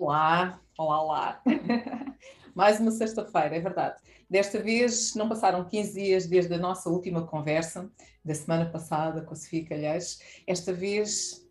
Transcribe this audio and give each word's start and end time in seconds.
Olá, 0.00 0.60
olá, 0.78 1.02
olá. 1.02 1.42
Mais 2.54 2.78
uma 2.78 2.92
sexta-feira, 2.92 3.56
é 3.56 3.60
verdade. 3.60 3.96
Desta 4.30 4.60
vez 4.60 5.16
não 5.16 5.28
passaram 5.28 5.64
15 5.64 5.92
dias 5.92 6.26
desde 6.28 6.54
a 6.54 6.58
nossa 6.58 6.88
última 6.88 7.26
conversa, 7.26 7.90
da 8.24 8.32
semana 8.32 8.66
passada 8.66 9.22
com 9.22 9.32
a 9.32 9.36
Sofia 9.36 9.66
Calheiros. 9.66 10.20
Esta 10.46 10.72
vez, 10.72 11.44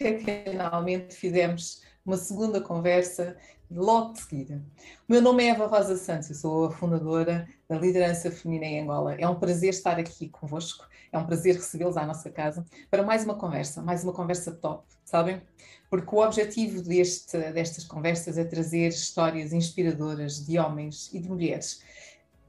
excepcionalmente, 0.00 1.14
fizemos 1.16 1.82
uma 2.04 2.16
segunda 2.16 2.62
conversa 2.62 3.36
logo 3.70 4.14
de 4.14 4.20
seguida. 4.20 4.64
O 5.06 5.12
meu 5.12 5.20
nome 5.20 5.44
é 5.44 5.50
Eva 5.50 5.66
Rosa 5.66 5.98
Santos, 5.98 6.30
eu 6.30 6.36
sou 6.36 6.64
a 6.64 6.70
fundadora 6.70 7.46
da 7.68 7.76
Liderança 7.78 8.30
Feminina 8.30 8.64
em 8.64 8.82
Angola. 8.84 9.14
É 9.16 9.28
um 9.28 9.38
prazer 9.38 9.68
estar 9.68 9.98
aqui 9.98 10.30
convosco, 10.30 10.88
é 11.12 11.18
um 11.18 11.26
prazer 11.26 11.56
recebê-los 11.56 11.98
à 11.98 12.06
nossa 12.06 12.30
casa 12.30 12.64
para 12.90 13.02
mais 13.02 13.22
uma 13.22 13.34
conversa, 13.34 13.82
mais 13.82 14.02
uma 14.02 14.14
conversa 14.14 14.50
top, 14.50 14.86
sabem? 15.08 15.40
Porque 15.88 16.14
o 16.14 16.18
objetivo 16.18 16.82
deste, 16.82 17.38
destas 17.52 17.84
conversas 17.84 18.36
é 18.36 18.44
trazer 18.44 18.88
histórias 18.88 19.52
inspiradoras 19.52 20.44
de 20.44 20.58
homens 20.58 21.10
e 21.14 21.18
de 21.18 21.28
mulheres. 21.28 21.82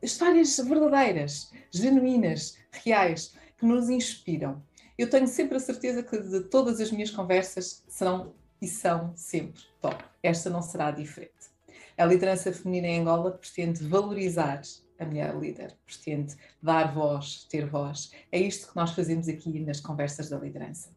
Histórias 0.01 0.57
verdadeiras, 0.57 1.51
genuínas, 1.71 2.57
reais, 2.83 3.33
que 3.57 3.65
nos 3.65 3.89
inspiram. 3.89 4.61
Eu 4.97 5.09
tenho 5.09 5.27
sempre 5.27 5.55
a 5.55 5.59
certeza 5.59 6.03
que 6.03 6.17
de 6.19 6.41
todas 6.41 6.81
as 6.81 6.91
minhas 6.91 7.11
conversas 7.11 7.83
serão 7.87 8.33
e 8.61 8.67
são 8.67 9.13
sempre 9.15 9.61
top. 9.81 10.03
Esta 10.21 10.49
não 10.49 10.61
será 10.61 10.91
diferente. 10.91 11.31
A 11.97 12.05
liderança 12.05 12.51
feminina 12.51 12.87
em 12.87 12.99
Angola 12.99 13.31
pretende 13.31 13.85
valorizar 13.87 14.61
a 14.99 15.05
mulher 15.05 15.33
líder, 15.37 15.77
pretende 15.85 16.35
dar 16.61 16.93
voz, 16.93 17.45
ter 17.49 17.65
voz. 17.65 18.11
É 18.31 18.37
isto 18.37 18.69
que 18.69 18.75
nós 18.75 18.91
fazemos 18.91 19.29
aqui 19.29 19.61
nas 19.61 19.79
conversas 19.79 20.29
da 20.29 20.37
liderança. 20.37 20.89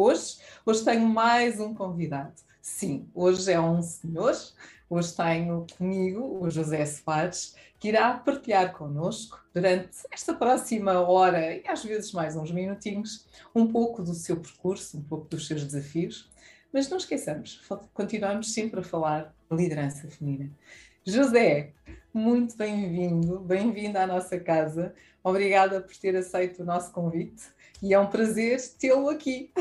Hoje, 0.00 0.36
hoje 0.64 0.84
tenho 0.84 1.08
mais 1.08 1.58
um 1.58 1.74
convidado. 1.74 2.32
Sim, 2.62 3.10
hoje 3.12 3.50
é 3.50 3.60
um 3.60 3.82
senhor, 3.82 4.32
hoje 4.88 5.12
tenho 5.12 5.66
comigo 5.76 6.38
o 6.40 6.48
José 6.48 6.86
Soares, 6.86 7.56
que 7.80 7.88
irá 7.88 8.14
partilhar 8.14 8.72
connosco 8.72 9.44
durante 9.52 9.98
esta 10.12 10.32
próxima 10.32 11.00
hora 11.00 11.52
e 11.52 11.66
às 11.66 11.82
vezes 11.82 12.12
mais 12.12 12.36
uns 12.36 12.52
minutinhos, 12.52 13.26
um 13.52 13.66
pouco 13.66 14.00
do 14.00 14.14
seu 14.14 14.36
percurso, 14.36 14.98
um 14.98 15.02
pouco 15.02 15.26
dos 15.26 15.48
seus 15.48 15.64
desafios, 15.64 16.30
mas 16.72 16.88
não 16.88 16.98
esqueçamos, 16.98 17.60
continuamos 17.92 18.52
sempre 18.52 18.78
a 18.78 18.84
falar 18.84 19.34
de 19.50 19.56
liderança 19.56 20.06
feminina. 20.06 20.48
José, 21.04 21.72
muito 22.14 22.56
bem-vindo, 22.56 23.40
bem-vindo 23.40 23.98
à 23.98 24.06
nossa 24.06 24.38
casa. 24.38 24.94
Obrigada 25.24 25.80
por 25.80 25.96
ter 25.96 26.14
aceito 26.14 26.62
o 26.62 26.64
nosso 26.64 26.92
convite 26.92 27.57
e 27.82 27.94
é 27.94 27.98
um 27.98 28.06
prazer 28.06 28.58
tê-lo 28.78 29.08
aqui. 29.08 29.52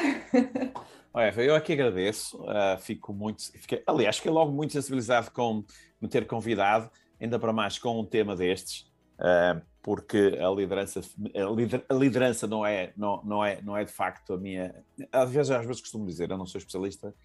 Olha, 1.14 1.34
eu 1.42 1.56
aqui 1.56 1.73
agradeço, 1.73 2.38
uh, 2.44 2.78
fico 2.80 3.12
muito, 3.14 3.52
fiquei, 3.54 3.82
aliás, 3.88 4.18
fiquei 4.18 4.32
logo 4.32 4.52
muito 4.52 4.73
sensibilizado 4.73 5.32
com 5.32 5.64
me 6.00 6.08
ter 6.08 6.28
convidado, 6.28 6.92
ainda 7.20 7.40
para 7.40 7.52
mais 7.52 7.80
com 7.80 8.00
um 8.00 8.06
tema 8.06 8.36
destes, 8.36 8.82
uh, 9.20 9.60
porque 9.82 10.38
a 10.40 10.50
liderança, 10.50 11.02
a, 11.36 11.50
lider, 11.50 11.84
a 11.90 11.94
liderança 11.94 12.45
não 12.45 12.66
é, 12.66 12.94
não, 12.95 13.23
não, 13.23 13.44
é, 13.44 13.62
não 13.62 13.76
é 13.76 13.84
de 13.84 13.92
facto 13.92 14.34
a 14.34 14.38
minha. 14.38 14.76
Às 15.12 15.32
vezes, 15.32 15.50
às 15.50 15.66
vezes 15.66 15.82
costumo 15.82 16.06
dizer, 16.06 16.30
eu 16.30 16.38
não 16.38 16.45
sou 16.45 16.60
especialista 16.60 17.16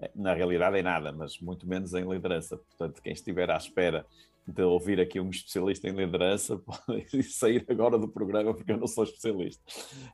eh, 0.00 0.10
na 0.14 0.34
realidade 0.34 0.76
em 0.76 0.82
nada, 0.82 1.12
mas 1.12 1.38
muito 1.38 1.66
menos 1.66 1.94
em 1.94 2.06
liderança. 2.06 2.56
Portanto, 2.56 3.00
quem 3.00 3.12
estiver 3.12 3.50
à 3.50 3.56
espera 3.56 4.04
de 4.48 4.62
ouvir 4.62 4.98
aqui 4.98 5.20
um 5.20 5.28
especialista 5.28 5.88
em 5.88 5.92
liderança 5.92 6.56
pode 6.64 7.22
sair 7.22 7.64
agora 7.68 7.98
do 7.98 8.08
programa 8.08 8.54
porque 8.54 8.72
eu 8.72 8.78
não 8.78 8.86
sou 8.86 9.04
especialista. 9.04 9.62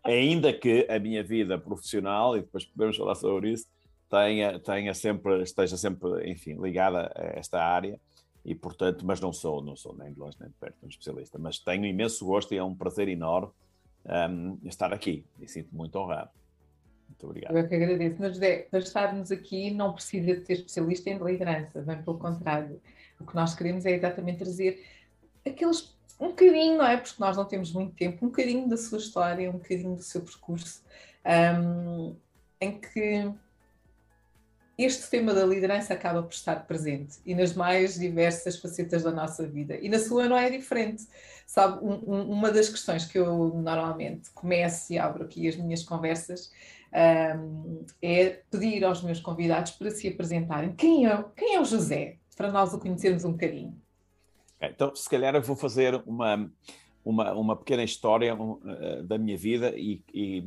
Ainda 0.03 0.53
que 0.53 0.87
a 0.91 0.99
minha 0.99 1.23
vida 1.23 1.57
profissional, 1.57 2.37
e 2.37 2.41
depois 2.41 2.65
podemos 2.65 2.97
falar 2.97 3.15
sobre 3.15 3.53
isso, 3.53 3.67
tenha, 4.11 4.59
tenha 4.59 4.93
sempre, 4.93 5.43
esteja 5.43 5.77
sempre, 5.77 6.29
enfim, 6.29 6.61
ligada 6.61 7.13
a 7.15 7.39
esta 7.39 7.63
área 7.63 7.99
e 8.45 8.55
portanto, 8.55 9.07
mas 9.07 9.21
não 9.21 9.33
sou, 9.33 9.63
não 9.63 9.77
sou 9.77 9.97
nem 9.97 10.13
de 10.13 10.19
longe 10.19 10.37
nem 10.41 10.49
de 10.49 10.57
perto 10.57 10.77
um 10.83 10.89
especialista, 10.89 11.39
mas 11.39 11.59
tenho 11.59 11.87
imenso 11.87 12.25
gosto 12.27 12.53
e 12.53 12.59
é 12.59 12.65
um 12.65 12.75
prazer 12.75 13.09
enorme 13.09 13.51
um, 14.05 14.59
estar 14.65 14.93
aqui 14.93 15.25
e 15.41 15.49
sinto 15.49 15.75
muito 15.75 15.97
honrado. 15.97 16.31
Muito 17.15 17.27
obrigado. 17.27 17.57
Eu 17.57 17.69
que 17.69 17.75
agradeço. 17.75 18.17
Mas, 18.19 18.35
José, 18.35 18.67
para 18.71 18.79
estarmos 18.81 19.31
aqui 19.31 19.71
não 19.71 19.93
precisa 19.93 20.37
de 20.37 20.47
ser 20.47 20.55
especialista 20.55 21.11
em 21.11 21.19
liderança, 21.19 21.81
bem 21.81 22.03
pelo 22.03 22.19
contrário. 22.19 22.81
O 23.21 23.25
que 23.25 23.35
nós 23.35 23.55
queremos 23.55 23.87
é 23.87 23.93
exatamente 23.93 24.39
trazer 24.39 24.85
aqueles 25.47 25.95
um 26.21 26.29
bocadinho, 26.29 26.79
não 26.79 26.87
é? 26.87 26.97
Porque 26.97 27.15
nós 27.19 27.37
não 27.37 27.45
temos 27.45 27.73
muito 27.73 27.95
tempo, 27.95 28.25
um 28.25 28.29
bocadinho 28.29 28.69
da 28.69 28.77
sua 28.77 28.99
história, 28.99 29.49
um 29.49 29.55
bocadinho 29.55 29.97
do 29.97 30.03
seu 30.03 30.21
percurso, 30.21 30.83
um, 31.61 32.15
em 32.61 32.81
que 32.81 33.33
este 34.77 35.09
tema 35.09 35.33
da 35.33 35.45
liderança 35.45 35.95
acaba 35.95 36.23
por 36.23 36.33
estar 36.33 36.67
presente 36.67 37.19
e 37.25 37.35
nas 37.35 37.55
mais 37.55 37.95
diversas 37.95 38.59
facetas 38.59 39.05
da 39.05 39.13
nossa 39.13 39.47
vida. 39.47 39.77
E 39.81 39.89
na 39.89 39.99
sua 39.99 40.29
não 40.29 40.37
é 40.37 40.51
diferente. 40.51 41.07
Sabe, 41.47 41.85
um, 41.85 41.93
um, 42.13 42.31
uma 42.31 42.51
das 42.51 42.69
questões 42.69 43.05
que 43.05 43.19
eu 43.19 43.55
normalmente 43.55 44.31
começo 44.31 44.93
e 44.93 44.99
abro 44.99 45.25
aqui 45.25 45.47
as 45.47 45.57
minhas 45.57 45.85
conversas 45.85 46.51
é 46.95 48.43
pedir 48.51 48.85
aos 48.85 49.03
meus 49.03 49.21
convidados 49.21 49.73
para 49.73 49.91
se 49.91 50.09
apresentarem. 50.09 50.75
Quem 50.75 51.07
é, 51.07 51.25
quem 51.37 51.57
é 51.57 51.61
o 51.61 51.65
José? 51.65 52.19
Para 52.37 52.53
nós 52.53 52.73
o 52.73 52.79
conhecermos 52.79 53.25
um 53.25 53.33
bocadinho. 53.33 53.77
Então, 54.61 54.95
se 54.95 55.09
calhar 55.09 55.35
eu 55.35 55.43
vou 55.43 55.57
fazer 55.57 56.03
uma, 56.07 56.51
uma, 57.05 57.33
uma 57.33 57.57
pequena 57.57 57.83
história 57.83 58.35
uh, 58.35 59.03
da 59.03 59.19
minha 59.19 59.37
vida 59.37 59.75
e, 59.77 60.03
e 60.13 60.43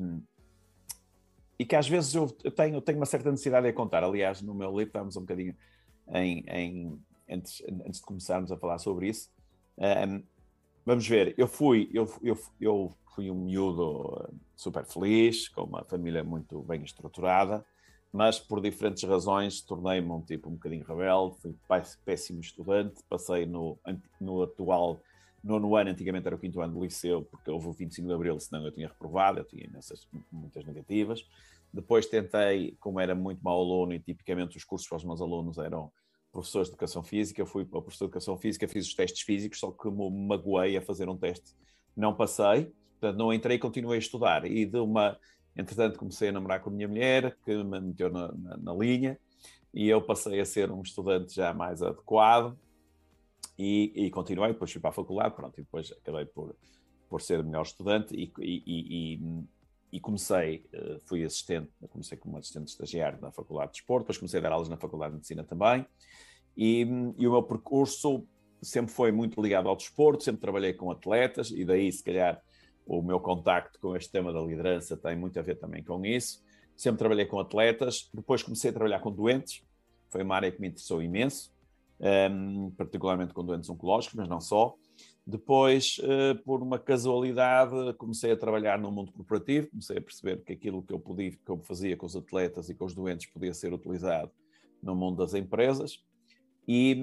e 1.59 1.65
que 1.65 1.75
às 1.75 1.87
vezes 1.87 2.13
eu 2.13 2.27
tenho, 2.27 2.79
tenho 2.81 2.99
uma 2.99 3.05
certa 3.05 3.31
necessidade 3.31 3.65
de 3.65 3.73
contar. 3.73 4.03
Aliás, 4.03 4.41
no 4.41 4.53
meu 4.53 4.69
livro 4.69 4.87
estamos 4.87 5.17
um 5.17 5.21
bocadinho 5.21 5.55
em, 6.09 6.43
em 6.47 6.99
antes, 7.29 7.63
antes 7.85 7.99
de 7.99 8.05
começarmos 8.05 8.51
a 8.51 8.57
falar 8.57 8.77
sobre 8.77 9.09
isso. 9.09 9.29
Um, 9.77 10.23
vamos 10.87 11.05
ver, 11.05 11.35
eu 11.37 11.49
fui, 11.49 11.89
eu, 11.93 12.09
eu, 12.23 12.39
eu 12.61 12.93
fui 13.13 13.29
um 13.29 13.35
miúdo 13.35 14.25
super 14.55 14.85
feliz, 14.85 15.49
com 15.49 15.63
uma 15.63 15.83
família 15.83 16.23
muito 16.23 16.61
bem 16.61 16.81
estruturada, 16.81 17.65
mas 18.09 18.39
por 18.39 18.61
diferentes 18.61 19.03
razões 19.03 19.59
tornei-me 19.61 20.09
um 20.09 20.21
tipo 20.21 20.47
um 20.47 20.53
bocadinho 20.53 20.85
rebelde, 20.85 21.35
fui 21.41 21.53
péssimo 22.05 22.39
estudante, 22.39 23.03
passei 23.09 23.45
no, 23.45 23.77
no 24.21 24.43
atual 24.43 24.97
nono 25.43 25.75
ano, 25.75 25.89
antigamente 25.89 26.25
era 26.25 26.37
o 26.37 26.39
quinto 26.39 26.61
ano 26.61 26.75
do 26.75 26.85
liceu, 26.85 27.21
porque 27.29 27.51
houve 27.51 27.67
o 27.67 27.73
25 27.73 28.07
de 28.07 28.13
Abril, 28.13 28.39
senão 28.39 28.65
eu 28.65 28.71
tinha 28.71 28.87
reprovado, 28.87 29.39
eu 29.39 29.43
tinha 29.43 29.65
imensas, 29.65 30.07
muitas 30.31 30.63
negativas. 30.63 31.21
Depois 31.73 32.05
tentei, 32.05 32.77
como 32.79 32.97
era 33.01 33.13
muito 33.13 33.43
mau 33.43 33.59
aluno 33.59 33.93
e 33.93 33.99
tipicamente 33.99 34.55
os 34.55 34.63
cursos 34.63 34.87
para 34.87 34.95
os 34.95 35.03
meus 35.03 35.19
alunos 35.19 35.57
eram 35.57 35.91
professores 36.37 36.67
de 36.67 36.73
Educação 36.73 37.01
Física, 37.01 37.43
fui 37.47 37.65
para 37.65 37.79
o 37.79 37.81
professor 37.81 38.05
de 38.05 38.09
Educação 38.09 38.37
Física, 38.37 38.67
fiz 38.67 38.85
os 38.85 38.93
testes 38.93 39.23
físicos, 39.23 39.59
só 39.59 39.71
que 39.71 39.89
me 39.89 40.27
magoei 40.27 40.77
a 40.77 40.81
fazer 40.81 41.09
um 41.09 41.17
teste, 41.17 41.55
não 41.95 42.13
passei, 42.13 42.71
portanto 42.99 43.17
não 43.17 43.33
entrei 43.33 43.57
e 43.57 43.59
continuei 43.59 43.97
a 43.97 43.99
estudar. 43.99 44.45
E 44.45 44.63
de 44.63 44.77
uma, 44.77 45.17
entretanto 45.55 45.97
comecei 45.97 46.29
a 46.29 46.31
namorar 46.31 46.61
com 46.61 46.69
a 46.69 46.73
minha 46.73 46.87
mulher, 46.87 47.35
que 47.43 47.63
me 47.63 47.81
meteu 47.81 48.11
na, 48.11 48.31
na, 48.33 48.57
na 48.57 48.73
linha, 48.73 49.19
e 49.73 49.89
eu 49.89 49.99
passei 49.99 50.39
a 50.39 50.45
ser 50.45 50.71
um 50.71 50.83
estudante 50.83 51.33
já 51.33 51.51
mais 51.55 51.81
adequado, 51.81 52.55
e, 53.57 53.91
e, 53.95 54.11
continuei, 54.11 54.53
depois 54.53 54.71
fui 54.71 54.79
para 54.79 54.91
a 54.91 54.93
faculdade, 54.93 55.33
pronto, 55.33 55.59
e 55.59 55.63
depois 55.63 55.91
acabei 55.91 56.25
por, 56.25 56.55
por 57.09 57.19
ser 57.19 57.43
melhor 57.43 57.63
estudante 57.63 58.13
e, 58.15 58.31
e, 58.39 59.19
e 59.91 59.99
comecei, 59.99 60.65
eh, 60.71 60.99
fui 61.05 61.23
assistente, 61.23 61.71
comecei 61.89 62.17
como 62.17 62.37
assistente 62.37 62.67
estagiário 62.67 63.19
na 63.21 63.31
Faculdade 63.31 63.71
de 63.71 63.77
Desporto, 63.77 64.03
depois 64.03 64.17
comecei 64.17 64.39
a 64.39 64.43
dar 64.43 64.51
aulas 64.51 64.69
na 64.69 64.77
Faculdade 64.77 65.11
de 65.11 65.15
Medicina 65.15 65.43
também, 65.43 65.85
e, 66.57 66.81
e 67.17 67.27
o 67.27 67.31
meu 67.31 67.43
percurso 67.43 68.25
sempre 68.61 68.91
foi 68.91 69.11
muito 69.11 69.39
ligado 69.41 69.69
ao 69.69 69.75
desporto, 69.75 70.23
sempre 70.23 70.41
trabalhei 70.41 70.73
com 70.73 70.89
atletas, 70.89 71.51
e 71.51 71.63
daí, 71.63 71.91
se 71.91 72.03
calhar, 72.03 72.41
o 72.85 73.01
meu 73.01 73.19
contacto 73.19 73.79
com 73.79 73.95
este 73.95 74.11
tema 74.11 74.33
da 74.33 74.41
liderança 74.41 74.97
tem 74.97 75.15
muito 75.15 75.37
a 75.37 75.41
ver 75.41 75.55
também 75.55 75.83
com 75.83 76.03
isso. 76.05 76.41
Sempre 76.75 76.99
trabalhei 76.99 77.25
com 77.25 77.39
atletas, 77.39 78.09
depois 78.13 78.41
comecei 78.41 78.69
a 78.69 78.73
trabalhar 78.73 78.99
com 78.99 79.11
doentes, 79.11 79.61
foi 80.09 80.23
uma 80.23 80.35
área 80.35 80.51
que 80.51 80.59
me 80.61 80.67
interessou 80.67 81.01
imenso, 81.01 81.53
um, 82.31 82.71
particularmente 82.71 83.33
com 83.33 83.43
doentes 83.43 83.69
oncológicos, 83.69 84.15
mas 84.15 84.27
não 84.27 84.39
só. 84.39 84.75
Depois, 85.25 85.97
uh, 85.99 86.41
por 86.43 86.63
uma 86.63 86.79
casualidade, 86.79 87.93
comecei 87.97 88.31
a 88.31 88.37
trabalhar 88.37 88.79
no 88.79 88.89
mundo 88.91 89.11
corporativo, 89.11 89.69
comecei 89.69 89.97
a 89.97 90.01
perceber 90.01 90.41
que 90.43 90.53
aquilo 90.53 90.81
que 90.81 90.93
eu, 90.93 90.99
podia, 90.99 91.31
que 91.31 91.49
eu 91.49 91.57
fazia 91.57 91.97
com 91.97 92.05
os 92.05 92.15
atletas 92.15 92.69
e 92.69 92.75
com 92.75 92.85
os 92.85 92.95
doentes 92.95 93.27
podia 93.27 93.53
ser 93.53 93.73
utilizado 93.73 94.31
no 94.81 94.95
mundo 94.95 95.17
das 95.17 95.33
empresas. 95.33 96.01
E, 96.67 96.97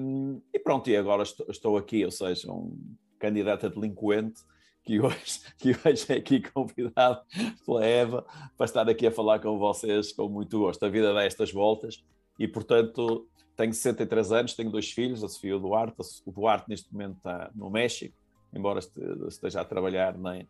e 0.53 0.59
pronto, 0.59 0.89
e 0.89 0.95
agora 0.95 1.23
estou, 1.23 1.47
estou, 1.49 1.77
aqui, 1.77 2.05
ou 2.05 2.11
seja, 2.11 2.51
um 2.51 2.77
candidato 3.17 3.65
a 3.65 3.69
delinquente 3.69 4.41
que 4.83 4.99
hoje, 5.01 5.41
que 5.57 5.71
hoje 5.71 6.05
é 6.09 6.17
aqui 6.17 6.41
convidado 6.41 7.21
pela 7.65 7.83
Eva 7.83 8.25
para 8.55 8.65
estar 8.65 8.87
aqui 8.87 9.07
a 9.07 9.11
falar 9.11 9.39
com 9.39 9.57
vocês 9.57 10.11
com 10.11 10.29
muito 10.29 10.59
gosto. 10.59 10.85
A 10.85 10.89
vida 10.89 11.11
dá 11.13 11.23
estas 11.23 11.51
voltas 11.51 12.03
e, 12.37 12.47
portanto, 12.47 13.27
tenho 13.55 13.73
63 13.73 14.31
anos, 14.31 14.53
tenho 14.53 14.69
dois 14.69 14.91
filhos, 14.91 15.23
a 15.23 15.27
Sofia 15.27 15.51
e 15.51 15.53
o 15.53 15.59
Duarte. 15.59 15.95
O 16.25 16.31
Duarte, 16.31 16.69
neste 16.69 16.93
momento, 16.93 17.17
está 17.17 17.49
no 17.55 17.69
México, 17.69 18.15
embora 18.53 18.79
esteja 19.27 19.61
a 19.61 19.65
trabalhar 19.65 20.15
em, 20.35 20.47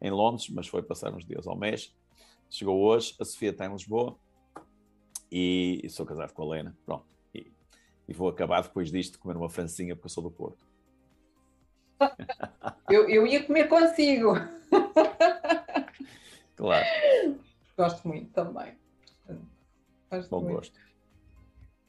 em 0.00 0.10
Londres, 0.10 0.48
mas 0.50 0.66
foi 0.66 0.82
passar 0.82 1.14
uns 1.14 1.24
dias 1.24 1.46
ao 1.46 1.56
México. 1.56 1.94
Chegou 2.50 2.80
hoje, 2.80 3.14
a 3.20 3.24
Sofia 3.24 3.50
está 3.50 3.66
em 3.66 3.72
Lisboa. 3.72 4.16
e, 5.30 5.80
e, 5.84 5.90
sou 5.90 6.04
casado 6.04 6.32
com 6.32 6.42
a 6.42 6.46
Lena, 6.46 6.76
pronto. 6.84 7.15
E, 8.08 8.12
vou 8.12 8.28
acabar 8.28 8.62
depois 8.62 8.90
disto 8.90 9.12
de 9.12 9.18
comer 9.18 9.36
uma 9.36 9.48
francinha 9.48 9.94
porque 9.94 10.06
eu 10.06 10.10
sou 10.10 10.22
do 10.22 10.30
Porto. 10.30 10.66
eu, 12.90 13.08
eu 13.08 13.26
ia 13.26 13.42
comer 13.44 13.68
consigo. 13.68 14.34
claro. 16.54 16.86
Gosto 17.76 18.08
muito 18.08 18.30
também. 18.32 18.74
Gosto 20.10 20.30
Bom 20.30 20.40
muito. 20.40 20.56
gosto. 20.56 20.86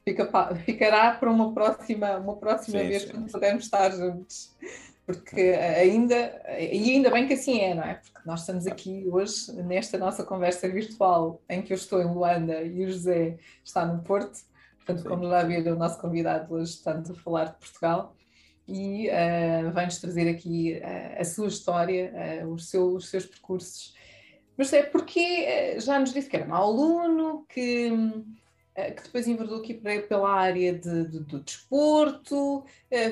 Fica, 0.03 0.55
ficará 0.65 1.11
para 1.15 1.29
uma 1.29 1.53
próxima, 1.53 2.17
uma 2.17 2.37
próxima 2.37 2.79
sim, 2.79 2.87
vez 2.87 3.03
sim, 3.03 3.11
quando 3.11 3.31
pudermos 3.31 3.65
estar 3.65 3.89
juntos. 3.91 4.55
Porque 5.05 5.39
ainda, 5.39 6.41
e 6.59 6.91
ainda 6.91 7.09
bem 7.09 7.27
que 7.27 7.33
assim 7.33 7.61
é, 7.61 7.73
não 7.73 7.83
é? 7.83 7.95
Porque 7.95 8.19
nós 8.25 8.41
estamos 8.41 8.67
aqui 8.67 9.07
hoje, 9.09 9.53
nesta 9.63 9.97
nossa 9.97 10.23
conversa 10.23 10.67
virtual, 10.67 11.41
em 11.49 11.61
que 11.61 11.71
eu 11.71 11.75
estou 11.75 12.01
em 12.01 12.05
Luanda 12.05 12.61
e 12.61 12.83
o 12.83 12.91
José 12.91 13.37
está 13.63 13.85
no 13.85 14.03
Porto. 14.03 14.39
Portanto, 14.87 15.03
sim. 15.03 15.09
como 15.09 15.29
já 15.29 15.43
viram, 15.43 15.73
o 15.73 15.77
nosso 15.77 15.99
convidado 15.99 16.53
hoje 16.53 16.71
estamos 16.71 17.11
a 17.11 17.13
falar 17.13 17.45
de 17.45 17.57
Portugal 17.57 18.15
e 18.65 19.09
uh, 19.09 19.71
vai-nos 19.73 19.99
trazer 19.99 20.29
aqui 20.29 20.79
uh, 20.79 21.21
a 21.21 21.25
sua 21.25 21.49
história, 21.49 22.45
uh, 22.45 22.47
os, 22.53 22.69
seu, 22.69 22.95
os 22.95 23.09
seus 23.09 23.25
percursos. 23.25 23.93
Mas 24.57 24.71
é 24.71 24.83
porque 24.83 25.77
já 25.79 25.99
nos 25.99 26.13
disse 26.13 26.29
que 26.29 26.37
era 26.37 26.47
um 26.47 26.55
aluno, 26.55 27.45
que 27.47 27.91
eh, 28.73 28.91
que 28.91 29.03
depois 29.03 29.27
enverdou 29.27 29.59
aqui 29.59 29.75
pela 29.75 30.31
área 30.31 30.73
de, 30.73 31.05
de, 31.05 31.19
do 31.19 31.39
desporto, 31.41 32.65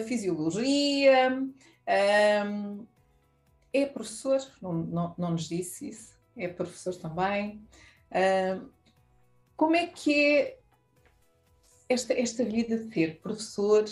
fisiologia. 0.08 1.32
Um, 1.32 1.54
ehm, 1.86 2.80
é 3.72 3.86
professor, 3.86 4.40
não, 4.60 4.74
não, 4.74 5.16
não, 5.20 5.32
nos 5.32 5.48
disse 5.48 5.90
isso, 5.90 6.16
é 6.36 6.48
professor 6.48 6.96
também. 6.96 7.62
Uh, 8.10 8.68
como 9.56 9.76
é 9.76 9.86
que 9.86 10.26
é 10.26 10.58
esta, 11.88 12.14
esta 12.14 12.44
vida 12.44 12.78
de 12.78 12.94
ser 12.94 13.20
professor, 13.22 13.86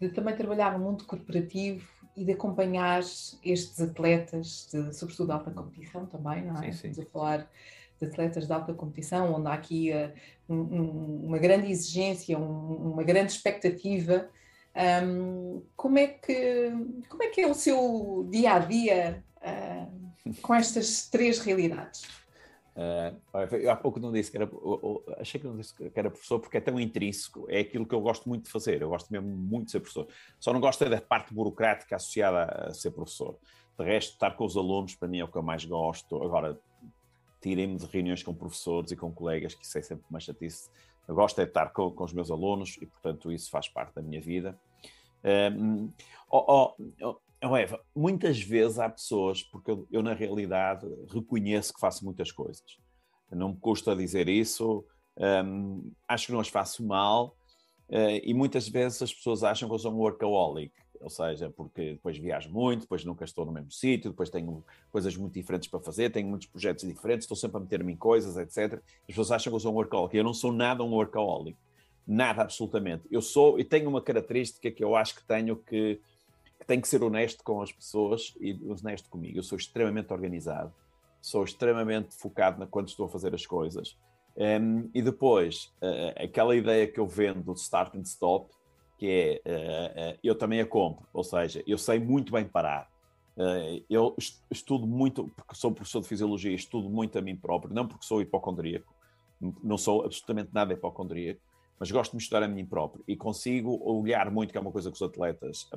de 0.00 0.08
também 0.10 0.36
trabalhar 0.36 0.78
no 0.78 0.84
mundo 0.84 1.04
corporativo 1.04 1.86
e 2.16 2.24
de 2.24 2.32
acompanhar 2.32 3.00
estes 3.00 3.80
atletas, 3.80 4.68
de, 4.72 4.94
sobretudo 4.94 5.26
de 5.26 5.32
alta 5.32 5.50
competição 5.50 6.06
também, 6.06 6.44
não 6.44 6.56
é? 6.62 6.72
Sim, 6.72 6.72
sim. 6.72 6.88
Estamos 6.88 6.98
a 6.98 7.12
falar 7.12 7.50
de 8.00 8.06
atletas 8.06 8.46
de 8.46 8.52
alta 8.52 8.74
competição, 8.74 9.34
onde 9.34 9.48
há 9.48 9.54
aqui 9.54 9.90
uh, 9.92 10.12
um, 10.48 11.26
uma 11.26 11.38
grande 11.38 11.70
exigência, 11.70 12.38
um, 12.38 12.92
uma 12.92 13.02
grande 13.02 13.32
expectativa. 13.32 14.28
Um, 15.04 15.62
como, 15.74 15.98
é 15.98 16.06
que, 16.06 16.70
como 17.08 17.22
é 17.22 17.28
que 17.28 17.40
é 17.40 17.46
o 17.46 17.54
seu 17.54 18.28
dia 18.30 18.52
a 18.52 18.58
dia 18.58 19.24
uh, 19.38 20.34
com 20.42 20.54
estas 20.54 21.08
três 21.08 21.38
realidades? 21.38 22.02
Uh, 22.76 23.56
eu 23.56 23.70
há 23.70 23.76
pouco 23.76 23.98
não 23.98 24.12
disse 24.12 24.30
que 24.30 24.36
era, 24.36 24.46
achei 25.18 25.40
que 25.40 25.46
não 25.46 25.56
disse 25.56 25.74
que 25.74 25.90
era 25.98 26.10
professor 26.10 26.38
porque 26.38 26.58
é 26.58 26.60
tão 26.60 26.78
intrínseco, 26.78 27.46
é 27.48 27.60
aquilo 27.60 27.86
que 27.86 27.94
eu 27.94 28.00
gosto 28.02 28.28
muito 28.28 28.44
de 28.44 28.50
fazer, 28.50 28.82
eu 28.82 28.90
gosto 28.90 29.10
mesmo 29.10 29.28
muito 29.28 29.66
de 29.66 29.70
ser 29.70 29.80
professor. 29.80 30.06
Só 30.38 30.52
não 30.52 30.60
gosto 30.60 30.84
é 30.84 30.90
da 30.90 31.00
parte 31.00 31.32
burocrática 31.32 31.96
associada 31.96 32.44
a 32.68 32.74
ser 32.74 32.90
professor. 32.90 33.38
De 33.78 33.84
resto, 33.84 34.12
estar 34.12 34.32
com 34.32 34.44
os 34.44 34.56
alunos 34.56 34.94
para 34.94 35.08
mim 35.08 35.20
é 35.20 35.24
o 35.24 35.28
que 35.28 35.36
eu 35.36 35.42
mais 35.42 35.64
gosto. 35.64 36.22
Agora, 36.22 36.58
tirem-me 37.40 37.76
de 37.76 37.86
reuniões 37.86 38.22
com 38.22 38.34
professores 38.34 38.90
e 38.90 38.96
com 38.96 39.12
colegas, 39.12 39.54
que 39.54 39.64
isso 39.64 39.78
é 39.78 39.82
sempre 39.82 40.04
uma 40.10 40.20
chatice. 40.20 40.68
Eu 41.08 41.14
gosto 41.14 41.40
é 41.40 41.44
de 41.44 41.50
estar 41.50 41.70
com, 41.70 41.90
com 41.90 42.04
os 42.04 42.12
meus 42.12 42.30
alunos 42.30 42.76
e, 42.80 42.86
portanto, 42.86 43.30
isso 43.32 43.50
faz 43.50 43.68
parte 43.68 43.94
da 43.94 44.02
minha 44.02 44.20
vida. 44.20 44.58
Um, 45.26 45.90
oh, 46.30 46.74
oh, 47.02 47.16
oh, 47.42 47.56
Eva, 47.56 47.80
muitas 47.94 48.40
vezes 48.40 48.78
há 48.78 48.88
pessoas, 48.88 49.42
porque 49.42 49.70
eu, 49.70 49.86
eu, 49.90 50.02
na 50.02 50.14
realidade 50.14 50.86
reconheço 51.12 51.74
que 51.74 51.80
faço 51.80 52.04
muitas 52.04 52.30
coisas. 52.30 52.78
Não 53.30 53.50
me 53.50 53.56
custa 53.56 53.96
dizer 53.96 54.28
isso, 54.28 54.84
um, 55.44 55.90
acho 56.06 56.26
que 56.26 56.32
não 56.32 56.40
as 56.40 56.48
faço 56.48 56.86
mal, 56.86 57.36
uh, 57.88 58.20
e 58.22 58.32
muitas 58.32 58.68
vezes 58.68 59.02
as 59.02 59.12
pessoas 59.12 59.42
acham 59.42 59.68
que 59.68 59.74
eu 59.74 59.78
sou 59.78 59.92
um 59.92 59.98
workaholic 59.98 60.72
ou 61.00 61.10
seja, 61.10 61.50
porque 61.50 61.92
depois 61.92 62.16
viajo 62.18 62.50
muito, 62.50 62.82
depois 62.82 63.04
nunca 63.04 63.24
estou 63.24 63.44
no 63.44 63.52
mesmo 63.52 63.70
sítio, 63.70 64.10
depois 64.10 64.30
tenho 64.30 64.64
coisas 64.90 65.16
muito 65.16 65.34
diferentes 65.34 65.68
para 65.68 65.80
fazer, 65.80 66.10
tenho 66.10 66.28
muitos 66.28 66.46
projetos 66.46 66.86
diferentes, 66.86 67.24
estou 67.24 67.36
sempre 67.36 67.58
a 67.58 67.60
meter-me 67.60 67.92
em 67.92 67.96
coisas, 67.96 68.36
etc. 68.36 68.74
As 68.74 69.06
pessoas 69.06 69.30
acham 69.30 69.50
que 69.50 69.54
eu 69.54 69.60
sou 69.60 69.72
um 69.72 69.76
workaholic. 69.76 70.16
Eu 70.16 70.24
não 70.24 70.34
sou 70.34 70.52
nada 70.52 70.82
um 70.82 70.92
workaholic. 70.92 71.56
Nada, 72.06 72.42
absolutamente. 72.42 73.04
Eu 73.10 73.20
sou, 73.20 73.58
e 73.58 73.64
tenho 73.64 73.88
uma 73.88 74.00
característica 74.00 74.70
que 74.70 74.84
eu 74.84 74.94
acho 74.94 75.16
que 75.16 75.24
tenho 75.24 75.56
que, 75.56 76.00
que 76.58 76.66
tenho 76.66 76.80
que 76.80 76.86
ser 76.86 77.02
honesto 77.02 77.42
com 77.42 77.60
as 77.60 77.72
pessoas 77.72 78.32
e 78.40 78.56
honesto 78.64 79.10
comigo. 79.10 79.38
Eu 79.38 79.42
sou 79.42 79.58
extremamente 79.58 80.12
organizado, 80.12 80.72
sou 81.20 81.42
extremamente 81.42 82.14
focado 82.14 82.60
na 82.60 82.66
quando 82.66 82.88
estou 82.88 83.06
a 83.06 83.08
fazer 83.08 83.34
as 83.34 83.44
coisas. 83.44 83.98
Um, 84.36 84.88
e 84.94 85.02
depois, 85.02 85.72
uh, 85.82 86.22
aquela 86.22 86.54
ideia 86.54 86.86
que 86.86 87.00
eu 87.00 87.06
vendo 87.06 87.42
do 87.42 87.54
start 87.54 87.94
and 87.96 88.02
stop, 88.02 88.54
que 88.98 89.42
é 89.44 90.14
uh, 90.14 90.18
eu 90.22 90.34
também 90.34 90.60
a 90.60 90.66
compro, 90.66 91.06
ou 91.12 91.24
seja, 91.24 91.64
eu 91.66 91.78
sei 91.78 91.98
muito 91.98 92.30
bem 92.32 92.44
parar. 92.44 92.88
Uh, 93.36 93.82
eu 93.90 94.14
estudo 94.50 94.86
muito, 94.86 95.28
porque 95.28 95.54
sou 95.54 95.72
professor 95.72 96.02
de 96.02 96.08
fisiologia, 96.08 96.54
estudo 96.54 96.88
muito 96.88 97.18
a 97.18 97.22
mim 97.22 97.34
próprio, 97.34 97.74
não 97.74 97.88
porque 97.88 98.06
sou 98.06 98.22
hipocondríaco, 98.22 98.94
não 99.40 99.76
sou 99.76 100.04
absolutamente 100.04 100.50
nada 100.52 100.72
hipocondríaco, 100.72 101.40
mas 101.78 101.90
gosto 101.90 102.12
de 102.12 102.16
me 102.16 102.22
estudar 102.22 102.42
a 102.42 102.48
mim 102.48 102.64
próprio 102.64 103.04
e 103.06 103.16
consigo 103.16 103.80
olhar 103.84 104.30
muito, 104.30 104.50
que 104.52 104.58
é 104.58 104.60
uma 104.60 104.72
coisa 104.72 104.90
que 104.90 104.96
os 104.96 105.02
atletas 105.02 105.68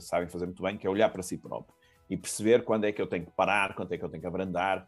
sabem 0.00 0.28
fazer 0.28 0.46
muito 0.46 0.62
bem, 0.62 0.76
que 0.76 0.86
é 0.86 0.90
olhar 0.90 1.10
para 1.10 1.22
si 1.22 1.36
próprio 1.36 1.74
e 2.08 2.16
perceber 2.16 2.64
quando 2.64 2.84
é 2.84 2.92
que 2.92 3.00
eu 3.00 3.06
tenho 3.06 3.24
que 3.24 3.32
parar, 3.32 3.74
quando 3.74 3.92
é 3.92 3.98
que 3.98 4.04
eu 4.04 4.08
tenho 4.08 4.20
que 4.20 4.26
abrandar. 4.26 4.86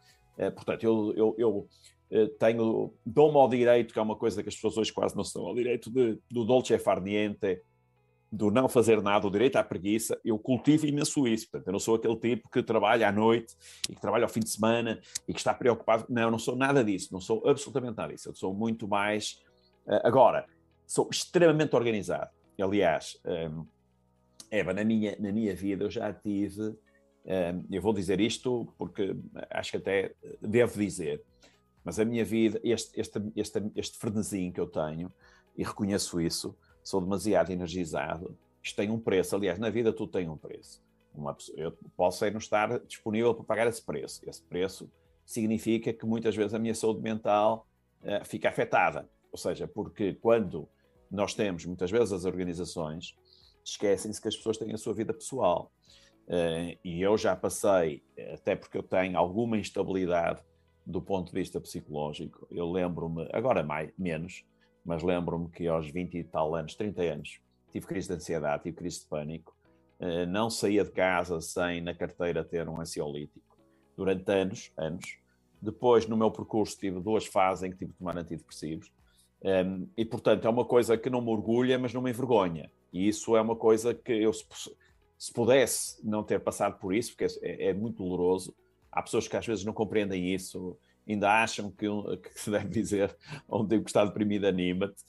portanto, 0.55 0.83
eu, 0.83 1.13
eu, 1.15 1.35
eu 1.37 1.67
eh, 2.09 2.27
tenho, 2.39 2.93
dou-me 3.05 3.37
ao 3.37 3.49
direito, 3.49 3.93
que 3.93 3.99
é 3.99 4.01
uma 4.01 4.15
coisa 4.15 4.41
que 4.41 4.49
as 4.49 4.55
pessoas 4.55 4.77
hoje 4.77 4.93
quase 4.93 5.15
não 5.15 5.23
se 5.23 5.33
dão 5.33 5.45
ao 5.45 5.53
direito, 5.53 5.89
de, 5.89 6.17
do 6.31 6.45
dolce 6.45 6.77
far 6.77 7.01
niente, 7.01 7.61
do 8.31 8.51
não 8.51 8.67
fazer 8.67 9.01
nada, 9.01 9.25
o 9.25 9.31
direito 9.31 9.55
à 9.55 9.63
preguiça, 9.63 10.19
eu 10.23 10.37
cultivo 10.37 10.85
imenso 10.85 11.27
isso. 11.27 11.49
Portanto, 11.49 11.67
eu 11.67 11.73
não 11.73 11.79
sou 11.79 11.95
aquele 11.95 12.15
tipo 12.17 12.49
que 12.49 12.61
trabalha 12.61 13.07
à 13.07 13.11
noite 13.11 13.55
e 13.89 13.95
que 13.95 14.01
trabalha 14.01 14.25
ao 14.25 14.29
fim 14.29 14.41
de 14.41 14.49
semana 14.49 14.99
e 15.27 15.33
que 15.33 15.39
está 15.39 15.53
preocupado. 15.53 16.05
Não, 16.09 16.23
eu 16.23 16.31
não 16.31 16.39
sou 16.39 16.55
nada 16.55 16.83
disso, 16.83 17.09
não 17.11 17.21
sou 17.21 17.47
absolutamente 17.47 17.95
nada 17.95 18.13
disso. 18.13 18.29
Eu 18.29 18.35
sou 18.35 18.53
muito 18.53 18.87
mais. 18.87 19.41
Uh, 19.87 20.01
agora, 20.03 20.45
sou 20.85 21.09
extremamente 21.09 21.75
organizado. 21.75 22.29
Aliás, 22.61 23.19
ehm, 23.25 23.63
Eva, 24.51 24.73
na 24.73 24.83
minha, 24.83 25.15
na 25.19 25.31
minha 25.31 25.55
vida 25.55 25.85
eu 25.85 25.91
já 25.91 26.13
tive. 26.13 26.75
Ehm, 27.25 27.65
eu 27.71 27.81
vou 27.81 27.93
dizer 27.93 28.19
isto 28.19 28.73
porque 28.77 29.15
acho 29.49 29.71
que 29.71 29.77
até 29.77 30.13
devo 30.41 30.77
dizer 30.79 31.23
mas 31.87 32.01
a 32.01 32.03
minha 32.03 32.25
vida, 32.25 32.59
este, 32.65 32.99
este, 32.99 33.17
este, 33.33 33.71
este 33.73 33.97
frenesim 33.97 34.51
que 34.51 34.59
eu 34.59 34.67
tenho, 34.67 35.09
e 35.57 35.63
reconheço 35.63 36.19
isso, 36.19 36.53
sou 36.83 36.99
demasiado 36.99 37.49
energizado, 37.49 38.37
isto 38.61 38.75
tem 38.75 38.89
um 38.89 38.99
preço. 38.99 39.33
Aliás, 39.37 39.57
na 39.57 39.69
vida 39.69 39.93
tudo 39.93 40.11
tem 40.11 40.27
um 40.27 40.35
preço. 40.35 40.83
Uma 41.15 41.33
eu 41.55 41.71
posso 41.95 42.25
aí 42.25 42.31
não 42.31 42.39
estar 42.39 42.77
disponível 42.79 43.33
para 43.33 43.45
pagar 43.45 43.67
esse 43.67 43.81
preço. 43.81 44.21
Esse 44.29 44.43
preço 44.43 44.91
significa 45.25 45.93
que 45.93 46.05
muitas 46.05 46.35
vezes 46.35 46.53
a 46.53 46.59
minha 46.59 46.75
saúde 46.75 47.01
mental 47.01 47.65
uh, 48.01 48.25
fica 48.25 48.49
afetada. 48.49 49.09
Ou 49.31 49.37
seja, 49.37 49.67
porque 49.67 50.13
quando 50.13 50.67
nós 51.09 51.33
temos, 51.33 51.65
muitas 51.65 51.91
vezes 51.91 52.11
as 52.11 52.25
organizações 52.25 53.15
esquecem-se 53.63 54.21
que 54.21 54.27
as 54.27 54.35
pessoas 54.35 54.57
têm 54.57 54.73
a 54.73 54.77
sua 54.77 54.93
vida 54.93 55.13
pessoal. 55.13 55.71
Uh, 56.27 56.77
e 56.83 57.01
eu 57.01 57.17
já 57.17 57.35
passei, 57.35 58.03
até 58.33 58.55
porque 58.55 58.77
eu 58.77 58.83
tenho 58.83 59.17
alguma 59.17 59.57
instabilidade 59.57 60.41
do 60.85 61.01
ponto 61.01 61.31
de 61.31 61.37
vista 61.37 61.59
psicológico, 61.59 62.47
eu 62.49 62.71
lembro-me, 62.71 63.27
agora 63.33 63.61
mais, 63.61 63.91
menos, 63.97 64.45
mas 64.85 65.03
lembro-me 65.03 65.49
que 65.49 65.67
aos 65.67 65.91
20 65.91 66.17
e 66.17 66.23
tal 66.23 66.55
anos, 66.55 66.75
30 66.75 67.01
anos, 67.01 67.41
tive 67.73 67.85
crise 67.85 68.07
de 68.07 68.13
ansiedade, 68.13 68.63
tive 68.63 68.77
crise 68.77 69.01
de 69.01 69.05
pânico, 69.07 69.53
eh, 69.99 70.25
não 70.25 70.49
saía 70.49 70.85
de 70.85 70.91
casa 70.91 71.41
sem 71.41 71.81
na 71.81 71.93
carteira 71.93 72.41
ter 72.41 72.69
um 72.69 72.79
ansiolítico 72.79 73.57
durante 73.97 74.31
anos, 74.31 74.71
anos. 74.77 75.17
Depois, 75.61 76.07
no 76.07 76.15
meu 76.15 76.31
percurso, 76.31 76.77
tive 76.77 77.01
duas 77.01 77.25
fases 77.25 77.63
em 77.63 77.71
que 77.71 77.77
tive 77.79 77.91
de 77.91 77.97
tomar 77.97 78.17
antidepressivos. 78.17 78.89
Ehm, 79.43 79.85
e, 79.95 80.03
portanto, 80.05 80.45
é 80.45 80.49
uma 80.49 80.65
coisa 80.65 80.97
que 80.97 81.09
não 81.09 81.21
me 81.21 81.29
orgulha, 81.29 81.77
mas 81.77 81.93
não 81.93 82.01
me 82.01 82.09
envergonha. 82.09 82.71
E 82.91 83.07
isso 83.07 83.35
é 83.35 83.41
uma 83.41 83.55
coisa 83.55 83.93
que 83.93 84.11
eu, 84.11 84.31
se 84.33 85.33
pudesse 85.33 86.05
não 86.07 86.23
ter 86.23 86.39
passado 86.39 86.79
por 86.79 86.93
isso, 86.93 87.15
porque 87.15 87.25
é, 87.41 87.69
é 87.69 87.73
muito 87.73 88.03
doloroso, 88.03 88.55
há 88.91 89.01
pessoas 89.01 89.27
que 89.27 89.37
às 89.37 89.45
vezes 89.45 89.65
não 89.65 89.73
compreendem 89.73 90.33
isso, 90.33 90.77
ainda 91.07 91.41
acham 91.41 91.71
que, 91.71 91.85
que 92.21 92.39
se 92.39 92.51
deve 92.51 92.69
dizer 92.69 93.15
a 93.47 93.57
um 93.57 93.67
tipo 93.67 93.83
que 93.83 93.89
está 93.89 94.03
deprimido, 94.05 94.45
anima-te, 94.45 95.03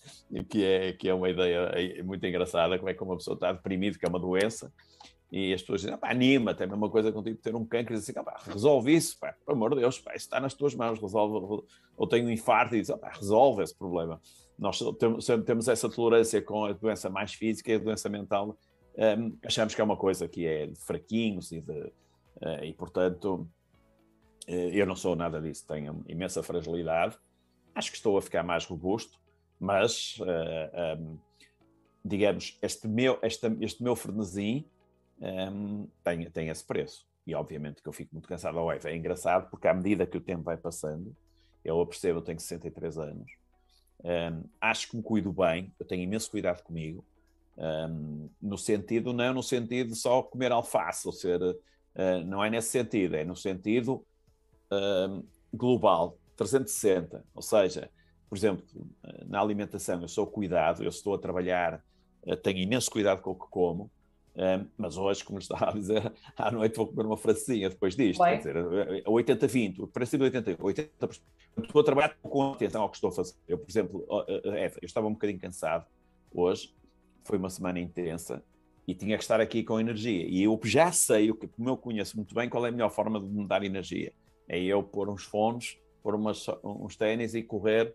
que 0.49 0.65
é, 0.65 0.93
que 0.93 1.09
é 1.09 1.15
uma 1.15 1.29
ideia 1.29 1.71
é 1.75 2.03
muito 2.03 2.25
engraçada, 2.27 2.79
como 2.79 2.89
é 2.89 2.95
que 2.95 3.03
uma 3.03 3.17
pessoa 3.17 3.35
está 3.35 3.53
deprimido, 3.53 3.99
que 3.99 4.07
é 4.07 4.09
uma 4.09 4.21
doença, 4.21 4.73
e 5.31 5.53
as 5.53 5.61
pessoas 5.61 5.83
dizem, 5.83 5.99
anima-te, 6.01 6.63
é 6.63 6.65
a 6.65 6.69
mesma 6.69 6.89
coisa 6.89 7.13
contigo 7.13 7.39
ter 7.39 7.55
um 7.55 7.65
câncer, 7.65 7.93
e 7.93 7.97
assim, 7.97 8.13
resolve 8.47 8.95
isso, 8.95 9.19
pá, 9.19 9.35
pelo 9.45 9.57
amor 9.57 9.75
de 9.75 9.81
Deus, 9.81 9.99
pá, 9.99 10.15
está 10.15 10.41
nas 10.41 10.55
tuas 10.55 10.75
mãos, 10.75 10.99
resolve, 10.99 11.65
ou 11.97 12.07
tenho 12.07 12.27
um 12.27 12.31
infarto, 12.31 12.75
e 12.75 12.81
diz, 12.81 12.91
resolve 13.13 13.63
esse 13.63 13.75
problema. 13.75 14.21
Nós 14.59 14.83
temos, 15.45 15.69
essa 15.69 15.89
tolerância 15.89 16.41
com 16.41 16.65
a 16.65 16.73
doença 16.73 17.11
mais 17.11 17.35
física 17.35 17.71
e 17.71 17.75
a 17.75 17.79
doença 17.79 18.09
mental, 18.09 18.59
um, 18.97 19.37
achamos 19.45 19.75
que 19.75 19.81
é 19.81 19.85
uma 19.85 19.97
coisa 19.97 20.27
que 20.27 20.47
é 20.47 20.67
de 20.67 20.81
fraquinhos 20.81 21.53
e 21.53 21.61
de, 21.61 21.73
uh, 21.73 22.65
e 22.65 22.73
portanto, 22.73 23.49
eh, 24.49 24.71
eu 24.73 24.87
não 24.87 24.97
sou 24.97 25.15
nada 25.15 25.41
disso, 25.41 25.67
tenho 25.67 26.03
imensa 26.09 26.43
fragilidade. 26.43 27.17
Acho 27.75 27.91
que 27.91 27.97
estou 27.97 28.17
a 28.17 28.23
ficar 28.23 28.43
mais 28.43 28.65
robusto, 28.65 29.21
mas, 29.61 30.17
uh, 30.21 30.25
eh, 30.27 30.99
um, 30.99 31.19
digamos, 32.05 32.59
este 32.63 32.89
meu, 32.89 33.19
este, 33.23 33.47
este 33.61 33.83
meu 33.83 33.95
frenesim 33.95 34.65
um, 35.21 35.89
tem, 36.03 36.31
tem 36.31 36.49
esse 36.49 36.65
preço. 36.65 37.07
E 37.27 37.35
obviamente 37.35 37.83
que 37.83 37.89
eu 37.89 37.93
fico 37.93 38.15
muito 38.15 38.29
cansado. 38.29 38.59
Oh, 38.59 38.73
é 38.73 38.97
engraçado 38.97 39.51
porque 39.51 39.69
à 39.69 39.75
medida 39.75 40.07
que 40.07 40.17
o 40.17 40.21
tempo 40.21 40.43
vai 40.43 40.57
passando, 40.57 41.15
eu 41.65 41.85
percebo, 41.87 42.19
eu 42.19 42.23
tenho 42.23 42.41
63 42.41 42.99
anos, 42.99 43.31
um, 44.05 44.45
acho 44.61 44.89
que 44.89 44.97
me 44.97 45.03
cuido 45.03 45.33
bem, 45.33 45.73
eu 45.79 45.87
tenho 45.87 46.03
imenso 46.03 46.31
cuidado 46.31 46.63
comigo, 46.63 47.05
um, 47.57 48.31
no 48.41 48.57
sentido, 48.57 49.13
não 49.13 49.35
no 49.35 49.43
sentido 49.43 49.95
só 49.95 50.23
comer 50.23 50.53
alface, 50.53 51.07
ou 51.07 51.13
ser, 51.13 51.43
uh, 51.43 52.25
não 52.25 52.43
é 52.43 52.49
nesse 52.49 52.69
sentido, 52.69 53.17
é 53.17 53.25
no 53.25 53.35
sentido 53.35 54.07
um, 54.73 55.25
global, 55.53 56.17
360, 56.37 57.25
ou 57.35 57.43
seja, 57.43 57.91
por 58.29 58.39
exemplo, 58.39 58.65
na 59.27 59.41
alimentação 59.41 60.01
eu 60.01 60.09
sou 60.09 60.27
cuidado, 60.27 60.85
eu 60.85 60.89
estou 60.89 61.15
a 61.15 61.19
trabalhar, 61.19 61.85
uh, 62.23 62.37
tenho 62.37 62.59
imenso 62.59 62.91
cuidado 62.91 63.21
com 63.21 63.33
o 63.33 63.35
que 63.35 63.49
como, 63.51 63.91
mas 64.77 64.97
hoje, 64.97 65.25
como 65.25 65.39
estava 65.39 65.71
a 65.71 65.73
dizer, 65.73 66.13
à 66.37 66.51
noite 66.51 66.77
vou 66.77 66.87
comer 66.87 67.07
uma 67.07 67.17
francinha 67.17 67.69
depois 67.69 67.97
disto. 67.97 68.23
Quer 68.23 68.39
dizer, 68.39 68.57
80-20, 69.05 69.91
parecido 69.93 70.25
80, 70.25 70.57
80%. 70.57 71.21
Estou 71.63 71.81
a 71.81 71.85
trabalhar 71.85 72.17
com 72.23 72.53
atenção 72.53 72.83
ao 72.83 72.89
que 72.89 72.97
estou 72.97 73.11
a 73.11 73.13
fazer. 73.13 73.35
Eu, 73.49 73.59
por 73.59 73.69
exemplo, 73.69 74.07
Eva, 74.45 74.79
eu 74.81 74.87
estava 74.87 75.07
um 75.07 75.13
bocadinho 75.13 75.41
cansado 75.41 75.87
hoje, 76.33 76.73
foi 77.25 77.37
uma 77.37 77.51
semana 77.51 77.81
intensa 77.81 78.43
e 78.87 78.95
tinha 78.95 79.17
que 79.17 79.25
estar 79.25 79.41
aqui 79.41 79.65
com 79.65 79.81
energia. 79.81 80.27
E 80.27 80.43
eu 80.43 80.59
já 80.65 80.93
sei, 80.93 81.33
como 81.33 81.69
eu 81.69 81.77
conheço 81.77 82.17
muito 82.17 82.35
bem, 82.35 82.49
qual 82.49 82.65
é 82.65 82.69
a 82.69 82.73
melhor 82.73 82.91
forma 82.91 83.21
de 83.21 83.27
me 83.27 83.47
dar 83.47 83.63
energia. 83.65 84.13
É 84.49 84.59
eu 84.59 84.83
pôr 84.83 85.11
uns 85.11 85.25
fones, 85.25 85.77
pôr 86.03 86.15
umas, 86.15 86.47
uns 86.63 86.97
ténis 86.97 87.35
e 87.35 87.43
correr 87.43 87.95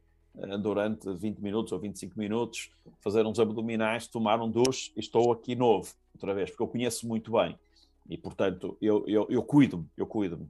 durante 0.61 1.11
20 1.11 1.39
minutos 1.39 1.71
ou 1.71 1.79
25 1.79 2.17
minutos, 2.17 2.71
fazer 3.01 3.25
uns 3.25 3.39
abdominais, 3.39 4.07
tomar 4.07 4.41
um 4.41 4.49
duche 4.49 4.91
e 4.95 4.99
estou 4.99 5.31
aqui 5.31 5.55
novo, 5.55 5.93
outra 6.13 6.33
vez, 6.33 6.49
porque 6.49 6.63
eu 6.63 6.67
conheço 6.67 7.07
muito 7.07 7.31
bem. 7.31 7.57
E, 8.09 8.17
portanto, 8.17 8.77
eu, 8.81 9.05
eu, 9.07 9.27
eu 9.29 9.43
cuido-me, 9.43 9.89
eu 9.95 10.05
cuido-me. 10.05 10.49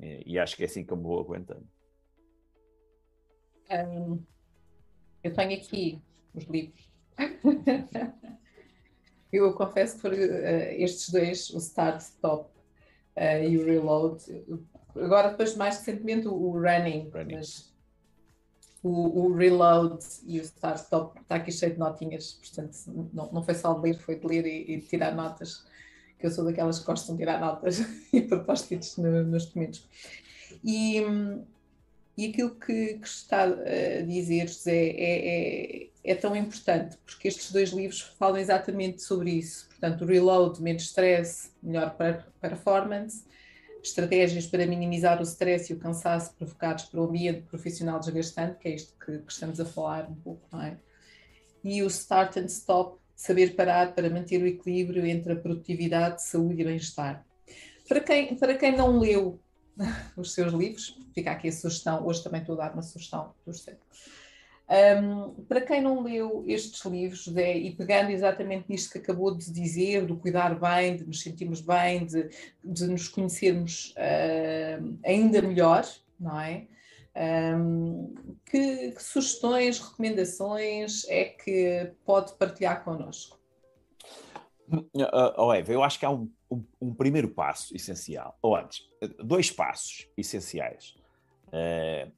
E, 0.00 0.34
e, 0.34 0.38
acho 0.38 0.56
que 0.56 0.62
é 0.62 0.66
assim 0.66 0.84
que 0.84 0.92
eu 0.92 0.96
me 0.96 1.02
vou 1.02 1.20
aguentando. 1.20 1.66
Um, 3.70 4.22
eu 5.22 5.32
tenho 5.32 5.56
aqui 5.56 6.00
os 6.34 6.44
livros 6.44 6.90
eu 9.32 9.52
confesso 9.54 9.96
que 9.96 10.02
foram 10.02 10.16
uh, 10.16 10.72
estes 10.78 11.10
dois, 11.10 11.50
o 11.50 11.58
Start, 11.58 12.00
Stop 12.00 12.50
uh, 13.16 13.44
e 13.44 13.58
o 13.58 13.64
Reload. 13.64 14.24
Agora, 14.96 15.30
depois, 15.30 15.56
mais 15.56 15.78
recentemente, 15.78 16.26
o, 16.26 16.34
o 16.34 16.52
Running, 16.52 17.10
running, 17.12 17.36
mas 17.36 17.72
o, 18.82 19.26
o, 19.26 19.34
Reload 19.34 19.98
e 20.26 20.40
o 20.40 20.42
Start, 20.42 20.78
Stop 20.78 21.20
está 21.20 21.36
aqui 21.36 21.52
cheio 21.52 21.72
de 21.72 21.78
notinhas, 21.78 22.32
portanto, 22.32 22.76
não, 23.12 23.30
não 23.32 23.42
foi 23.42 23.54
só 23.54 23.76
ler, 23.76 23.98
foi 23.98 24.16
de 24.16 24.26
ler 24.26 24.46
e, 24.46 24.74
e 24.74 24.80
tirar 24.80 25.14
notas, 25.14 25.64
que 26.18 26.26
eu 26.26 26.30
sou 26.30 26.44
daquelas 26.44 26.78
que 26.78 26.86
gostam 26.86 27.14
de 27.14 27.20
tirar 27.22 27.40
notas 27.40 27.80
e 28.12 28.22
propósitos 28.22 28.96
no, 28.96 29.24
nos 29.24 29.46
documentos. 29.46 29.86
E, 30.64 31.02
e 32.16 32.26
aquilo 32.26 32.54
que, 32.56 32.94
que 32.94 33.08
está 33.08 33.44
a 33.44 34.02
dizer, 34.02 34.48
José, 34.48 34.90
é, 34.90 35.86
é 35.86 35.90
é 36.02 36.14
tão 36.14 36.34
importante, 36.34 36.96
porque 37.04 37.28
estes 37.28 37.52
dois 37.52 37.70
livros 37.70 38.00
falam 38.18 38.38
exatamente 38.38 39.02
sobre 39.02 39.30
isso. 39.32 39.68
Portanto, 39.68 40.04
reload, 40.04 40.60
menos 40.62 40.82
stress, 40.84 41.50
melhor 41.62 41.96
performance, 42.40 43.24
estratégias 43.82 44.46
para 44.46 44.66
minimizar 44.66 45.20
o 45.20 45.22
stress 45.22 45.72
e 45.72 45.76
o 45.76 45.78
cansaço 45.78 46.34
provocados 46.34 46.92
um 46.92 47.02
ambiente 47.02 47.42
profissional 47.42 47.98
desgastante, 47.98 48.58
que 48.58 48.68
é 48.68 48.74
isto 48.74 48.94
que, 49.04 49.18
que 49.18 49.32
estamos 49.32 49.60
a 49.60 49.64
falar 49.64 50.08
um 50.08 50.14
pouco, 50.14 50.46
não 50.52 50.62
é? 50.62 50.76
E 51.62 51.82
o 51.82 51.86
start 51.86 52.36
and 52.38 52.46
stop, 52.46 52.98
saber 53.14 53.54
parar 53.54 53.94
para 53.94 54.08
manter 54.08 54.42
o 54.42 54.46
equilíbrio 54.46 55.04
entre 55.04 55.32
a 55.32 55.36
produtividade, 55.36 56.22
saúde 56.22 56.62
e 56.62 56.64
bem-estar. 56.64 57.24
Para 57.86 58.00
quem, 58.00 58.36
para 58.36 58.54
quem 58.56 58.76
não 58.76 58.98
leu 58.98 59.38
os 60.16 60.32
seus 60.32 60.52
livros, 60.52 60.98
fica 61.14 61.32
aqui 61.32 61.48
a 61.48 61.52
sugestão, 61.52 62.06
hoje 62.06 62.22
também 62.22 62.40
estou 62.40 62.54
a 62.54 62.66
dar 62.66 62.72
uma 62.72 62.82
sugestão 62.82 63.34
do 63.44 63.52
José. 63.52 63.76
Um, 64.70 65.34
para 65.46 65.60
quem 65.60 65.80
não 65.80 66.00
leu 66.00 66.44
estes 66.46 66.84
livros, 66.84 67.24
Zé, 67.24 67.56
e 67.56 67.74
pegando 67.74 68.10
exatamente 68.10 68.66
nisto 68.68 68.92
que 68.92 68.98
acabou 68.98 69.34
de 69.34 69.50
dizer, 69.50 70.06
do 70.06 70.16
cuidar 70.16 70.54
bem, 70.54 70.96
de 70.96 71.04
nos 71.04 71.22
sentirmos 71.22 71.60
bem, 71.60 72.06
de, 72.06 72.28
de 72.62 72.86
nos 72.86 73.08
conhecermos 73.08 73.92
uh, 73.96 74.98
ainda 75.04 75.42
melhor, 75.42 75.84
não 76.20 76.40
é? 76.40 76.68
Um, 77.16 78.14
que, 78.46 78.92
que, 78.92 79.02
sugestões, 79.02 79.80
recomendações 79.80 81.04
é 81.08 81.24
que 81.24 81.92
pode 82.04 82.34
partilhar 82.34 82.84
connosco? 82.84 83.40
Oh, 85.36 85.52
Eva, 85.52 85.72
eu 85.72 85.82
acho 85.82 85.98
que 85.98 86.06
há 86.06 86.10
um, 86.10 86.30
um, 86.48 86.64
um 86.80 86.94
primeiro 86.94 87.28
passo 87.28 87.74
essencial, 87.74 88.38
ou 88.40 88.54
antes, 88.54 88.82
dois 89.18 89.50
passos 89.50 90.08
essenciais. 90.16 90.94
Uh, 91.48 92.08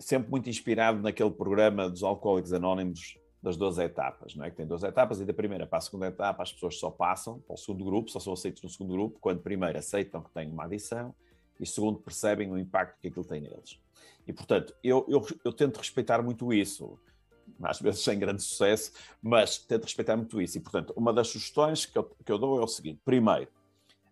sempre 0.00 0.30
muito 0.30 0.48
inspirado 0.48 1.00
naquele 1.00 1.30
programa 1.30 1.88
dos 1.88 2.02
Alcoólicos 2.02 2.52
Anónimos 2.52 3.18
das 3.42 3.56
12 3.56 3.82
etapas, 3.82 4.34
não 4.34 4.44
é? 4.44 4.50
Que 4.50 4.56
tem 4.56 4.66
12 4.66 4.86
etapas 4.86 5.20
e 5.20 5.24
da 5.24 5.32
primeira 5.32 5.66
para 5.66 5.78
a 5.78 5.80
segunda 5.80 6.08
etapa 6.08 6.42
as 6.42 6.52
pessoas 6.52 6.78
só 6.78 6.90
passam 6.90 7.38
para 7.40 7.54
o 7.54 7.56
segundo 7.56 7.84
grupo, 7.84 8.10
só 8.10 8.18
são 8.18 8.32
aceitos 8.32 8.62
no 8.62 8.68
segundo 8.68 8.92
grupo, 8.92 9.18
quando 9.20 9.40
primeiro 9.40 9.78
aceitam 9.78 10.22
que 10.22 10.30
têm 10.30 10.50
uma 10.50 10.64
adição 10.64 11.14
e 11.58 11.66
segundo 11.66 11.98
percebem 11.98 12.50
o 12.50 12.58
impacto 12.58 12.98
que 13.00 13.08
aquilo 13.08 13.24
tem 13.24 13.40
neles. 13.40 13.78
E, 14.26 14.32
portanto, 14.32 14.74
eu, 14.82 15.06
eu, 15.08 15.26
eu 15.44 15.52
tento 15.52 15.78
respeitar 15.78 16.22
muito 16.22 16.52
isso, 16.52 16.98
às 17.62 17.80
vezes 17.80 18.02
sem 18.02 18.18
grande 18.18 18.42
sucesso, 18.42 18.92
mas 19.22 19.58
tento 19.58 19.84
respeitar 19.84 20.16
muito 20.16 20.40
isso. 20.40 20.58
E, 20.58 20.60
portanto, 20.60 20.92
uma 20.96 21.12
das 21.12 21.28
sugestões 21.28 21.86
que 21.86 21.98
eu, 21.98 22.04
que 22.24 22.30
eu 22.32 22.38
dou 22.38 22.60
é 22.60 22.64
o 22.64 22.68
seguinte: 22.68 23.00
primeiro, 23.04 23.48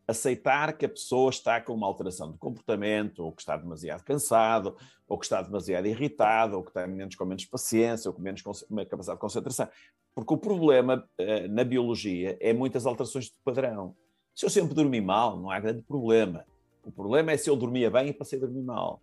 aceitar 0.08 0.72
que 0.72 0.86
a 0.86 0.88
pessoa 0.88 1.28
está 1.28 1.60
com 1.60 1.74
uma 1.74 1.86
alteração 1.86 2.32
de 2.32 2.38
comportamento, 2.38 3.22
ou 3.22 3.30
que 3.30 3.42
está 3.42 3.58
demasiado 3.58 4.02
cansado, 4.02 4.74
ou 5.06 5.18
que 5.18 5.26
está 5.26 5.42
demasiado 5.42 5.86
irritado, 5.86 6.56
ou 6.56 6.62
que 6.62 6.70
está 6.70 6.86
menos, 6.86 7.14
com 7.14 7.26
menos 7.26 7.44
paciência, 7.44 8.08
ou 8.08 8.14
com 8.14 8.22
menos 8.22 8.40
capacidade 8.40 9.18
de 9.18 9.20
concentração. 9.20 9.68
Porque 10.14 10.32
o 10.32 10.38
problema 10.38 11.06
eh, 11.18 11.46
na 11.46 11.62
biologia 11.62 12.38
é 12.40 12.54
muitas 12.54 12.86
alterações 12.86 13.26
de 13.26 13.34
padrão. 13.44 13.94
Se 14.34 14.46
eu 14.46 14.50
sempre 14.50 14.74
dormi 14.74 15.00
mal, 15.00 15.38
não 15.38 15.50
há 15.50 15.60
grande 15.60 15.82
problema. 15.82 16.46
O 16.82 16.90
problema 16.90 17.32
é 17.32 17.36
se 17.36 17.50
eu 17.50 17.54
dormia 17.54 17.90
bem 17.90 18.08
e 18.08 18.12
passei 18.14 18.38
a 18.38 18.40
dormir 18.40 18.62
mal. 18.62 19.02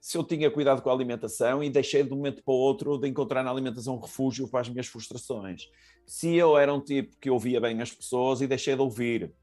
Se 0.00 0.16
eu 0.16 0.24
tinha 0.24 0.50
cuidado 0.50 0.80
com 0.80 0.88
a 0.88 0.92
alimentação 0.92 1.62
e 1.62 1.68
deixei 1.68 2.02
de 2.02 2.12
um 2.14 2.16
momento 2.16 2.42
para 2.42 2.54
o 2.54 2.56
outro 2.56 2.96
de 2.96 3.06
encontrar 3.08 3.42
na 3.42 3.50
alimentação 3.50 3.96
um 3.96 4.00
refúgio 4.00 4.48
para 4.48 4.60
as 4.60 4.68
minhas 4.70 4.86
frustrações. 4.86 5.68
Se 6.06 6.34
eu 6.34 6.56
era 6.56 6.72
um 6.72 6.80
tipo 6.80 7.14
que 7.20 7.28
ouvia 7.28 7.60
bem 7.60 7.82
as 7.82 7.92
pessoas 7.92 8.40
e 8.40 8.46
deixei 8.46 8.74
de 8.74 8.80
ouvir 8.80 9.34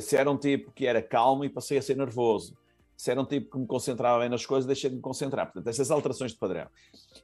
se 0.00 0.16
era 0.16 0.30
um 0.30 0.36
tipo 0.36 0.72
que 0.72 0.86
era 0.86 1.02
calmo 1.02 1.44
e 1.44 1.48
passei 1.48 1.78
a 1.78 1.82
ser 1.82 1.96
nervoso. 1.96 2.56
Se 2.96 3.10
era 3.10 3.20
um 3.20 3.26
tipo 3.26 3.50
que 3.50 3.58
me 3.58 3.66
concentrava 3.66 4.20
bem 4.20 4.28
nas 4.28 4.46
coisas, 4.46 4.66
deixei 4.66 4.88
de 4.88 4.96
me 4.96 5.02
concentrar. 5.02 5.46
Portanto, 5.46 5.68
essas 5.68 5.90
alterações 5.90 6.32
de 6.32 6.38
padrão. 6.38 6.66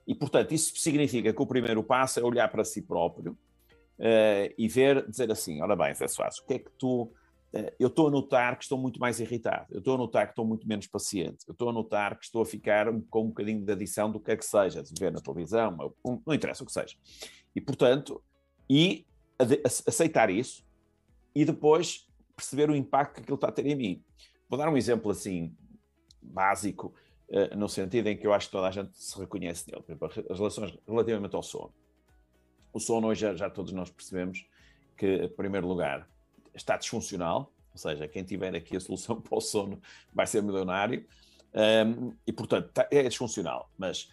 E, 0.06 0.14
portanto, 0.14 0.52
isso 0.52 0.76
significa 0.76 1.32
que 1.32 1.42
o 1.42 1.46
primeiro 1.46 1.82
passo 1.82 2.20
é 2.20 2.22
olhar 2.22 2.48
para 2.48 2.62
si 2.62 2.82
próprio 2.82 3.32
uh, 3.98 4.52
e 4.56 4.68
ver, 4.68 5.08
dizer 5.08 5.30
assim: 5.30 5.62
ora 5.62 5.74
bem, 5.74 5.94
Zé 5.94 6.06
Soares, 6.08 6.38
o 6.38 6.46
que 6.46 6.54
é 6.54 6.58
que 6.58 6.70
tu. 6.78 7.10
Uh, 7.54 7.70
eu 7.78 7.88
estou 7.88 8.08
a 8.08 8.10
notar 8.10 8.56
que 8.56 8.64
estou 8.64 8.78
muito 8.78 8.98
mais 8.98 9.20
irritado, 9.20 9.66
eu 9.70 9.78
estou 9.78 9.94
a 9.94 9.98
notar 9.98 10.26
que 10.26 10.32
estou 10.32 10.46
muito 10.46 10.66
menos 10.66 10.86
paciente, 10.86 11.44
eu 11.46 11.52
estou 11.52 11.68
a 11.68 11.72
notar 11.72 12.18
que 12.18 12.24
estou 12.24 12.40
a 12.40 12.46
ficar 12.46 12.86
com 13.10 13.24
um 13.24 13.28
bocadinho 13.28 13.62
de 13.62 13.70
adição 13.70 14.10
do 14.10 14.18
que 14.18 14.30
é 14.30 14.36
que 14.36 14.44
seja, 14.44 14.82
de 14.82 14.98
ver 14.98 15.12
na 15.12 15.20
televisão, 15.20 15.94
não 16.26 16.34
interessa 16.34 16.62
o 16.62 16.66
que 16.66 16.72
seja. 16.72 16.96
E, 17.54 17.60
portanto, 17.60 18.22
e 18.70 19.04
aceitar 19.86 20.30
isso 20.30 20.64
e 21.34 21.44
depois 21.44 22.06
perceber 22.42 22.68
o 22.68 22.74
impacto 22.74 23.14
que 23.14 23.20
aquilo 23.20 23.36
está 23.36 23.48
a 23.48 23.52
ter 23.52 23.66
em 23.66 23.76
mim. 23.76 24.04
Vou 24.48 24.58
dar 24.58 24.68
um 24.68 24.76
exemplo 24.76 25.10
assim, 25.10 25.56
básico, 26.20 26.92
uh, 27.28 27.56
no 27.56 27.68
sentido 27.68 28.08
em 28.08 28.16
que 28.16 28.26
eu 28.26 28.32
acho 28.32 28.46
que 28.48 28.52
toda 28.52 28.66
a 28.66 28.70
gente 28.70 28.90
se 28.96 29.18
reconhece 29.18 29.70
nele. 29.70 29.82
Por 29.82 29.92
exemplo, 29.92 30.24
as 30.30 30.38
relações 30.38 30.78
relativamente 30.86 31.36
ao 31.36 31.42
sono. 31.42 31.72
O 32.72 32.80
sono 32.80 33.06
hoje 33.06 33.20
já, 33.20 33.34
já 33.34 33.50
todos 33.50 33.72
nós 33.72 33.90
percebemos 33.90 34.46
que, 34.96 35.24
em 35.24 35.28
primeiro 35.28 35.66
lugar, 35.66 36.08
está 36.54 36.76
disfuncional, 36.76 37.52
ou 37.72 37.78
seja, 37.78 38.06
quem 38.08 38.22
tiver 38.24 38.54
aqui 38.54 38.76
a 38.76 38.80
solução 38.80 39.18
para 39.22 39.36
o 39.36 39.40
sono 39.40 39.80
vai 40.12 40.26
ser 40.26 40.42
milionário, 40.42 41.06
um, 41.54 42.14
e 42.26 42.32
portanto 42.32 42.70
tá, 42.72 42.88
é 42.90 43.02
disfuncional, 43.02 43.70
mas 43.76 44.10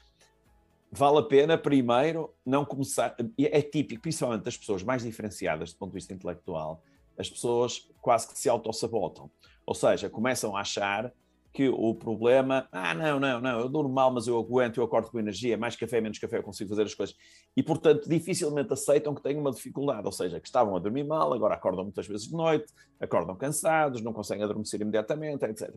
vale 0.91 1.19
a 1.19 1.23
pena 1.23 1.57
primeiro 1.57 2.33
não 2.45 2.65
começar, 2.65 3.15
é 3.37 3.61
típico, 3.61 4.01
principalmente 4.01 4.43
das 4.43 4.57
pessoas 4.57 4.83
mais 4.83 5.03
diferenciadas 5.03 5.71
do 5.71 5.77
ponto 5.77 5.91
de 5.91 5.95
vista 5.95 6.13
intelectual, 6.13 6.83
as 7.19 7.29
pessoas 7.29 7.87
quase 8.01 8.27
que 8.27 8.39
se 8.39 8.49
autossabotam. 8.49 9.29
Ou 9.65 9.75
seja, 9.75 10.09
começam 10.09 10.55
a 10.55 10.61
achar 10.61 11.13
que 11.51 11.67
o 11.67 11.93
problema, 11.95 12.67
ah, 12.71 12.93
não, 12.93 13.19
não, 13.19 13.41
não, 13.41 13.59
eu 13.59 13.67
durmo 13.67 13.93
mal, 13.93 14.11
mas 14.11 14.27
eu 14.27 14.37
aguento, 14.37 14.77
eu 14.77 14.83
acordo 14.83 15.09
com 15.09 15.19
energia, 15.19 15.57
mais 15.57 15.75
café, 15.75 15.99
menos 15.99 16.19
café, 16.19 16.37
eu 16.37 16.43
consigo 16.43 16.69
fazer 16.69 16.83
as 16.83 16.93
coisas. 16.93 17.15
E, 17.57 17.63
portanto, 17.63 18.07
dificilmente 18.07 18.71
aceitam 18.71 19.15
que 19.15 19.21
têm 19.21 19.37
uma 19.37 19.51
dificuldade, 19.51 20.05
ou 20.05 20.11
seja, 20.11 20.39
que 20.39 20.47
estavam 20.47 20.75
a 20.75 20.79
dormir 20.79 21.03
mal, 21.03 21.33
agora 21.33 21.55
acordam 21.55 21.83
muitas 21.83 22.07
vezes 22.07 22.27
de 22.27 22.33
noite, 22.33 22.71
acordam 22.99 23.35
cansados, 23.35 24.01
não 24.01 24.13
conseguem 24.13 24.43
adormecer 24.43 24.79
imediatamente, 24.79 25.43
etc. 25.43 25.69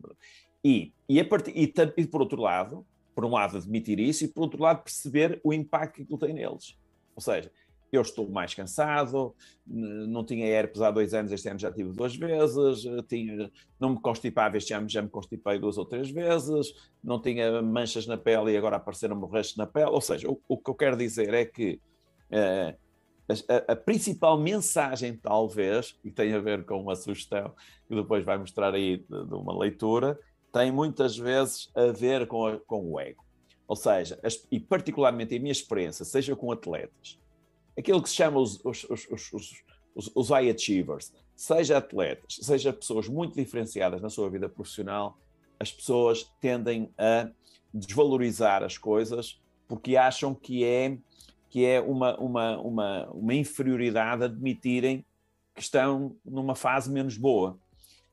E, 0.63 0.93
e, 1.09 1.19
a 1.19 1.25
partir, 1.25 1.53
e, 1.57 1.73
e 1.97 2.07
por 2.07 2.21
outro 2.21 2.41
lado, 2.41 2.87
por 3.15 3.25
um 3.25 3.31
lado, 3.31 3.57
admitir 3.57 3.99
isso 3.99 4.25
e, 4.25 4.29
por 4.29 4.43
outro 4.43 4.63
lado, 4.63 4.83
perceber 4.83 5.41
o 5.43 5.53
impacto 5.53 5.97
que 5.97 6.03
aquilo 6.03 6.19
tem 6.19 6.35
neles. 6.35 6.79
Ou 7.15 7.23
seja, 7.23 7.51
eu 7.93 8.01
estou 8.01 8.29
mais 8.29 8.55
cansado, 8.55 9.35
não 9.67 10.25
tinha 10.25 10.47
herpes 10.47 10.81
há 10.81 10.91
dois 10.91 11.13
anos, 11.13 11.31
este 11.31 11.47
ano 11.51 11.59
já 11.59 11.71
tive 11.71 11.93
duas 11.93 12.17
vezes, 12.17 12.85
tinha, 13.07 13.53
não 13.79 13.91
me 13.91 14.01
constipava, 14.01 14.57
este 14.57 14.73
ano 14.73 14.89
já 14.89 15.03
me 15.03 15.11
constipei 15.11 15.59
duas 15.59 15.77
ou 15.77 15.85
três 15.85 16.11
vezes, 16.11 16.73
não 17.05 17.21
tinha 17.21 17.61
manchas 17.61 18.07
na 18.07 18.17
pele 18.17 18.53
e 18.53 18.57
agora 18.57 18.77
apareceram 18.77 19.21
borrachos 19.21 19.57
na 19.57 19.67
pele. 19.67 19.91
Ou 19.91 20.01
seja, 20.01 20.27
o, 20.27 20.41
o, 20.49 20.57
que 20.57 20.71
eu 20.71 20.75
quero 20.75 20.97
dizer 20.97 21.35
é 21.35 21.45
que 21.45 21.79
uh, 22.31 22.75
a, 23.29 23.73
a, 23.73 23.77
principal 23.77 24.39
mensagem, 24.39 25.15
talvez, 25.15 25.95
e 26.03 26.11
tem 26.11 26.33
a 26.33 26.39
ver 26.39 26.65
com 26.65 26.81
uma 26.81 26.97
sugestão 26.97 27.55
que 27.87 27.95
depois 27.95 28.25
vai 28.25 28.39
mostrar 28.39 28.75
aí 28.75 28.97
de, 28.97 29.27
de 29.27 29.35
uma 29.35 29.57
leitura, 29.57 30.19
tem 30.51 30.73
muitas 30.73 31.17
vezes 31.17 31.71
a 31.75 31.93
ver 31.93 32.27
com, 32.27 32.47
a, 32.47 32.59
com 32.59 32.91
o 32.91 32.99
ego. 32.99 33.23
Ou 33.69 33.77
seja, 33.77 34.19
as, 34.23 34.47
e 34.51 34.59
particularmente 34.59 35.35
em 35.35 35.39
minha 35.39 35.53
experiência, 35.53 36.07
seja 36.07 36.35
com 36.35 36.51
atletas, 36.51 37.21
aquilo 37.77 38.03
que 38.03 38.09
se 38.09 38.17
chama 38.17 38.39
os, 38.39 38.61
os, 38.65 38.85
os, 38.89 39.33
os, 39.95 40.11
os 40.15 40.29
high 40.31 40.51
achievers, 40.51 41.13
seja 41.35 41.79
atletas, 41.79 42.39
seja 42.41 42.73
pessoas 42.73 43.09
muito 43.09 43.35
diferenciadas 43.35 44.01
na 44.01 44.11
sua 44.11 44.29
vida 44.31 44.49
profissional, 44.49 45.19
as 45.59 45.71
pessoas 45.71 46.31
tendem 46.41 46.91
a 46.99 47.29
desvalorizar 47.73 48.63
as 48.63 48.77
coisas 48.77 49.41
porque 49.69 49.97
acham 49.97 50.35
que 50.35 50.65
é, 50.65 50.99
que 51.49 51.65
é 51.65 51.81
uma, 51.81 52.17
uma, 52.19 52.59
uma, 52.61 53.11
uma 53.11 53.35
inferioridade 53.35 54.25
admitirem 54.25 55.05
que 55.55 55.63
estão 55.63 56.17
numa 56.25 56.55
fase 56.55 56.91
menos 56.91 57.17
boa. 57.17 57.59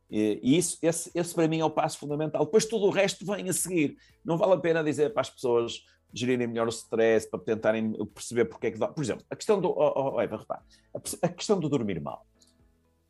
E 0.10 0.58
isso, 0.58 0.78
esse, 0.82 1.12
esse 1.14 1.36
para 1.36 1.48
mim 1.48 1.60
é 1.60 1.66
o 1.66 1.70
passo 1.70 2.00
fundamental. 2.00 2.44
Depois 2.44 2.66
tudo 2.66 2.86
o 2.86 2.90
resto 2.90 3.26
vem 3.26 3.48
a 3.48 3.54
seguir. 3.54 3.98
Não 4.26 4.38
vale 4.38 4.54
a 4.54 4.58
pena 4.58 4.84
dizer 4.84 5.14
para 5.14 5.22
as 5.22 5.30
pessoas 5.30 5.84
gerirem 6.14 6.48
melhor 6.48 6.68
o 6.68 6.70
stress, 6.70 7.30
para 7.30 7.40
tentarem 7.40 7.94
perceber 8.14 8.46
porque 8.46 8.68
é 8.68 8.72
que. 8.72 8.80
Por 8.80 9.04
exemplo, 9.04 9.26
a 9.30 9.36
questão 9.36 9.60
do. 9.60 9.70
Oh, 9.70 10.16
oh, 10.16 10.22
Eva, 10.22 10.38
repara, 10.38 10.62
a, 10.94 11.26
a 11.26 11.30
questão 11.30 11.60
do 11.60 11.70
dormir 11.70 12.02
mal. 12.02 12.26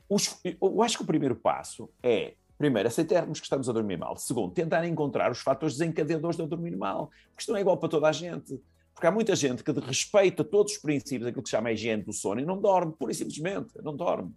Os, 0.09 0.39
eu 0.43 0.81
acho 0.81 0.97
que 0.97 1.03
o 1.03 1.07
primeiro 1.07 1.35
passo 1.35 1.89
é, 2.01 2.33
primeiro, 2.59 2.89
aceitarmos 2.89 3.39
que 3.39 3.45
estamos 3.45 3.69
a 3.69 3.73
dormir 3.73 3.97
mal. 3.97 4.17
Segundo, 4.17 4.53
tentar 4.53 4.85
encontrar 4.85 5.31
os 5.31 5.39
fatores 5.39 5.77
desencadeadores 5.77 6.35
de 6.35 6.43
eu 6.43 6.47
dormir 6.47 6.75
mal. 6.75 7.09
Porque 7.29 7.41
isto 7.41 7.51
não 7.51 7.57
é 7.57 7.61
igual 7.61 7.77
para 7.77 7.87
toda 7.87 8.07
a 8.07 8.11
gente. 8.11 8.59
Porque 8.93 9.07
há 9.07 9.11
muita 9.11 9.33
gente 9.33 9.63
que 9.63 9.71
respeita 9.71 10.43
todos 10.43 10.73
os 10.73 10.77
princípios 10.77 11.23
daquilo 11.23 11.41
que 11.41 11.49
se 11.49 11.55
chama 11.55 11.69
a 11.69 11.71
higiene 11.71 12.03
do 12.03 12.11
sono 12.11 12.41
e 12.41 12.45
não 12.45 12.59
dorme, 12.59 12.91
pura 12.91 13.13
e 13.13 13.15
simplesmente, 13.15 13.69
não 13.81 13.95
dorme. 13.95 14.33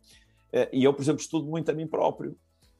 Eh, 0.53 0.69
e 0.73 0.85
eu, 0.85 0.95
por 0.95 1.03
exemplo, 1.03 1.21
estudo 1.21 1.49
muito 1.49 1.69
a 1.69 1.75
mim 1.75 1.87
próprio, 1.89 2.37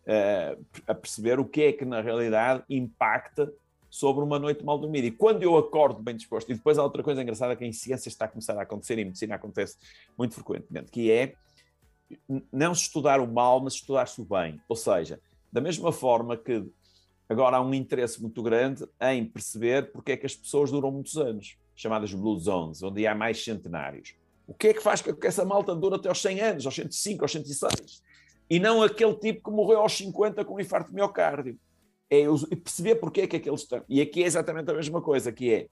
eh, 0.07 0.57
a 0.87 0.95
perceber 0.95 1.41
o 1.41 1.45
que 1.45 1.63
é 1.63 1.73
que 1.73 1.85
na 1.85 2.01
realidade 2.01 2.63
impacta 2.71 3.53
sobre 3.93 4.25
uma 4.25 4.39
noite 4.39 4.65
mal 4.65 4.79
dormida. 4.79 5.07
E 5.07 5.11
quando 5.11 5.43
eu 5.43 5.55
acordo 5.55 6.03
bem 6.03 6.17
disposto, 6.17 6.51
e 6.51 6.55
depois 6.55 6.79
há 6.79 6.83
outra 6.83 7.03
coisa 7.03 7.21
engraçada 7.21 7.55
que 7.55 7.63
em 7.63 7.75
ciência 7.75 8.09
está 8.09 8.25
a 8.25 8.29
começar 8.29 8.57
a 8.59 8.63
acontecer, 8.63 8.99
e 8.99 9.03
em 9.03 9.05
medicina 9.05 9.35
acontece 9.35 9.77
muito 10.17 10.35
frequentemente, 10.35 10.91
que 10.91 11.13
é 11.13 11.35
não 12.51 12.73
estudar 12.73 13.21
o 13.21 13.31
mal, 13.31 13.61
mas 13.61 13.75
estudar-se 13.75 14.19
o 14.19 14.25
bem. 14.25 14.59
Ou 14.67 14.77
seja, 14.77 15.21
da 15.53 15.61
mesma 15.61 15.93
forma 15.93 16.39
que 16.39 16.67
agora 17.29 17.59
há 17.59 17.61
um 17.61 17.75
interesse 17.75 18.19
muito 18.19 18.43
grande 18.43 18.83
em 18.99 19.27
perceber 19.27 19.93
porque 19.93 20.13
é 20.13 20.17
que 20.17 20.25
as 20.25 20.35
pessoas 20.35 20.71
duram 20.71 20.91
muitos 20.91 21.19
anos, 21.19 21.59
chamadas 21.77 22.15
Blue 22.15 22.39
Zones, 22.39 22.83
onde 22.83 23.07
há 23.07 23.15
mais 23.15 23.45
centenários. 23.45 24.15
O 24.47 24.55
que 24.55 24.69
é 24.69 24.75
que 24.75 24.83
faz 24.83 25.03
com 25.03 25.15
que 25.15 25.27
essa 25.27 25.45
malta 25.45 25.75
dure 25.75 25.97
até 25.97 26.09
aos 26.09 26.23
100 26.23 26.41
anos, 26.41 26.65
aos 26.65 26.75
105, 26.75 27.25
aos 27.25 27.33
106? 27.33 28.03
E 28.49 28.59
não 28.59 28.83
aquele 28.83 29.15
tipo 29.17 29.51
que 29.51 29.55
morreu 29.55 29.81
aos 29.81 29.93
50 29.93 30.47
com 30.47 30.55
um 30.55 30.61
infarto 30.61 30.89
de 30.89 30.95
miocárdio 30.95 31.59
é 32.13 32.57
perceber 32.57 32.97
porque 32.97 33.23
é 33.23 33.27
que 33.27 33.37
aqueles 33.37 33.63
estão. 33.63 33.83
E 33.89 34.01
aqui 34.01 34.23
é 34.23 34.27
exatamente 34.27 34.71
a 34.71 34.75
mesma 34.75 35.01
coisa, 35.01 35.33
que 35.33 35.53
é 35.53 35.69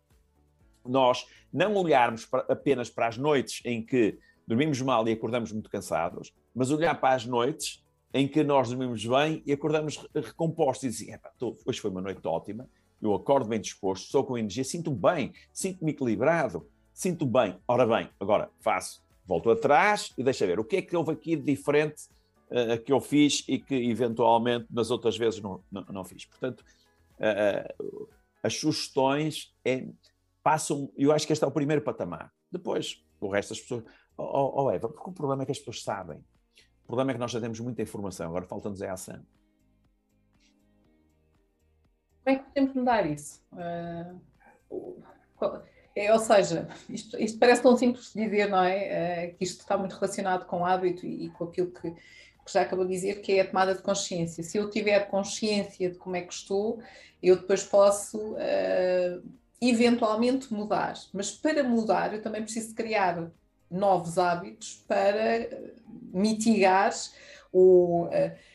nós 0.84 1.26
não 1.52 1.74
olharmos 1.74 2.24
para, 2.24 2.40
apenas 2.48 2.88
para 2.88 3.08
as 3.08 3.18
noites 3.18 3.60
em 3.64 3.84
que 3.84 4.18
dormimos 4.46 4.80
mal 4.80 5.06
e 5.06 5.12
acordamos 5.12 5.52
muito 5.52 5.68
cansados, 5.68 6.32
mas 6.54 6.70
olhar 6.70 6.98
para 6.98 7.14
as 7.14 7.26
noites 7.26 7.84
em 8.12 8.26
que 8.26 8.42
nós 8.42 8.70
dormimos 8.70 9.04
bem 9.04 9.42
e 9.44 9.52
acordamos 9.52 10.04
recompostos 10.14 10.84
e 10.84 10.88
dizer, 10.88 11.20
hoje 11.64 11.78
foi 11.78 11.90
uma 11.90 12.00
noite 12.00 12.26
ótima, 12.26 12.68
eu 13.00 13.14
acordo 13.14 13.48
bem 13.48 13.60
disposto, 13.60 14.04
estou 14.04 14.24
com 14.24 14.36
energia, 14.36 14.64
sinto-me 14.64 14.96
bem, 14.96 15.32
sinto-me 15.52 15.92
equilibrado, 15.92 16.66
sinto 16.92 17.24
bem. 17.24 17.56
Ora 17.68 17.86
bem, 17.86 18.10
agora 18.18 18.50
faço, 18.60 19.02
volto 19.26 19.50
atrás 19.50 20.12
e 20.18 20.24
deixa 20.24 20.46
ver 20.46 20.58
o 20.58 20.64
que 20.64 20.76
é 20.76 20.82
que 20.82 20.96
houve 20.96 21.12
aqui 21.12 21.36
de 21.36 21.42
diferente 21.42 22.08
uh, 22.50 22.82
que 22.82 22.92
eu 22.92 23.00
fiz 23.00 23.44
e 23.48 23.58
que 23.58 23.74
eventualmente 23.74 24.66
nas 24.70 24.90
outras 24.90 25.16
vezes 25.16 25.40
não, 25.40 25.62
não, 25.70 25.84
não 25.90 26.04
fiz. 26.04 26.24
Portanto, 26.24 26.64
uh, 27.18 28.08
as 28.42 28.54
sugestões 28.54 29.54
é, 29.64 29.86
passam, 30.42 30.92
eu 30.96 31.12
acho 31.12 31.26
que 31.26 31.32
este 31.32 31.44
é 31.44 31.48
o 31.48 31.52
primeiro 31.52 31.82
patamar. 31.82 32.32
Depois, 32.50 33.04
o 33.20 33.28
resto 33.28 33.50
das 33.50 33.60
pessoas. 33.60 33.84
Oh, 34.16 34.22
oh, 34.22 34.64
oh 34.64 34.70
Eva, 34.70 34.88
porque 34.88 35.10
o 35.10 35.12
problema 35.12 35.42
é 35.42 35.46
que 35.46 35.52
as 35.52 35.58
pessoas 35.58 35.82
sabem. 35.82 36.18
O 36.84 36.86
problema 36.86 37.12
é 37.12 37.14
que 37.14 37.20
nós 37.20 37.30
já 37.30 37.40
temos 37.40 37.60
muita 37.60 37.82
informação, 37.82 38.28
agora 38.28 38.46
falta-nos 38.46 38.82
é 38.82 38.88
a 38.88 38.94
ação. 38.94 39.24
Como 42.24 42.36
é 42.36 42.38
que 42.38 42.44
podemos 42.44 42.74
mudar 42.74 43.06
isso? 43.06 43.42
Uh, 43.52 44.20
é, 45.94 46.12
ou 46.12 46.18
seja, 46.18 46.68
isto, 46.88 47.18
isto, 47.18 47.38
parece 47.38 47.62
tão 47.62 47.76
simples 47.76 48.12
de 48.12 48.24
dizer, 48.24 48.48
não 48.48 48.62
é? 48.62 49.30
Uh, 49.32 49.36
que 49.36 49.44
isto 49.44 49.60
está 49.60 49.78
muito 49.78 49.94
relacionado 49.94 50.46
com 50.46 50.60
o 50.60 50.64
hábito 50.64 51.06
e, 51.06 51.26
e 51.26 51.30
com 51.30 51.44
aquilo 51.44 51.70
que, 51.70 51.94
que 52.44 52.52
já 52.52 52.62
acabou 52.62 52.84
de 52.84 52.92
dizer, 52.92 53.20
que 53.20 53.32
é 53.32 53.40
a 53.40 53.46
tomada 53.46 53.74
de 53.74 53.82
consciência. 53.82 54.42
Se 54.42 54.58
eu 54.58 54.70
tiver 54.70 55.08
consciência 55.08 55.90
de 55.90 55.96
como 55.96 56.16
é 56.16 56.22
que 56.22 56.32
estou, 56.32 56.80
eu 57.22 57.36
depois 57.36 57.62
posso 57.62 58.18
uh, 58.32 59.22
eventualmente 59.60 60.52
mudar. 60.52 60.94
Mas 61.12 61.30
para 61.30 61.62
mudar, 61.62 62.14
eu 62.14 62.22
também 62.22 62.42
preciso 62.42 62.74
criar 62.74 63.30
novos 63.70 64.18
hábitos 64.18 64.84
para 64.88 65.48
mitigar 66.12 66.92
o. 67.52 68.06
Uh, 68.06 68.50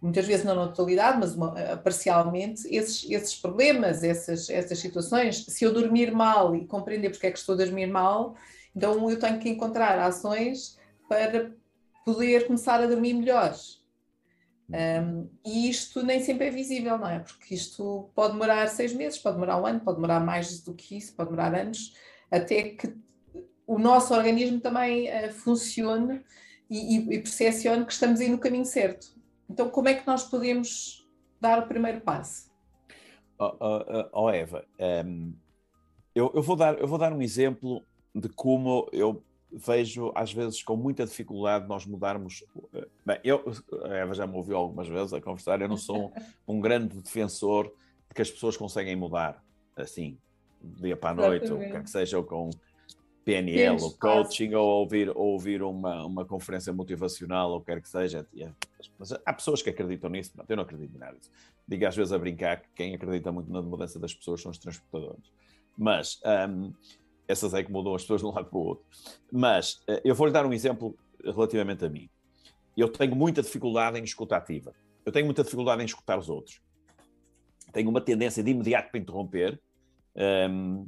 muitas 0.00 0.26
vezes 0.26 0.44
não 0.44 0.54
na 0.54 0.68
totalidade, 0.68 1.18
mas 1.18 1.34
uma, 1.34 1.52
parcialmente, 1.76 2.62
esses, 2.74 3.10
esses 3.10 3.36
problemas, 3.36 4.02
essas, 4.02 4.48
essas 4.48 4.78
situações. 4.78 5.44
Se 5.44 5.64
eu 5.64 5.72
dormir 5.72 6.10
mal 6.10 6.56
e 6.56 6.66
compreender 6.66 7.10
porque 7.10 7.26
é 7.26 7.30
que 7.30 7.38
estou 7.38 7.54
a 7.54 7.58
dormir 7.58 7.86
mal, 7.86 8.34
então 8.74 9.10
eu 9.10 9.18
tenho 9.18 9.38
que 9.38 9.48
encontrar 9.48 9.98
ações 9.98 10.78
para 11.08 11.52
poder 12.04 12.46
começar 12.46 12.80
a 12.80 12.86
dormir 12.86 13.14
melhor. 13.14 13.54
Um, 14.68 15.28
e 15.44 15.68
isto 15.68 16.02
nem 16.02 16.20
sempre 16.20 16.46
é 16.46 16.50
visível, 16.50 16.98
não 16.98 17.08
é? 17.08 17.18
Porque 17.18 17.54
isto 17.54 18.10
pode 18.14 18.32
demorar 18.32 18.66
seis 18.68 18.92
meses, 18.94 19.18
pode 19.18 19.36
demorar 19.36 19.60
um 19.60 19.66
ano, 19.66 19.80
pode 19.80 19.96
demorar 19.96 20.20
mais 20.20 20.60
do 20.62 20.74
que 20.74 20.96
isso, 20.96 21.14
pode 21.14 21.30
demorar 21.30 21.54
anos, 21.54 21.94
até 22.30 22.70
que 22.70 22.94
o 23.66 23.78
nosso 23.78 24.14
organismo 24.14 24.60
também 24.60 25.08
uh, 25.08 25.32
funcione 25.32 26.22
e, 26.70 26.96
e, 26.96 27.14
e 27.14 27.18
percepcione 27.18 27.84
que 27.84 27.92
estamos 27.92 28.20
aí 28.20 28.28
no 28.28 28.38
caminho 28.38 28.64
certo. 28.64 29.14
Então, 29.48 29.68
como 29.68 29.88
é 29.88 29.94
que 29.94 30.06
nós 30.06 30.24
podemos 30.24 31.06
dar 31.40 31.58
o 31.58 31.66
primeiro 31.66 32.00
passo? 32.00 32.50
Oh, 33.38 33.52
oh, 33.60 34.24
oh 34.24 34.30
Eva, 34.30 34.64
um, 35.06 35.34
eu, 36.14 36.30
eu, 36.34 36.42
vou 36.42 36.56
dar, 36.56 36.78
eu 36.78 36.86
vou 36.86 36.98
dar 36.98 37.12
um 37.12 37.20
exemplo 37.20 37.84
de 38.14 38.28
como 38.28 38.88
eu 38.92 39.22
vejo 39.56 40.12
às 40.14 40.32
vezes 40.32 40.62
com 40.62 40.76
muita 40.76 41.04
dificuldade 41.04 41.68
nós 41.68 41.86
mudarmos. 41.86 42.44
Eh, 42.74 42.88
bem, 43.04 43.20
eu, 43.24 43.44
a 43.84 43.94
Eva 43.94 44.14
já 44.14 44.26
me 44.26 44.36
ouviu 44.36 44.56
algumas 44.56 44.88
vezes 44.88 45.12
a 45.12 45.20
conversar, 45.20 45.60
eu 45.60 45.68
não 45.68 45.76
sou 45.76 46.06
um, 46.06 46.12
um 46.56 46.60
grande 46.60 47.00
defensor 47.00 47.72
de 48.08 48.14
que 48.14 48.22
as 48.22 48.30
pessoas 48.30 48.56
conseguem 48.56 48.96
mudar 48.96 49.42
assim, 49.76 50.18
dia 50.62 50.96
para 50.96 51.10
a 51.10 51.14
noite, 51.14 51.52
ou 51.52 51.58
quer 51.58 51.82
que 51.82 51.90
seja, 51.90 52.16
ou 52.16 52.24
com 52.24 52.50
PNL, 53.24 53.82
ou 53.82 53.92
coaching, 53.92 54.54
ou 54.54 54.66
ouvir, 54.80 55.10
ou 55.10 55.32
ouvir 55.32 55.62
uma, 55.62 56.04
uma 56.04 56.24
conferência 56.24 56.72
motivacional, 56.72 57.50
ou 57.50 57.60
quer 57.60 57.80
que 57.80 57.88
seja. 57.88 58.26
Mas 58.98 59.12
há 59.12 59.32
pessoas 59.32 59.62
que 59.62 59.70
acreditam 59.70 60.10
nisso, 60.10 60.32
não, 60.36 60.44
eu 60.48 60.56
não 60.56 60.62
acredito 60.62 60.98
nada 60.98 61.16
disso. 61.16 61.30
Digo 61.66 61.86
às 61.86 61.96
vezes 61.96 62.12
a 62.12 62.18
brincar 62.18 62.60
que 62.60 62.68
quem 62.74 62.94
acredita 62.94 63.32
muito 63.32 63.50
na 63.50 63.62
mudança 63.62 63.98
das 63.98 64.14
pessoas 64.14 64.42
são 64.42 64.50
os 64.50 64.58
transportadores. 64.58 65.32
Mas. 65.76 66.20
Um, 66.24 66.72
essas 67.26 67.54
é 67.54 67.62
que 67.62 67.72
mudam 67.72 67.94
as 67.94 68.02
pessoas 68.02 68.20
de 68.20 68.26
um 68.26 68.30
lado 68.30 68.48
para 68.48 68.58
o 68.58 68.62
outro. 68.62 68.84
Mas 69.32 69.74
uh, 69.88 70.00
eu 70.04 70.14
vou-lhe 70.14 70.32
dar 70.32 70.46
um 70.46 70.52
exemplo 70.52 70.96
relativamente 71.22 71.84
a 71.84 71.88
mim. 71.88 72.08
Eu 72.76 72.88
tenho 72.88 73.14
muita 73.14 73.42
dificuldade 73.42 73.98
em 73.98 74.04
escuta 74.04 74.36
ativa. 74.36 74.72
Eu 75.04 75.12
tenho 75.12 75.26
muita 75.26 75.42
dificuldade 75.42 75.82
em 75.82 75.84
escutar 75.84 76.18
os 76.18 76.28
outros. 76.28 76.60
Tenho 77.72 77.88
uma 77.88 78.00
tendência 78.00 78.42
de 78.42 78.50
imediato 78.50 78.90
para 78.90 79.00
interromper. 79.00 79.60
Um, 80.16 80.86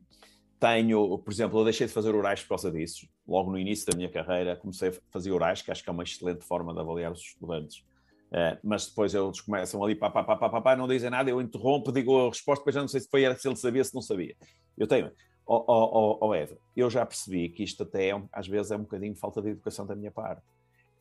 tenho, 0.59 1.19
por 1.19 1.33
exemplo, 1.33 1.61
eu 1.61 1.65
deixei 1.65 1.87
de 1.87 1.93
fazer 1.93 2.15
orais 2.15 2.43
por 2.43 2.51
causa 2.51 2.71
disso. 2.71 3.07
Logo 3.27 3.51
no 3.51 3.59
início 3.59 3.87
da 3.91 3.97
minha 3.97 4.11
carreira 4.11 4.57
comecei 4.57 4.89
a 4.89 4.93
fazer 5.11 5.31
orais, 5.31 5.63
que 5.63 5.71
acho 5.71 5.83
que 5.83 5.89
é 5.89 5.93
uma 5.93 6.03
excelente 6.03 6.45
forma 6.45 6.73
de 6.73 6.81
avaliar 6.81 7.13
os 7.13 7.21
estudantes. 7.21 7.85
Uh, 8.31 8.59
mas 8.63 8.87
depois 8.87 9.15
eles 9.15 9.41
começam 9.41 9.83
ali, 9.85 9.95
pá, 9.95 10.11
pá, 10.11 10.25
pá, 10.25 10.37
pá, 10.37 10.61
pá, 10.61 10.77
não 10.77 10.89
dizem 10.89 11.11
nada, 11.11 11.31
eu 11.31 11.41
interrompo, 11.41 11.93
digo 11.93 12.27
a 12.27 12.29
resposta, 12.29 12.61
depois 12.61 12.75
já 12.75 12.81
não 12.81 12.89
sei 12.89 13.01
se 13.01 13.09
foi 13.09 13.23
se 13.37 13.49
ele 13.49 13.57
sabia, 13.57 13.85
se 13.85 13.95
não 13.95 14.03
sabia. 14.03 14.35
Eu 14.77 14.87
tenho, 14.87 15.11
Oh, 15.49 15.65
oh, 15.69 16.19
oh, 16.21 16.35
Eva, 16.35 16.59
eu 16.75 16.91
já 16.91 17.07
percebi 17.07 17.49
que 17.49 17.63
isto 17.63 17.85
até 17.85 18.11
é, 18.11 18.23
às 18.33 18.49
vezes 18.49 18.73
é 18.73 18.77
um 18.77 18.81
bocadinho 18.81 19.15
falta 19.15 19.41
de 19.41 19.51
educação 19.51 19.87
da 19.87 19.95
minha 19.95 20.11
parte. 20.11 20.43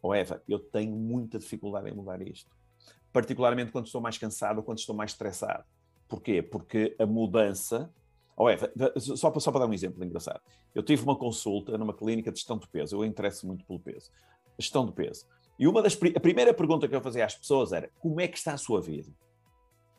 Oh 0.04 0.14
Eva, 0.14 0.42
eu 0.48 0.60
tenho 0.60 0.96
muita 0.96 1.40
dificuldade 1.40 1.90
em 1.90 1.94
mudar 1.94 2.22
isto. 2.22 2.52
Particularmente 3.12 3.72
quando 3.72 3.88
estou 3.88 4.00
mais 4.00 4.20
cansado 4.20 4.58
ou 4.58 4.64
quando 4.64 4.78
estou 4.78 4.96
mais 4.96 5.12
estressado. 5.12 5.64
Porquê? 6.08 6.44
Porque 6.44 6.96
a 7.00 7.06
mudança. 7.08 7.92
Oh, 8.38 8.48
é, 8.48 8.58
só, 8.98 9.32
para, 9.32 9.40
só 9.40 9.52
para 9.52 9.62
dar 9.62 9.68
um 9.68 9.74
exemplo 9.74 10.04
engraçado. 10.04 10.42
Eu 10.76 10.84
tive 10.84 11.02
uma 11.04 11.16
consulta 11.16 11.76
numa 11.78 11.94
clínica 11.94 12.32
de 12.32 12.38
gestão 12.38 12.60
de 12.60 12.68
peso. 12.68 12.96
Eu 12.96 13.04
interesso 13.04 13.48
muito 13.48 13.66
pelo 13.66 13.80
peso. 13.80 14.12
Gestão 14.60 14.86
de 14.86 14.92
peso. 14.92 15.26
E 15.58 15.68
uma 15.68 15.82
das 15.82 15.98
a 16.16 16.20
primeira 16.20 16.54
pergunta 16.54 16.88
que 16.88 16.96
eu 16.96 17.02
fazia 17.02 17.26
às 17.26 17.34
pessoas 17.34 17.72
era: 17.72 17.90
como 18.00 18.22
é 18.22 18.28
que 18.28 18.38
está 18.38 18.54
a 18.54 18.58
sua 18.58 18.82
vida? 18.82 19.10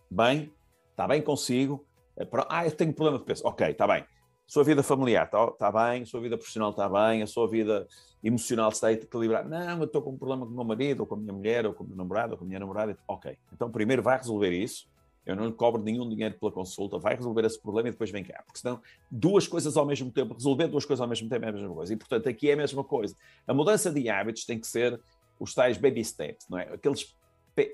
Bem, 0.09 0.53
está 0.91 1.09
bem 1.09 1.21
consigo? 1.21 1.85
É, 2.17 2.29
ah, 2.49 2.65
eu 2.65 2.73
tenho 2.73 2.93
problema 2.93 3.19
de 3.19 3.25
peso. 3.25 3.43
Ok, 3.45 3.67
está 3.69 3.89
bem. 3.89 4.05
Sua 4.47 4.63
vida 4.63 4.83
familiar 4.83 5.25
está, 5.25 5.45
está 5.45 5.73
bem, 5.73 6.03
a 6.03 6.07
sua 6.07 6.21
vida 6.21 6.37
profissional 6.37 6.71
está 6.71 6.89
bem, 6.89 7.23
a 7.23 7.27
sua 7.27 7.49
vida 7.49 7.87
emocional 8.23 8.69
está 8.71 8.93
equilibrada. 8.93 9.49
Não, 9.49 9.79
eu 9.79 9.85
estou 9.85 10.01
com 10.01 10.11
um 10.11 10.17
problema 10.17 10.47
com 10.47 10.53
o 10.53 10.55
meu 10.55 10.65
marido, 10.65 11.01
ou 11.01 11.07
com 11.07 11.15
a 11.17 11.19
minha 11.19 11.33
mulher, 11.33 11.67
ou 11.67 11.75
com 11.75 11.83
o 11.83 11.87
meu 11.87 11.97
namorado, 11.97 12.33
ou 12.33 12.39
com 12.39 12.45
a 12.45 12.47
minha 12.47 12.61
namorada. 12.61 12.97
Ok, 13.09 13.37
então 13.53 13.71
primeiro 13.71 14.03
vai 14.03 14.17
resolver 14.17 14.51
isso. 14.51 14.89
Eu 15.27 15.35
não 15.35 15.45
lhe 15.45 15.53
cobro 15.53 15.83
nenhum 15.83 16.09
dinheiro 16.09 16.39
pela 16.39 16.53
consulta, 16.53 16.97
vai 16.99 17.17
resolver 17.17 17.45
esse 17.45 17.61
problema 17.61 17.89
e 17.89 17.91
depois 17.91 18.13
vem 18.13 18.23
cá. 18.23 18.41
Porque 18.47 18.61
senão, 18.61 18.81
duas 19.11 19.49
coisas 19.49 19.77
ao 19.77 19.85
mesmo 19.85 20.09
tempo, 20.13 20.35
resolver 20.35 20.69
duas 20.69 20.85
coisas 20.85 21.01
ao 21.01 21.09
mesmo 21.09 21.29
tempo 21.29 21.45
é 21.45 21.49
a 21.49 21.53
mesma 21.53 21.75
coisa. 21.75 21.93
E 21.93 21.97
portanto, 21.97 22.29
aqui 22.29 22.49
é 22.49 22.53
a 22.53 22.57
mesma 22.57 22.85
coisa. 22.85 23.17
A 23.49 23.53
mudança 23.53 23.91
de 23.91 24.09
hábitos 24.09 24.45
tem 24.45 24.61
que 24.61 24.67
ser 24.69 25.01
os 25.41 25.53
tais 25.53 25.77
baby 25.77 26.05
steps, 26.05 26.47
não 26.49 26.59
é? 26.59 26.73
Aqueles, 26.73 27.17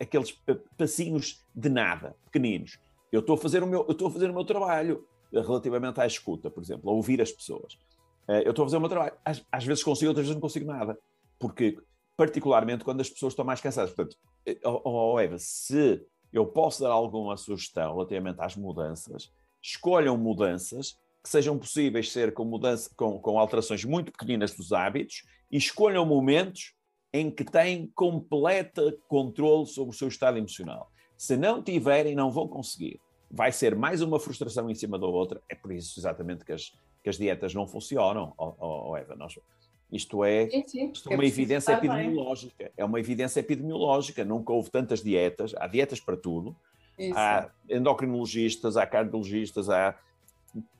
aqueles 0.00 0.40
passinhos 0.78 1.44
de 1.54 1.68
nada, 1.68 2.16
pequeninos. 2.24 2.78
Eu 3.12 3.20
estou 3.20 3.34
a 3.34 3.38
fazer 3.38 3.62
o 3.62 3.66
meu, 3.66 3.84
eu 3.86 3.92
estou 3.92 4.08
a 4.08 4.10
fazer 4.10 4.30
o 4.30 4.32
meu 4.32 4.44
trabalho 4.46 5.06
relativamente 5.32 6.00
à 6.00 6.06
escuta, 6.06 6.50
por 6.50 6.62
exemplo, 6.62 6.90
a 6.90 6.92
ouvir 6.92 7.20
as 7.20 7.32
pessoas. 7.32 7.78
Eh, 8.28 8.42
eu 8.44 8.50
estou 8.50 8.64
a 8.64 8.66
fazer 8.66 8.76
o 8.76 8.80
meu 8.80 8.88
trabalho. 8.88 9.14
Às, 9.24 9.44
às 9.50 9.64
vezes 9.64 9.82
consigo, 9.82 10.08
outras 10.08 10.26
vezes 10.26 10.36
não 10.36 10.40
consigo 10.40 10.66
nada. 10.66 10.98
Porque, 11.38 11.78
particularmente, 12.16 12.84
quando 12.84 13.00
as 13.00 13.10
pessoas 13.10 13.32
estão 13.32 13.44
mais 13.44 13.60
cansadas. 13.60 13.92
Portanto, 13.92 14.16
oh, 14.64 15.12
oh 15.14 15.20
Eva, 15.20 15.36
se 15.38 16.04
eu 16.32 16.46
posso 16.46 16.82
dar 16.82 16.90
alguma 16.90 17.36
sugestão 17.36 17.94
relativamente 17.94 18.40
às 18.40 18.56
mudanças, 18.56 19.32
escolham 19.60 20.16
mudanças 20.16 20.98
que 21.22 21.28
sejam 21.28 21.56
possíveis 21.56 22.10
ser 22.10 22.34
com, 22.34 22.44
mudança, 22.44 22.90
com, 22.96 23.18
com 23.18 23.38
alterações 23.38 23.84
muito 23.84 24.10
pequeninas 24.10 24.54
dos 24.54 24.72
hábitos 24.72 25.22
e 25.50 25.56
escolham 25.56 26.04
momentos 26.04 26.74
em 27.12 27.30
que 27.30 27.44
têm 27.44 27.86
completa 27.94 28.96
controle 29.06 29.66
sobre 29.66 29.94
o 29.94 29.96
seu 29.96 30.08
estado 30.08 30.38
emocional. 30.38 30.90
Se 31.16 31.36
não 31.36 31.62
tiverem, 31.62 32.16
não 32.16 32.30
vão 32.30 32.48
conseguir. 32.48 33.00
Vai 33.34 33.50
ser 33.50 33.74
mais 33.74 34.02
uma 34.02 34.20
frustração 34.20 34.68
em 34.68 34.74
cima 34.74 34.98
da 34.98 35.06
outra. 35.06 35.40
É 35.48 35.54
por 35.54 35.72
isso 35.72 35.98
exatamente 35.98 36.44
que 36.44 36.52
as, 36.52 36.74
que 37.02 37.08
as 37.08 37.16
dietas 37.16 37.54
não 37.54 37.66
funcionam, 37.66 38.34
oh, 38.36 38.54
oh, 38.90 38.96
Eva. 38.96 39.16
Nós, 39.16 39.38
isto 39.90 40.22
é, 40.22 40.50
sim, 40.50 40.68
sim, 40.68 40.90
isto 40.90 41.10
é 41.10 41.14
uma 41.14 41.24
evidência 41.24 41.72
epidemiológica. 41.72 42.54
Bem. 42.58 42.72
É 42.76 42.84
uma 42.84 43.00
evidência 43.00 43.40
epidemiológica. 43.40 44.22
Nunca 44.22 44.52
houve 44.52 44.70
tantas 44.70 45.02
dietas. 45.02 45.54
Há 45.56 45.66
dietas 45.66 45.98
para 45.98 46.16
tudo. 46.16 46.54
Isso. 46.98 47.18
Há 47.18 47.50
endocrinologistas, 47.70 48.76
há 48.76 48.86
cardiologistas, 48.86 49.70
há 49.70 49.98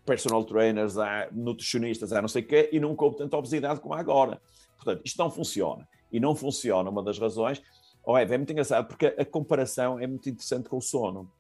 personal 0.05 0.45
trainers, 0.45 0.99
há 0.99 1.29
nutricionistas, 1.33 2.12
há 2.12 2.21
não 2.21 2.29
sei 2.29 2.43
o 2.43 2.47
quê, 2.47 2.69
e 2.73 2.79
nunca 2.79 3.05
houve 3.05 3.17
tanta 3.17 3.37
obesidade 3.37 3.81
como 3.81 3.95
há 3.95 3.99
agora. 3.99 4.41
Portanto, 4.77 5.01
isto 5.05 5.19
não 5.19 5.31
funciona 5.31 5.88
e 6.12 6.21
não 6.21 6.35
funciona. 6.35 6.91
Uma 6.91 7.03
das 7.03 7.19
razões, 7.19 7.62
oh, 8.05 8.17
é, 8.19 8.23
é 8.23 8.37
muito 8.37 8.51
engraçado, 8.53 8.87
porque 8.87 9.07
a 9.07 9.25
comparação 9.25 9.99
é 9.99 10.07
muito 10.07 10.29
interessante 10.29 10.69
com 10.69 10.77
o 10.77 10.83
sono. 10.83 11.31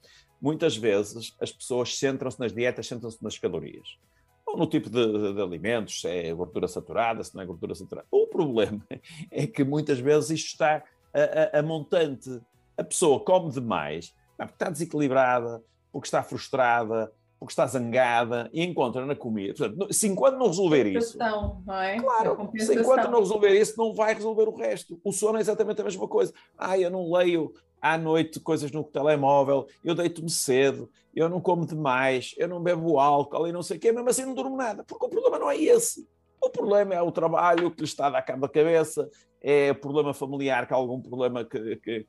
Muitas 0.42 0.76
vezes 0.76 1.36
as 1.40 1.52
pessoas 1.52 1.96
centram-se 1.96 2.40
nas 2.40 2.52
dietas, 2.52 2.88
centram-se 2.88 3.22
nas 3.22 3.38
calorias. 3.38 3.96
Ou 4.44 4.56
no 4.56 4.66
tipo 4.66 4.90
de, 4.90 5.06
de, 5.06 5.34
de, 5.34 5.40
alimentos, 5.40 6.00
se 6.00 6.08
é 6.08 6.34
gordura 6.34 6.66
saturada, 6.66 7.22
se 7.22 7.32
não 7.32 7.42
é 7.42 7.46
gordura 7.46 7.76
saturada. 7.76 8.08
O 8.10 8.26
problema 8.26 8.84
é 9.30 9.46
que 9.46 9.62
muitas 9.62 10.00
vezes 10.00 10.30
isto 10.30 10.48
está 10.48 10.82
a, 11.14 11.56
a, 11.56 11.60
a 11.60 11.62
montante. 11.62 12.40
A 12.76 12.82
pessoa 12.82 13.20
come 13.20 13.52
demais, 13.52 14.12
porque 14.36 14.52
está 14.52 14.68
desequilibrada, 14.68 15.62
porque 15.92 16.08
está 16.08 16.24
frustrada, 16.24 17.12
porque 17.38 17.52
está 17.52 17.66
zangada 17.66 18.50
e 18.52 18.64
encontra 18.64 19.06
na 19.06 19.14
comida. 19.14 19.54
Portanto, 19.54 19.92
se 19.92 20.08
enquanto 20.08 20.38
não 20.38 20.46
resolver 20.48 20.86
isso. 20.86 21.18
Não 21.18 21.62
é? 21.80 22.00
Claro, 22.00 22.50
se 22.58 22.74
enquanto 22.74 23.08
não 23.08 23.20
resolver 23.20 23.50
isso, 23.50 23.74
não 23.78 23.94
vai 23.94 24.12
resolver 24.12 24.48
o 24.48 24.56
resto. 24.56 25.00
O 25.04 25.12
sono 25.12 25.38
é 25.38 25.40
exatamente 25.40 25.80
a 25.80 25.84
mesma 25.84 26.08
coisa. 26.08 26.32
Ah, 26.58 26.76
eu 26.76 26.90
não 26.90 27.12
leio 27.12 27.54
à 27.82 27.98
noite 27.98 28.38
coisas 28.38 28.70
no 28.70 28.84
telemóvel, 28.84 29.66
eu 29.84 29.92
deito-me 29.92 30.30
cedo, 30.30 30.88
eu 31.12 31.28
não 31.28 31.40
como 31.40 31.66
demais, 31.66 32.32
eu 32.38 32.46
não 32.46 32.62
bebo 32.62 33.00
álcool 33.00 33.48
e 33.48 33.52
não 33.52 33.62
sei 33.62 33.76
o 33.76 33.80
quê, 33.80 33.90
mesmo 33.90 34.08
assim 34.08 34.24
não 34.24 34.34
durmo 34.34 34.56
nada, 34.56 34.84
porque 34.84 35.04
o 35.04 35.08
problema 35.08 35.38
não 35.40 35.50
é 35.50 35.56
esse. 35.60 36.08
O 36.40 36.48
problema 36.48 36.94
é 36.94 37.02
o 37.02 37.10
trabalho 37.10 37.70
que 37.72 37.80
lhe 37.80 37.84
está 37.84 38.06
a 38.06 38.10
dar 38.10 38.22
cabo 38.22 38.42
da 38.42 38.48
cabeça, 38.48 39.10
é 39.40 39.72
o 39.72 39.74
problema 39.74 40.14
familiar, 40.14 40.66
que 40.66 40.72
há 40.72 40.76
algum 40.76 41.00
problema 41.00 41.44
que. 41.44 41.76
que... 41.76 42.06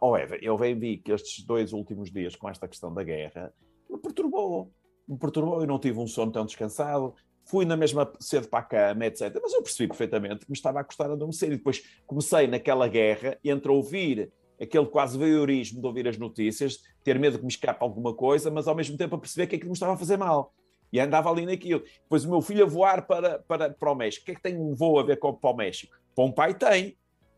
Oh, 0.00 0.16
Eva, 0.16 0.36
eu 0.40 0.56
bem 0.56 0.78
vi 0.78 0.98
que 0.98 1.12
estes 1.12 1.44
dois 1.44 1.72
últimos 1.72 2.10
dias, 2.10 2.36
com 2.36 2.48
esta 2.48 2.68
questão 2.68 2.92
da 2.92 3.02
guerra, 3.02 3.52
me 3.88 3.98
perturbou. 3.98 4.70
Me 5.08 5.18
perturbou, 5.18 5.60
eu 5.60 5.66
não 5.66 5.78
tive 5.78 5.98
um 5.98 6.06
sono 6.06 6.30
tão 6.30 6.46
descansado, 6.46 7.14
fui 7.44 7.64
na 7.64 7.76
mesma 7.76 8.12
cedo 8.20 8.48
para 8.48 8.60
a 8.60 8.62
cama, 8.62 9.06
etc. 9.06 9.36
Mas 9.42 9.52
eu 9.52 9.62
percebi 9.62 9.88
perfeitamente 9.88 10.44
que 10.44 10.50
me 10.50 10.56
estava 10.56 10.80
a 10.80 10.84
custar 10.84 11.10
adormecer. 11.10 11.50
E 11.50 11.56
depois 11.56 11.82
comecei 12.06 12.46
naquela 12.46 12.86
guerra 12.86 13.36
entre 13.44 13.70
ouvir 13.72 14.32
aquele 14.60 14.86
quase 14.86 15.18
voyeurismo 15.18 15.80
de 15.80 15.86
ouvir 15.86 16.08
as 16.08 16.16
notícias, 16.18 16.82
ter 17.02 17.18
medo 17.18 17.38
que 17.38 17.44
me 17.44 17.50
escape 17.50 17.82
alguma 17.82 18.14
coisa, 18.14 18.50
mas 18.50 18.68
ao 18.68 18.74
mesmo 18.74 18.96
tempo 18.96 19.16
a 19.16 19.18
perceber 19.18 19.46
que 19.46 19.56
aquilo 19.56 19.70
me 19.70 19.74
estava 19.74 19.94
a 19.94 19.96
fazer 19.96 20.16
mal. 20.16 20.52
E 20.92 21.00
andava 21.00 21.30
ali 21.30 21.46
naquilo. 21.46 21.82
Depois 22.02 22.24
o 22.24 22.30
meu 22.30 22.42
filho 22.42 22.64
a 22.64 22.68
voar 22.68 23.06
para, 23.06 23.38
para, 23.40 23.70
para 23.70 23.90
o 23.90 23.94
México. 23.94 24.22
O 24.22 24.26
que 24.26 24.32
é 24.32 24.34
que 24.34 24.42
tem 24.42 24.58
um 24.58 24.74
voo 24.74 24.98
a 24.98 25.02
ver 25.02 25.18
com 25.18 25.32
para 25.32 25.50
o 25.50 25.56
México? 25.56 25.96
Para 26.14 26.24
um 26.24 26.30
pai 26.30 26.54
tem. 26.54 26.96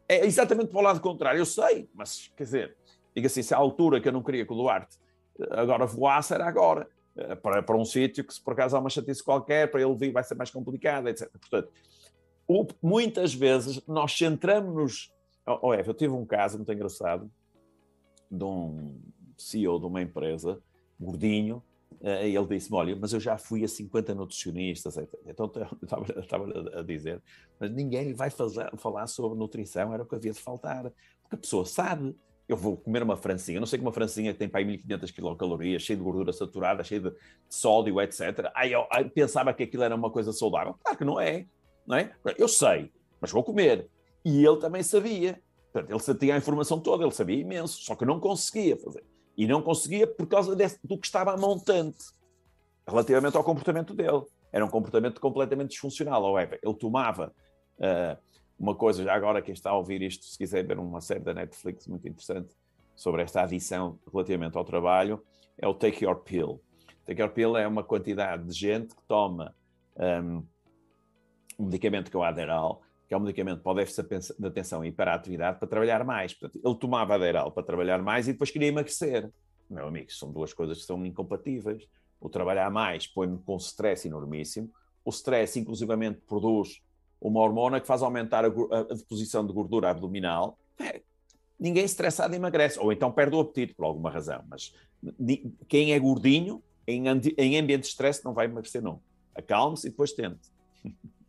É 0.08 0.26
exatamente 0.26 0.68
para 0.68 0.78
o 0.78 0.82
lado 0.82 1.00
contrário, 1.00 1.38
eu 1.38 1.46
sei, 1.46 1.88
mas 1.94 2.30
quer 2.36 2.44
dizer, 2.44 2.76
diga 3.14 3.26
assim, 3.26 3.42
se 3.42 3.54
à 3.54 3.56
altura 3.56 4.00
que 4.00 4.08
eu 4.08 4.12
não 4.12 4.22
queria 4.22 4.44
que 4.44 4.52
o 4.52 4.56
Duarte 4.56 4.98
agora 5.50 5.86
voar 5.86 6.22
será 6.22 6.46
agora. 6.46 6.88
Eh, 7.16 7.34
para, 7.36 7.62
para 7.62 7.76
um 7.76 7.84
sítio 7.84 8.24
que, 8.24 8.34
se 8.34 8.42
por 8.42 8.52
acaso 8.52 8.76
há 8.76 8.80
uma 8.80 8.90
chatice 8.90 9.22
qualquer, 9.22 9.70
para 9.70 9.80
ele 9.80 9.94
vir 9.94 10.12
vai 10.12 10.24
ser 10.24 10.34
mais 10.34 10.50
complicado, 10.50 11.08
etc. 11.08 11.30
Portanto, 11.30 11.72
muitas 12.82 13.32
vezes 13.32 13.80
nós 13.86 14.12
centramos-nos. 14.12 15.13
Oh, 15.46 15.72
Eva, 15.72 15.90
eu 15.90 15.94
tive 15.94 16.12
um 16.12 16.24
caso 16.24 16.56
muito 16.56 16.72
engraçado 16.72 17.30
de 18.30 18.44
um 18.44 18.98
CEO 19.36 19.78
de 19.78 19.86
uma 19.86 20.00
empresa, 20.00 20.60
gordinho, 20.98 21.62
uh, 22.00 22.24
e 22.24 22.34
ele 22.34 22.46
disse-me: 22.46 22.76
Olha, 22.76 22.96
mas 22.96 23.12
eu 23.12 23.20
já 23.20 23.36
fui 23.36 23.62
a 23.62 23.68
50 23.68 24.14
nutricionistas. 24.14 24.96
Então 25.26 25.50
eu 25.54 25.78
estava, 26.22 26.46
a 26.78 26.82
dizer, 26.82 27.22
mas 27.60 27.70
ninguém 27.70 28.04
lhe 28.04 28.14
vai 28.14 28.30
fazer, 28.30 28.70
falar 28.78 29.06
sobre 29.06 29.38
nutrição, 29.38 29.92
era 29.92 30.02
o 30.02 30.06
que 30.06 30.14
havia 30.14 30.32
de 30.32 30.40
faltar, 30.40 30.82
porque 31.22 31.34
a 31.34 31.38
pessoa 31.38 31.64
sabe 31.64 32.16
eu 32.48 32.56
vou 32.56 32.76
comer 32.76 33.02
uma 33.02 33.16
francinha, 33.16 33.58
não 33.58 33.66
sei 33.66 33.78
que 33.78 33.84
uma 33.84 33.92
francinha 33.92 34.32
que 34.32 34.38
tem 34.38 34.48
para 34.48 34.60
aí 34.60 34.66
1500 34.66 35.10
quilocalorias, 35.10 35.82
cheia 35.82 35.96
de 35.96 36.02
gordura 36.02 36.32
saturada, 36.32 36.84
cheia 36.84 37.00
de, 37.00 37.10
de 37.10 37.16
sódio, 37.48 38.00
etc. 38.00 38.50
Aí 38.54 38.72
eu, 38.72 38.86
eu, 38.98 39.10
pensava 39.10 39.52
que 39.54 39.62
aquilo 39.62 39.82
era 39.82 39.94
uma 39.94 40.10
coisa 40.10 40.32
saudável. 40.32 40.74
Claro 40.82 40.98
que 40.98 41.04
não 41.04 41.18
é, 41.18 41.46
não 41.86 41.96
é? 41.96 42.14
Eu 42.36 42.48
sei, 42.48 42.92
mas 43.20 43.30
vou 43.30 43.42
comer. 43.42 43.88
E 44.24 44.44
ele 44.44 44.56
também 44.56 44.82
sabia. 44.82 45.40
Portanto, 45.72 45.90
ele 45.90 46.18
tinha 46.18 46.34
a 46.34 46.38
informação 46.38 46.80
toda, 46.80 47.04
ele 47.04 47.12
sabia 47.12 47.40
imenso, 47.40 47.82
só 47.82 47.94
que 47.94 48.04
não 48.04 48.20
conseguia 48.20 48.76
fazer. 48.76 49.04
E 49.36 49.46
não 49.46 49.60
conseguia 49.60 50.06
por 50.06 50.26
causa 50.26 50.54
desse, 50.54 50.78
do 50.84 50.96
que 50.96 51.06
estava 51.06 51.32
a 51.32 51.36
montante, 51.36 52.04
relativamente 52.86 53.36
ao 53.36 53.42
comportamento 53.42 53.92
dele. 53.92 54.22
Era 54.52 54.64
um 54.64 54.68
comportamento 54.68 55.20
completamente 55.20 55.70
disfuncional. 55.70 56.22
Ou 56.22 56.38
ele 56.38 56.74
tomava 56.78 57.34
uh, 57.78 58.22
uma 58.58 58.74
coisa, 58.74 59.02
já 59.02 59.12
agora 59.12 59.42
quem 59.42 59.52
está 59.52 59.70
a 59.70 59.76
ouvir 59.76 60.00
isto, 60.00 60.24
se 60.24 60.38
quiser 60.38 60.64
ver 60.64 60.78
uma 60.78 61.00
série 61.00 61.20
da 61.20 61.34
Netflix 61.34 61.86
muito 61.88 62.06
interessante 62.06 62.54
sobre 62.94 63.22
esta 63.22 63.42
adição 63.42 63.98
relativamente 64.12 64.56
ao 64.56 64.64
trabalho, 64.64 65.22
é 65.58 65.66
o 65.66 65.74
Take 65.74 66.04
Your 66.04 66.16
Pill. 66.16 66.60
Take 67.04 67.20
Your 67.20 67.30
Pill 67.30 67.56
é 67.56 67.66
uma 67.66 67.82
quantidade 67.82 68.44
de 68.44 68.52
gente 68.52 68.94
que 68.94 69.02
toma 69.08 69.54
um, 69.96 70.44
um 71.58 71.64
medicamento 71.64 72.10
que 72.10 72.16
é 72.16 72.20
o 72.20 72.22
Adderall, 72.22 72.83
que 73.06 73.14
é 73.14 73.16
um 73.16 73.20
medicamento 73.20 73.62
para 73.62 73.72
o 73.72 73.74
déficit 73.74 74.08
de 74.38 74.46
atenção 74.46 74.84
e 74.84 74.90
para 74.90 75.12
a 75.12 75.14
atividade, 75.14 75.58
para 75.58 75.68
trabalhar 75.68 76.04
mais. 76.04 76.32
Portanto, 76.32 76.60
ele 76.64 76.74
tomava 76.76 77.14
Adderall 77.14 77.50
para 77.50 77.62
trabalhar 77.62 78.02
mais 78.02 78.26
e 78.26 78.32
depois 78.32 78.50
queria 78.50 78.68
emagrecer. 78.68 79.30
Meu 79.68 79.86
amigo, 79.86 80.10
são 80.12 80.32
duas 80.32 80.52
coisas 80.52 80.78
que 80.78 80.84
são 80.84 81.04
incompatíveis. 81.04 81.86
O 82.20 82.28
trabalhar 82.28 82.70
mais 82.70 83.06
põe-me 83.06 83.38
com 83.38 83.56
stress 83.56 84.06
enormíssimo. 84.06 84.70
O 85.04 85.10
stress, 85.10 85.58
inclusivamente, 85.58 86.20
produz 86.26 86.82
uma 87.20 87.40
hormona 87.40 87.80
que 87.80 87.86
faz 87.86 88.02
aumentar 88.02 88.44
a, 88.44 88.48
a 88.48 88.94
deposição 88.94 89.46
de 89.46 89.52
gordura 89.52 89.90
abdominal. 89.90 90.58
É, 90.78 91.02
ninguém 91.58 91.84
estressado 91.84 92.34
emagrece, 92.34 92.78
ou 92.78 92.92
então 92.92 93.12
perde 93.12 93.36
o 93.36 93.40
apetite 93.40 93.74
por 93.74 93.84
alguma 93.84 94.10
razão. 94.10 94.42
Mas 94.48 94.74
quem 95.68 95.92
é 95.92 95.98
gordinho, 95.98 96.62
em, 96.86 97.04
em 97.36 97.58
ambiente 97.58 97.82
de 97.82 97.88
stress, 97.88 98.24
não 98.24 98.32
vai 98.32 98.46
emagrecer, 98.46 98.82
não. 98.82 99.00
Acalme-se 99.34 99.86
e 99.86 99.90
depois 99.90 100.12
tente. 100.12 100.52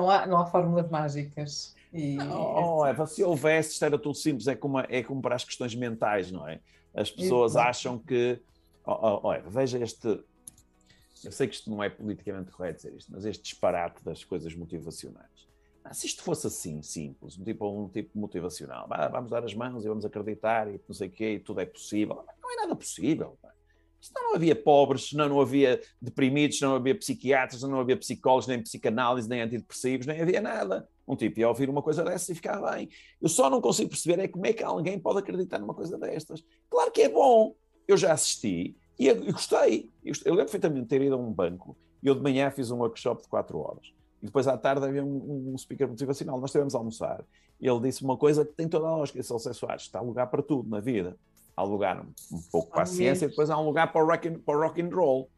Não 0.00 0.10
há, 0.10 0.26
não 0.26 0.38
há 0.38 0.46
fórmulas 0.46 0.88
mágicas. 0.88 1.74
E... 1.92 2.16
Não, 2.16 2.86
Eva, 2.86 3.06
se 3.06 3.22
houvesse, 3.22 3.72
isto 3.72 3.84
era 3.84 3.98
tudo 3.98 4.14
simples, 4.14 4.46
é 4.46 4.54
como, 4.54 4.78
é 4.78 5.02
como 5.02 5.20
para 5.20 5.34
as 5.34 5.44
questões 5.44 5.74
mentais, 5.74 6.30
não 6.30 6.48
é? 6.48 6.60
As 6.94 7.10
pessoas 7.10 7.54
acham 7.56 7.98
que. 7.98 8.40
Oh, 8.86 9.20
oh, 9.24 9.32
Eva, 9.32 9.50
veja 9.50 9.78
este, 9.78 10.20
eu 11.22 11.30
sei 11.30 11.46
que 11.46 11.54
isto 11.54 11.68
não 11.68 11.82
é 11.82 11.90
politicamente 11.90 12.50
correto 12.50 12.78
dizer 12.78 12.94
isto, 12.96 13.12
mas 13.12 13.24
este 13.24 13.42
disparate 13.42 14.02
das 14.02 14.24
coisas 14.24 14.54
motivacionais. 14.54 15.48
Ah, 15.84 15.92
se 15.92 16.06
isto 16.06 16.22
fosse 16.22 16.46
assim, 16.46 16.82
simples, 16.82 17.38
um 17.38 17.44
tipo, 17.44 17.68
um 17.68 17.88
tipo 17.88 18.18
motivacional, 18.18 18.88
vamos 19.10 19.30
dar 19.30 19.44
as 19.44 19.54
mãos 19.54 19.84
e 19.84 19.88
vamos 19.88 20.04
acreditar 20.04 20.68
e 20.68 20.80
não 20.88 20.94
sei 20.94 21.08
o 21.08 21.10
quê, 21.10 21.34
e 21.34 21.40
tudo 21.40 21.60
é 21.60 21.66
possível. 21.66 22.24
Não 22.42 22.52
é 22.52 22.56
nada 22.56 22.74
possível. 22.74 23.36
Pá. 23.42 23.50
Senão 24.00 24.28
não 24.28 24.34
havia 24.34 24.56
pobres, 24.56 25.10
senão 25.10 25.28
não 25.28 25.40
havia 25.40 25.80
deprimidos, 26.00 26.60
não 26.60 26.74
havia 26.74 26.94
psiquiatras, 26.94 27.62
não 27.62 27.80
havia 27.80 27.96
psicólogos, 27.96 28.46
nem 28.46 28.62
psicanálise, 28.62 29.28
nem 29.28 29.42
antidepressivos, 29.42 30.06
nem 30.06 30.20
havia 30.20 30.40
nada. 30.40 30.88
Um 31.06 31.14
tipo 31.14 31.40
ia 31.40 31.48
ouvir 31.48 31.68
uma 31.68 31.82
coisa 31.82 32.02
dessas 32.02 32.28
e 32.30 32.34
ficar 32.34 32.60
bem. 32.62 32.88
Eu 33.20 33.28
só 33.28 33.50
não 33.50 33.60
consigo 33.60 33.90
perceber 33.90 34.22
é 34.22 34.28
como 34.28 34.46
é 34.46 34.52
que 34.52 34.64
alguém 34.64 34.98
pode 34.98 35.18
acreditar 35.18 35.58
numa 35.58 35.74
coisa 35.74 35.98
destas. 35.98 36.42
Claro 36.70 36.90
que 36.90 37.02
é 37.02 37.08
bom. 37.08 37.54
Eu 37.86 37.96
já 37.96 38.12
assisti 38.12 38.74
e 38.98 39.12
gostei. 39.32 39.90
Eu, 40.02 40.14
eu 40.24 40.32
lembro 40.32 40.46
perfeitamente 40.46 40.82
de 40.82 40.88
ter 40.88 41.02
ido 41.02 41.14
a 41.14 41.18
um 41.18 41.30
banco 41.30 41.76
e 42.02 42.06
eu 42.06 42.14
de 42.14 42.22
manhã 42.22 42.50
fiz 42.50 42.70
um 42.70 42.78
workshop 42.78 43.22
de 43.22 43.28
4 43.28 43.58
horas. 43.58 43.92
E 44.22 44.26
depois 44.26 44.46
à 44.46 44.56
tarde 44.56 44.86
havia 44.86 45.04
um, 45.04 45.52
um 45.52 45.58
speaker 45.58 45.88
motivacional. 45.88 46.38
Nós 46.40 46.50
estivemos 46.50 46.74
a 46.74 46.78
almoçar. 46.78 47.24
E 47.60 47.68
ele 47.68 47.80
disse 47.80 48.02
uma 48.02 48.16
coisa 48.16 48.44
que 48.44 48.52
tem 48.52 48.68
toda 48.68 48.86
a 48.86 48.96
lógica. 48.96 49.18
Esse 49.18 49.28
Celso 49.28 49.52
Soares 49.52 49.82
está 49.82 50.00
lugar 50.00 50.28
para 50.28 50.42
tudo 50.42 50.68
na 50.68 50.80
vida 50.80 51.18
há 51.60 51.62
lugar 51.62 52.00
um 52.32 52.42
pouco 52.50 52.70
para 52.70 52.82
a 52.82 52.86
ciência, 52.86 53.26
e 53.26 53.28
depois 53.28 53.50
há 53.50 53.58
um 53.58 53.64
lugar 53.64 53.92
para 53.92 54.02
o 54.02 54.06
rock 54.06 54.28
and, 54.28 54.40
para 54.40 54.56
o 54.56 54.60
rock 54.60 54.80
and 54.80 54.88
roll. 54.88 55.30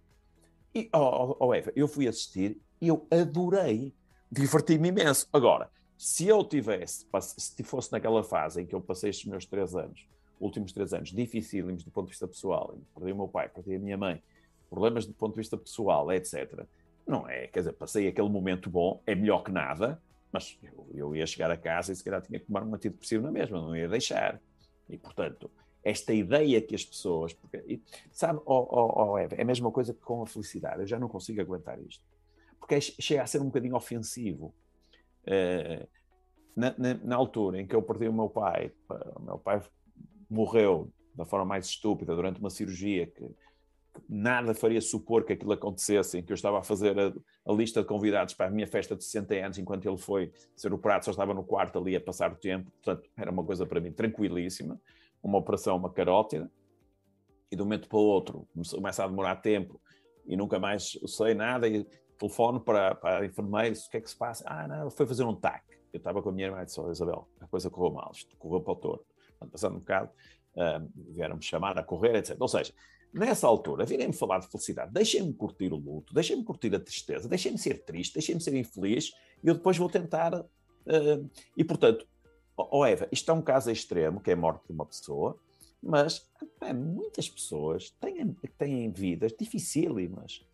E, 0.74 0.88
oh, 0.94 1.36
oh, 1.38 1.54
Eva, 1.54 1.72
eu 1.76 1.86
fui 1.86 2.08
assistir 2.08 2.60
e 2.80 2.88
eu 2.88 3.06
adorei, 3.10 3.94
diverti-me 4.30 4.88
imenso. 4.88 5.28
Agora, 5.32 5.70
se 5.98 6.26
eu 6.26 6.42
tivesse, 6.42 7.06
se 7.20 7.62
fosse 7.62 7.92
naquela 7.92 8.24
fase 8.24 8.62
em 8.62 8.66
que 8.66 8.74
eu 8.74 8.80
passei 8.80 9.10
estes 9.10 9.26
meus 9.26 9.44
três 9.44 9.74
anos, 9.74 10.08
últimos 10.40 10.72
três 10.72 10.94
anos, 10.94 11.10
dificílimos 11.10 11.84
do 11.84 11.90
ponto 11.90 12.06
de 12.06 12.12
vista 12.12 12.26
pessoal, 12.26 12.76
perdi 12.94 13.12
o 13.12 13.16
meu 13.16 13.28
pai, 13.28 13.48
perdi 13.48 13.74
a 13.74 13.78
minha 13.78 13.96
mãe, 13.96 14.22
problemas 14.70 15.06
do 15.06 15.12
ponto 15.12 15.34
de 15.34 15.40
vista 15.40 15.56
pessoal, 15.56 16.10
etc. 16.12 16.64
Não 17.06 17.28
é, 17.28 17.46
quer 17.48 17.60
dizer, 17.60 17.72
passei 17.74 18.08
aquele 18.08 18.28
momento 18.28 18.70
bom, 18.70 19.02
é 19.06 19.14
melhor 19.14 19.42
que 19.44 19.52
nada, 19.52 20.00
mas 20.32 20.58
eu, 20.62 20.88
eu 20.94 21.16
ia 21.16 21.26
chegar 21.26 21.50
a 21.50 21.56
casa 21.56 21.92
e 21.92 21.96
se 21.96 22.02
calhar 22.02 22.22
tinha 22.22 22.40
que 22.40 22.46
tomar 22.46 22.64
um 22.64 22.74
antidepressivo 22.74 23.22
na 23.22 23.30
mesma, 23.30 23.60
não 23.60 23.76
ia 23.76 23.88
deixar. 23.88 24.40
E, 24.88 24.96
portanto, 24.96 25.50
esta 25.82 26.12
ideia 26.12 26.60
que 26.60 26.74
as 26.74 26.84
pessoas. 26.84 27.32
Porque, 27.32 27.80
sabe, 28.10 28.40
oh, 28.44 28.66
oh, 28.70 29.12
oh, 29.12 29.18
Eva, 29.18 29.34
é 29.34 29.42
a 29.42 29.44
mesma 29.44 29.70
coisa 29.70 29.92
que 29.92 30.00
com 30.00 30.22
a 30.22 30.26
felicidade. 30.26 30.80
Eu 30.80 30.86
já 30.86 30.98
não 30.98 31.08
consigo 31.08 31.40
aguentar 31.40 31.80
isto. 31.80 32.04
Porque 32.58 32.76
é, 32.76 32.80
chega 32.80 33.22
a 33.22 33.26
ser 33.26 33.40
um 33.40 33.46
bocadinho 33.46 33.74
ofensivo. 33.74 34.54
Uh, 35.24 35.86
na, 36.54 36.74
na, 36.76 36.94
na, 36.94 37.16
altura 37.16 37.60
em 37.60 37.66
que 37.66 37.74
eu 37.74 37.82
perdi 37.82 38.08
o 38.08 38.12
meu 38.12 38.28
pai, 38.28 38.72
o 39.16 39.22
meu 39.22 39.38
pai 39.38 39.62
morreu 40.28 40.92
da 41.14 41.24
forma 41.24 41.46
mais 41.46 41.66
estúpida 41.66 42.14
durante 42.14 42.40
uma 42.40 42.50
cirurgia 42.50 43.06
que, 43.06 43.24
que 43.24 44.02
nada 44.08 44.52
faria 44.52 44.80
supor 44.80 45.24
que 45.24 45.32
aquilo 45.32 45.52
acontecesse, 45.52 46.18
em 46.18 46.22
que 46.22 46.32
eu 46.32 46.34
estava 46.34 46.58
a 46.58 46.62
fazer 46.62 46.98
a, 46.98 47.12
a, 47.46 47.52
lista 47.54 47.80
de 47.80 47.86
convidados 47.86 48.34
para 48.34 48.46
a 48.46 48.50
minha 48.50 48.66
festa 48.66 48.96
de 48.96 49.04
60 49.04 49.34
anos, 49.34 49.58
enquanto 49.58 49.86
ele 49.86 49.96
foi 49.96 50.30
ser 50.56 50.72
operado, 50.74 51.04
só 51.04 51.10
estava 51.10 51.32
no 51.32 51.44
quarto 51.44 51.78
ali 51.78 51.96
a 51.96 52.00
passar 52.00 52.32
o 52.32 52.36
tempo, 52.36 52.70
portanto, 52.82 53.08
era 53.16 53.30
uma 53.30 53.44
coisa 53.44 53.64
para 53.64 53.80
mim 53.80 53.92
tranquilíssima 53.92 54.78
uma 55.22 55.38
operação, 55.38 55.76
uma 55.76 55.92
carótida, 55.92 56.50
e 57.50 57.56
de 57.56 57.62
um 57.62 57.66
momento 57.66 57.88
para 57.88 57.98
o 57.98 58.02
outro 58.02 58.48
começa 58.70 59.04
a 59.04 59.06
demorar 59.06 59.36
tempo 59.36 59.80
e 60.26 60.36
nunca 60.36 60.58
mais 60.58 60.98
sei 61.06 61.34
nada 61.34 61.68
e 61.68 61.86
telefono 62.18 62.60
para, 62.60 62.94
para 62.94 63.26
enfermeira 63.26 63.76
o 63.76 63.90
que 63.90 63.96
é 63.96 64.00
que 64.00 64.08
se 64.08 64.16
passa? 64.16 64.44
Ah, 64.46 64.66
não, 64.66 64.90
foi 64.90 65.06
fazer 65.06 65.24
um 65.24 65.34
TAC. 65.34 65.62
Eu 65.92 65.98
estava 65.98 66.22
com 66.22 66.30
a 66.30 66.32
minha 66.32 66.46
irmã 66.46 66.62
e 66.62 66.64
disse, 66.64 66.80
Isabel, 66.80 67.28
a 67.40 67.46
coisa 67.46 67.68
correu 67.68 67.92
mal, 67.92 68.10
isto 68.14 68.34
correu 68.36 68.60
para 68.60 68.72
o 68.72 68.76
torto. 68.76 69.04
Passando 69.50 69.76
um 69.76 69.80
bocado, 69.80 70.10
uh, 70.54 71.12
vieram-me 71.12 71.42
chamar 71.42 71.76
a 71.76 71.82
correr, 71.82 72.14
etc. 72.16 72.36
Ou 72.40 72.48
seja, 72.48 72.72
nessa 73.12 73.46
altura, 73.46 73.84
virem-me 73.84 74.12
falar 74.14 74.38
de 74.38 74.46
felicidade, 74.46 74.92
deixem-me 74.92 75.34
curtir 75.34 75.72
o 75.72 75.76
luto, 75.76 76.14
deixem-me 76.14 76.44
curtir 76.44 76.74
a 76.74 76.80
tristeza, 76.80 77.28
deixem-me 77.28 77.58
ser 77.58 77.84
triste, 77.84 78.14
deixem-me 78.14 78.40
ser 78.40 78.54
infeliz 78.54 79.12
e 79.42 79.48
eu 79.48 79.54
depois 79.54 79.76
vou 79.76 79.90
tentar. 79.90 80.32
Uh, 80.34 81.28
e, 81.56 81.64
portanto, 81.64 82.06
oh 82.56 82.84
Eva, 82.84 83.08
isto 83.10 83.30
é 83.30 83.34
um 83.34 83.42
caso 83.42 83.70
extremo, 83.70 84.20
que 84.20 84.30
é 84.30 84.34
a 84.34 84.36
morte 84.36 84.66
de 84.66 84.72
uma 84.72 84.86
pessoa, 84.86 85.38
mas 85.82 86.30
muitas 86.74 87.28
pessoas 87.28 87.90
têm, 88.00 88.36
têm 88.56 88.90
vidas 88.90 89.32
dificílimas. 89.38 90.44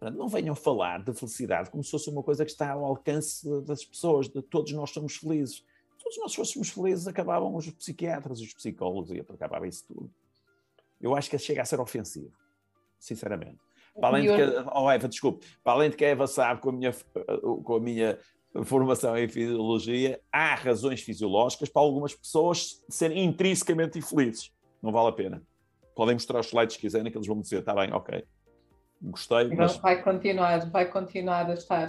Não 0.00 0.28
venham 0.28 0.54
falar 0.54 1.02
de 1.02 1.14
felicidade 1.14 1.70
como 1.70 1.82
se 1.82 1.90
fosse 1.90 2.10
uma 2.10 2.22
coisa 2.22 2.44
que 2.44 2.50
está 2.50 2.72
ao 2.72 2.84
alcance 2.84 3.48
das 3.62 3.84
pessoas, 3.84 4.28
de 4.28 4.42
todos 4.42 4.72
nós 4.72 4.90
somos 4.90 5.16
felizes. 5.16 5.64
Se 5.96 6.04
todos 6.04 6.18
nós 6.18 6.34
fôssemos 6.34 6.68
felizes, 6.68 7.08
acabavam 7.08 7.54
os 7.54 7.70
psiquiatras, 7.70 8.40
os 8.40 8.52
psicólogos, 8.52 9.10
e 9.10 9.20
acabava 9.20 9.66
isso 9.66 9.86
tudo. 9.86 10.12
Eu 11.00 11.14
acho 11.16 11.30
que 11.30 11.38
chega 11.38 11.62
a 11.62 11.64
ser 11.64 11.80
ofensivo, 11.80 12.32
sinceramente. 12.98 13.58
Para 13.94 14.08
além 14.08 14.26
de 14.26 14.34
que, 14.34 14.70
oh 14.74 14.90
Eva, 14.90 15.08
desculpe, 15.08 15.46
para 15.62 15.72
além 15.72 15.88
de 15.88 15.96
que 15.96 16.04
a 16.04 16.08
Eva 16.08 16.26
sabe 16.26 16.60
com 16.60 16.70
a 16.70 16.72
minha, 16.72 16.92
com 17.64 17.74
a 17.76 17.80
minha 17.80 18.18
formação 18.62 19.16
em 19.16 19.26
fisiologia, 19.26 20.20
há 20.32 20.54
razões 20.54 21.00
fisiológicas 21.00 21.68
para 21.68 21.82
algumas 21.82 22.14
pessoas 22.14 22.84
serem 22.88 23.24
intrinsecamente 23.24 23.98
infelizes. 23.98 24.52
Não 24.82 24.92
vale 24.92 25.08
a 25.08 25.12
pena. 25.12 25.42
Podem 25.94 26.14
mostrar 26.14 26.40
os 26.40 26.46
slides 26.46 26.74
se 26.74 26.80
quiserem, 26.80 27.10
que 27.10 27.18
eles 27.18 27.26
vão 27.26 27.40
dizer, 27.40 27.60
está 27.60 27.74
bem, 27.74 27.92
ok. 27.92 28.24
Gostei. 29.02 29.44
Então 29.44 29.56
mas... 29.58 29.76
vai 29.76 30.02
continuar, 30.02 30.70
vai 30.70 30.86
continuar 30.86 31.50
a 31.50 31.54
estar. 31.54 31.88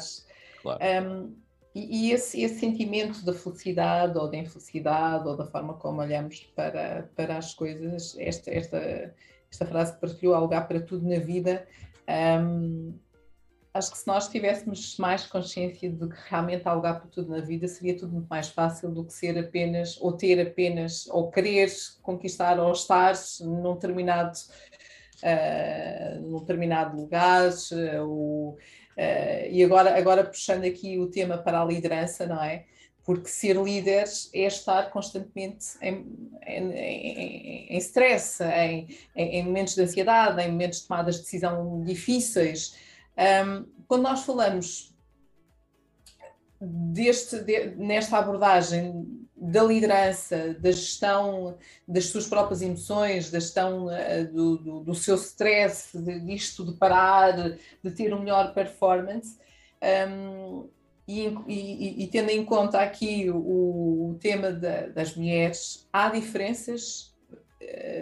Claro. 0.62 0.80
Um, 0.82 1.36
e, 1.76 2.08
e 2.08 2.12
esse, 2.14 2.42
esse, 2.42 2.60
sentimento 2.60 3.24
da 3.26 3.34
felicidade 3.34 4.18
ou 4.18 4.30
da 4.30 4.38
infelicidade 4.38 5.28
ou 5.28 5.36
da 5.36 5.46
forma 5.46 5.74
como 5.74 6.02
olhamos 6.02 6.40
para, 6.56 7.10
para 7.16 7.38
as 7.38 7.54
coisas, 7.54 8.16
esta, 8.18 8.50
esta, 8.50 9.14
esta 9.52 9.66
frase 9.66 9.94
que 9.94 10.00
partilhou, 10.00 10.34
há 10.34 10.40
lugar 10.40 10.68
para 10.68 10.80
tudo 10.80 11.08
na 11.08 11.20
vida, 11.20 11.68
um, 12.42 12.98
acho 13.76 13.92
que 13.92 13.98
se 13.98 14.08
nós 14.08 14.30
tivéssemos 14.30 14.98
mais 14.98 15.26
consciência 15.26 15.90
de 15.90 16.08
que 16.08 16.16
realmente 16.30 16.66
há 16.66 16.72
lugar 16.72 17.02
para 17.02 17.10
tudo 17.10 17.30
na 17.30 17.42
vida, 17.42 17.68
seria 17.68 17.98
tudo 17.98 18.14
muito 18.14 18.28
mais 18.30 18.48
fácil 18.48 18.90
do 18.90 19.04
que 19.04 19.12
ser 19.12 19.38
apenas, 19.38 20.00
ou 20.00 20.14
ter 20.14 20.40
apenas, 20.40 21.06
ou 21.08 21.30
querer 21.30 21.70
conquistar 22.02 22.58
ou 22.58 22.72
estar 22.72 23.14
num 23.42 23.74
determinado, 23.74 24.38
uh, 25.22 26.22
num 26.22 26.40
determinado 26.40 26.96
lugar. 26.96 27.52
Uh, 27.74 28.52
uh, 28.52 28.58
e 29.52 29.62
agora, 29.62 29.98
agora 29.98 30.24
puxando 30.24 30.64
aqui 30.64 30.98
o 30.98 31.08
tema 31.08 31.38
para 31.38 31.62
a 31.62 31.66
liderança, 31.66 32.26
não 32.26 32.42
é? 32.42 32.64
Porque 33.04 33.28
ser 33.28 33.58
líder 33.58 34.06
é 34.34 34.46
estar 34.46 34.90
constantemente 34.90 35.66
em, 35.82 36.30
em, 36.48 36.72
em, 36.72 37.68
em 37.72 37.78
stress, 37.80 38.42
em, 38.42 38.88
em, 39.14 39.44
momentos 39.44 39.76
de 39.76 39.82
ansiedade, 39.82 40.42
em 40.42 40.50
momentos 40.50 40.80
de 40.80 40.88
tomadas 40.88 41.18
de 41.18 41.24
decisão 41.24 41.84
difíceis. 41.84 42.85
Um, 43.18 43.66
quando 43.88 44.04
nós 44.04 44.24
falamos 44.24 44.94
deste, 46.60 47.40
de, 47.40 47.76
nesta 47.76 48.18
abordagem 48.18 49.28
da 49.36 49.64
liderança, 49.64 50.56
da 50.60 50.72
gestão 50.72 51.58
das 51.88 52.06
suas 52.06 52.26
próprias 52.28 52.62
emoções, 52.62 53.30
da 53.30 53.40
gestão 53.40 53.88
uh, 53.88 54.34
do, 54.34 54.58
do, 54.58 54.80
do, 54.82 54.96
seu 54.96 55.16
stress, 55.16 55.98
de, 55.98 56.20
disto 56.22 56.66
de 56.66 56.74
parar, 56.74 57.58
de 57.84 57.92
ter 57.92 58.14
uma 58.14 58.24
melhor 58.24 58.54
performance, 58.54 59.38
um, 60.10 60.70
e, 61.08 61.28
e, 61.48 62.04
e, 62.04 62.08
tendo 62.08 62.32
em 62.32 62.44
conta 62.44 62.80
aqui 62.80 63.30
o, 63.30 63.36
o 64.10 64.18
tema 64.20 64.52
da, 64.52 64.88
das 64.88 65.16
mulheres, 65.16 65.88
há 65.94 66.10
diferenças 66.10 67.15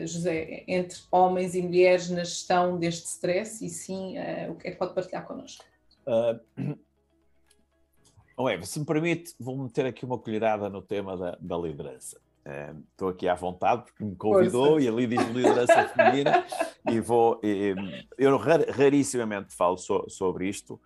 José, 0.06 0.63
entre 0.67 0.99
homens 1.12 1.56
e 1.56 1.62
mulheres 1.62 2.10
na 2.10 2.23
gestão 2.23 2.78
deste 2.78 3.06
stress 3.06 3.65
e 3.65 3.69
sim, 3.69 4.17
uh, 4.17 4.52
o 4.52 4.56
que 4.56 4.67
é 4.67 4.71
que 4.71 4.78
pode 4.78 4.93
partilhar 4.93 5.26
connosco? 5.26 5.63
Uh, 6.06 6.78
oh 8.38 8.49
Eva, 8.49 8.65
se 8.65 8.80
me 8.80 8.86
permite, 8.86 9.34
vou 9.39 9.58
meter 9.58 9.86
aqui 9.86 10.06
uma 10.06 10.17
colherada 10.17 10.69
no 10.69 10.82
tema 10.82 11.17
da, 11.17 11.38
da 11.39 11.58
liderança. 11.58 12.19
Uh, 12.45 12.84
estou 12.91 13.08
aqui 13.08 13.28
à 13.28 13.36
vontade 13.36 13.84
porque 13.84 14.04
me 14.04 14.15
convidou 14.15 14.71
Força. 14.71 14.86
e 14.86 14.89
ali 14.89 15.08
diz 15.08 15.26
liderança 15.30 15.88
feminina 15.95 16.45
e 16.89 16.99
vou. 16.99 17.39
E, 17.41 17.73
eu 18.17 18.36
rar, 18.38 18.60
rarissimamente 18.69 19.54
falo 19.54 19.78
so, 19.78 20.06
sobre 20.10 20.49
isto 20.49 20.80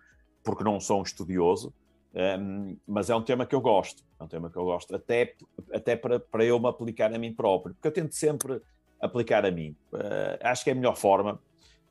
porque 0.44 0.62
não 0.62 0.78
sou 0.78 1.00
um 1.00 1.02
estudioso, 1.02 1.74
um, 2.14 2.76
mas 2.86 3.10
é 3.10 3.14
um 3.14 3.22
tema 3.22 3.46
que 3.46 3.54
eu 3.54 3.60
gosto, 3.60 4.02
é 4.18 4.24
um 4.24 4.28
tema 4.28 4.50
que 4.50 4.56
eu 4.56 4.64
gosto, 4.64 4.94
até, 4.94 5.34
até 5.72 5.96
para, 5.96 6.18
para 6.18 6.44
eu 6.44 6.58
me 6.58 6.68
aplicar 6.68 7.12
a 7.12 7.18
mim 7.18 7.32
próprio, 7.32 7.74
porque 7.74 7.88
eu 7.88 7.92
tento 7.92 8.14
sempre 8.14 8.60
aplicar 9.00 9.44
a 9.44 9.50
mim. 9.50 9.76
Uh, 9.92 10.38
acho 10.42 10.64
que 10.64 10.70
é 10.70 10.72
a 10.72 10.76
melhor 10.76 10.96
forma. 10.96 11.40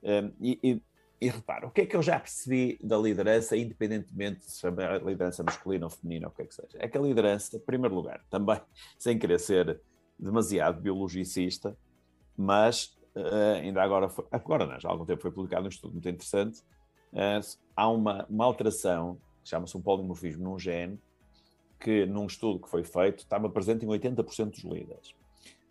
Um, 0.03 0.31
e, 0.41 0.59
e, 0.63 0.81
e 1.19 1.29
repara, 1.29 1.65
o 1.65 1.71
que 1.71 1.81
é 1.81 1.85
que 1.85 1.95
eu 1.95 2.01
já 2.01 2.19
percebi 2.19 2.77
da 2.81 2.97
liderança, 2.97 3.55
independentemente 3.55 4.41
de 4.41 4.51
se 4.51 4.59
chamar 4.59 5.03
liderança 5.03 5.43
masculina 5.43 5.85
ou 5.85 5.89
feminina, 5.89 6.27
ou 6.27 6.31
o 6.31 6.35
que 6.35 6.43
é 6.43 6.45
que 6.45 6.53
seja? 6.53 6.77
É 6.77 6.87
que 6.87 6.97
a 6.97 7.01
liderança, 7.01 7.55
em 7.55 7.59
primeiro 7.59 7.95
lugar, 7.95 8.21
também, 8.29 8.59
sem 8.97 9.17
querer 9.17 9.39
ser 9.39 9.79
demasiado 10.19 10.81
biologicista, 10.81 11.77
mas 12.35 12.97
uh, 13.15 13.55
ainda 13.61 13.81
agora, 13.81 14.09
foi, 14.09 14.25
agora 14.31 14.65
não, 14.65 14.79
já 14.79 14.89
há 14.89 14.91
algum 14.91 15.05
tempo 15.05 15.21
foi 15.21 15.31
publicado 15.31 15.65
um 15.65 15.69
estudo 15.69 15.93
muito 15.93 16.09
interessante, 16.09 16.59
uh, 17.13 17.57
há 17.75 17.89
uma, 17.89 18.25
uma 18.29 18.45
alteração 18.45 19.19
chama-se 19.47 19.75
um 19.77 19.81
polimorfismo 19.81 20.43
num 20.43 20.59
gene, 20.59 20.99
que 21.79 22.05
num 22.05 22.25
estudo 22.25 22.59
que 22.59 22.69
foi 22.69 22.83
feito 22.83 23.19
estava 23.19 23.49
presente 23.49 23.85
em 23.85 23.87
80% 23.87 24.51
dos 24.51 24.63
líderes. 24.63 25.15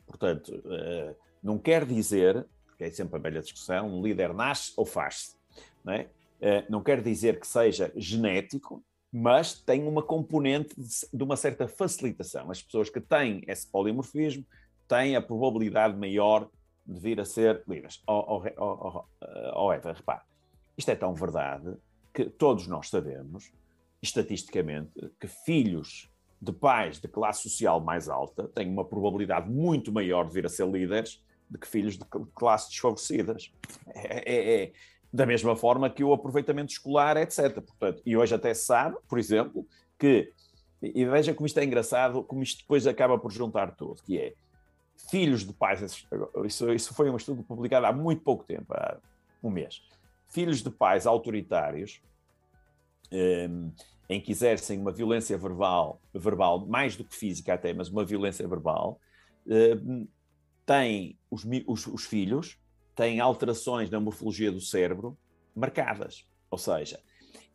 Portanto, 0.07 0.49
uh, 0.49 1.17
não 1.43 1.59
quer 1.59 1.85
dizer, 1.85 2.47
porque 2.67 2.85
é 2.85 2.91
sempre 2.91 3.17
a 3.17 3.19
velha 3.19 3.41
discussão, 3.41 3.89
um 3.89 4.03
líder 4.03 4.33
nasce 4.33 4.73
ou 4.77 4.87
faz-se, 4.87 5.37
não, 5.85 5.93
é? 5.93 6.09
uh, 6.41 6.65
não 6.71 6.83
quer 6.83 7.03
dizer 7.03 7.41
que 7.41 7.47
seja 7.47 7.93
genético, 7.97 8.83
mas 9.13 9.55
tem 9.55 9.87
uma 9.87 10.03
componente 10.03 10.75
de, 10.79 11.23
uma 11.23 11.37
certa 11.37 11.67
facilitação. 11.67 12.51
As 12.51 12.63
pessoas 12.63 12.91
que 12.91 13.01
têm 13.01 13.43
esse 13.47 13.67
polimorfismo 13.67 14.45
têm 14.87 15.17
a 15.17 15.23
probabilidade 15.23 15.97
maior 15.97 16.49
de 16.85 17.01
vir 17.01 17.21
a 17.21 17.25
ser 17.25 17.63
líderes. 17.67 18.03
Oh, 18.07 18.37
oh, 18.37 18.43
oh, 18.59 19.05
oh, 19.55 19.73
Eva, 19.73 19.93
repare, 19.93 20.23
isto 20.77 20.91
é 20.91 20.95
tão 20.95 21.15
verdade 21.15 21.77
que 22.13 22.27
todos 22.27 22.67
nós 22.67 22.89
sabemos, 22.89 23.53
estatisticamente, 24.07 25.11
que 25.21 25.27
filhos 25.27 26.11
de 26.41 26.53
pais 26.53 27.01
de 27.01 27.09
classe 27.09 27.43
social 27.43 27.81
mais 27.81 28.09
alta 28.09 28.49
têm 28.49 28.69
uma 28.69 28.85
probabilidade 28.85 29.51
muito 29.51 29.93
maior 29.93 30.27
de 30.27 30.35
vir 30.35 30.47
a 30.47 30.49
ser 30.49 30.69
líderes 30.69 31.23
do 31.49 31.59
que 31.59 31.67
filhos 31.67 31.97
de 31.97 32.05
classes 32.35 32.71
desfavorecidas. 32.71 33.53
É, 33.89 34.35
é, 34.35 34.63
é, 34.63 34.73
da 35.13 35.25
mesma 35.25 35.57
forma 35.57 35.89
que 35.89 36.05
o 36.05 36.13
aproveitamento 36.13 36.73
escolar, 36.73 37.17
etc. 37.17 37.55
Portanto, 37.55 38.03
e 38.05 38.17
hoje 38.17 38.35
até 38.35 38.53
se 38.53 38.67
sabe, 38.67 38.97
por 39.09 39.19
exemplo, 39.19 39.67
que, 39.99 40.33
e 40.83 41.05
veja 41.07 41.33
como 41.33 41.47
isto 41.47 41.59
é 41.59 41.65
engraçado, 41.65 42.23
como 42.23 42.43
isto 42.43 42.61
depois 42.61 42.87
acaba 42.87 43.19
por 43.19 43.33
juntar 43.33 43.75
tudo, 43.75 44.03
que 44.03 44.19
é 44.19 44.35
filhos 45.11 45.45
de 45.47 45.53
pais, 45.53 46.05
isso, 46.45 46.73
isso 46.73 46.95
foi 46.95 47.09
um 47.09 47.17
estudo 47.17 47.43
publicado 47.43 47.87
há 47.87 47.93
muito 47.93 48.23
pouco 48.23 48.45
tempo, 48.45 48.75
há 48.75 48.99
um 49.43 49.51
mês, 49.51 49.83
filhos 50.29 50.63
de 50.63 50.71
pais 50.71 51.07
autoritários, 51.07 52.03
um, 53.11 53.17
ehm, 53.17 53.71
em 54.09 54.21
que 54.21 54.33
exercem 54.33 54.79
uma 54.79 54.93
violência 54.93 55.37
verbal, 55.37 56.01
verbal, 56.15 56.67
mais 56.67 56.97
do 56.97 57.05
que 57.05 57.15
física 57.15 57.55
até, 57.55 57.73
mas 57.73 57.89
uma 57.89 58.05
violência 58.05 58.47
verbal, 58.47 59.01
ehm, 59.49 60.07
têm 60.65 61.19
os, 61.31 61.45
os, 61.67 61.87
os 61.87 62.05
filhos 62.05 62.59
têm 62.95 63.21
alterações 63.21 63.91
na 63.91 64.01
morfologia 64.01 64.51
do 64.51 64.61
cérebro 64.61 65.17
marcadas. 65.55 66.25
Ou 66.51 66.59
seja, 66.59 66.99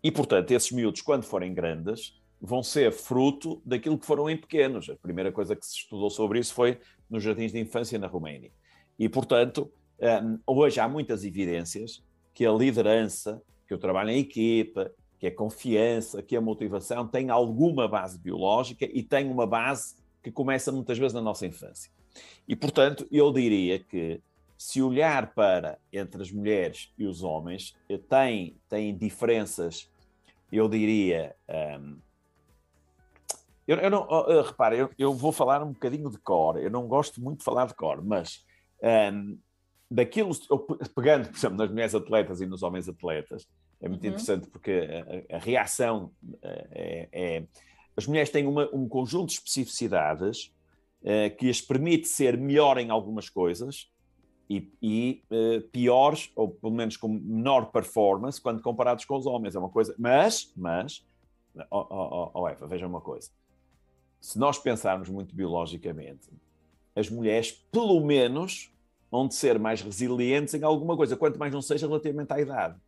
e 0.03 0.11
portanto, 0.11 0.51
esses 0.51 0.71
miúdos, 0.71 1.01
quando 1.01 1.23
forem 1.23 1.53
grandes, 1.53 2.19
vão 2.39 2.63
ser 2.63 2.91
fruto 2.91 3.61
daquilo 3.65 3.97
que 3.97 4.05
foram 4.05 4.29
em 4.29 4.37
pequenos. 4.37 4.89
A 4.89 4.95
primeira 4.95 5.31
coisa 5.31 5.55
que 5.55 5.65
se 5.65 5.77
estudou 5.77 6.09
sobre 6.09 6.39
isso 6.39 6.53
foi 6.53 6.79
nos 7.09 7.23
jardins 7.23 7.51
de 7.51 7.59
infância 7.59 7.99
na 7.99 8.07
Roménia. 8.07 8.51
E, 8.97 9.07
portanto, 9.07 9.71
hum, 9.99 10.39
hoje 10.45 10.79
há 10.79 10.87
muitas 10.87 11.23
evidências 11.23 12.03
que 12.33 12.45
a 12.45 12.51
liderança, 12.51 13.41
que 13.67 13.73
o 13.73 13.77
trabalho 13.77 14.09
em 14.09 14.19
equipa, 14.19 14.91
que 15.21 15.27
a 15.27 15.35
confiança, 15.35 16.23
que 16.23 16.35
a 16.35 16.41
motivação 16.41 17.07
tem 17.07 17.29
alguma 17.29 17.87
base 17.87 18.17
biológica 18.17 18.89
e 18.91 19.03
tem 19.03 19.29
uma 19.29 19.45
base 19.45 19.93
que 20.23 20.31
começa 20.31 20.71
muitas 20.71 20.97
vezes 20.97 21.13
na 21.13 21.21
nossa 21.21 21.45
infância. 21.45 21.91
E, 22.47 22.55
portanto, 22.55 23.07
eu 23.11 23.31
diria 23.31 23.77
que 23.77 24.19
se 24.57 24.81
olhar 24.81 25.31
para 25.35 25.77
entre 25.93 26.23
as 26.23 26.31
mulheres 26.31 26.91
e 26.97 27.05
os 27.05 27.21
homens, 27.21 27.77
eh, 27.87 27.99
tem, 27.99 28.57
tem 28.67 28.97
diferenças, 28.97 29.91
eu 30.51 30.67
diria. 30.67 31.35
Um, 31.79 31.99
eu, 33.67 33.77
eu, 33.77 33.91
não, 33.91 34.07
uh, 34.07 34.41
repare, 34.41 34.79
eu, 34.79 34.89
eu, 34.97 35.13
vou 35.13 35.31
falar 35.31 35.61
um 35.61 35.71
bocadinho 35.71 36.09
de 36.09 36.17
cor, 36.17 36.57
eu 36.57 36.71
não 36.71 36.87
gosto 36.87 37.21
muito 37.21 37.39
de 37.39 37.45
falar 37.45 37.67
de 37.67 37.75
cor, 37.75 38.03
mas 38.03 38.43
um, 39.13 39.37
daquilo, 39.89 40.31
pegando, 40.95 41.29
por 41.29 41.37
exemplo, 41.37 41.57
nas 41.57 41.69
mulheres 41.69 41.93
atletas 41.93 42.41
e 42.41 42.47
nos 42.47 42.63
homens 42.63 42.89
atletas, 42.89 43.47
é 43.81 43.89
muito 43.89 44.03
uhum. 44.03 44.09
interessante 44.09 44.47
porque 44.47 44.87
a, 45.29 45.35
a 45.35 45.39
reação 45.39 46.11
é, 46.43 47.09
é, 47.11 47.43
As 47.97 48.05
mulheres 48.05 48.29
têm 48.29 48.45
uma, 48.45 48.69
um 48.73 48.87
conjunto 48.87 49.29
de 49.29 49.33
especificidades 49.33 50.53
uh, 51.01 51.35
que 51.37 51.49
as 51.49 51.59
permite 51.59 52.07
ser 52.07 52.37
melhor 52.37 52.77
em 52.77 52.89
algumas 52.89 53.27
coisas 53.27 53.91
e, 54.49 54.71
e 54.81 55.23
uh, 55.31 55.61
piores, 55.69 56.31
ou 56.35 56.49
pelo 56.49 56.73
menos 56.73 56.95
com 56.95 57.07
menor 57.07 57.71
performance, 57.71 58.39
quando 58.39 58.61
comparados 58.61 59.03
com 59.05 59.17
os 59.17 59.25
homens. 59.25 59.55
É 59.55 59.59
uma 59.59 59.69
coisa. 59.69 59.95
Mas, 59.97 60.53
mas, 60.55 61.03
oh, 61.71 61.87
oh, 61.89 62.31
oh, 62.33 62.47
Eva, 62.47 62.67
veja 62.67 62.85
uma 62.85 63.01
coisa. 63.01 63.29
Se 64.19 64.37
nós 64.37 64.59
pensarmos 64.59 65.09
muito 65.09 65.33
biologicamente, 65.33 66.29
as 66.95 67.09
mulheres, 67.09 67.51
pelo 67.71 67.99
menos, 68.05 68.71
vão 69.09 69.27
de 69.27 69.33
ser 69.33 69.57
mais 69.57 69.81
resilientes 69.81 70.53
em 70.53 70.63
alguma 70.63 70.95
coisa, 70.95 71.17
quanto 71.17 71.39
mais 71.39 71.51
não 71.51 71.61
seja 71.61 71.87
relativamente 71.87 72.31
à 72.31 72.39
idade. 72.39 72.79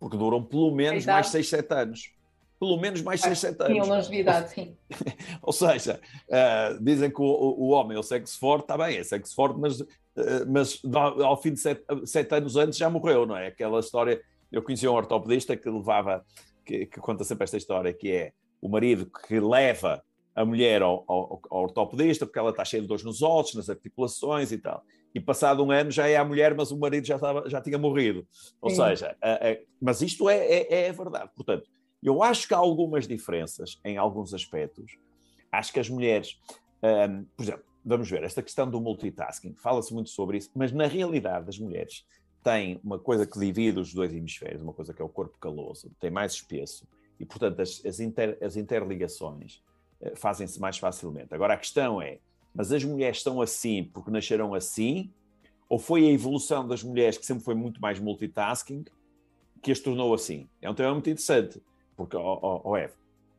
Porque 0.00 0.16
duram 0.16 0.42
pelo 0.42 0.74
menos 0.74 1.06
mais 1.06 1.28
6, 1.28 1.48
7 1.48 1.74
anos 1.74 2.12
pelo 2.58 2.76
menos 2.76 3.00
mais 3.00 3.22
6, 3.22 3.38
7 3.38 3.62
anos. 3.62 3.72
Tinham 3.72 3.88
longevidade, 3.88 4.50
sim. 4.50 4.76
Ou 5.40 5.50
seja, 5.50 5.98
uh, 6.28 6.84
dizem 6.84 7.10
que 7.10 7.22
o, 7.22 7.24
o, 7.24 7.68
homem 7.70 7.96
é 7.96 7.98
o 7.98 8.02
sexo 8.02 8.38
forte, 8.38 8.64
está 8.64 8.76
bem, 8.76 8.98
é 8.98 9.02
sexo 9.02 9.34
forte, 9.34 9.58
mas 9.58 9.82
eh, 10.16 10.44
mas 10.44 10.80
ao 11.22 11.40
fim 11.40 11.52
de 11.52 11.60
sete, 11.60 11.84
sete, 12.04 12.34
anos 12.34 12.56
antes 12.56 12.78
já 12.78 12.90
morreu, 12.90 13.26
não 13.26 13.36
é? 13.36 13.48
Aquela 13.48 13.80
história. 13.80 14.20
Eu 14.50 14.62
conheci 14.62 14.86
um 14.86 14.92
ortopedista 14.92 15.56
que 15.56 15.68
levava, 15.68 16.24
que, 16.64 16.86
que, 16.86 17.00
conta 17.00 17.22
sempre 17.22 17.44
esta 17.44 17.56
história, 17.56 17.92
que 17.92 18.10
é 18.10 18.32
o 18.60 18.68
marido 18.68 19.06
que 19.06 19.38
leva 19.38 20.02
a 20.34 20.44
mulher 20.44 20.82
ao, 20.82 21.04
ao, 21.06 21.40
ao 21.50 21.62
ortopedista 21.62 22.26
porque 22.26 22.38
ela 22.38 22.50
está 22.50 22.64
cheia 22.64 22.82
de 22.82 22.88
dores 22.88 23.04
nos 23.04 23.22
ossos, 23.22 23.54
nas 23.54 23.70
articulações 23.70 24.50
e 24.50 24.58
tal. 24.58 24.82
E 25.14 25.20
passado 25.20 25.64
um 25.64 25.70
ano 25.70 25.90
já 25.90 26.06
é 26.08 26.16
a 26.16 26.24
mulher, 26.24 26.54
mas 26.54 26.70
o 26.70 26.78
marido 26.78 27.06
já, 27.06 27.16
estava, 27.16 27.48
já 27.48 27.60
tinha 27.60 27.78
morrido. 27.78 28.26
Ou 28.60 28.70
Sim. 28.70 28.76
seja, 28.76 29.16
mas 29.80 30.02
isto 30.02 30.28
é, 30.28 30.36
é, 30.36 30.86
é 30.86 30.92
verdade. 30.92 31.30
Portanto, 31.34 31.68
eu 32.02 32.22
acho 32.22 32.46
que 32.46 32.54
há 32.54 32.58
algumas 32.58 33.06
diferenças 33.06 33.78
em 33.84 33.96
alguns 33.96 34.32
aspectos. 34.32 34.96
Acho 35.52 35.72
que 35.72 35.80
as 35.80 35.90
mulheres, 35.90 36.38
um, 36.82 37.24
por 37.36 37.42
exemplo, 37.42 37.64
vamos 37.84 38.10
ver, 38.10 38.22
esta 38.22 38.42
questão 38.42 38.70
do 38.70 38.80
multitasking, 38.80 39.54
fala-se 39.54 39.92
muito 39.92 40.10
sobre 40.10 40.38
isso, 40.38 40.50
mas 40.54 40.72
na 40.72 40.86
realidade 40.86 41.48
as 41.48 41.58
mulheres 41.58 42.06
têm 42.42 42.80
uma 42.82 42.98
coisa 42.98 43.26
que 43.26 43.38
divide 43.38 43.78
os 43.78 43.92
dois 43.92 44.12
hemisférios, 44.14 44.62
uma 44.62 44.72
coisa 44.72 44.94
que 44.94 45.02
é 45.02 45.04
o 45.04 45.08
corpo 45.08 45.36
caloso, 45.38 45.90
tem 46.00 46.10
mais 46.10 46.32
espesso, 46.32 46.86
e 47.18 47.24
portanto 47.24 47.60
as, 47.60 47.84
as, 47.84 48.00
inter, 48.00 48.38
as 48.42 48.56
interligações 48.56 49.62
uh, 50.00 50.16
fazem-se 50.16 50.58
mais 50.60 50.78
facilmente. 50.78 51.34
Agora 51.34 51.54
a 51.54 51.56
questão 51.56 52.00
é, 52.00 52.18
mas 52.54 52.72
as 52.72 52.84
mulheres 52.84 53.22
são 53.22 53.40
assim 53.40 53.84
porque 53.84 54.10
nasceram 54.10 54.54
assim, 54.54 55.10
ou 55.68 55.78
foi 55.78 56.06
a 56.06 56.12
evolução 56.12 56.66
das 56.66 56.82
mulheres 56.82 57.16
que 57.16 57.24
sempre 57.24 57.44
foi 57.44 57.54
muito 57.54 57.80
mais 57.80 58.00
multitasking 58.00 58.84
que 59.62 59.70
as 59.70 59.78
tornou 59.78 60.12
assim? 60.14 60.48
É 60.60 60.68
um 60.68 60.74
tema 60.74 60.92
muito 60.92 61.08
interessante, 61.08 61.62
porque, 61.96 62.16
oh, 62.16 62.38
oh, 62.42 62.60
oh 62.64 62.76
Eve, 62.76 62.94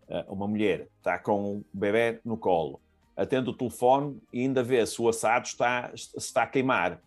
eh, 0.08 0.26
uma 0.30 0.48
mulher 0.48 0.88
está 0.98 1.18
com 1.18 1.56
um 1.56 1.64
bebê 1.74 2.20
no 2.24 2.38
colo, 2.38 2.80
atende 3.16 3.50
o 3.50 3.54
telefone 3.54 4.22
e 4.32 4.42
ainda 4.42 4.64
vê 4.64 4.86
se 4.86 5.02
o 5.02 5.10
assado 5.10 5.46
está, 5.46 5.92
está 5.94 6.44
a 6.44 6.48
queimar. 6.48 7.02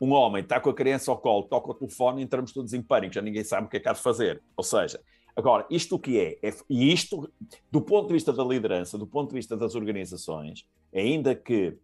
Um 0.00 0.12
homem 0.12 0.42
está 0.42 0.60
com 0.60 0.70
a 0.70 0.74
criança 0.74 1.10
ao 1.10 1.18
colo, 1.18 1.44
toca 1.44 1.70
o 1.70 1.74
telefone 1.74 2.20
e 2.20 2.24
entramos 2.24 2.52
todos 2.52 2.72
em 2.72 2.82
pânico, 2.82 3.14
já 3.14 3.22
ninguém 3.22 3.42
sabe 3.42 3.66
o 3.66 3.70
que 3.70 3.78
é 3.78 3.80
que 3.80 3.88
há 3.88 3.92
de 3.92 4.00
fazer. 4.00 4.40
Ou 4.56 4.62
seja, 4.62 5.00
agora, 5.34 5.66
isto 5.70 5.96
o 5.96 5.98
que 5.98 6.20
é? 6.20 6.38
é? 6.42 6.54
E 6.68 6.92
isto, 6.92 7.28
do 7.70 7.80
ponto 7.80 8.08
de 8.08 8.14
vista 8.14 8.32
da 8.32 8.44
liderança, 8.44 8.96
do 8.96 9.06
ponto 9.06 9.30
de 9.30 9.34
vista 9.34 9.56
das 9.56 9.74
organizações, 9.74 10.64
ainda 10.92 11.34
que 11.34 11.76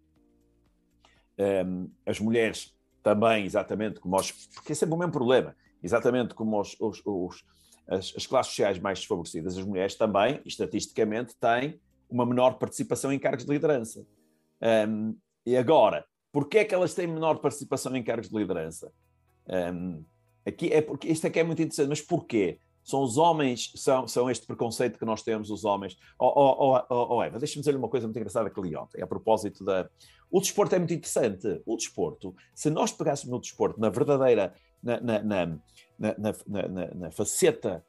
um, 1.39 1.91
as 2.07 2.21
mulheres 2.21 2.75
também, 3.03 3.45
exatamente 3.45 4.01
como 4.01 4.17
os. 4.17 4.31
Porque 4.31 4.73
é 4.73 4.75
sempre 4.75 4.95
o 4.95 4.99
mesmo 4.99 5.13
problema. 5.13 5.55
Exatamente 5.83 6.35
como 6.35 6.61
os, 6.61 6.77
os, 6.81 7.03
os 7.05 7.45
as, 7.87 8.15
as 8.17 8.27
classes 8.27 8.53
sociais 8.53 8.79
mais 8.79 8.99
desfavorecidas, 8.99 9.59
as 9.59 9.65
mulheres 9.65 9.95
também, 9.95 10.41
estatisticamente, 10.45 11.35
têm 11.37 11.81
uma 12.09 12.25
menor 12.25 12.59
participação 12.59 13.13
em 13.13 13.19
cargos 13.19 13.45
de 13.45 13.53
liderança. 13.53 14.07
Um, 14.89 15.17
e 15.45 15.57
agora, 15.57 16.07
porquê 16.33 16.59
é 16.59 16.65
que 16.65 16.75
elas 16.75 16.95
têm 16.95 17.07
menor 17.07 17.39
participação 17.39 17.95
em 17.97 18.03
cargos 18.03 18.29
de 18.29 18.37
liderança? 18.37 18.91
Um, 19.47 20.05
aqui 20.47 20.73
é 20.73 20.81
porque 20.81 21.09
isto 21.09 21.27
aqui 21.27 21.39
é, 21.39 21.43
é 21.43 21.45
muito 21.45 21.61
interessante, 21.61 21.89
mas 21.89 22.01
porquê? 22.01 22.59
São 22.85 23.03
os 23.03 23.17
homens, 23.17 23.73
são, 23.77 24.07
são 24.07 24.31
este 24.31 24.47
preconceito 24.47 24.99
que 24.99 25.05
nós 25.07 25.23
temos, 25.23 25.51
os 25.51 25.65
homens. 25.65 25.97
Oh, 26.19 26.27
oh, 26.37 26.85
oh, 26.91 27.17
oh 27.17 27.23
Eva, 27.23 27.39
deixa-me 27.39 27.61
dizer 27.61 27.75
uma 27.75 27.89
coisa 27.89 28.07
muito 28.07 28.19
engraçada 28.19 28.51
que 28.51 28.61
li 28.61 28.77
ontem, 28.77 29.03
a 29.03 29.07
propósito 29.07 29.65
da. 29.65 29.89
O 30.31 30.39
desporto 30.39 30.75
é 30.75 30.79
muito 30.79 30.93
interessante. 30.93 31.63
O 31.65 31.77
desporto, 31.77 32.35
se 32.55 32.69
nós 32.69 32.93
pegássemos 32.93 33.33
no 33.33 33.41
desporto 33.41 33.81
na 33.81 33.89
verdadeira, 33.89 34.55
na, 34.83 35.01
na, 35.01 35.23
na, 35.23 36.95
na, 36.95 37.11
faceta 37.11 37.83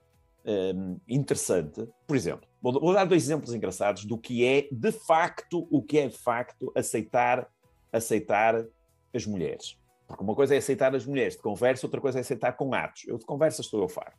um, 0.46 0.98
interessante, 1.10 1.86
por 2.08 2.16
exemplo, 2.16 2.48
vou, 2.62 2.80
vou, 2.80 2.94
dar 2.94 3.06
dois 3.06 3.24
exemplos 3.24 3.54
engraçados 3.54 4.06
do 4.06 4.18
que 4.18 4.46
é 4.46 4.68
de 4.72 4.92
facto, 4.92 5.68
o 5.70 5.82
que 5.82 6.00
é 6.00 6.08
de 6.08 6.18
facto 6.18 6.72
aceitar, 6.76 7.50
aceitar 7.92 8.66
as 9.14 9.26
mulheres. 9.26 9.78
Porque 10.08 10.24
uma 10.24 10.36
coisa 10.36 10.56
é 10.56 10.60
aceitar 10.60 10.96
as 10.96 11.06
mulheres 11.06 11.36
de 11.36 11.42
conversa, 11.42 11.86
outra 11.86 12.00
coisa 12.00 12.20
é 12.20 12.22
aceitar 12.22 12.54
com 12.54 12.74
atos. 12.74 13.06
Eu 13.08 13.18
de 13.18 13.26
conversa 13.26 13.62
estou 13.62 13.82
eu 13.82 13.90
faro, 13.90 14.14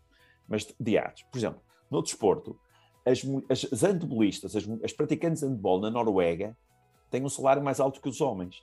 mas 0.49 0.67
de 0.79 0.99
atos. 0.99 1.23
Por 1.25 1.39
exemplo, 1.39 1.61
no 1.91 2.03
desporto, 2.03 2.59
as, 3.05 3.23
as, 3.49 3.73
as 3.73 3.83
handebolistas, 3.85 4.57
as, 4.57 4.69
as 4.83 4.93
praticantes 4.93 5.41
de 5.41 5.49
handball 5.49 5.81
na 5.81 5.91
Noruega 5.91 6.57
têm 7.11 7.25
um 7.25 7.29
salário 7.29 7.63
mais 7.63 7.81
alto 7.81 8.01
que 8.01 8.09
os 8.09 8.21
homens. 8.21 8.63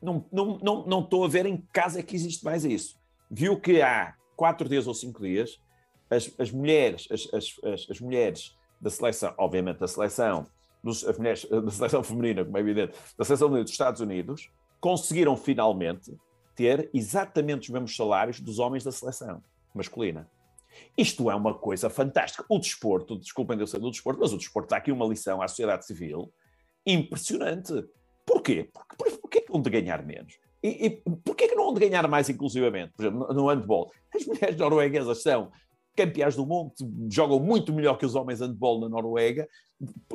Não, 0.00 0.26
não, 0.30 0.58
não, 0.58 0.86
não 0.86 1.00
estou 1.00 1.24
a 1.24 1.28
ver 1.28 1.46
em 1.46 1.56
caso 1.72 1.98
é 1.98 2.02
que 2.02 2.14
existe 2.14 2.44
mais 2.44 2.64
isso. 2.64 2.98
Viu 3.30 3.58
que 3.58 3.80
há 3.80 4.14
quatro 4.36 4.68
dias 4.68 4.86
ou 4.86 4.94
cinco 4.94 5.22
dias 5.22 5.58
as, 6.10 6.30
as 6.38 6.50
mulheres, 6.50 7.08
as, 7.10 7.28
as, 7.32 7.90
as, 7.90 8.00
mulheres 8.00 8.56
da 8.80 8.90
seleção, 8.90 9.34
obviamente 9.38 9.78
da 9.78 9.88
seleção, 9.88 10.46
dos, 10.82 11.04
as 11.04 11.18
mulheres 11.18 11.44
da 11.44 11.70
seleção 11.70 12.02
feminina, 12.02 12.44
como 12.44 12.56
é 12.56 12.60
evidente, 12.60 12.96
da 13.18 13.24
seleção 13.24 13.50
dos 13.50 13.70
Estados 13.70 14.00
Unidos, 14.00 14.50
conseguiram 14.80 15.36
finalmente 15.36 16.16
ter 16.54 16.88
exatamente 16.94 17.62
os 17.62 17.70
mesmos 17.70 17.96
salários 17.96 18.38
dos 18.38 18.58
homens 18.58 18.84
da 18.84 18.92
seleção 18.92 19.42
masculina. 19.74 20.28
Isto 20.96 21.30
é 21.30 21.34
uma 21.34 21.54
coisa 21.54 21.90
fantástica. 21.90 22.44
O 22.48 22.58
desporto, 22.58 23.18
desculpem 23.18 23.56
de 23.56 23.62
eu 23.62 23.66
ser 23.66 23.78
do 23.78 23.90
desporto, 23.90 24.20
mas 24.20 24.32
o 24.32 24.38
desporto 24.38 24.70
dá 24.70 24.76
aqui 24.76 24.92
uma 24.92 25.06
lição 25.06 25.42
à 25.42 25.48
sociedade 25.48 25.86
civil 25.86 26.32
impressionante. 26.86 27.72
Porquê? 28.24 28.70
Porque, 28.72 29.16
porquê 29.18 29.40
que 29.40 29.52
não 29.52 29.60
de 29.60 29.70
ganhar 29.70 30.04
menos? 30.04 30.38
E, 30.62 30.86
e 30.86 30.90
porquê 31.24 31.48
que 31.48 31.54
não 31.54 31.72
de 31.72 31.80
ganhar 31.80 32.08
mais, 32.08 32.28
inclusivamente? 32.28 32.92
Por 32.96 33.04
exemplo, 33.04 33.34
no 33.34 33.48
handball. 33.48 33.90
As 34.14 34.24
mulheres 34.26 34.56
norueguesas 34.56 35.22
são 35.22 35.50
campeãs 35.96 36.36
do 36.36 36.44
mundo, 36.44 36.72
jogam 37.10 37.40
muito 37.40 37.72
melhor 37.72 37.96
que 37.96 38.04
os 38.04 38.14
homens 38.14 38.40
handball 38.40 38.80
na 38.80 38.88
Noruega, 38.88 39.48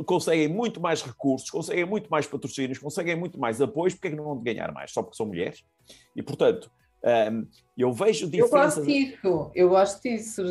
conseguem 0.05 0.47
muito 0.47 0.79
mais 0.79 1.01
recursos, 1.01 1.49
conseguem 1.49 1.85
muito 1.85 2.09
mais 2.09 2.27
patrocínios, 2.27 2.77
conseguem 2.77 3.15
muito 3.15 3.39
mais 3.39 3.59
apoios, 3.59 3.95
porque 3.95 4.09
é 4.09 4.11
que 4.11 4.17
não 4.17 4.25
vão 4.25 4.37
ganhar 4.37 4.71
mais? 4.71 4.91
Só 4.91 5.01
porque 5.01 5.17
são 5.17 5.25
mulheres? 5.25 5.63
E, 6.15 6.21
portanto, 6.21 6.71
um, 7.03 7.47
eu 7.75 7.91
vejo 7.91 8.29
diferenças... 8.29 8.77
Eu 8.77 8.83
gosto 8.85 8.85
disso, 8.85 9.51
eu 9.55 9.69
gosto 9.69 10.01
disso. 10.03 10.43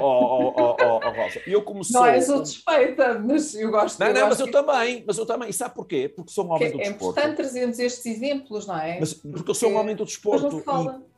Oh, 0.00 0.54
oh, 0.54 0.76
oh, 0.80 1.00
oh, 1.04 1.10
Rosa, 1.10 1.42
eu 1.46 1.62
como 1.62 1.82
sou... 1.82 2.00
Não 2.00 2.06
é 2.06 2.20
sou 2.20 2.44
suspeita, 2.46 3.18
mas 3.18 3.54
eu 3.54 3.70
gosto... 3.70 3.98
Não, 3.98 4.06
eu 4.06 4.14
não, 4.14 4.20
gosto 4.20 4.30
mas 4.30 4.40
eu 4.40 4.52
também, 4.52 5.04
mas 5.06 5.18
eu 5.18 5.26
também. 5.26 5.50
E 5.50 5.52
sabe 5.52 5.74
porquê? 5.74 6.08
Porque 6.08 6.30
sou 6.30 6.46
um 6.46 6.52
homem 6.52 6.70
do 6.70 6.80
é 6.80 6.84
desporto. 6.84 7.18
É 7.18 7.22
importante 7.22 7.36
trazermos 7.36 7.78
estes 7.78 8.06
exemplos, 8.06 8.66
não 8.66 8.78
é? 8.78 9.00
Mas, 9.00 9.14
porque 9.14 9.50
eu 9.50 9.54
sou 9.54 9.70
um 9.70 9.76
homem 9.76 9.96
do 9.96 10.04
desporto. 10.04 10.44
Mas 10.44 10.52
não 10.52 10.60
fala. 10.62 11.02
E, 11.04 11.10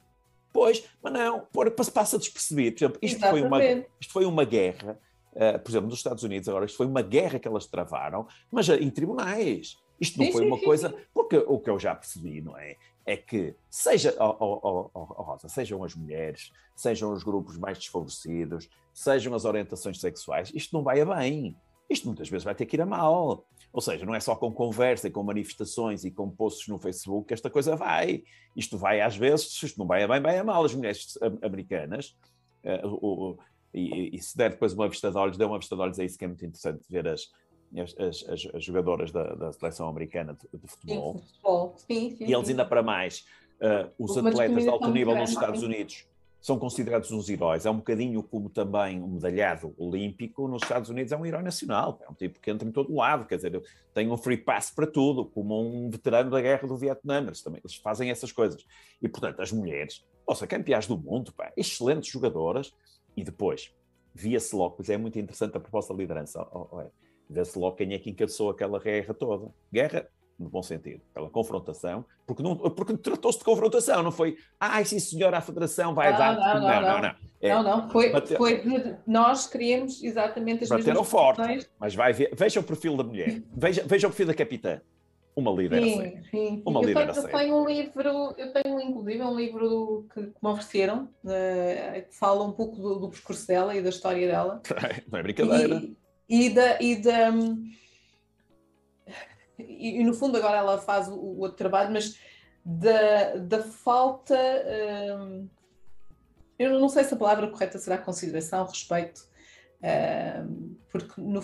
pois, 0.52 0.84
mas 1.02 1.12
não, 1.12 1.46
passa 1.92 2.18
despercebido. 2.18 2.76
Por 2.76 2.84
exemplo, 2.84 2.98
isto 3.02 3.20
foi, 3.20 3.42
uma, 3.42 3.64
isto 3.64 4.12
foi 4.12 4.24
uma 4.24 4.44
guerra, 4.44 4.98
uh, 5.34 5.58
por 5.58 5.70
exemplo, 5.70 5.88
nos 5.88 5.98
Estados 5.98 6.22
Unidos 6.22 6.48
agora, 6.48 6.64
isto 6.64 6.76
foi 6.76 6.86
uma 6.86 7.02
guerra 7.02 7.38
que 7.38 7.46
elas 7.46 7.66
travaram, 7.66 8.26
mas 8.50 8.68
em 8.70 8.88
tribunais. 8.88 9.76
Isto 10.00 10.18
não 10.18 10.32
foi 10.32 10.44
uma 10.44 10.58
coisa. 10.58 10.92
Porque 11.14 11.36
o 11.46 11.60
que 11.60 11.70
eu 11.70 11.78
já 11.78 11.94
percebi, 11.94 12.40
não 12.40 12.58
é? 12.58 12.76
É 13.04 13.16
que, 13.16 13.54
seja, 13.68 14.14
oh, 14.18 14.36
oh, 14.38 14.90
oh, 14.94 15.22
Rosa, 15.22 15.48
sejam 15.48 15.82
as 15.82 15.94
mulheres, 15.94 16.52
sejam 16.76 17.12
os 17.12 17.22
grupos 17.22 17.58
mais 17.58 17.78
desfavorecidos, 17.78 18.68
sejam 18.92 19.34
as 19.34 19.44
orientações 19.44 20.00
sexuais, 20.00 20.50
isto 20.54 20.76
não 20.76 20.82
vai 20.82 21.00
a 21.00 21.04
bem. 21.04 21.56
Isto 21.90 22.06
muitas 22.06 22.28
vezes 22.28 22.44
vai 22.44 22.54
ter 22.54 22.64
que 22.64 22.76
ir 22.76 22.80
a 22.80 22.86
mal. 22.86 23.46
Ou 23.72 23.80
seja, 23.80 24.06
não 24.06 24.14
é 24.14 24.20
só 24.20 24.34
com 24.34 24.52
conversa 24.52 25.08
e 25.08 25.10
com 25.10 25.22
manifestações 25.22 26.04
e 26.04 26.10
com 26.10 26.30
posts 26.30 26.68
no 26.68 26.78
Facebook 26.78 27.28
que 27.28 27.34
esta 27.34 27.50
coisa 27.50 27.76
vai. 27.76 28.22
Isto 28.56 28.78
vai 28.78 29.00
às 29.00 29.16
vezes, 29.16 29.62
isto 29.62 29.78
não 29.78 29.86
vai 29.86 30.02
a 30.02 30.08
bem, 30.08 30.20
vai 30.20 30.38
a 30.38 30.44
mal. 30.44 30.64
As 30.64 30.74
mulheres 30.74 31.18
americanas, 31.42 32.16
uh, 32.64 32.86
uh, 32.86 33.30
uh, 33.30 33.38
e, 33.74 34.16
e, 34.16 34.22
se 34.22 34.36
der 34.36 34.50
depois 34.50 34.72
uma 34.74 34.88
vista 34.88 35.10
de 35.10 35.16
olhos, 35.16 35.36
dê 35.36 35.44
uma 35.44 35.58
vista 35.58 35.74
de 35.74 35.82
olhos 35.82 35.98
a 35.98 36.04
isso 36.04 36.18
que 36.18 36.24
é 36.24 36.28
muito 36.28 36.44
interessante 36.44 36.84
ver 36.90 37.08
as, 37.08 37.30
as, 37.80 37.94
as, 38.28 38.48
as 38.54 38.64
jogadoras 38.64 39.10
da, 39.10 39.34
da, 39.34 39.52
seleção 39.52 39.88
americana 39.88 40.34
de, 40.34 40.58
de 40.58 40.68
futebol. 40.68 41.14
Sim, 41.14 41.26
futebol. 41.26 41.74
Sim, 41.76 42.16
sim, 42.16 42.24
e 42.24 42.32
eles 42.32 42.48
ainda 42.48 42.64
para 42.64 42.82
mais, 42.82 43.24
uh, 43.60 43.90
os 43.98 44.16
atletas 44.16 44.62
de 44.62 44.68
alto 44.68 44.90
nível 44.90 45.16
nos 45.16 45.30
Estados 45.30 45.62
Unidos 45.62 46.06
são 46.42 46.58
considerados 46.58 47.12
uns 47.12 47.28
heróis. 47.28 47.64
É 47.64 47.70
um 47.70 47.76
bocadinho 47.76 48.20
como 48.20 48.50
também 48.50 49.00
um 49.00 49.06
medalhado 49.06 49.72
olímpico 49.78 50.48
nos 50.48 50.62
Estados 50.62 50.90
Unidos 50.90 51.12
é 51.12 51.16
um 51.16 51.24
herói 51.24 51.42
nacional. 51.42 52.00
É 52.02 52.10
um 52.10 52.14
tipo 52.14 52.40
que 52.40 52.50
entra 52.50 52.68
em 52.68 52.72
todo 52.72 52.92
lado, 52.92 53.26
quer 53.26 53.36
dizer, 53.36 53.62
tem 53.94 54.10
um 54.10 54.16
free 54.16 54.36
pass 54.36 54.68
para 54.68 54.86
tudo, 54.86 55.24
como 55.24 55.60
um 55.60 55.88
veterano 55.88 56.30
da 56.30 56.40
guerra 56.40 56.66
do 56.66 56.76
Vietnã. 56.76 57.18
Eles, 57.18 57.40
também, 57.42 57.60
eles 57.64 57.76
fazem 57.76 58.10
essas 58.10 58.32
coisas. 58.32 58.66
E, 59.00 59.08
portanto, 59.08 59.40
as 59.40 59.52
mulheres, 59.52 60.04
nossa, 60.26 60.44
campeãs 60.44 60.84
do 60.88 60.98
mundo, 60.98 61.32
pá, 61.32 61.52
excelentes 61.56 62.10
jogadoras. 62.10 62.74
E 63.16 63.22
depois, 63.22 63.72
via-se 64.12 64.56
logo, 64.56 64.74
pois 64.76 64.90
é 64.90 64.96
muito 64.96 65.20
interessante 65.20 65.56
a 65.56 65.60
proposta 65.60 65.94
de 65.94 66.00
liderança. 66.00 66.44
Oh, 66.52 66.66
oh, 66.72 66.80
é 66.80 66.90
vê-se 67.32 67.58
logo 67.58 67.76
quem 67.76 67.94
é 67.94 67.98
que 67.98 68.10
encabeçou 68.10 68.50
aquela 68.50 68.78
guerra 68.78 69.14
toda. 69.14 69.48
Guerra 69.72 70.08
no 70.38 70.48
bom 70.48 70.62
sentido, 70.62 71.00
pela 71.14 71.30
confrontação, 71.30 72.04
porque, 72.26 72.42
não, 72.42 72.56
porque 72.56 72.96
tratou-se 72.96 73.38
de 73.38 73.44
confrontação, 73.44 74.02
não 74.02 74.10
foi, 74.10 74.36
ai, 74.58 74.84
sim 74.84 74.98
senhor, 74.98 75.32
a 75.34 75.40
Federação 75.40 75.94
vai 75.94 76.10
não, 76.10 76.18
dar. 76.18 76.36
Não, 76.36 76.54
não, 76.54 76.60
não. 76.60 77.02
Não, 77.02 77.14
é, 77.40 77.48
não, 77.48 77.62
não. 77.62 77.90
Foi, 77.90 78.10
bater, 78.10 78.36
foi 78.36 78.62
nós 79.06 79.46
queríamos 79.46 80.02
exatamente 80.02 80.64
as 80.64 80.70
mesmas 80.70 81.08
forte, 81.08 81.68
mas 81.78 81.94
vai 81.94 82.12
ver, 82.12 82.34
veja 82.34 82.60
o 82.60 82.62
perfil 82.62 82.96
da 82.96 83.04
mulher, 83.04 83.42
veja, 83.54 83.84
veja 83.86 84.06
o 84.06 84.10
perfil 84.10 84.26
da 84.26 84.34
capitã. 84.34 84.80
Uma 85.34 85.50
líder 85.50 85.82
sim, 85.82 86.00
assim. 86.00 86.22
Sim, 86.30 86.62
Uma 86.66 86.80
eu 86.82 86.88
líder 86.88 87.10
tenho, 87.10 87.26
Eu 87.26 87.32
tenho 87.32 87.56
um 87.56 87.66
livro, 87.66 88.34
eu 88.36 88.52
tenho 88.52 88.80
inclusive 88.82 89.22
um 89.22 89.34
livro 89.34 90.06
que, 90.12 90.22
que 90.24 90.36
me 90.42 90.50
ofereceram, 90.50 91.08
uh, 91.24 92.02
que 92.06 92.14
fala 92.14 92.44
um 92.44 92.52
pouco 92.52 92.76
do, 92.76 92.98
do, 92.98 93.08
percurso 93.08 93.46
dela 93.46 93.74
e 93.74 93.80
da 93.80 93.88
história 93.88 94.26
dela. 94.28 94.60
Não 95.10 95.18
é 95.18 95.22
brincadeira. 95.22 95.76
E, 95.76 95.96
e 96.32 96.48
da. 96.48 96.80
E, 96.80 96.96
da 96.96 97.28
e, 99.58 100.00
e 100.00 100.02
no 100.04 100.14
fundo 100.14 100.38
agora 100.38 100.56
ela 100.56 100.78
faz 100.78 101.06
o, 101.06 101.14
o, 101.14 101.40
outro 101.40 101.58
trabalho, 101.58 101.92
mas 101.92 102.18
da, 102.64 103.36
da 103.36 103.62
falta. 103.62 104.34
Hum, 105.20 105.46
eu 106.58 106.80
não 106.80 106.88
sei 106.88 107.04
se 107.04 107.12
a 107.12 107.18
palavra 107.18 107.48
correta 107.48 107.78
será 107.78 107.98
consideração, 107.98 108.64
respeito, 108.64 109.28
hum, 109.82 110.74
porque 110.90 111.20
no 111.20 111.42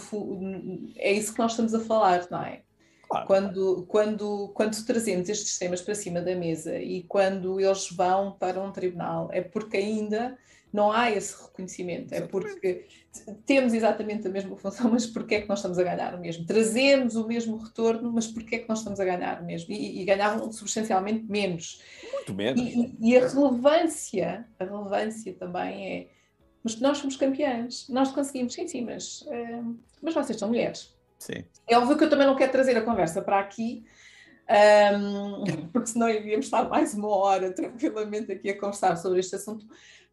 é 0.96 1.12
isso 1.12 1.34
que 1.34 1.38
nós 1.38 1.52
estamos 1.52 1.74
a 1.74 1.80
falar, 1.80 2.26
não 2.30 2.42
é? 2.42 2.62
Claro. 3.06 3.26
Quando, 3.26 3.86
quando, 3.88 4.48
quando 4.54 4.84
trazemos 4.86 5.28
estes 5.28 5.58
temas 5.58 5.82
para 5.82 5.94
cima 5.94 6.20
da 6.22 6.34
mesa 6.34 6.78
e 6.78 7.02
quando 7.02 7.60
eles 7.60 7.90
vão 7.90 8.32
para 8.32 8.60
um 8.60 8.72
tribunal, 8.72 9.28
é 9.32 9.42
porque 9.42 9.76
ainda 9.76 10.38
não 10.72 10.92
há 10.92 11.10
esse 11.10 11.42
reconhecimento. 11.42 12.12
É 12.12 12.20
porque 12.20 12.86
temos 13.46 13.72
exatamente 13.72 14.26
a 14.26 14.30
mesma 14.30 14.56
função, 14.56 14.90
mas 14.90 15.06
porquê 15.06 15.36
é 15.36 15.40
que 15.42 15.48
nós 15.48 15.58
estamos 15.58 15.78
a 15.78 15.82
ganhar 15.82 16.14
o 16.14 16.20
mesmo? 16.20 16.46
Trazemos 16.46 17.16
o 17.16 17.26
mesmo 17.26 17.56
retorno, 17.56 18.12
mas 18.12 18.26
porquê 18.26 18.56
é 18.56 18.58
que 18.58 18.68
nós 18.68 18.78
estamos 18.78 19.00
a 19.00 19.04
ganhar 19.04 19.42
o 19.42 19.44
mesmo? 19.44 19.72
E, 19.72 20.00
e 20.00 20.04
ganhavam 20.04 20.50
substancialmente 20.52 21.24
menos. 21.24 21.82
Muito 22.12 22.34
menos. 22.34 22.60
E, 22.60 22.96
e, 23.00 23.16
a 23.16 23.26
relevância, 23.26 24.46
a 24.58 24.64
relevância 24.64 25.34
também 25.34 25.92
é, 25.92 26.08
mas 26.62 26.78
nós 26.80 26.98
somos 26.98 27.16
campeãs, 27.16 27.88
nós 27.88 28.10
conseguimos, 28.10 28.52
sim, 28.52 28.66
sim, 28.68 28.84
mas, 28.84 29.22
uh, 29.22 29.76
mas 30.02 30.14
vocês 30.14 30.38
são 30.38 30.48
mulheres. 30.48 30.94
Sim. 31.18 31.44
É 31.66 31.76
óbvio 31.76 31.96
que 31.96 32.04
eu 32.04 32.10
também 32.10 32.26
não 32.26 32.36
quero 32.36 32.52
trazer 32.52 32.76
a 32.76 32.82
conversa 32.82 33.22
para 33.22 33.40
aqui, 33.40 33.84
um, 34.48 35.44
porque 35.72 35.88
senão 35.88 36.08
iríamos 36.08 36.46
estar 36.46 36.68
mais 36.68 36.94
uma 36.94 37.08
hora 37.08 37.52
tranquilamente 37.52 38.32
aqui 38.32 38.50
a 38.50 38.58
conversar 38.58 38.96
sobre 38.96 39.20
este 39.20 39.36
assunto, 39.36 39.66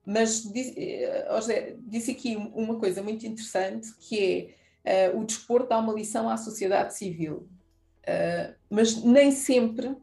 mas 0.05 0.49
eh, 0.55 1.27
José, 1.31 1.75
disse 1.79 2.11
aqui 2.11 2.35
uma 2.35 2.79
coisa 2.79 3.01
muito 3.01 3.25
interessante 3.25 3.93
que 3.99 4.55
é 4.83 5.09
uh, 5.09 5.19
o 5.19 5.25
desporto 5.25 5.69
dá 5.69 5.79
uma 5.79 5.93
lição 5.93 6.29
à 6.29 6.37
sociedade 6.37 6.95
civil, 6.95 7.49
uh, 8.07 8.53
mas 8.69 9.03
nem 9.03 9.31
sempre 9.31 9.95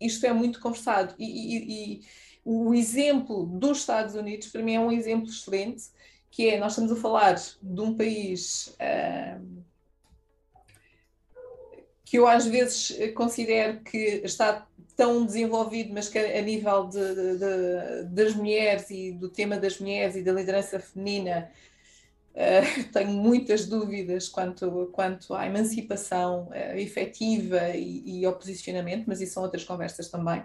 isto 0.00 0.26
é 0.26 0.32
muito 0.32 0.60
conversado. 0.60 1.14
E, 1.18 1.24
e, 1.24 1.92
e, 1.94 2.00
o 2.44 2.72
exemplo 2.74 3.44
dos 3.44 3.78
Estados 3.78 4.14
Unidos, 4.14 4.48
para 4.48 4.62
mim, 4.62 4.74
é 4.74 4.80
um 4.80 4.90
exemplo 4.90 5.28
excelente, 5.28 5.84
que 6.30 6.48
é, 6.48 6.58
nós 6.58 6.72
estamos 6.72 6.90
a 6.90 6.96
falar 6.96 7.34
de 7.34 7.80
um 7.80 7.94
país 7.94 8.74
uh, 8.80 9.57
que 12.08 12.16
eu 12.16 12.26
às 12.26 12.46
vezes 12.46 12.96
considero 13.14 13.80
que 13.80 14.22
está 14.24 14.66
tão 14.96 15.26
desenvolvido, 15.26 15.92
mas 15.92 16.08
que 16.08 16.18
a 16.18 16.40
nível 16.40 16.88
de, 16.88 17.14
de, 17.14 18.04
das 18.04 18.34
mulheres 18.34 18.90
e 18.90 19.12
do 19.12 19.28
tema 19.28 19.58
das 19.58 19.78
mulheres 19.78 20.16
e 20.16 20.22
da 20.22 20.32
liderança 20.32 20.80
feminina 20.80 21.50
uh, 22.32 22.84
tenho 22.92 23.10
muitas 23.10 23.66
dúvidas 23.66 24.26
quanto, 24.28 24.90
quanto 24.92 25.34
à 25.34 25.46
emancipação 25.46 26.48
uh, 26.48 26.78
efetiva 26.78 27.76
e, 27.76 28.20
e, 28.20 28.24
ao 28.24 28.34
posicionamento, 28.34 29.04
mas 29.06 29.20
isso 29.20 29.34
são 29.34 29.42
outras 29.42 29.64
conversas 29.64 30.08
também. 30.08 30.42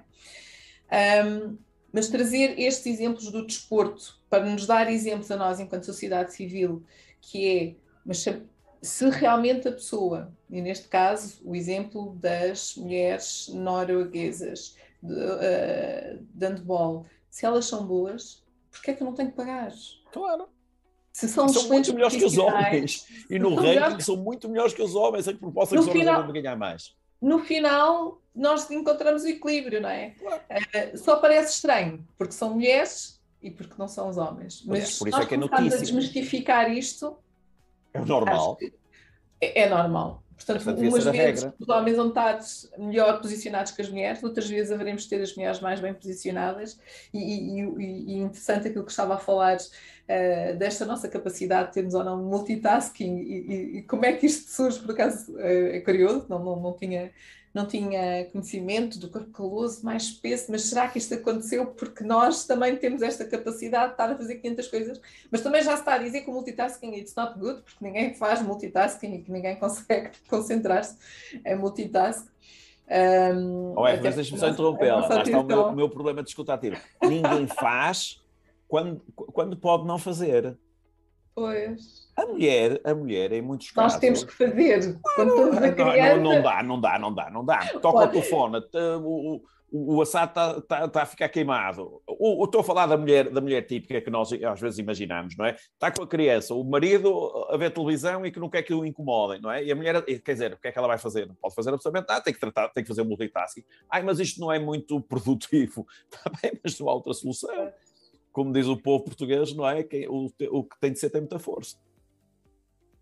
Um, 1.26 1.58
mas 1.94 2.10
trazer 2.10 2.60
estes 2.60 2.86
exemplos 2.86 3.32
do 3.32 3.46
desporto 3.46 4.20
para 4.30 4.46
nos 4.46 4.68
dar 4.68 4.92
exemplos 4.92 5.32
a 5.32 5.38
nós 5.38 5.62
enquanto 5.62 5.86
sociedade 5.86 6.34
civil, 6.34 6.84
que 7.22 7.48
é, 7.48 7.76
mas 8.06 8.26
se 8.84 9.10
realmente 9.10 9.68
a 9.68 9.72
pessoa, 9.72 10.32
e 10.50 10.62
neste 10.62 10.90
caso 10.90 11.42
o 11.46 11.56
exemplo 11.56 12.16
das 12.16 12.76
mulheres 12.76 13.50
norueguesas 13.54 14.76
de, 15.02 15.14
uh, 15.14 16.20
de 16.34 16.46
handball, 16.46 17.06
se 17.30 17.46
elas 17.46 17.66
são 17.66 17.88
boas, 17.88 18.44
porquê 18.70 18.92
é 18.92 18.94
que 18.94 19.02
eu 19.02 19.06
não 19.06 19.14
tenho 19.14 19.32
que 19.32 19.38
pagar? 19.38 19.72
Claro. 20.12 20.50
Se 21.14 21.30
são, 21.30 21.48
são 21.48 21.68
muito 21.68 21.94
melhores 21.94 22.18
que 22.18 22.26
os 22.26 22.38
homens. 22.38 23.08
E 23.30 23.40
no 23.40 23.56
ranking 23.56 23.70
melhores... 23.70 24.06
são 24.06 24.18
muito 24.18 24.50
melhores 24.50 24.74
que 24.74 24.82
os 24.82 24.96
homens, 24.96 25.28
em 25.28 25.38
proposta 25.38 25.76
que 25.76 25.82
os 25.82 25.88
homens 25.88 26.06
vão 26.06 26.34
ganhar 26.34 26.58
mais. 26.58 26.94
No 27.22 27.40
final, 27.40 28.22
nós 28.36 28.70
encontramos 28.70 29.24
o 29.24 29.28
equilíbrio, 29.30 29.80
não 29.80 29.90
é? 29.90 30.10
Claro. 30.10 30.42
Uh, 30.52 30.98
só 30.98 31.18
parece 31.18 31.54
estranho, 31.54 32.06
porque 32.18 32.34
são 32.34 32.56
mulheres 32.56 33.22
e 33.42 33.50
porque 33.50 33.76
não 33.78 33.88
são 33.88 34.10
os 34.10 34.18
homens. 34.18 34.64
Mas 34.66 34.98
por 34.98 35.08
isso 35.08 35.22
é 35.22 35.26
que 35.26 35.36
é 35.36 35.38
notícia. 35.38 35.78
a 35.78 35.80
desmistificar 35.80 36.72
isto, 36.72 37.16
é 37.94 38.00
normal. 38.00 38.58
É, 39.40 39.62
é, 39.62 39.70
normal. 39.70 40.24
Portanto, 40.36 40.82
umas 40.82 41.06
vezes 41.06 41.48
os 41.60 41.70
homens 41.70 41.96
vão 41.96 42.10
estar 42.10 42.40
melhor 42.78 43.22
posicionados 43.22 43.72
que 43.72 43.82
as 43.82 43.90
mulheres, 43.90 44.24
outras 44.24 44.50
vezes 44.50 44.72
haveremos 44.72 45.04
de 45.04 45.10
ter 45.10 45.22
as 45.22 45.36
mulheres 45.36 45.60
mais 45.60 45.80
bem 45.80 45.94
posicionadas 45.94 46.80
e, 47.14 47.20
e, 47.20 47.62
e, 47.62 48.14
e 48.14 48.18
interessante 48.18 48.68
aquilo 48.68 48.84
que 48.84 48.92
estava 48.92 49.16
a 49.16 49.18
falar 49.18 49.58
uh, 49.58 50.58
desta 50.58 50.86
nossa 50.86 51.08
capacidade 51.08 51.68
de 51.68 51.74
termos 51.76 51.94
ou 51.94 52.04
não 52.04 52.22
multitasking 52.24 53.20
e, 53.20 53.84
como 53.84 54.06
é 54.06 54.14
que 54.14 54.26
isto 54.26 54.50
surge, 54.50 54.80
por 54.80 54.92
acaso 54.92 55.34
uh, 55.34 55.40
é 55.40 55.80
curioso, 55.80 56.26
não, 56.28 56.44
não, 56.44 56.60
não 56.60 56.74
tinha 56.74 57.12
não 57.54 57.68
tinha 57.68 58.26
conhecimento 58.32 58.98
do 58.98 59.10
corpo 59.10 59.30
caloso 59.32 59.86
mais 59.86 60.04
espesso, 60.04 60.52
mas 60.52 60.64
será 60.64 60.88
que 60.88 60.98
isto 60.98 61.14
aconteceu 61.14 61.68
porque 61.68 62.04
nós 62.04 62.46
também 62.46 62.76
temos 62.76 63.02
esta 63.02 63.26
capacidade 63.26 63.88
de 63.88 63.92
estar 63.92 64.10
a 64.10 64.18
fazer 64.18 64.36
500 64.36 64.68
coisas? 64.68 65.02
Mas 65.30 65.42
também 65.42 65.62
já 65.62 65.74
se 65.74 65.82
está 65.82 65.94
a 65.94 65.98
dizer 66.00 66.22
que 66.22 66.30
o 66.32 66.34
multitasking 66.34 66.96
it's 66.96 67.14
not 67.16 67.38
good, 67.38 67.62
porque 67.62 67.86
ninguém 67.86 68.14
faz 68.16 68.42
multitasking 68.42 69.14
e 69.14 69.22
que 69.22 69.32
ninguém 69.32 69.56
consegue 69.58 70.12
concentrar-se 70.28 70.98
em 71.46 71.56
multitasking. 71.56 72.34
Um, 72.90 73.74
oh, 73.78 73.88
é, 73.88 74.00
mas 74.02 74.16
deixa-me 74.16 74.40
só 74.40 74.50
interrompê-la. 74.50 75.08
Lá 75.08 75.22
está 75.22 75.40
o 75.40 75.44
meu, 75.44 75.68
o 75.68 75.76
meu 75.76 75.90
problema 75.90 76.24
de 76.24 76.30
escutar 76.30 76.58
tiro. 76.58 76.78
Ninguém 77.02 77.48
faz 77.48 78.22
quando, 78.68 79.00
quando 79.16 79.56
pode 79.56 79.86
não 79.86 80.00
fazer. 80.00 80.58
Pois. 81.36 82.04
A 82.16 82.26
mulher, 82.26 82.80
a 82.84 82.94
mulher, 82.94 83.32
em 83.32 83.42
muitos 83.42 83.68
Nós 83.76 83.76
casos. 83.76 83.94
Nós 83.94 84.02
temos 84.02 84.24
que 84.24 84.34
fazer. 84.34 85.00
Quando 85.16 85.30
estamos 85.30 85.58
a 85.58 85.72
criança... 85.72 86.16
não, 86.18 86.34
não, 86.34 86.42
dá, 86.42 86.64
não 86.64 86.82
dá, 86.82 87.00
não 87.00 87.14
dá, 87.14 87.30
não 87.32 87.46
dá. 87.46 87.60
Toca 87.80 87.98
Olha. 87.98 88.08
o 88.08 88.12
telefone, 88.12 88.58
o, 89.02 89.42
o, 89.72 89.96
o 89.96 90.02
assado 90.04 90.30
está 90.30 90.62
tá, 90.62 90.88
tá 90.88 91.02
a 91.02 91.06
ficar 91.08 91.28
queimado. 91.30 92.00
O, 92.08 92.46
estou 92.46 92.62
a 92.62 92.64
falar 92.64 92.86
da 92.86 92.96
mulher, 92.96 93.32
da 93.32 93.42
mulher 93.42 93.64
típica 93.64 94.00
que 94.00 94.12
nós 94.12 94.32
às 94.32 94.62
vezes 94.62 94.78
imaginamos, 94.78 95.36
não 95.36 95.46
é? 95.46 95.56
Está 95.56 95.90
com 95.90 96.04
a 96.04 96.08
criança, 96.08 96.54
o 96.54 96.64
marido 96.64 97.32
a 97.50 97.58
ver 97.58 97.72
televisão 97.72 98.24
e 98.24 98.32
que 98.32 98.40
não 98.40 98.50
quer 98.50 98.62
que 98.62 98.74
o 98.74 98.86
incomodem, 98.86 99.42
não 99.42 99.50
é? 99.50 99.64
E 99.64 99.72
a 99.72 99.76
mulher, 99.76 100.00
quer 100.04 100.34
dizer, 100.34 100.54
o 100.54 100.58
que 100.58 100.68
é 100.68 100.72
que 100.72 100.78
ela 100.78 100.88
vai 100.88 101.00
fazer? 101.00 101.28
Não 101.28 101.34
pode 101.34 101.56
fazer 101.56 101.72
absolutamente 101.72 102.08
nada, 102.08 102.24
tem 102.24 102.34
que 102.34 102.40
tratar, 102.40 102.70
tem 102.70 102.84
que 102.84 102.88
fazer 102.88 103.04
multitasking. 103.04 103.64
Ai, 103.90 104.04
mas 104.04 104.20
isto 104.20 104.40
não 104.40 104.52
é 104.52 104.60
muito 104.60 105.02
produtivo. 105.02 105.88
Está 106.06 106.30
bem, 106.40 106.60
mas 106.64 106.80
não 106.80 106.90
há 106.90 106.94
outra 106.94 107.14
solução 107.16 107.50
como 108.34 108.52
diz 108.52 108.68
o 108.68 108.76
povo 108.76 109.06
português, 109.06 109.54
não 109.56 109.70
é? 109.70 109.84
Que 109.84 110.08
o, 110.08 110.30
o 110.52 110.64
que 110.64 110.80
tem 110.82 110.92
de 110.92 111.00
ser 111.00 111.12
tem 111.12 111.22
muita 111.22 111.38
força. 111.38 111.78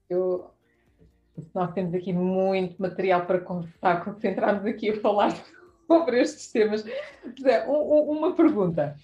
Eu, 0.09 0.51
nós 1.53 1.73
temos 1.73 1.93
aqui 1.93 2.11
muito 2.11 2.79
material 2.79 3.25
para 3.25 3.39
conversar, 3.39 4.03
concentrarmos 4.03 4.65
aqui 4.65 4.89
a 4.89 4.99
falar 4.99 5.33
sobre 5.87 6.21
estes 6.21 6.51
temas. 6.51 6.83
José, 7.37 7.65
uma 7.65 8.35
pergunta. 8.35 8.97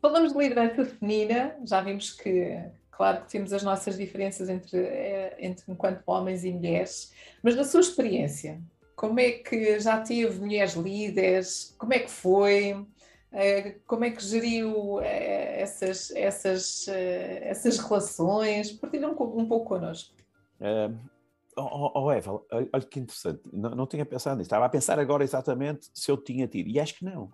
Falamos 0.00 0.32
de 0.32 0.38
liderança 0.38 0.84
feminina, 0.84 1.56
já 1.64 1.82
vimos 1.82 2.12
que, 2.12 2.56
claro 2.90 3.22
que 3.22 3.32
temos 3.32 3.52
as 3.52 3.62
nossas 3.62 3.98
diferenças 3.98 4.48
entre, 4.48 4.78
eh, 4.78 5.36
entre 5.40 5.70
enquanto 5.70 6.02
homens 6.06 6.42
e 6.42 6.52
mulheres, 6.52 7.12
mas 7.42 7.54
na 7.54 7.64
sua 7.64 7.80
experiência, 7.80 8.62
como 8.96 9.20
é 9.20 9.32
que 9.32 9.78
já 9.78 10.00
teve 10.00 10.40
mulheres 10.40 10.74
líderes? 10.74 11.74
Como 11.76 11.92
é 11.92 11.98
que 11.98 12.10
foi? 12.10 12.86
Eh, 13.32 13.78
como 13.86 14.04
é 14.04 14.10
que 14.10 14.24
geriu 14.24 15.00
eh, 15.00 15.62
essas, 15.62 16.10
essas, 16.12 16.88
eh, 16.88 17.48
essas 17.48 17.78
relações? 17.78 18.72
Partilha 18.72 19.08
um, 19.08 19.14
pouco 19.14 19.64
connosco. 19.64 20.14
Uh, 20.60 20.98
oh, 21.56 21.92
oh, 21.94 22.10
Eva, 22.10 22.42
olha 22.50 22.86
que 22.86 22.98
interessante, 22.98 23.42
não, 23.52 23.70
não 23.70 23.86
tinha 23.86 24.04
pensado 24.04 24.36
nisso. 24.36 24.48
Estava 24.48 24.66
a 24.66 24.68
pensar 24.68 24.98
agora 24.98 25.22
exatamente 25.22 25.90
se 25.94 26.10
eu 26.10 26.16
tinha 26.16 26.48
tido, 26.48 26.68
e 26.68 26.80
acho 26.80 26.96
que 26.96 27.04
não. 27.04 27.30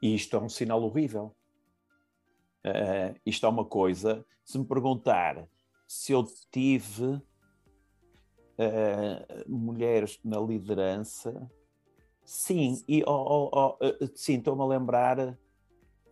E 0.00 0.14
isto 0.14 0.36
é 0.36 0.40
um 0.40 0.48
sinal 0.48 0.82
horrível. 0.82 1.34
Uh, 2.64 3.18
isto 3.24 3.46
é 3.46 3.48
uma 3.48 3.64
coisa, 3.64 4.24
se 4.44 4.58
me 4.58 4.64
perguntar 4.64 5.48
se 5.88 6.12
eu 6.12 6.24
tive 6.50 7.04
uh, 7.04 7.22
mulheres 9.48 10.18
na 10.24 10.38
liderança, 10.38 11.48
Sim, 12.26 12.82
e 12.88 13.04
oh, 13.06 13.50
oh, 13.52 13.78
oh, 13.80 14.06
sim, 14.16 14.38
estou-me 14.38 14.60
a 14.60 14.66
lembrar, 14.66 15.20
a 15.20 15.36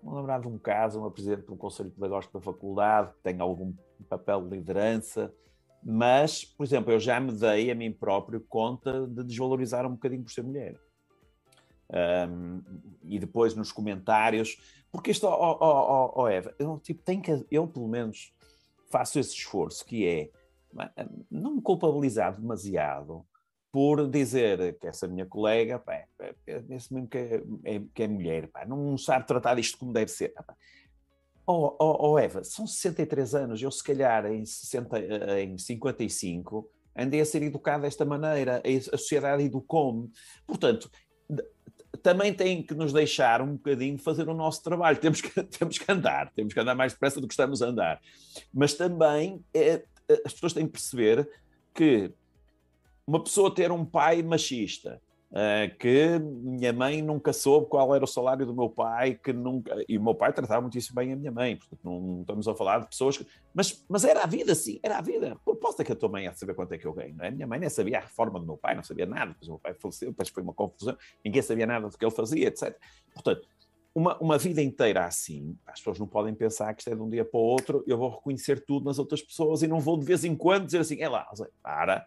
lembrar 0.05 0.41
de 0.41 0.47
um 0.47 0.57
caso, 0.57 1.01
uma 1.01 1.11
presidente 1.11 1.45
de 1.45 1.53
um 1.53 1.57
conselho 1.57 1.91
pedagógico 1.91 2.39
da 2.39 2.41
faculdade 2.41 3.13
que 3.15 3.23
tem 3.25 3.41
algum 3.41 3.75
papel 4.09 4.43
de 4.43 4.57
liderança, 4.57 5.35
mas, 5.83 6.45
por 6.45 6.65
exemplo, 6.65 6.93
eu 6.93 7.01
já 7.01 7.19
me 7.19 7.33
dei 7.33 7.69
a 7.69 7.75
mim 7.75 7.93
próprio 7.93 8.41
conta 8.41 9.09
de 9.09 9.25
desvalorizar 9.25 9.85
um 9.85 9.91
bocadinho 9.91 10.23
por 10.23 10.31
ser 10.31 10.45
mulher. 10.45 10.81
Um, 11.91 12.63
e 13.03 13.19
depois 13.19 13.57
nos 13.57 13.73
comentários, 13.73 14.57
porque 14.93 15.11
isto, 15.11 15.27
oh, 15.27 15.59
oh, 15.61 16.13
oh, 16.15 16.29
Eva, 16.29 16.55
eu, 16.61 16.79
tipo, 16.79 17.03
tenho 17.03 17.21
que, 17.21 17.45
eu 17.51 17.67
pelo 17.67 17.89
menos 17.89 18.33
faço 18.89 19.19
esse 19.19 19.35
esforço 19.35 19.85
que 19.85 20.07
é 20.07 20.31
não 21.29 21.57
me 21.57 21.63
culpabilizar 21.63 22.41
demasiado 22.41 23.27
por 23.75 24.09
dizer 24.09 24.79
que 24.79 24.87
essa 24.87 25.09
minha 25.09 25.27
colega, 25.27 25.81
pá, 25.81 25.95
é, 25.95 26.07
é, 26.21 26.35
é 26.47 26.61
mesmo 26.63 27.09
que 27.09 27.19
é, 27.19 27.83
que 27.93 28.05
é 28.05 28.07
mulher, 28.07 28.47
pá, 28.47 28.65
não 28.65 28.97
sabe 28.97 29.27
tratar 29.27 29.59
isto 29.59 29.77
como 29.79 29.93
deve 29.93 30.13
ser. 30.13 30.33
Pá. 30.33 30.55
Oh, 31.45 31.75
oh, 31.81 32.13
oh, 32.13 32.17
Eva, 32.17 32.45
são 32.45 32.69
63 32.69 33.35
anos, 33.35 33.61
eu 33.61 33.73
se 33.73 33.83
calhar 33.83 34.27
em, 34.27 34.47
60, 34.47 35.41
em 35.41 35.59
55 35.59 36.71
andei 36.97 37.21
a 37.21 37.25
ser 37.25 37.43
educado 37.43 37.83
desta 37.83 38.05
maneira, 38.05 38.63
a 38.65 38.97
sociedade 38.97 39.43
educou-me. 39.43 40.09
Portanto, 40.47 40.89
também 42.01 42.33
tem 42.33 42.63
que 42.63 42.75
nos 42.75 42.93
deixar 42.93 43.43
um 43.43 43.57
bocadinho 43.57 43.99
fazer 43.99 44.29
o 44.29 44.35
nosso 44.35 44.63
trabalho. 44.63 44.99
Temos 44.99 45.21
que, 45.21 45.43
temos 45.59 45.79
que 45.79 45.91
andar, 45.91 46.31
temos 46.31 46.55
que 46.55 46.61
andar 46.61 46.77
mais 46.77 46.93
depressa 46.93 47.21
do 47.21 47.27
que 47.27 47.35
estamos 47.35 47.61
a 47.61 47.67
andar. 47.67 48.01
Mas 48.53 48.75
também 48.75 49.45
é, 49.53 49.85
as 50.25 50.33
pessoas 50.33 50.53
têm 50.53 50.65
que 50.65 50.73
perceber 50.75 51.29
que 51.75 52.15
uma 53.07 53.23
pessoa 53.23 53.55
ter 53.55 53.71
um 53.71 53.85
pai 53.85 54.23
machista, 54.23 55.01
uh, 55.31 55.77
que 55.79 56.19
minha 56.19 56.73
mãe 56.73 57.03
nunca 57.03 57.33
soube 57.33 57.67
qual 57.67 57.95
era 57.95 58.05
o 58.05 58.09
salário 58.09 58.47
do 58.47 58.55
meu 58.55 58.69
pai, 58.69 59.15
que 59.15 59.33
nunca. 59.33 59.85
E 59.89 59.99
o 59.99 60.03
meu 60.03 60.15
pai 60.15 60.33
tratava 60.33 60.61
muitíssimo 60.61 60.97
bem 60.97 61.13
a 61.13 61.17
minha 61.17 61.33
mãe, 61.33 61.57
portanto, 61.57 61.81
não, 61.83 62.21
estamos 62.21 62.49
a 62.49 62.55
falar 62.55 62.81
de 62.81 62.89
pessoas 62.89 63.19
que. 63.19 63.27
Mas, 63.53 63.85
mas 63.89 64.05
era 64.05 64.23
a 64.23 64.27
vida, 64.27 64.55
sim, 64.55 64.81
era 64.83 64.99
a 64.99 65.03
vida. 65.03 65.37
Proposta 65.45 65.85
que 65.85 65.93
a 65.93 65.97
tua 65.97 66.09
mãe 66.09 66.25
ia 66.25 66.35
saber 66.35 66.55
quanto 66.55 66.73
é 66.73 66.79
que 66.79 66.87
eu 66.87 66.93
ganho, 66.93 67.15
não 67.15 67.25
é? 67.25 67.31
Minha 67.31 67.47
mãe 67.47 67.59
nem 67.59 67.69
sabia 67.69 67.99
a 67.99 68.01
reforma 68.01 68.41
do 68.41 68.47
meu 68.47 68.57
pai, 68.57 68.75
não 68.75 68.83
sabia 68.83 69.07
nada, 69.07 69.33
depois 69.33 69.49
o 69.49 69.53
meu 69.53 69.59
pai 69.59 69.75
faleceu, 69.75 70.11
depois 70.11 70.29
foi 70.29 70.43
uma 70.43 70.55
confusão, 70.55 70.97
ninguém 71.25 71.43
sabia 71.43 71.67
nada 71.67 71.89
do 71.89 71.99
que 71.99 72.05
ele 72.05 72.15
fazia, 72.15 72.49
etc. 72.49 72.77
Portanto, 73.13 73.47
uma, 73.95 74.19
uma 74.19 74.37
vida 74.37 74.61
inteira 74.61 75.05
assim, 75.05 75.57
as 75.67 75.79
pessoas 75.79 76.01
não 76.01 76.07
podem 76.07 76.35
pensar 76.35 76.75
que 76.75 76.81
isto 76.81 76.91
é 76.91 76.97
de 76.97 77.01
um 77.01 77.09
dia 77.09 77.25
para 77.25 77.39
o 77.39 77.43
outro, 77.43 77.85
eu 77.87 77.97
vou 77.97 78.11
reconhecer 78.11 78.65
tudo 78.65 78.87
nas 78.87 78.99
outras 78.99 79.23
pessoas 79.23 79.63
e 79.63 79.69
não 79.69 79.79
vou 79.79 79.97
de 79.97 80.05
vez 80.05 80.25
em 80.25 80.35
quando 80.35 80.67
dizer 80.67 80.81
assim, 80.81 81.01
é 81.01 81.09
lá, 81.09 81.29
para, 81.63 82.05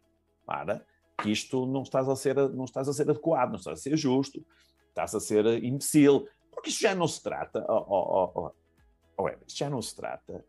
para, 0.47 0.83
que 1.21 1.29
isto 1.29 1.65
não 1.65 1.83
estás 1.83 2.07
a 2.07 2.15
ser, 2.15 2.35
não 2.35 2.63
estás 2.63 2.87
a 2.87 2.93
ser 2.93 3.09
adequado, 3.09 3.49
não 3.49 3.57
estás 3.57 3.79
a 3.79 3.81
ser 3.81 3.97
justo, 3.97 4.43
estás 4.87 5.13
a 5.13 5.19
ser 5.19 5.63
imbecil, 5.63 6.27
porque 6.51 6.69
isto 6.69 6.81
já 6.81 6.95
não 6.95 7.07
se 7.07 7.21
trata, 7.21 7.65
oh, 7.69 7.85
oh, 7.87 8.31
oh, 8.33 8.51
oh, 9.17 9.29
isto 9.45 9.57
já 9.57 9.69
não 9.69 9.81
se 9.81 9.95
trata 9.95 10.43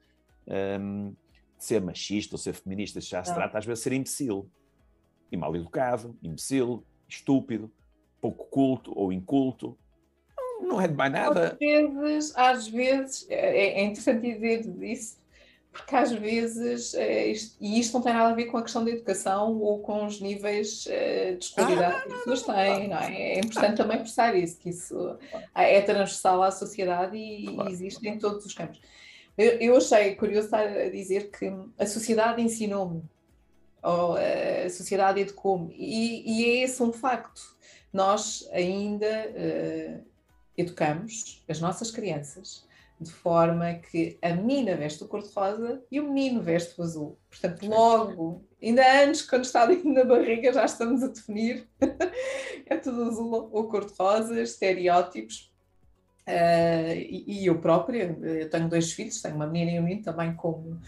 um, 0.81 1.11
de 1.11 1.65
ser 1.65 1.83
machista 1.83 2.37
ou 2.37 2.39
ser 2.39 2.53
feminista, 2.53 2.99
isto 2.99 3.11
já 3.11 3.25
se 3.25 3.35
trata 3.35 3.59
às 3.59 3.67
vezes 3.67 3.81
de 3.81 3.85
ser 3.85 3.93
imbecil, 3.93 4.49
e 5.31 5.37
mal 5.37 5.55
educado, 5.57 6.17
imbecil, 6.23 6.87
estúpido, 7.09 7.71
pouco 8.21 8.47
culto 8.47 8.93
ou 8.97 9.13
inculto, 9.13 9.77
não 10.61 10.81
é 10.81 10.89
de 10.89 10.95
mais 10.95 11.13
nada. 11.13 11.53
Às 11.53 11.59
vezes, 11.59 12.37
às 12.37 12.69
vezes 12.69 13.27
é, 13.31 13.81
é 13.81 13.85
interessante 13.85 14.23
dizer 14.23 14.83
isso, 14.83 15.19
porque 15.73 15.95
às 15.95 16.13
vezes, 16.13 16.95
é, 16.95 17.27
isto, 17.29 17.57
e 17.61 17.79
isto 17.79 17.95
não 17.95 18.03
tem 18.03 18.13
nada 18.13 18.31
a 18.31 18.35
ver 18.35 18.47
com 18.47 18.59
a 18.59 18.63
questão 18.63 18.85
da 18.85 18.91
educação 18.91 19.59
ou 19.59 19.81
com 19.81 20.07
os 20.07 20.21
níveis 20.21 20.87
é, 20.89 21.33
de 21.35 21.45
escolaridade 21.45 21.97
ah, 21.97 22.01
que 22.01 22.13
as 22.13 22.19
pessoas 22.19 22.43
têm, 22.43 22.89
não 22.89 22.99
é? 22.99 23.23
É 23.35 23.39
importante 23.39 23.77
também 23.77 23.99
pensar 23.99 24.35
isso, 24.35 24.59
que 24.59 24.71
isso 24.71 25.17
é 25.55 25.81
transversal 25.83 26.43
à 26.43 26.51
sociedade 26.51 27.17
e, 27.17 27.47
claro. 27.47 27.71
existe 27.71 28.09
em 28.09 28.19
todos 28.19 28.45
os 28.45 28.55
campos. 28.55 28.81
Eu, 29.37 29.53
eu 29.61 29.77
achei 29.77 30.15
curioso 30.17 30.47
estar 30.47 30.67
a 30.67 30.91
dizer 30.91 31.31
que 31.31 31.53
a 31.79 31.87
sociedade 31.87 32.43
ensinou-me, 32.43 33.03
ou 33.83 34.17
a 34.17 34.69
sociedade 34.69 35.21
educou-me, 35.21 35.73
e, 35.79 36.43
e, 36.43 36.45
é 36.45 36.65
esse 36.65 36.83
um 36.83 36.93
facto. 36.93 37.57
Nós 37.93 38.49
ainda 38.53 39.07
uh, 39.07 40.05
educamos 40.57 41.43
as 41.49 41.61
nossas 41.61 41.91
crianças 41.91 42.67
de 43.01 43.13
forma 43.13 43.75
que 43.75 44.19
a 44.21 44.35
menina 44.35 44.75
veste 44.75 45.05
o 45.05 45.09
cor-de-rosa 45.09 45.83
e 45.91 46.01
o 46.01 46.13
menino 46.13 46.43
veste 46.43 46.79
o 46.79 46.83
azul. 46.83 47.19
Portanto, 47.31 47.67
logo, 47.67 48.45
ainda 48.63 49.05
antes, 49.05 49.23
quando 49.23 49.45
está 49.45 49.67
dentro 49.67 49.93
na 49.93 50.05
barriga, 50.05 50.53
já 50.53 50.65
estamos 50.65 51.03
a 51.03 51.09
definir. 51.09 51.69
é 52.67 52.77
tudo 52.77 53.05
azul 53.05 53.49
ou 53.53 53.69
cor-de-rosa, 53.69 54.41
estereótipos. 54.41 55.53
Uh, 56.27 56.93
e, 56.95 57.25
e, 57.27 57.47
eu 57.47 57.59
própria, 57.59 58.19
eu 58.21 58.51
tenho 58.51 58.69
dois 58.69 58.93
filhos, 58.93 59.23
tenho 59.23 59.37
uma 59.37 59.47
menina 59.47 59.73
e 59.73 59.81
um 59.81 59.85
menino, 59.85 60.03
também 60.03 60.35
como, 60.35 60.79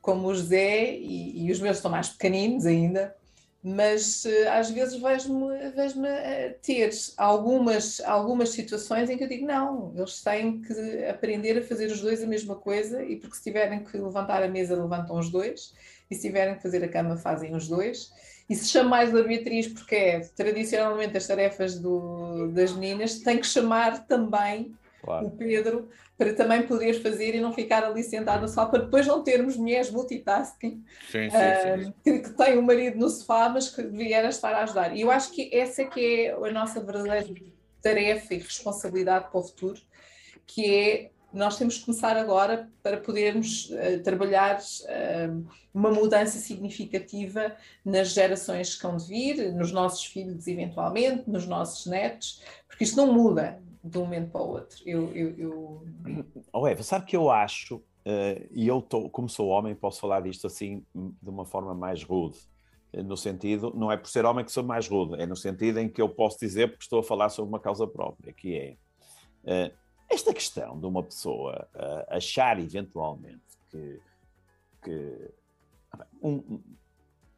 como 0.00 0.28
o 0.28 0.34
José, 0.34 0.92
e, 0.94 1.46
e 1.46 1.50
os 1.50 1.60
meus 1.60 1.78
estão 1.78 1.90
mais 1.90 2.10
pequeninos 2.10 2.66
ainda 2.66 3.16
mas 3.62 4.24
eh, 4.24 4.48
às 4.48 4.70
vezes 4.70 5.00
vejo-me 5.00 5.70
vejo 5.70 6.00
ter 6.62 6.90
algumas, 7.16 8.00
algumas 8.00 8.50
situações 8.50 9.10
em 9.10 9.16
que 9.16 9.24
eu 9.24 9.28
digo 9.28 9.46
não, 9.46 9.92
eles 9.96 10.22
têm 10.22 10.60
que 10.60 11.04
aprender 11.06 11.58
a 11.58 11.62
fazer 11.62 11.90
os 11.90 12.00
dois 12.00 12.22
a 12.22 12.26
mesma 12.26 12.54
coisa 12.54 13.02
e 13.02 13.16
porque 13.16 13.36
se 13.36 13.42
tiverem 13.42 13.82
que 13.82 13.98
levantar 13.98 14.42
a 14.42 14.48
mesa 14.48 14.80
levantam 14.80 15.18
os 15.18 15.30
dois 15.30 15.74
e 16.08 16.14
se 16.14 16.22
tiverem 16.22 16.54
que 16.54 16.62
fazer 16.62 16.84
a 16.84 16.88
cama 16.88 17.16
fazem 17.16 17.54
os 17.54 17.66
dois 17.66 18.12
e 18.48 18.54
se 18.54 18.66
chama 18.66 18.90
mais 18.90 19.14
a 19.14 19.22
Beatriz 19.22 19.66
porque 19.66 19.94
é 19.94 20.20
tradicionalmente 20.20 21.16
as 21.16 21.26
tarefas 21.26 21.78
do, 21.78 22.48
das 22.52 22.72
meninas 22.72 23.18
tem 23.18 23.38
que 23.38 23.46
chamar 23.46 24.06
também 24.06 24.72
claro. 25.02 25.26
o 25.26 25.30
Pedro 25.32 25.88
para 26.18 26.34
também 26.34 26.66
poder 26.66 27.00
fazer 27.00 27.36
e 27.36 27.40
não 27.40 27.52
ficar 27.52 27.84
ali 27.84 28.02
sentada 28.02 28.48
só, 28.48 28.66
para 28.66 28.80
depois 28.80 29.06
não 29.06 29.22
termos 29.22 29.56
mulheres 29.56 29.88
multitasking 29.88 30.84
sim, 31.08 31.30
sim, 31.30 31.30
sim. 31.30 31.88
Uh, 31.88 31.94
que, 32.02 32.18
que 32.18 32.30
têm 32.30 32.58
o 32.58 32.62
marido 32.62 32.98
no 32.98 33.08
sofá, 33.08 33.48
mas 33.48 33.70
que 33.70 33.82
vieram 33.84 34.28
estar 34.28 34.52
a 34.52 34.64
ajudar. 34.64 34.96
E 34.96 35.02
eu 35.02 35.12
acho 35.12 35.30
que 35.30 35.48
essa 35.56 35.84
que 35.84 36.26
é 36.26 36.32
a 36.32 36.52
nossa 36.52 36.80
verdadeira 36.80 37.24
tarefa 37.80 38.34
e 38.34 38.38
responsabilidade 38.38 39.30
para 39.30 39.38
o 39.38 39.42
futuro, 39.44 39.80
que 40.44 40.66
é 40.66 41.10
nós 41.32 41.56
temos 41.56 41.78
que 41.78 41.84
começar 41.84 42.16
agora 42.16 42.68
para 42.82 42.96
podermos 42.96 43.70
uh, 43.70 44.02
trabalhar 44.02 44.58
uh, 44.58 45.46
uma 45.72 45.92
mudança 45.92 46.38
significativa 46.38 47.54
nas 47.84 48.08
gerações 48.08 48.74
que 48.74 48.84
hão 48.84 48.96
de 48.96 49.06
vir, 49.06 49.52
nos 49.52 49.70
nossos 49.70 50.04
filhos 50.04 50.48
eventualmente, 50.48 51.30
nos 51.30 51.46
nossos 51.46 51.86
netos, 51.86 52.42
porque 52.66 52.82
isto 52.82 52.96
não 52.96 53.12
muda 53.12 53.60
de 53.90 53.98
um 53.98 54.02
momento 54.02 54.30
para 54.30 54.40
o 54.40 54.48
outro. 54.48 54.78
Eu, 54.86 55.12
eu, 55.14 55.38
eu... 55.38 55.86
Oh, 56.52 56.66
Eva, 56.66 56.82
sabe 56.82 57.06
que 57.06 57.16
eu 57.16 57.30
acho, 57.30 57.76
uh, 57.76 58.48
e 58.50 58.66
eu 58.66 58.80
tô, 58.80 59.08
como 59.10 59.28
sou 59.28 59.48
homem, 59.48 59.74
posso 59.74 60.00
falar 60.00 60.20
disto 60.20 60.46
assim 60.46 60.84
de 60.94 61.28
uma 61.28 61.44
forma 61.44 61.74
mais 61.74 62.02
rude, 62.02 62.38
no 63.04 63.18
sentido, 63.18 63.72
não 63.76 63.92
é 63.92 63.98
por 63.98 64.08
ser 64.08 64.24
homem 64.24 64.44
que 64.44 64.50
sou 64.50 64.64
mais 64.64 64.88
rude, 64.88 65.20
é 65.20 65.26
no 65.26 65.36
sentido 65.36 65.78
em 65.78 65.88
que 65.90 66.00
eu 66.00 66.08
posso 66.08 66.38
dizer 66.40 66.68
porque 66.68 66.84
estou 66.84 67.00
a 67.00 67.02
falar 67.02 67.28
sobre 67.28 67.50
uma 67.50 67.60
causa 67.60 67.86
própria, 67.86 68.32
que 68.32 68.56
é 68.56 68.76
esta 70.08 70.32
questão 70.32 70.78
de 70.78 70.86
uma 70.86 71.02
pessoa 71.02 71.68
uh, 71.74 72.14
achar 72.14 72.58
eventualmente 72.58 73.58
que. 73.70 74.00
que 74.82 75.34
um, 76.22 76.32
um, 76.36 76.62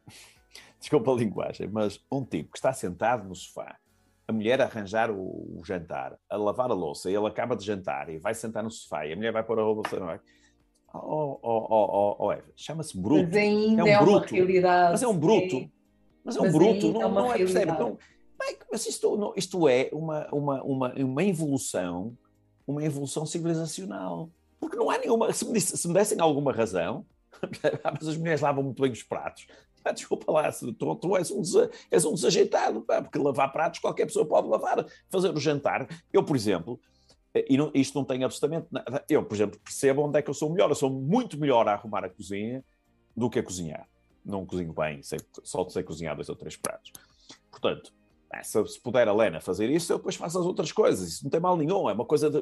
desculpa 0.79 1.11
a 1.11 1.15
linguagem, 1.15 1.67
mas 1.67 2.03
um 2.11 2.23
tipo 2.23 2.51
que 2.51 2.57
está 2.57 2.73
sentado 2.73 3.27
no 3.27 3.35
sofá, 3.35 3.77
a 4.31 4.33
mulher 4.33 4.61
arranjar 4.61 5.11
o, 5.11 5.59
o, 5.59 5.61
jantar, 5.63 6.17
a 6.29 6.37
lavar 6.37 6.71
a 6.71 6.73
louça, 6.73 7.09
e 7.09 7.15
ele 7.15 7.27
acaba 7.27 7.55
de 7.55 7.65
jantar 7.65 8.09
e 8.09 8.17
vai 8.17 8.33
sentar 8.33 8.63
no 8.63 8.71
sofá 8.71 9.05
e 9.05 9.13
a 9.13 9.15
mulher 9.15 9.31
vai 9.31 9.43
pôr 9.43 9.59
a 9.59 9.63
roupa 9.63 9.99
no 9.99 10.19
Oh, 10.93 11.39
oh, 11.41 11.67
oh, 11.69 11.87
oh, 11.89 12.15
oh 12.19 12.31
Eva, 12.33 12.51
chama-se 12.53 12.97
bruto. 12.97 13.23
Mas 13.27 13.37
ainda 13.37 13.81
é, 13.81 13.83
um 13.85 13.87
é 13.87 13.99
bruto. 13.99 14.35
Mas 14.91 15.01
é 15.01 15.07
um 15.07 15.17
bruto. 15.17 15.55
É. 15.55 15.69
Mas 16.23 16.35
é 16.35 16.39
um 16.39 16.43
mas 16.43 16.53
bruto, 16.53 16.91
não 16.91 17.01
é, 17.01 17.09
não 17.09 17.33
é 17.33 17.37
percebe? 17.37 17.71
Não, 17.71 17.97
mas 18.69 18.85
isto, 18.85 19.15
não, 19.15 19.33
isto 19.37 19.69
é 19.69 19.89
uma, 19.93 20.27
uma, 20.33 20.63
uma, 20.63 20.93
uma 20.93 21.23
evolução 21.23 22.17
uma 22.71 22.83
evolução 22.83 23.25
civilizacional. 23.25 24.29
Porque 24.59 24.77
não 24.77 24.89
há 24.89 24.97
nenhuma. 24.97 25.31
Se 25.33 25.45
me, 25.45 25.53
disse, 25.53 25.77
se 25.77 25.87
me 25.87 25.93
dessem 25.93 26.19
alguma 26.19 26.51
razão, 26.51 27.05
mas 27.83 28.07
as 28.07 28.17
mulheres 28.17 28.41
lavam 28.41 28.63
muito 28.63 28.81
bem 28.81 28.91
os 28.91 29.03
pratos. 29.03 29.47
Ah, 29.85 29.91
desculpa 29.91 30.31
lá, 30.31 30.51
tu, 30.51 30.95
tu 30.95 31.17
és, 31.17 31.31
um, 31.31 31.41
és 31.89 32.05
um 32.05 32.13
desajeitado, 32.13 32.81
pá, 32.81 33.01
porque 33.01 33.17
lavar 33.17 33.51
pratos 33.51 33.79
qualquer 33.79 34.05
pessoa 34.05 34.25
pode 34.25 34.47
lavar, 34.47 34.85
fazer 35.09 35.33
o 35.33 35.39
jantar. 35.39 35.87
Eu, 36.13 36.23
por 36.23 36.35
exemplo, 36.35 36.79
e 37.33 37.57
não, 37.57 37.71
isto 37.73 37.97
não 37.97 38.05
tem 38.05 38.23
absolutamente 38.23 38.67
nada. 38.71 39.03
Eu, 39.09 39.23
por 39.23 39.35
exemplo, 39.35 39.59
percebo 39.59 40.03
onde 40.03 40.19
é 40.19 40.21
que 40.21 40.29
eu 40.29 40.33
sou 40.33 40.49
melhor. 40.51 40.69
Eu 40.69 40.75
sou 40.75 40.89
muito 40.89 41.39
melhor 41.39 41.67
a 41.67 41.73
arrumar 41.73 42.03
a 42.03 42.09
cozinha 42.09 42.63
do 43.15 43.29
que 43.29 43.39
a 43.39 43.43
cozinhar. 43.43 43.87
Não 44.23 44.45
cozinho 44.45 44.73
bem, 44.73 45.01
sei, 45.01 45.19
só 45.43 45.67
sei 45.69 45.81
cozinhar 45.81 46.15
dois 46.15 46.29
ou 46.29 46.35
três 46.35 46.55
pratos. 46.55 46.91
Portanto, 47.49 47.91
se, 48.43 48.67
se 48.67 48.79
puder 48.79 49.07
a 49.07 49.13
Lena 49.13 49.39
fazer 49.39 49.69
isso, 49.69 49.91
eu 49.91 49.97
depois 49.97 50.15
faço 50.15 50.39
as 50.39 50.45
outras 50.45 50.71
coisas. 50.71 51.07
Isso 51.07 51.23
não 51.23 51.31
tem 51.31 51.39
mal 51.39 51.57
nenhum, 51.57 51.89
é 51.89 51.93
uma 51.93 52.05
coisa 52.05 52.29
de. 52.29 52.41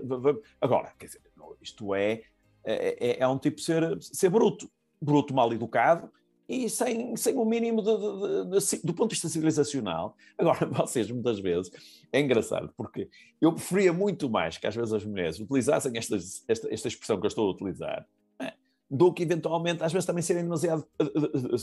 Agora, 0.60 0.94
quer 0.98 1.06
dizer, 1.06 1.22
isto 1.62 1.94
é, 1.94 2.24
é, 2.64 3.12
é, 3.12 3.20
é 3.20 3.28
um 3.28 3.38
tipo 3.38 3.58
de 3.58 3.64
ser, 3.64 3.98
ser 4.02 4.30
bruto, 4.30 4.70
bruto 5.02 5.34
mal 5.34 5.52
educado 5.54 6.12
e 6.50 6.68
sem, 6.68 7.16
sem 7.16 7.38
o 7.38 7.46
mínimo 7.46 7.80
de, 7.84 7.96
de, 7.96 8.78
de, 8.78 8.82
do 8.84 8.92
ponto 8.92 9.10
de 9.10 9.16
vista 9.16 9.30
civilizacional. 9.30 10.16
Agora, 10.36 10.66
vocês, 10.74 11.10
muitas 11.12 11.40
vezes, 11.40 11.72
é 12.12 12.20
engraçado, 12.20 12.74
porque 12.76 13.08
eu 13.40 13.54
preferia 13.54 13.94
muito 13.94 14.28
mais 14.28 14.58
que 14.58 14.66
às 14.66 14.76
vezes 14.76 14.92
as 14.92 15.06
mulheres 15.06 15.40
utilizassem 15.40 15.96
esta, 15.96 16.18
esta, 16.48 16.88
expressão 16.88 17.20
que 17.20 17.28
eu 17.28 17.30
estou 17.30 17.48
a 17.48 17.52
utilizar, 17.52 18.08
né, 18.40 18.54
do 18.90 19.14
que 19.14 19.22
eventualmente, 19.22 19.84
às 19.84 19.94
vezes, 19.94 20.08
também 20.08 20.24
serem 20.24 20.42
demasiado, 20.42 20.84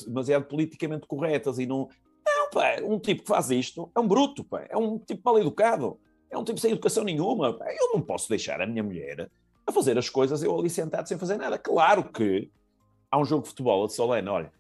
demasiado 0.06 0.44
politicamente 0.44 1.08
corretas 1.08 1.58
e 1.58 1.66
não, 1.66 1.88
pá, 2.52 2.76
um 2.84 3.00
tipo 3.00 3.22
que 3.22 3.28
faz 3.28 3.50
isto 3.50 3.90
é 3.92 3.98
um 3.98 4.06
bruto, 4.06 4.44
pá, 4.44 4.64
é 4.70 4.76
um 4.76 5.00
tipo 5.00 5.20
mal 5.24 5.36
educado, 5.36 5.98
é 6.30 6.38
um 6.38 6.44
tipo 6.44 6.60
sem 6.60 6.70
educação 6.70 7.02
nenhuma. 7.02 7.52
Pá. 7.52 7.66
Eu 7.72 7.92
não 7.92 8.00
posso 8.00 8.28
deixar 8.28 8.60
a 8.60 8.66
minha 8.66 8.84
mulher 8.84 9.28
a 9.66 9.72
fazer 9.72 9.98
as 9.98 10.08
coisas 10.08 10.44
eu 10.44 10.56
ali 10.56 10.70
sentado 10.70 11.08
sem 11.08 11.18
fazer 11.18 11.36
nada. 11.36 11.58
Claro 11.58 12.04
que 12.04 12.48
há 13.10 13.18
um 13.18 13.24
jogo 13.24 13.42
de 13.42 13.48
futebol, 13.48 13.84
a 13.84 13.88
Solena, 13.88 14.32
olha, 14.32 14.52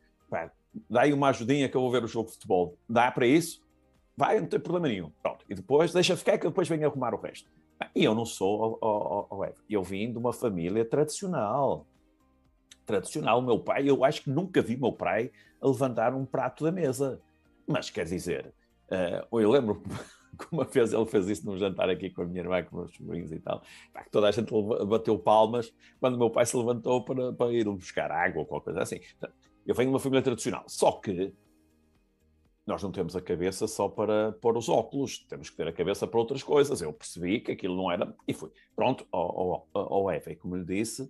dá 0.90 1.02
aí 1.02 1.12
uma 1.12 1.28
ajudinha 1.28 1.68
que 1.68 1.76
eu 1.76 1.80
vou 1.80 1.90
ver 1.90 2.04
o 2.04 2.08
jogo 2.08 2.28
de 2.28 2.34
futebol. 2.34 2.76
Dá 2.88 3.10
para 3.10 3.26
isso? 3.26 3.64
Vai, 4.16 4.40
não 4.40 4.46
tem 4.46 4.58
problema 4.58 4.88
nenhum. 4.88 5.10
Pronto. 5.22 5.44
E 5.48 5.54
depois 5.54 5.92
deixa 5.92 6.16
ficar 6.16 6.38
que 6.38 6.46
eu 6.46 6.50
depois 6.50 6.68
venho 6.68 6.86
arrumar 6.86 7.14
o 7.14 7.20
resto. 7.20 7.50
E 7.94 8.04
eu 8.04 8.14
não 8.14 8.24
sou, 8.24 8.78
oh, 8.80 9.26
oh, 9.30 9.44
eu 9.68 9.82
vim 9.82 10.10
de 10.10 10.18
uma 10.18 10.32
família 10.32 10.84
tradicional. 10.84 11.86
Tradicional. 12.86 13.38
O 13.38 13.42
meu 13.42 13.58
pai, 13.58 13.88
eu 13.88 14.04
acho 14.04 14.22
que 14.22 14.30
nunca 14.30 14.62
vi 14.62 14.76
meu 14.76 14.92
pai 14.92 15.30
levantar 15.62 16.14
um 16.14 16.24
prato 16.24 16.64
da 16.64 16.72
mesa. 16.72 17.20
Mas 17.66 17.90
quer 17.90 18.06
dizer, 18.06 18.54
uh, 19.30 19.38
eu 19.38 19.50
lembro 19.50 19.82
que 20.38 20.46
uma 20.50 20.64
vez 20.64 20.92
ele 20.92 21.06
fez 21.06 21.28
isso 21.28 21.46
num 21.46 21.58
jantar 21.58 21.90
aqui 21.90 22.08
com 22.08 22.22
a 22.22 22.24
minha 22.24 22.40
irmã, 22.40 22.62
com 22.62 22.76
os 22.76 22.82
meus 22.82 22.96
sobrinhos 22.96 23.32
e 23.32 23.40
tal, 23.40 23.60
que 24.04 24.10
toda 24.10 24.28
a 24.28 24.30
gente 24.30 24.50
bateu 24.86 25.18
palmas 25.18 25.74
quando 26.00 26.14
o 26.14 26.18
meu 26.18 26.30
pai 26.30 26.46
se 26.46 26.56
levantou 26.56 27.04
para, 27.04 27.32
para 27.32 27.52
ir 27.52 27.64
buscar 27.64 28.10
água 28.10 28.40
ou 28.40 28.46
qualquer 28.46 28.72
coisa 28.72 28.82
assim. 28.82 29.00
Eu 29.66 29.74
venho 29.74 29.90
de 29.90 29.94
uma 29.94 30.00
família 30.00 30.22
tradicional, 30.22 30.64
só 30.68 30.92
que 30.92 31.34
nós 32.66 32.82
não 32.82 32.90
temos 32.90 33.14
a 33.14 33.20
cabeça 33.20 33.66
só 33.66 33.88
para 33.88 34.32
pôr 34.32 34.56
os 34.56 34.68
óculos, 34.68 35.18
temos 35.28 35.50
que 35.50 35.56
ter 35.56 35.68
a 35.68 35.72
cabeça 35.72 36.06
para 36.06 36.18
outras 36.18 36.42
coisas. 36.42 36.82
Eu 36.82 36.92
percebi 36.92 37.40
que 37.40 37.52
aquilo 37.52 37.76
não 37.76 37.90
era. 37.90 38.12
E 38.26 38.34
fui. 38.34 38.50
Pronto, 38.74 39.06
ao, 39.12 40.10
Eva, 40.10 40.32
e 40.32 40.36
como 40.36 40.56
lhe 40.56 40.64
disse, 40.64 41.08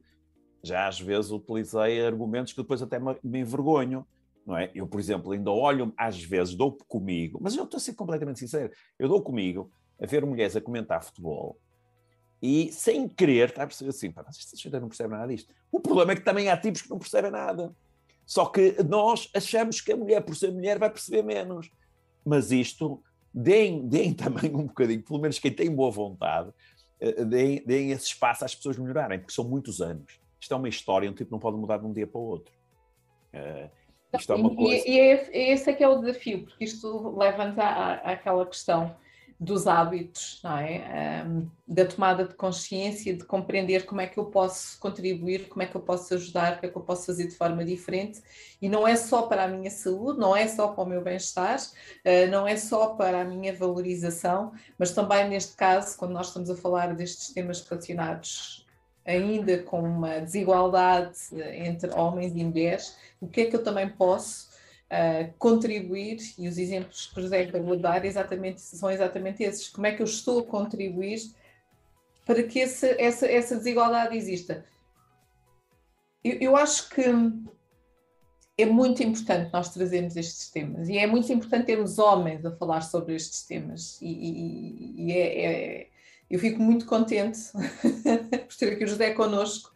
já 0.63 0.87
às 0.87 1.01
vezes 1.01 1.31
utilizei 1.31 2.05
argumentos 2.05 2.53
que 2.53 2.61
depois 2.61 2.83
até 2.83 2.99
me, 2.99 3.17
me 3.23 3.41
envergonho 3.41 4.07
não 4.47 4.57
é? 4.57 4.71
Eu, 4.75 4.87
por 4.87 5.01
exemplo, 5.01 5.33
ainda 5.33 5.51
olho, 5.51 5.93
às 5.97 6.23
vezes 6.23 6.55
dou 6.55 6.73
comigo, 6.87 7.41
mas 7.43 7.57
eu 7.57 7.65
estou 7.65 7.79
a 7.79 7.81
ser 7.81 7.95
completamente 7.95 8.39
sincero, 8.39 8.73
eu 8.97 9.09
dou 9.09 9.21
comigo 9.21 9.73
a 10.01 10.07
ver 10.07 10.25
mulheres 10.25 10.55
a 10.55 10.61
comentar 10.61 11.03
futebol 11.03 11.59
e 12.41 12.71
sem 12.71 13.09
querer, 13.09 13.49
está 13.49 13.65
a 13.65 13.67
perceber 13.67 13.91
assim, 13.91 14.13
pá, 14.13 14.23
mas 14.25 14.39
esta 14.39 14.81
não 14.81 14.89
percebe 14.89 15.11
nada 15.11 15.27
disto. 15.27 15.53
O 15.73 15.81
problema 15.81 16.13
é 16.13 16.15
que 16.15 16.23
também 16.23 16.49
há 16.49 16.57
tipos 16.57 16.83
que 16.83 16.91
não 16.91 16.99
percebem 16.99 17.31
nada. 17.31 17.75
Só 18.27 18.47
que 18.47 18.77
nós 18.83 19.31
achamos 19.33 19.81
que 19.81 19.93
a 19.93 19.97
mulher, 19.97 20.21
por 20.21 20.35
ser 20.35 20.51
mulher, 20.51 20.79
vai 20.79 20.91
perceber 20.91 21.23
menos. 21.23 21.71
Mas 22.25 22.51
isto, 22.51 23.01
deem, 23.33 23.87
deem 23.87 24.13
também 24.15 24.53
um 24.53 24.67
bocadinho, 24.67 25.03
pelo 25.03 25.21
menos 25.21 25.39
quem 25.39 25.53
tem 25.53 25.73
boa 25.73 25.93
vontade, 25.93 26.51
eh, 27.01 27.25
deem, 27.25 27.63
deem 27.65 27.91
esse 27.93 28.07
espaço 28.07 28.45
às 28.45 28.55
pessoas 28.55 28.77
melhorarem, 28.77 29.21
porque 29.21 29.33
são 29.33 29.45
muitos 29.45 29.81
anos. 29.81 30.21
Isto 30.41 30.55
é 30.55 30.57
uma 30.57 30.69
história, 30.69 31.09
um 31.09 31.15
tipo 31.15 31.31
não 31.31 31.39
pode 31.39 31.57
mudar 31.57 31.79
de 31.79 31.87
um 31.87 31.93
dia 31.93 32.07
para 32.07 32.21
o 32.21 32.25
outro. 32.25 32.53
Uh, 33.33 33.71
isto 34.19 34.33
é 34.33 34.37
uma 34.37 34.55
coisa. 34.55 34.89
E, 34.89 34.91
e 34.91 35.01
é 35.01 35.53
esse 35.53 35.71
é 35.71 35.73
que 35.73 35.85
é 35.85 35.89
o 35.89 36.01
desafio, 36.01 36.45
porque 36.45 36.65
isto 36.65 37.17
leva-nos 37.17 37.59
à, 37.59 37.95
àquela 37.95 38.45
questão 38.47 38.97
dos 39.39 39.67
hábitos, 39.67 40.41
não 40.43 40.57
é? 40.57 41.25
Um, 41.27 41.51
da 41.69 41.85
tomada 41.85 42.25
de 42.25 42.35
consciência, 42.35 43.15
de 43.15 43.25
compreender 43.25 43.85
como 43.85 44.01
é 44.01 44.07
que 44.07 44.19
eu 44.19 44.27
posso 44.27 44.79
contribuir, 44.81 45.49
como 45.49 45.63
é 45.63 45.67
que 45.67 45.75
eu 45.75 45.81
posso 45.81 46.15
ajudar, 46.15 46.57
o 46.57 46.61
que 46.61 46.67
é 46.67 46.69
que 46.71 46.77
eu 46.77 46.83
posso 46.83 47.07
fazer 47.07 47.27
de 47.27 47.35
forma 47.35 47.65
diferente. 47.65 48.23
E 48.63 48.69
não 48.69 48.89
é 48.89 48.97
só 48.97 49.23
para 49.23 49.45
a 49.45 49.49
minha 49.49 49.71
saúde, 49.71 50.19
não 50.19 50.35
é 50.35 50.49
só 50.49 50.69
para 50.69 50.85
o 50.85 50.87
meu 50.87 51.03
bem-estar, 51.03 51.59
uh, 51.59 52.31
não 52.31 52.49
é 52.49 52.57
só 52.57 52.95
para 52.95 53.21
a 53.21 53.25
minha 53.25 53.55
valorização, 53.55 54.53
mas 54.79 54.93
também 54.93 55.29
neste 55.29 55.55
caso, 55.55 55.97
quando 55.99 56.13
nós 56.13 56.29
estamos 56.29 56.49
a 56.49 56.57
falar 56.57 56.95
destes 56.95 57.35
temas 57.35 57.61
relacionados 57.61 58.67
ainda 59.05 59.59
com 59.63 59.81
uma 59.83 60.19
desigualdade 60.19 61.17
entre 61.55 61.91
homens 61.95 62.33
e 62.35 62.43
mulheres, 62.43 62.97
o 63.21 63.29
que 63.29 63.43
é 63.43 63.45
que 63.47 63.55
eu 63.55 63.63
também 63.63 63.89
posso 63.89 64.46
uh, 64.91 65.33
contribuir, 65.39 66.19
e 66.39 66.49
os 66.49 66.59
exemplos 66.59 67.07
que 67.07 67.21
José 67.21 67.43
acabou 67.43 67.77
de 67.77 67.83
dar 67.83 68.05
exatamente, 68.05 68.61
são 68.61 68.91
exatamente 68.91 69.43
esses, 69.43 69.69
como 69.69 69.87
é 69.87 69.93
que 69.93 70.03
eu 70.03 70.07
estou 70.07 70.41
a 70.41 70.45
contribuir 70.45 71.21
para 72.25 72.43
que 72.43 72.59
esse, 72.59 73.01
essa, 73.01 73.27
essa 73.27 73.57
desigualdade 73.57 74.17
exista. 74.17 74.65
Eu, 76.25 76.39
eu 76.41 76.57
acho 76.57 76.89
que 76.91 77.03
é 78.59 78.65
muito 78.65 79.03
importante 79.03 79.53
nós 79.53 79.73
trazermos 79.73 80.17
estes 80.17 80.51
temas 80.51 80.89
e 80.89 80.99
é 80.99 81.07
muito 81.07 81.31
importante 81.33 81.67
termos 81.67 81.99
homens 81.99 82.45
a 82.45 82.51
falar 82.57 82.81
sobre 82.81 83.15
estes 83.15 83.43
temas 83.43 84.01
e, 84.01 84.07
e, 84.07 84.95
e 85.07 85.13
é, 85.13 85.45
é 85.45 85.87
eu 86.29 86.41
fico 86.41 86.61
muito 86.61 86.87
contente 86.87 87.39
por 87.53 88.57
ter 88.57 88.73
aqui 88.73 88.85
o 88.85 88.89
José 88.89 89.13
connosco 89.13 89.73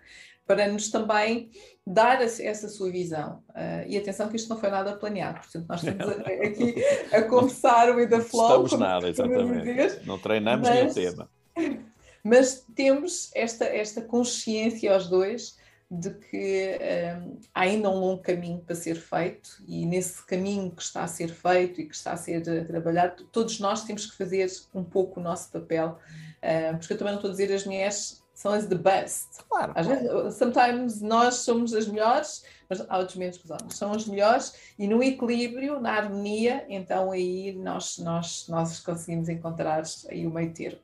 para 0.47 0.67
nos 0.67 0.91
também 0.91 1.51
dar 1.87 2.21
essa 2.23 2.69
sua 2.69 2.91
visão. 2.91 3.43
Uh, 3.51 3.87
e 3.87 3.97
atenção 3.97 4.29
que 4.29 4.37
isto 4.37 4.49
não 4.49 4.59
foi 4.59 4.71
nada 4.71 4.97
planeado, 4.97 5.41
portanto 5.41 5.67
nós 5.69 5.83
estamos 5.83 6.19
aqui 6.19 6.85
a 7.13 7.23
conversar 7.23 7.91
o 7.91 8.09
da 8.09 8.21
flow. 8.21 8.65
Estamos 8.65 8.73
nada, 8.73 9.09
exatamente. 9.09 10.07
Não 10.07 10.19
treinamos 10.19 10.69
mas, 10.69 10.77
nem 10.77 10.87
o 10.89 10.95
tema. 10.95 11.31
Mas 12.23 12.67
temos 12.77 13.31
esta, 13.35 13.65
esta 13.65 14.03
consciência 14.03 14.93
aos 14.93 15.09
dois 15.09 15.59
de 15.91 16.11
que 16.11 16.79
um, 17.19 17.41
há 17.53 17.63
ainda 17.63 17.91
um 17.91 17.99
longo 17.99 18.23
caminho 18.23 18.61
para 18.61 18.77
ser 18.77 18.95
feito 18.95 19.61
e 19.67 19.85
nesse 19.85 20.25
caminho 20.25 20.71
que 20.71 20.83
está 20.83 21.03
a 21.03 21.09
ser 21.09 21.29
feito 21.31 21.81
e 21.81 21.87
que 21.87 21.95
está 21.95 22.13
a 22.13 22.17
ser 22.17 22.43
trabalhado, 22.67 23.25
todos 23.33 23.59
nós 23.59 23.85
temos 23.85 24.07
que 24.07 24.17
fazer 24.17 24.49
um 24.73 24.85
pouco 24.85 25.19
o 25.19 25.23
nosso 25.23 25.51
papel, 25.51 25.99
uh, 26.43 26.79
porque 26.79 26.93
eu 26.93 26.99
também 26.99 27.15
não 27.15 27.19
estou 27.19 27.31
a 27.31 27.33
dizer 27.33 27.53
as 27.53 27.65
mulheres 27.65 28.20
são 28.41 28.55
as 28.55 28.67
the 28.67 28.75
best. 28.75 29.45
Claro. 29.51 29.73
Às 29.75 29.87
vezes, 29.87 30.35
sometimes 30.35 31.03
nós 31.03 31.35
somos 31.35 31.75
as 31.75 31.87
melhores, 31.87 32.43
mas 32.71 32.81
há 32.89 32.97
outros 32.97 33.19
menos 33.19 33.37
que 33.37 33.45
os 33.45 33.51
homens. 33.51 33.75
São 33.75 33.93
as 33.93 34.07
melhores 34.07 34.55
e 34.79 34.89
no 34.89 35.03
equilíbrio, 35.03 35.79
na 35.79 35.93
harmonia, 35.93 36.65
então 36.67 37.13
aí 37.13 37.53
nós, 37.53 37.99
nós, 37.99 38.47
nós 38.49 38.81
conseguimos 38.81 39.29
encontrar 39.29 39.83
aí 40.09 40.27
o 40.27 40.31
meio 40.31 40.55
termo. 40.55 40.79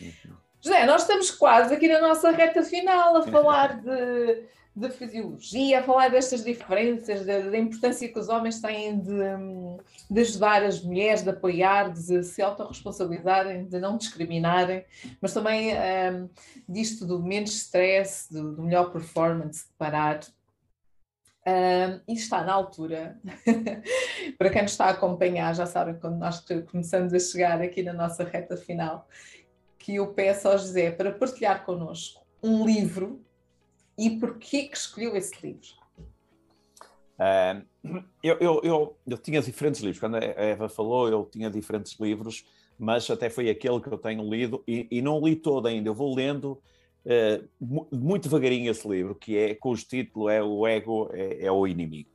Uhum. 0.00 0.34
José, 0.60 0.86
nós 0.86 1.02
estamos 1.02 1.30
quase 1.30 1.72
aqui 1.72 1.86
na 1.86 2.00
nossa 2.00 2.32
reta 2.32 2.64
final 2.64 3.14
a 3.14 3.22
falar 3.22 3.80
de 3.80 4.42
de 4.78 4.90
fisiologia, 4.90 5.80
a 5.80 5.82
falar 5.82 6.08
destas 6.08 6.44
diferenças, 6.44 7.26
da, 7.26 7.40
da, 7.40 7.58
importância 7.58 8.08
que 8.08 8.18
os 8.18 8.28
homens 8.28 8.60
têm 8.60 9.00
de, 9.00 9.18
de, 10.10 10.20
ajudar 10.20 10.62
as 10.62 10.82
mulheres, 10.82 11.22
de 11.22 11.30
apoiar, 11.30 11.92
de 11.92 12.22
se 12.22 12.40
autorresponsabilizarem, 12.40 13.66
de 13.66 13.78
não 13.80 13.96
discriminarem, 13.96 14.84
mas 15.20 15.34
também 15.34 15.72
um, 15.74 16.28
disto 16.68 17.04
do 17.04 17.20
menos 17.20 17.54
stress, 17.54 18.32
do, 18.32 18.54
do 18.54 18.62
melhor 18.62 18.92
performance, 18.92 19.66
de 19.66 19.72
parar. 19.76 20.20
Um, 21.46 22.00
e 22.06 22.12
está 22.12 22.44
na 22.44 22.52
altura, 22.52 23.18
para 24.36 24.50
quem 24.50 24.62
nos 24.62 24.72
está 24.72 24.86
a 24.86 24.90
acompanhar, 24.90 25.54
já 25.54 25.64
sabem 25.64 25.98
quando 25.98 26.18
nós 26.18 26.44
começamos 26.70 27.14
a 27.14 27.18
chegar 27.18 27.60
aqui 27.62 27.82
na 27.82 27.94
nossa 27.94 28.22
reta 28.22 28.56
final, 28.56 29.08
que 29.78 29.96
eu 29.96 30.08
peço 30.12 30.46
ao 30.46 30.58
José 30.58 30.90
para 30.90 31.10
partilhar 31.10 31.64
connosco 31.64 32.26
um 32.42 32.66
livro 32.66 33.24
e 33.98 34.10
porquê 34.18 34.68
que 34.68 34.76
escolheu 34.76 35.16
esse 35.16 35.34
livro? 35.44 35.68
Uh, 37.18 38.04
eu, 38.22 38.36
eu, 38.38 38.60
eu, 38.62 38.96
eu, 39.04 39.18
tinha 39.18 39.42
diferentes 39.42 39.80
livros. 39.80 39.98
Quando 39.98 40.16
a 40.16 40.20
Eva 40.20 40.68
falou, 40.68 41.08
eu 41.08 41.24
tinha 41.24 41.50
diferentes 41.50 41.98
livros, 41.98 42.44
mas 42.78 43.10
até 43.10 43.28
foi 43.28 43.50
aquele 43.50 43.80
que 43.80 43.88
eu 43.88 43.98
tenho 43.98 44.22
lido 44.22 44.62
e, 44.68 44.86
e 44.88 45.02
não 45.02 45.20
li 45.20 45.34
todo 45.34 45.66
ainda. 45.66 45.88
Eu 45.88 45.94
vou 45.94 46.14
lendo 46.14 46.62
uh, 47.04 47.48
muito 47.90 48.24
devagarinho 48.24 48.70
esse 48.70 48.86
livro, 48.88 49.16
que 49.16 49.36
é 49.36 49.54
cujo 49.56 49.84
título 49.84 50.28
é 50.28 50.40
O 50.40 50.64
Ego 50.64 51.10
é, 51.12 51.46
é 51.46 51.50
o 51.50 51.66
Inimigo. 51.66 52.10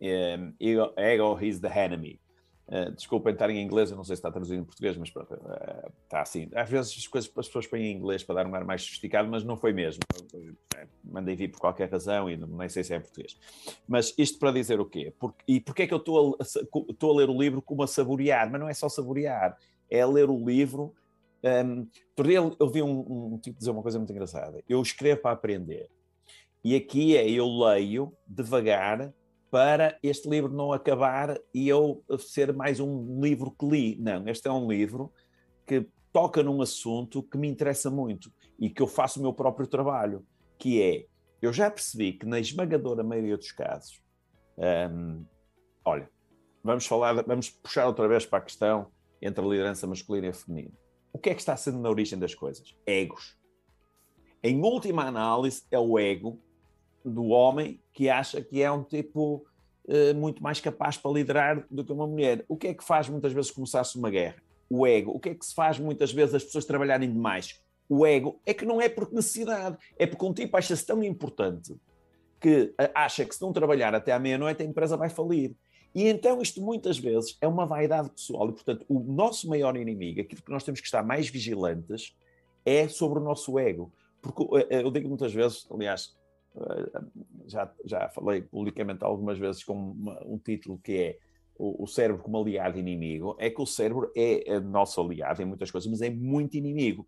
Um, 0.00 0.54
Ego 0.96 1.38
is 1.40 1.60
the 1.60 1.84
Enemy. 1.84 2.21
Uh, 2.68 2.92
desculpem 2.92 3.32
estar 3.32 3.50
em 3.50 3.60
inglês, 3.60 3.90
eu 3.90 3.96
não 3.96 4.04
sei 4.04 4.16
se 4.16 4.20
está 4.20 4.30
traduzido 4.30 4.62
em 4.62 4.64
português, 4.64 4.96
mas 4.96 5.10
pronto, 5.10 5.34
uh, 5.34 5.92
está 6.04 6.22
assim. 6.22 6.48
Às 6.54 6.70
vezes 6.70 6.96
as 6.96 7.06
coisas 7.06 7.30
as 7.36 7.46
pessoas 7.46 7.66
põem 7.66 7.86
em 7.86 7.96
inglês 7.96 8.22
para 8.22 8.36
dar 8.36 8.46
um 8.46 8.54
ar 8.54 8.64
mais 8.64 8.82
sofisticado, 8.82 9.28
mas 9.28 9.44
não 9.44 9.56
foi 9.56 9.72
mesmo. 9.72 10.00
Uh, 10.32 10.56
mandei 11.04 11.34
vir 11.34 11.48
por 11.48 11.60
qualquer 11.60 11.90
razão 11.90 12.30
e 12.30 12.36
não, 12.36 12.46
nem 12.46 12.68
sei 12.68 12.84
se 12.84 12.94
é 12.94 12.96
em 12.96 13.00
português. 13.00 13.36
Mas 13.86 14.14
isto 14.16 14.38
para 14.38 14.52
dizer 14.52 14.80
o 14.80 14.86
quê? 14.86 15.12
Porque, 15.18 15.42
e 15.46 15.60
porquê 15.60 15.82
é 15.82 15.86
que 15.86 15.94
eu 15.94 15.98
estou 15.98 16.38
a, 16.40 17.12
a 17.12 17.16
ler 17.16 17.28
o 17.28 17.38
livro 17.38 17.60
como 17.60 17.82
a 17.82 17.86
saborear? 17.86 18.50
Mas 18.50 18.60
não 18.60 18.68
é 18.68 18.74
só 18.74 18.88
saborear, 18.88 19.58
é 19.90 20.06
ler 20.06 20.30
o 20.30 20.44
livro. 20.44 20.94
Um, 21.44 21.88
dia 22.22 22.38
eu 22.38 22.70
vi 22.70 22.82
um, 22.82 23.34
um 23.34 23.38
tipo 23.38 23.58
dizer 23.58 23.72
uma 23.72 23.82
coisa 23.82 23.98
muito 23.98 24.12
engraçada. 24.12 24.62
Eu 24.68 24.80
escrevo 24.80 25.20
para 25.20 25.32
aprender. 25.32 25.90
E 26.64 26.76
aqui 26.76 27.16
é 27.16 27.28
eu 27.28 27.46
leio 27.46 28.16
devagar 28.26 29.12
para 29.52 29.98
este 30.02 30.30
livro 30.30 30.50
não 30.50 30.72
acabar 30.72 31.38
e 31.52 31.68
eu 31.68 32.02
ser 32.18 32.54
mais 32.54 32.80
um 32.80 33.20
livro 33.20 33.50
que 33.50 33.66
li. 33.66 33.96
Não, 34.00 34.26
este 34.26 34.48
é 34.48 34.50
um 34.50 34.66
livro 34.66 35.12
que 35.66 35.86
toca 36.10 36.42
num 36.42 36.62
assunto 36.62 37.22
que 37.22 37.36
me 37.36 37.48
interessa 37.48 37.90
muito 37.90 38.32
e 38.58 38.70
que 38.70 38.80
eu 38.80 38.86
faço 38.86 39.20
o 39.20 39.22
meu 39.22 39.34
próprio 39.34 39.66
trabalho, 39.66 40.26
que 40.58 40.80
é, 40.82 41.04
eu 41.42 41.52
já 41.52 41.70
percebi 41.70 42.14
que 42.14 42.24
na 42.24 42.40
esmagadora 42.40 43.04
maioria 43.04 43.36
dos 43.36 43.52
casos, 43.52 44.02
hum, 44.56 45.22
olha, 45.84 46.08
vamos 46.64 46.86
falar, 46.86 47.22
vamos 47.22 47.50
puxar 47.50 47.86
outra 47.86 48.08
vez 48.08 48.24
para 48.24 48.38
a 48.38 48.42
questão 48.42 48.90
entre 49.20 49.44
a 49.44 49.48
liderança 49.48 49.86
masculina 49.86 50.28
e 50.28 50.32
feminina. 50.32 50.72
O 51.12 51.18
que 51.18 51.28
é 51.28 51.34
que 51.34 51.40
está 51.40 51.54
sendo 51.58 51.78
na 51.78 51.90
origem 51.90 52.18
das 52.18 52.34
coisas? 52.34 52.74
Egos. 52.86 53.38
Em 54.42 54.62
última 54.62 55.04
análise, 55.04 55.62
é 55.70 55.78
o 55.78 55.98
ego 55.98 56.40
do 57.04 57.26
homem 57.26 57.80
que 57.92 58.08
acha 58.08 58.40
que 58.40 58.62
é 58.62 58.70
um 58.70 58.82
tipo 58.82 59.44
uh, 59.86 60.14
muito 60.14 60.42
mais 60.42 60.60
capaz 60.60 60.96
para 60.96 61.10
liderar 61.10 61.66
do 61.70 61.84
que 61.84 61.92
uma 61.92 62.06
mulher. 62.06 62.44
O 62.48 62.56
que 62.56 62.68
é 62.68 62.74
que 62.74 62.84
faz 62.84 63.08
muitas 63.08 63.32
vezes 63.32 63.50
começar-se 63.50 63.98
uma 63.98 64.10
guerra? 64.10 64.36
O 64.68 64.86
ego. 64.86 65.12
O 65.12 65.20
que 65.20 65.30
é 65.30 65.34
que 65.34 65.44
se 65.44 65.54
faz 65.54 65.78
muitas 65.78 66.12
vezes 66.12 66.34
as 66.34 66.44
pessoas 66.44 66.64
trabalharem 66.64 67.12
demais? 67.12 67.60
O 67.88 68.06
ego 68.06 68.40
é 68.46 68.54
que 68.54 68.64
não 68.64 68.80
é 68.80 68.88
por 68.88 69.12
necessidade, 69.12 69.76
é 69.98 70.06
porque 70.06 70.24
um 70.24 70.32
tipo 70.32 70.56
acha-se 70.56 70.86
tão 70.86 71.02
importante 71.02 71.74
que 72.40 72.74
acha 72.94 73.24
que 73.24 73.34
se 73.34 73.42
não 73.42 73.52
trabalhar 73.52 73.94
até 73.94 74.12
à 74.12 74.18
meia-noite 74.18 74.62
a 74.62 74.66
empresa 74.66 74.96
vai 74.96 75.08
falir. 75.08 75.54
E 75.94 76.08
então 76.08 76.40
isto 76.40 76.60
muitas 76.60 76.98
vezes 76.98 77.36
é 77.40 77.46
uma 77.46 77.66
vaidade 77.66 78.10
pessoal 78.10 78.48
e, 78.48 78.52
portanto, 78.52 78.84
o 78.88 78.98
nosso 78.98 79.48
maior 79.48 79.76
inimigo, 79.76 80.20
aquilo 80.20 80.42
que 80.42 80.50
nós 80.50 80.64
temos 80.64 80.80
que 80.80 80.86
estar 80.86 81.02
mais 81.02 81.28
vigilantes, 81.28 82.16
é 82.64 82.88
sobre 82.88 83.18
o 83.18 83.22
nosso 83.22 83.58
ego. 83.58 83.92
Porque 84.20 84.42
eh, 84.70 84.82
eu 84.82 84.90
digo 84.90 85.08
muitas 85.08 85.32
vezes, 85.34 85.66
aliás, 85.70 86.16
já, 87.46 87.72
já 87.84 88.08
falei 88.08 88.42
publicamente 88.42 89.04
algumas 89.04 89.38
vezes 89.38 89.64
com 89.64 89.74
uma, 89.74 90.22
um 90.24 90.38
título 90.38 90.78
que 90.78 90.92
é 90.92 91.18
o, 91.58 91.84
o, 91.84 91.86
cérebro 91.86 92.22
como 92.22 92.38
aliado 92.38 92.78
inimigo, 92.78 93.36
é 93.38 93.50
que 93.50 93.60
o 93.60 93.66
cérebro 93.66 94.10
é, 94.16 94.54
é 94.54 94.60
nosso 94.60 95.00
aliado 95.00 95.42
em 95.42 95.44
muitas 95.44 95.70
coisas, 95.70 95.90
mas 95.90 96.02
é 96.02 96.10
muito 96.10 96.56
inimigo. 96.56 97.06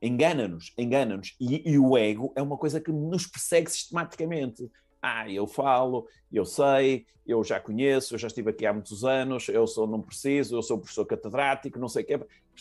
Engana-nos, 0.00 0.72
engana-nos. 0.78 1.36
E, 1.38 1.70
e, 1.70 1.78
o 1.78 1.96
ego 1.96 2.32
é 2.34 2.42
uma 2.42 2.56
coisa 2.56 2.80
que 2.80 2.90
nos 2.90 3.26
persegue 3.26 3.70
sistematicamente. 3.70 4.70
Ah, 5.00 5.30
eu 5.30 5.46
falo, 5.46 6.06
eu 6.32 6.44
sei, 6.44 7.06
eu 7.26 7.42
já 7.44 7.60
conheço, 7.60 8.14
eu 8.14 8.18
já 8.18 8.28
estive 8.28 8.50
aqui 8.50 8.64
há 8.64 8.72
muitos 8.72 9.04
anos, 9.04 9.48
eu 9.48 9.66
sou, 9.66 9.86
não 9.86 10.00
preciso, 10.00 10.56
eu 10.56 10.62
sou 10.62 10.78
professor 10.78 11.04
catedrático, 11.04 11.78
não 11.78 11.88
sei 11.88 12.04
o 12.04 12.06
quê. 12.06 12.20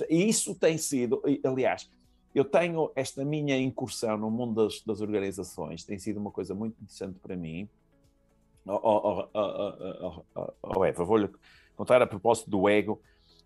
E 0.09 0.27
isso 0.27 0.55
tem 0.55 0.77
sido, 0.77 1.21
aliás, 1.43 1.89
eu 2.33 2.45
tenho 2.45 2.91
esta 2.95 3.25
minha 3.25 3.57
incursão 3.57 4.17
no 4.17 4.31
mundo 4.31 4.63
das, 4.63 4.81
das 4.81 5.01
organizações, 5.01 5.83
tem 5.83 5.99
sido 5.99 6.19
uma 6.19 6.31
coisa 6.31 6.55
muito 6.55 6.75
interessante 6.81 7.19
para 7.19 7.35
mim. 7.35 7.69
Oh, 8.65 8.79
oh, 8.83 9.27
oh, 9.33 10.53
oh 10.61 10.85
Eva, 10.85 11.03
vou-lhe 11.03 11.29
contar 11.75 12.01
a 12.01 12.07
propósito 12.07 12.49
do 12.49 12.69
ego. 12.69 13.01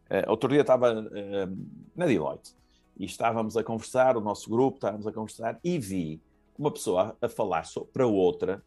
Uh, 0.09 0.29
outro 0.29 0.49
dia 0.49 0.61
estava 0.61 0.93
uh, 0.93 1.67
na 1.95 2.05
Deloitte 2.05 2.53
e 2.97 3.05
estávamos 3.05 3.57
a 3.57 3.63
conversar, 3.63 4.17
o 4.17 4.21
nosso 4.21 4.49
grupo 4.49 4.77
estávamos 4.77 5.07
a 5.07 5.11
conversar 5.11 5.59
e 5.63 5.79
vi 5.79 6.21
uma 6.57 6.69
pessoa 6.69 7.17
a, 7.21 7.27
falar 7.27 7.63
para 7.91 8.05
outra 8.05 8.63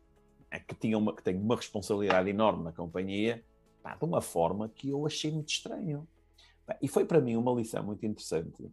é, 0.50 0.58
que, 0.58 0.74
tinha 0.74 0.98
uma, 0.98 1.14
que 1.14 1.22
tem 1.22 1.36
uma 1.36 1.54
responsabilidade 1.54 2.28
enorme 2.28 2.64
na 2.64 2.72
companhia, 2.72 3.44
pá, 3.82 3.94
de 3.94 4.04
uma 4.04 4.20
forma 4.20 4.68
que 4.68 4.88
eu 4.90 5.06
achei 5.06 5.30
muito 5.30 5.50
estranho. 5.50 6.08
e 6.82 6.88
foi 6.88 7.04
para 7.04 7.20
mim 7.20 7.36
uma 7.36 7.52
lição 7.52 7.84
muito 7.84 8.04
interessante. 8.04 8.64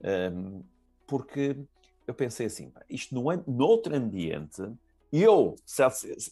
Um, 0.00 0.62
porque 1.12 1.54
eu 2.06 2.14
pensei 2.14 2.46
assim, 2.46 2.72
isto 2.88 3.14
não 3.14 3.30
é 3.30 3.38
noutro 3.46 3.94
ambiente, 3.94 4.62
eu, 5.12 5.56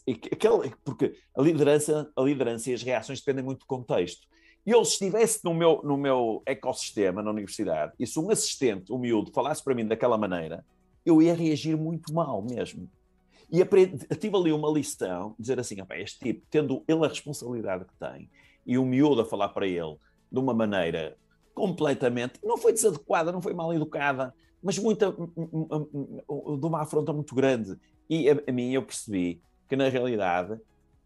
aquele, 0.06 0.74
porque 0.82 1.18
a 1.36 1.42
liderança, 1.42 2.10
a 2.16 2.22
liderança 2.22 2.70
e 2.70 2.72
as 2.72 2.82
reações 2.82 3.20
dependem 3.20 3.44
muito 3.44 3.58
do 3.58 3.66
contexto. 3.66 4.26
Eu, 4.64 4.82
se 4.86 4.92
estivesse 4.92 5.44
no 5.44 5.52
meu, 5.52 5.82
no 5.84 5.98
meu 5.98 6.42
ecossistema 6.46 7.22
na 7.22 7.30
universidade, 7.30 7.92
e 7.98 8.06
se 8.06 8.18
um 8.18 8.30
assistente, 8.30 8.90
um 8.90 8.96
miúdo, 8.96 9.30
falasse 9.32 9.62
para 9.62 9.74
mim 9.74 9.86
daquela 9.86 10.16
maneira, 10.16 10.64
eu 11.04 11.20
ia 11.20 11.34
reagir 11.34 11.76
muito 11.76 12.10
mal 12.14 12.40
mesmo. 12.40 12.88
E 13.52 13.60
aprendi, 13.60 14.06
tive 14.18 14.34
ali 14.34 14.50
uma 14.50 14.70
lição, 14.70 15.34
dizer 15.38 15.60
assim, 15.60 15.76
este 15.90 16.20
tipo, 16.20 16.46
tendo 16.48 16.82
ele 16.88 17.04
a 17.04 17.08
responsabilidade 17.08 17.84
que 17.84 17.94
tem, 17.98 18.30
e 18.64 18.78
o 18.78 18.84
miúdo 18.86 19.20
a 19.20 19.26
falar 19.26 19.50
para 19.50 19.66
ele 19.66 19.98
de 20.32 20.38
uma 20.38 20.54
maneira 20.54 21.18
completamente, 21.54 22.40
não 22.42 22.56
foi 22.56 22.72
desadequada, 22.72 23.30
não 23.30 23.42
foi 23.42 23.52
mal 23.52 23.74
educada, 23.74 24.32
mas 24.62 24.78
muita, 24.78 25.10
de 25.12 26.66
uma 26.66 26.82
afronta 26.82 27.12
muito 27.12 27.34
grande. 27.34 27.76
E 28.08 28.28
a, 28.28 28.42
a 28.46 28.52
mim 28.52 28.72
eu 28.72 28.82
percebi 28.82 29.40
que, 29.68 29.76
na 29.76 29.88
realidade, 29.88 30.58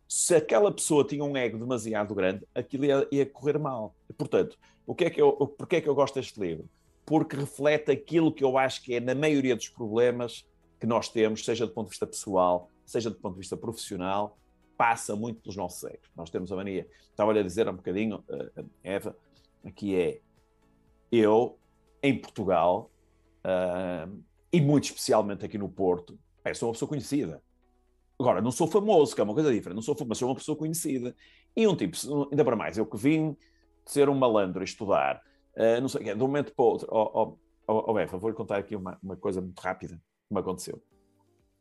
se 0.09 0.35
aquela 0.35 0.73
pessoa 0.73 1.05
tinha 1.05 1.25
um 1.25 1.37
ego 1.37 1.59
demasiado 1.59 2.15
grande, 2.15 2.47
aquilo 2.55 2.85
ia, 2.85 3.09
ia 3.11 3.27
correr 3.27 3.59
mal. 3.59 3.95
Portanto, 4.17 4.59
o 4.87 4.95
que 4.95 5.05
é 5.05 5.11
que 5.11 5.21
eu, 5.21 5.33
porquê 5.33 5.77
é 5.77 5.81
que 5.81 5.89
eu 5.89 5.95
gosto 5.95 6.15
deste 6.15 6.39
livro? 6.39 6.69
Porque 7.07 7.37
reflete 7.37 7.91
aquilo 7.91 8.33
que 8.33 8.45
eu 8.45 8.57
acho 8.57 8.83
que 8.83 8.95
é, 8.95 9.01
na 9.01 9.15
maioria 9.15 9.55
dos 9.55 9.69
problemas 9.69 10.47
que 10.81 10.87
nós 10.87 11.09
temos, 11.09 11.45
seja 11.45 11.67
do 11.67 11.73
ponto 11.73 11.87
de 11.87 11.91
vista 11.91 12.07
pessoal, 12.07 12.71
seja 12.85 13.11
do 13.11 13.17
ponto 13.17 13.35
de 13.35 13.41
vista 13.41 13.57
profissional, 13.57 14.37
passa 14.77 15.15
muito 15.15 15.41
pelos 15.41 15.57
nossos 15.57 15.83
egos. 15.85 16.11
Nós 16.17 16.31
temos 16.31 16.51
a 16.53 16.57
mania, 16.57 16.87
estava-lhe 17.11 17.39
a 17.39 17.43
dizer 17.43 17.69
um 17.69 17.77
bocadinho, 17.77 18.23
uh, 18.29 18.65
Eva, 18.83 19.17
aqui 19.65 19.95
é, 19.95 20.21
eu, 21.11 21.57
em 22.03 22.19
Portugal, 22.19 22.91
uh, 23.45 24.23
e 24.53 24.61
muito 24.61 24.85
especialmente 24.85 25.45
aqui 25.45 25.59
no 25.59 25.69
Porto, 25.69 26.19
é, 26.45 26.53
sou 26.55 26.69
uma 26.69 26.73
pessoa 26.73 26.89
conhecida. 26.89 27.43
Agora, 28.19 28.41
não 28.41 28.51
sou 28.51 28.67
famoso, 28.67 29.15
que 29.15 29.21
é 29.21 29.25
uma 29.25 29.35
coisa 29.35 29.53
diferente, 29.53 29.75
não 29.75 29.83
sou 29.83 29.95
famoso, 29.95 30.21
sou 30.21 30.29
uma 30.29 30.35
pessoa 30.35 30.57
conhecida. 30.57 31.15
E 31.57 31.67
um 31.67 31.75
tipo, 31.75 31.97
ainda 32.31 32.45
para 32.45 32.57
mais, 32.57 32.79
eu 32.79 32.87
que 32.87 32.97
vim 32.97 33.37
ser 33.85 34.09
um 34.09 34.15
malandro 34.15 34.63
e 34.63 34.65
estudar, 34.65 35.21
uh, 35.57 35.81
não 35.81 35.89
sei 35.89 36.01
o 36.01 36.05
quê, 36.05 36.15
de 36.15 36.23
um 36.23 36.27
momento 36.27 36.55
para 36.55 36.65
o 36.65 36.69
outro. 36.69 36.89
Oh, 36.91 37.37
oh, 37.67 37.85
oh, 37.91 37.95
Befa, 37.95 38.17
vou-lhe 38.17 38.37
contar 38.37 38.59
aqui 38.59 38.77
uma, 38.77 38.99
uma 39.03 39.17
coisa 39.17 39.41
muito 39.41 39.59
rápida 39.59 39.97
que 39.97 40.35
me 40.35 40.41
aconteceu. 40.41 40.83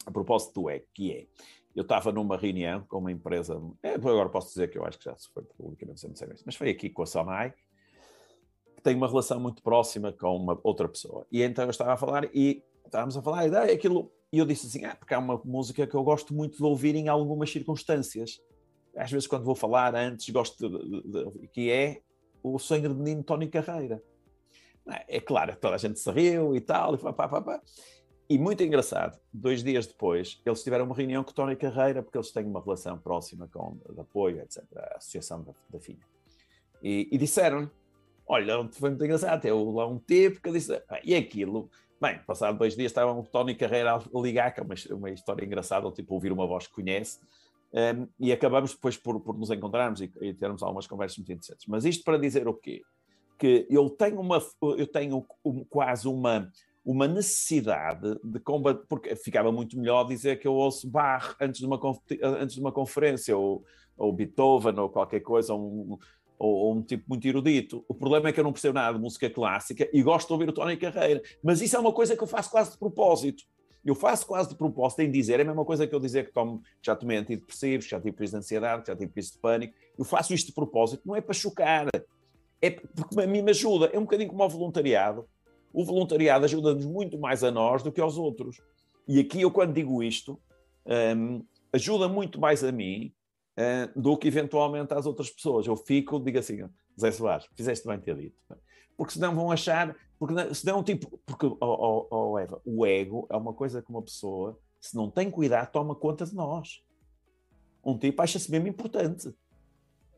A 0.06 0.12
propósito 0.12 0.62
do 0.62 0.70
EC, 0.70 0.86
que 0.94 1.12
é, 1.12 1.28
eu 1.76 1.82
estava 1.82 2.12
numa 2.12 2.38
reunião 2.38 2.86
com 2.88 3.00
uma 3.00 3.12
empresa, 3.12 3.60
é, 3.82 3.94
agora 3.96 4.30
posso 4.30 4.50
dizer 4.50 4.70
que 4.70 4.78
eu 4.78 4.86
acho 4.86 5.00
que 5.00 5.06
já 5.06 5.16
se 5.18 5.30
foi 5.34 5.44
publicamente, 5.44 6.06
mas 6.46 6.56
foi 6.56 6.70
aqui 6.70 6.90
com 6.90 7.02
a 7.02 7.06
Sonai, 7.06 7.54
tenho 8.84 8.98
uma 8.98 9.08
relação 9.08 9.40
muito 9.40 9.64
próxima 9.64 10.12
com 10.12 10.36
uma 10.36 10.60
outra 10.64 10.88
pessoa. 10.88 11.26
E 11.32 11.42
então 11.42 11.64
eu 11.64 11.72
estava 11.72 11.94
a 11.94 11.98
falar 11.98 12.30
e 12.34 12.64
estávamos 12.86 13.18
a 13.18 13.22
falar, 13.22 13.48
e 13.48 13.72
aquilo, 13.72 14.12
e 14.32 14.38
eu 14.38 14.46
disse 14.46 14.68
assim, 14.68 14.86
ah, 14.86 14.96
porque 14.96 15.14
há 15.14 15.20
uma 15.20 15.42
música 15.44 15.88
que 15.88 15.96
eu 15.96 16.04
gosto 16.04 16.34
muito 16.34 16.58
de 16.58 16.64
ouvir 16.64 16.96
em 16.96 17.08
algumas 17.08 17.52
circunstâncias. 17.52 18.42
Às 18.96 19.12
vezes 19.12 19.28
quando 19.28 19.46
vou 19.46 19.56
falar 19.56 19.96
antes, 19.96 20.30
gosto 20.30 20.70
de, 20.70 21.02
de, 21.02 21.40
de 21.40 21.48
que 21.48 21.72
é 21.72 22.02
o 22.44 22.60
Sonho 22.60 22.90
de 22.90 22.96
Menino 22.96 23.24
Tony 23.24 23.48
Carreira. 23.48 24.04
É 25.08 25.20
claro, 25.20 25.56
toda 25.56 25.76
a 25.76 25.78
gente 25.78 25.98
se 25.98 26.12
riu 26.12 26.56
e 26.56 26.62
tal, 26.62 26.94
e 26.94 26.98
pá, 26.98 27.14
pá, 27.14 27.28
pá, 27.28 27.42
pá. 27.42 27.62
E 28.30 28.38
muito 28.38 28.64
engraçado, 28.64 29.20
dois 29.34 29.64
dias 29.64 29.88
depois, 29.88 30.42
eles 30.46 30.64
tiveram 30.64 30.86
uma 30.86 30.96
reunião 30.96 31.24
com 31.24 31.32
Tony 31.32 31.56
Carreira, 31.56 32.02
porque 32.02 32.18
eles 32.18 32.32
têm 32.32 32.46
uma 32.46 32.62
relação 32.62 32.98
próxima 32.98 33.48
com 33.48 33.78
de 33.90 34.00
apoio, 34.00 34.42
etc., 34.42 34.64
a 34.76 34.98
Associação 34.98 35.44
da, 35.44 35.54
da 35.70 35.80
Filha. 35.80 36.06
E, 36.82 37.08
e 37.12 37.18
disseram-lhe: 37.18 37.70
Olha, 38.26 38.68
foi 38.72 38.90
muito 38.90 39.04
engraçado, 39.04 39.42
tem 39.42 39.52
lá 39.52 39.88
um 39.88 40.00
tipo 40.00 40.42
que 40.42 40.52
disse, 40.52 40.82
e 41.04 41.14
aquilo. 41.14 41.70
Bem, 42.00 42.20
passado 42.26 42.58
dois 42.58 42.76
dias 42.76 42.92
estava 42.92 43.12
o 43.12 43.24
Tony 43.24 43.56
Carreira 43.56 43.96
a 43.96 44.02
ligar, 44.16 44.54
que 44.54 44.60
é 44.60 44.64
uma, 44.64 44.76
uma 44.92 45.10
história 45.12 45.46
engraçada, 45.46 45.90
tipo 45.92 46.14
ouvir 46.14 46.32
uma 46.32 46.48
voz 46.48 46.68
que 46.68 46.74
conhece, 46.74 47.20
um, 47.74 48.08
e 48.20 48.32
acabamos 48.32 48.74
depois 48.74 48.96
por, 48.98 49.20
por 49.20 49.38
nos 49.38 49.50
encontrarmos 49.50 50.02
e, 50.02 50.12
e, 50.22 50.34
termos 50.34 50.62
algumas 50.62 50.86
conversas 50.86 51.18
muito 51.18 51.32
interessantes. 51.32 51.66
Mas 51.68 51.86
isto 51.86 52.04
para 52.04 52.18
dizer 52.18 52.48
o 52.48 52.54
quê? 52.54 52.82
Que 53.38 53.66
eu 53.70 53.90
tenho, 53.90 54.20
uma, 54.20 54.40
eu 54.78 54.86
tenho 54.86 55.26
um, 55.44 55.64
quase 55.66 56.08
uma, 56.08 56.52
uma 56.86 57.08
necessidade 57.08 58.20
de 58.24 58.40
combater, 58.40 58.86
porque 58.88 59.16
ficava 59.16 59.52
muito 59.52 59.78
melhor 59.78 60.04
dizer 60.04 60.40
que 60.40 60.48
eu 60.48 60.54
ouço 60.54 60.88
Bach 60.90 61.36
antes 61.42 61.60
de 61.60 61.66
uma, 61.66 61.80
antes 62.40 62.56
de 62.56 62.62
uma 62.62 62.72
conferência, 62.72 63.36
ou, 63.36 63.66
ou 63.98 64.14
Beethoven, 64.14 64.78
ou 64.78 64.90
qualquer 64.90 65.22
coisa, 65.22 65.56
um, 65.56 65.98
ou, 66.44 66.56
ou, 66.56 66.76
um 66.76 66.82
tipo 66.82 67.06
muito 67.08 67.26
erudito. 67.26 67.86
O 67.88 67.94
problema 67.94 68.30
é 68.30 68.34
que 68.34 68.40
eu 68.40 68.44
não 68.44 68.52
percebo 68.52 68.74
nada 68.74 68.98
de 68.98 69.02
música 69.02 69.30
clássica 69.30 69.90
e 69.94 70.04
gosto 70.04 70.28
de 70.28 70.34
ouvir 70.34 70.50
o 70.50 70.54
Tony 70.54 70.76
Carreira. 70.76 71.22
Mas 71.42 71.62
isso 71.62 71.76
é 71.76 71.80
uma 71.80 71.94
coisa 71.94 72.18
que 72.18 72.24
eu 72.24 72.28
faço 72.28 72.52
quase 72.52 72.72
de 72.72 72.78
propósito. 72.78 73.44
Eu 73.86 73.96
faço 73.96 74.26
quase 74.26 74.50
de 74.50 74.56
propósito 74.56 75.02
em 75.02 75.12
dizer, 75.12 75.40
é 75.40 75.44
a 75.44 75.46
mesma 75.46 75.66
coisa 75.66 75.86
que 75.86 75.94
eu 75.94 76.00
dizer 76.00 76.26
que 76.26 76.34
tomo, 76.34 76.62
já 76.82 76.96
tomei 76.96 77.18
antidepressivos, 77.18 77.86
já 77.86 78.00
tive 78.00 78.16
crise 78.16 78.32
de 78.32 78.40
ansiedade, 78.40 78.84
já 78.88 78.96
tive 78.96 79.12
crise 79.12 79.34
de 79.34 79.40
pânico. 79.40 79.74
Eu 79.98 80.06
faço 80.06 80.34
isto 80.34 80.48
de 80.48 80.54
propósito, 80.54 81.04
não 81.06 81.16
é 81.16 81.22
para 81.22 81.34
chocar, 81.34 81.88
é 82.62 82.70
porque 82.70 83.22
a 83.22 83.28
mim 83.28 83.42
me 83.42 83.52
ajuda. 83.52 83.90
É 83.94 83.98
um 83.98 84.04
bocadinho 84.04 84.30
como 84.30 84.44
o 84.44 84.50
voluntariado. 84.50 85.26
O 85.74 85.84
voluntariado 85.84 86.46
ajuda-nos 86.46 86.86
muito 86.86 87.18
mais 87.18 87.44
a 87.44 87.52
nós 87.52 87.84
do 87.84 87.92
que 87.92 88.00
aos 88.00 88.18
outros. 88.18 88.62
E 89.08 89.20
aqui 89.20 89.42
eu, 89.42 89.52
quando 89.52 89.74
digo 89.74 90.02
isto, 90.02 90.40
um, 91.18 91.44
ajuda 91.74 92.08
muito 92.08 92.40
mais 92.40 92.64
a 92.64 92.72
mim 92.72 93.14
uh, 93.58 94.00
do 94.00 94.18
que 94.18 94.28
eventualmente 94.28 94.94
às 94.94 95.06
outras 95.06 95.30
pessoas. 95.30 95.66
Eu 95.66 95.76
fico, 95.76 96.20
digo 96.20 96.40
assim, 96.40 96.68
Zé 97.00 97.12
Soares, 97.12 97.48
fizeste 97.56 97.88
bem 97.88 98.00
ter 98.00 98.16
dito. 98.16 98.36
Porque 98.96 99.14
senão 99.14 99.34
vão 99.34 99.52
achar, 99.52 99.96
porque 100.20 100.54
senão, 100.54 100.84
tipo, 100.84 101.20
porque, 101.26 101.46
oh, 101.46 101.58
oh, 101.60 102.08
oh, 102.10 102.40
Eva, 102.40 102.62
o 102.64 102.86
ego 102.86 103.28
é 103.30 103.36
uma 103.36 103.54
coisa 103.54 103.82
que 103.82 103.90
uma 103.90 104.02
pessoa, 104.02 104.58
se 104.80 104.96
não 104.96 105.10
tem 105.10 105.30
cuidado, 105.30 105.72
toma 105.72 105.96
conta 105.96 106.26
de 106.26 106.36
nós. 106.36 106.84
Um 107.84 107.98
tipo 107.98 108.22
acha-se 108.22 108.50
mesmo 108.50 108.68
importante. 108.68 109.34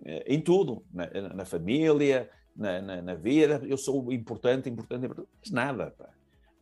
Eh, 0.04 0.36
em 0.36 0.42
tudo, 0.42 0.84
na, 0.94 1.34
na 1.34 1.46
família, 1.46 2.30
na, 2.56 2.82
na, 2.82 3.02
na, 3.02 3.16
vida, 3.16 3.62
eu 3.66 3.78
sou 3.78 4.12
importante, 4.12 4.70
importante, 4.70 5.06
importante, 5.06 5.30
mas 5.40 5.52
nada, 5.52 5.92
pá. 5.98 6.10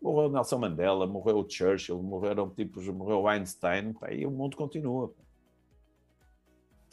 Morreu 0.01 0.29
Nelson 0.29 0.57
Mandela, 0.57 1.07
morreu 1.07 1.45
Churchill, 1.47 2.01
morreram 2.01 2.49
tipos, 2.49 2.87
morreu 2.87 3.27
Einstein, 3.27 3.93
pá, 3.93 4.11
e 4.11 4.25
o 4.25 4.31
mundo 4.31 4.55
continua. 4.55 5.09
Pá. 5.09 5.23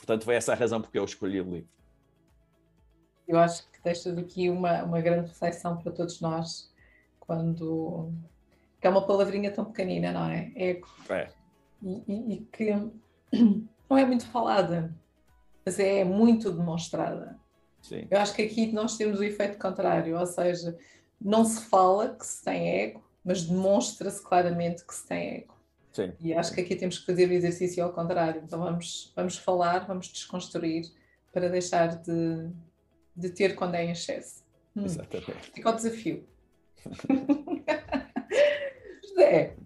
Portanto, 0.00 0.24
foi 0.24 0.34
essa 0.34 0.52
a 0.52 0.56
razão 0.56 0.80
porque 0.80 0.98
eu 0.98 1.04
escolhi 1.04 1.40
o 1.40 1.44
livro. 1.44 1.68
Eu 3.28 3.38
acho 3.38 3.70
que 3.70 3.82
deixas 3.84 4.16
aqui 4.16 4.48
uma, 4.48 4.82
uma 4.82 5.00
grande 5.00 5.28
reflexão 5.28 5.76
para 5.76 5.92
todos 5.92 6.20
nós, 6.20 6.72
quando. 7.20 8.10
que 8.80 8.86
é 8.86 8.90
uma 8.90 9.06
palavrinha 9.06 9.52
tão 9.52 9.66
pequenina, 9.66 10.10
não 10.10 10.24
é? 10.24 10.50
Ego. 10.56 10.88
É. 11.08 11.28
E, 11.82 12.02
e, 12.08 12.34
e 12.34 12.40
que 12.46 12.72
não 13.88 13.98
é 13.98 14.06
muito 14.06 14.26
falada, 14.26 14.92
mas 15.64 15.78
é 15.78 16.02
muito 16.02 16.50
demonstrada. 16.50 17.38
Sim. 17.82 18.08
Eu 18.10 18.18
acho 18.18 18.34
que 18.34 18.42
aqui 18.42 18.72
nós 18.72 18.96
temos 18.96 19.20
o 19.20 19.24
efeito 19.24 19.58
contrário, 19.58 20.18
ou 20.18 20.26
seja, 20.26 20.76
não 21.20 21.44
se 21.44 21.60
fala 21.66 22.14
que 22.14 22.26
se 22.26 22.42
tem 22.42 22.68
ego, 22.80 23.04
mas 23.22 23.44
demonstra-se 23.44 24.22
claramente 24.22 24.84
que 24.84 24.94
se 24.94 25.06
tem 25.06 25.36
ego. 25.36 25.59
Sim. 25.92 26.12
E 26.20 26.32
acho 26.32 26.54
que 26.54 26.60
aqui 26.60 26.76
temos 26.76 26.98
que 26.98 27.06
fazer 27.06 27.28
o 27.28 27.32
exercício 27.32 27.84
ao 27.84 27.92
contrário. 27.92 28.42
Então 28.44 28.60
vamos, 28.60 29.12
vamos 29.16 29.36
falar, 29.36 29.86
vamos 29.86 30.08
desconstruir 30.08 30.84
para 31.32 31.48
deixar 31.48 31.96
de, 31.96 32.50
de 33.14 33.30
ter 33.30 33.54
quando 33.54 33.74
é 33.74 33.84
em 33.84 33.90
excesso. 33.90 34.44
Hum. 34.76 34.84
Exatamente. 34.84 35.50
Fica 35.52 35.70
o 35.70 35.72
desafio. 35.72 36.24
José, 39.04 39.56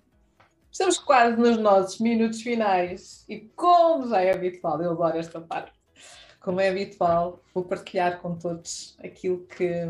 estamos 0.71 0.99
quase 0.99 1.37
nos 1.37 1.59
nossos 1.59 2.01
minutos 2.01 2.43
finais 2.43 3.25
e 3.29 3.41
como 3.55 4.09
já 4.09 4.21
é 4.21 4.33
habitual, 4.33 4.83
eu 4.83 4.93
adoro 4.93 5.19
esta 5.19 5.41
parte, 5.41 5.73
como 6.41 6.61
é 6.61 6.69
habitual, 6.69 7.41
vou 7.55 7.65
partilhar 7.65 8.21
com 8.21 8.37
todos 8.37 8.97
aquilo 9.03 9.47
que 9.47 9.87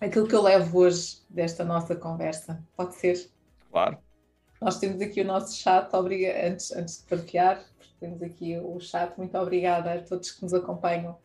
aquilo 0.00 0.26
que 0.26 0.34
eu 0.34 0.42
levo 0.42 0.78
hoje 0.78 1.18
desta 1.28 1.62
nossa 1.62 1.94
conversa. 1.94 2.64
Pode 2.74 2.94
ser? 2.94 3.30
Claro. 3.70 3.98
Nós 4.60 4.78
temos 4.78 5.00
aqui 5.00 5.22
o 5.22 5.24
nosso 5.24 5.56
chat, 5.56 5.90
obriga, 5.94 6.46
antes, 6.46 6.70
antes 6.72 6.98
de 6.98 7.04
partilhar, 7.04 7.64
temos 7.98 8.22
aqui 8.22 8.58
o 8.58 8.78
chat. 8.78 9.16
Muito 9.16 9.36
obrigada 9.38 9.94
a 9.94 10.02
todos 10.02 10.32
que 10.32 10.42
nos 10.42 10.52
acompanham 10.52 11.16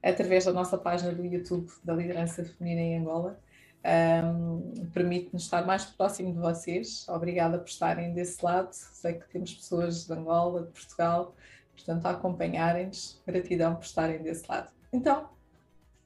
através 0.00 0.44
da 0.44 0.52
nossa 0.52 0.78
página 0.78 1.12
do 1.12 1.24
YouTube 1.24 1.68
da 1.82 1.92
Liderança 1.92 2.44
Feminina 2.44 2.80
em 2.80 2.98
Angola. 2.98 3.40
Um, 3.84 4.86
Permite-nos 4.92 5.42
estar 5.42 5.66
mais 5.66 5.84
próximo 5.84 6.32
de 6.32 6.38
vocês. 6.38 7.04
Obrigada 7.08 7.58
por 7.58 7.68
estarem 7.68 8.14
desse 8.14 8.44
lado. 8.44 8.72
Sei 8.72 9.14
que 9.14 9.28
temos 9.28 9.52
pessoas 9.54 10.06
de 10.06 10.12
Angola, 10.12 10.62
de 10.62 10.70
Portugal, 10.70 11.34
portanto, 11.74 12.06
a 12.06 12.10
acompanharem-nos. 12.10 13.20
Gratidão 13.26 13.74
por 13.74 13.84
estarem 13.84 14.22
desse 14.22 14.48
lado. 14.48 14.70
Então, 14.92 15.28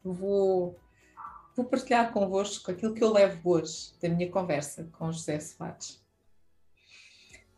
vou, 0.03 0.75
vou 1.55 1.67
partilhar 1.67 2.13
convosco 2.13 2.71
aquilo 2.71 2.95
que 2.95 3.05
eu 3.05 3.13
levo 3.13 3.51
hoje 3.51 3.93
da 4.01 4.09
minha 4.09 4.31
conversa 4.31 4.89
com 4.99 5.13
José 5.13 5.39
Soares. 5.39 6.08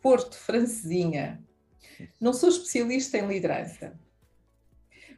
Porto, 0.03 0.34
francesinha. 0.34 1.42
Não 2.18 2.32
sou 2.32 2.48
especialista 2.48 3.18
em 3.18 3.26
liderança. 3.26 3.98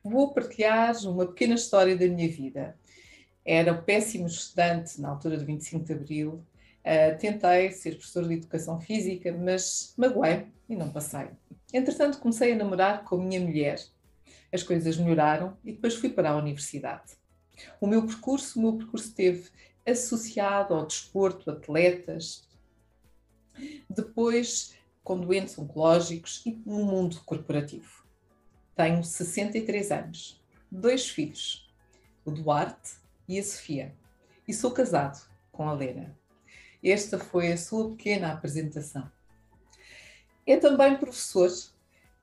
Vou 0.02 0.32
partilhar 0.34 0.96
uma 1.06 1.26
pequena 1.26 1.54
história 1.54 1.96
da 1.96 2.06
minha 2.08 2.28
vida. 2.28 2.76
Era 3.44 3.74
péssimo 3.74 4.26
estudante 4.26 5.00
na 5.00 5.10
altura 5.10 5.36
do 5.36 5.44
25 5.44 5.84
de 5.84 5.92
Abril. 5.92 6.44
Uh, 6.84 7.16
tentei 7.18 7.70
ser 7.70 7.92
professor 7.92 8.26
de 8.26 8.34
Educação 8.34 8.80
Física, 8.80 9.32
mas 9.32 9.94
magoei 9.96 10.46
e 10.68 10.74
não 10.74 10.90
passei. 10.90 11.28
Entretanto, 11.72 12.18
comecei 12.18 12.52
a 12.52 12.56
namorar 12.56 13.04
com 13.04 13.14
a 13.14 13.24
minha 13.24 13.40
mulher. 13.40 13.80
As 14.52 14.64
coisas 14.64 14.96
melhoraram 14.96 15.56
e 15.64 15.72
depois 15.72 15.94
fui 15.94 16.08
para 16.08 16.30
a 16.30 16.36
universidade. 16.36 17.12
O 17.80 17.86
meu 17.86 18.04
percurso, 18.04 18.58
o 18.58 18.62
meu 18.62 18.72
percurso 18.72 19.08
esteve 19.08 19.48
associado 19.86 20.74
ao 20.74 20.86
desporto, 20.86 21.50
atletas, 21.50 22.48
depois 23.88 24.74
com 25.02 25.18
doentes 25.18 25.58
oncológicos 25.58 26.42
e 26.46 26.52
no 26.64 26.84
mundo 26.84 27.20
corporativo. 27.24 28.06
Tenho 28.74 29.02
63 29.04 29.90
anos, 29.90 30.42
dois 30.70 31.08
filhos, 31.08 31.70
o 32.24 32.30
Duarte 32.30 32.96
e 33.28 33.38
a 33.38 33.42
Sofia, 33.42 33.94
e 34.46 34.54
sou 34.54 34.70
casado 34.70 35.28
com 35.50 35.68
a 35.68 35.72
Lena. 35.72 36.16
Esta 36.82 37.18
foi 37.18 37.52
a 37.52 37.56
sua 37.56 37.90
pequena 37.90 38.32
apresentação. 38.32 39.10
É 40.46 40.56
também 40.56 40.96
professor, 40.96 41.50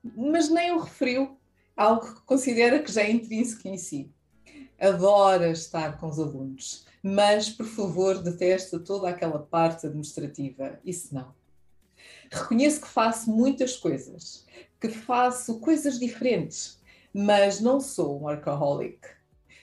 mas 0.02 0.50
nem 0.50 0.72
o 0.72 0.80
referiu, 0.80 1.38
algo 1.76 2.14
que 2.14 2.20
considera 2.22 2.82
que 2.82 2.92
já 2.92 3.02
é 3.02 3.10
intrínseco 3.10 3.68
em 3.68 3.78
si. 3.78 4.12
Adora 4.80 5.50
estar 5.50 5.98
com 5.98 6.08
os 6.08 6.18
alunos, 6.18 6.86
mas, 7.02 7.50
por 7.50 7.66
favor, 7.66 8.22
detesta 8.22 8.78
toda 8.78 9.10
aquela 9.10 9.38
parte 9.38 9.86
administrativa. 9.86 10.80
Isso 10.82 11.14
não. 11.14 11.34
Reconheço 12.30 12.80
que 12.80 12.88
faço 12.88 13.30
muitas 13.30 13.76
coisas, 13.76 14.46
que 14.80 14.88
faço 14.88 15.60
coisas 15.60 15.98
diferentes, 15.98 16.80
mas 17.12 17.60
não 17.60 17.78
sou 17.78 18.18
um 18.18 18.22
workaholic. 18.22 19.00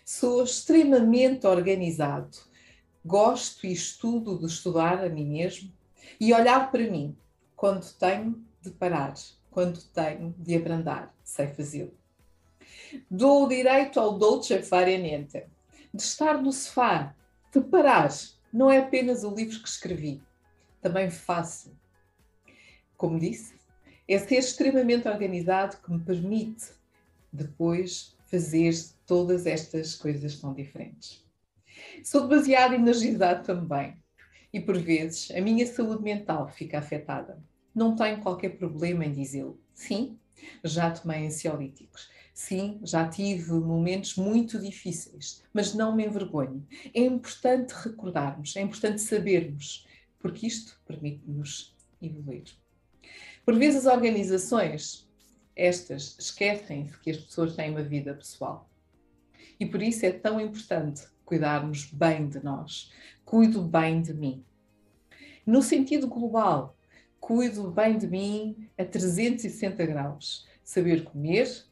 Sou 0.06 0.44
extremamente 0.44 1.48
organizado. 1.48 2.38
Gosto 3.04 3.66
e 3.66 3.72
estudo 3.72 4.38
de 4.38 4.46
estudar 4.46 5.04
a 5.04 5.10
mim 5.10 5.26
mesmo 5.26 5.74
e 6.20 6.32
olhar 6.32 6.70
para 6.70 6.92
mim 6.92 7.18
quando 7.56 7.92
tenho 7.94 8.40
de 8.62 8.70
parar, 8.70 9.16
quando 9.50 9.82
tenho 9.82 10.36
de 10.38 10.56
abrandar. 10.56 11.12
Sei 11.24 11.48
fazê-lo. 11.48 11.94
Dou 13.10 13.48
direito 13.48 14.00
ao 14.00 14.18
dolce 14.18 14.62
fare 14.64 14.98
niente, 14.98 15.44
de 15.94 16.02
estar 16.02 16.42
no 16.42 16.52
sofá 16.52 17.16
Preparar 17.52 18.10
não 18.54 18.70
é 18.70 18.78
apenas 18.78 19.24
o 19.24 19.34
livro 19.34 19.60
que 19.62 19.68
escrevi, 19.68 20.22
também 20.82 21.10
faço. 21.10 21.76
Como 22.96 23.20
disse, 23.20 23.56
é 24.08 24.20
ser 24.20 24.36
extremamente 24.36 25.08
organizado 25.08 25.78
que 25.78 25.92
me 25.92 26.00
permite 26.00 26.68
depois 27.32 28.16
fazer 28.28 28.74
todas 29.06 29.46
estas 29.46 29.96
coisas 29.96 30.40
tão 30.40 30.54
diferentes. 30.54 31.26
Sou 32.04 32.28
demasiado 32.28 32.76
energizado 32.76 33.44
também. 33.44 33.98
E 34.54 34.60
por 34.60 34.78
vezes 34.78 35.32
a 35.32 35.42
minha 35.42 35.66
saúde 35.66 36.04
mental 36.04 36.48
fica 36.48 36.80
afetada. 36.80 37.42
Não 37.74 37.96
tenho 37.96 38.22
qualquer 38.22 38.58
problema 38.58 39.06
em 39.06 39.12
dizê-lo. 39.12 39.60
Sim, 39.74 40.18
já 40.64 40.92
tomei 40.92 41.26
ansiolíticos. 41.26 42.10
Sim, 42.38 42.80
já 42.84 43.10
tive 43.10 43.52
momentos 43.54 44.16
muito 44.16 44.60
difíceis, 44.60 45.44
mas 45.52 45.74
não 45.74 45.96
me 45.96 46.06
envergonho. 46.06 46.64
É 46.94 47.02
importante 47.02 47.72
recordarmos, 47.72 48.56
é 48.56 48.62
importante 48.62 49.02
sabermos, 49.02 49.88
porque 50.20 50.46
isto 50.46 50.80
permite-nos 50.86 51.76
evoluir. 52.00 52.46
Por 53.44 53.58
vezes 53.58 53.88
as 53.88 53.92
organizações, 53.92 55.10
estas, 55.56 56.16
esquecem-se 56.20 57.00
que 57.00 57.10
as 57.10 57.18
pessoas 57.18 57.56
têm 57.56 57.72
uma 57.72 57.82
vida 57.82 58.14
pessoal. 58.14 58.70
E 59.60 59.66
por 59.66 59.82
isso 59.82 60.06
é 60.06 60.12
tão 60.12 60.40
importante 60.40 61.08
cuidarmos 61.26 61.86
bem 61.92 62.30
de 62.30 62.42
nós. 62.44 62.92
Cuido 63.26 63.64
bem 63.64 64.00
de 64.00 64.14
mim. 64.14 64.46
No 65.44 65.64
sentido 65.64 66.08
global, 66.08 66.78
cuido 67.20 67.72
bem 67.72 67.98
de 67.98 68.06
mim 68.06 68.70
a 68.78 68.86
360 68.86 69.84
graus. 69.88 70.48
Saber 70.64 71.04
comer, 71.04 71.66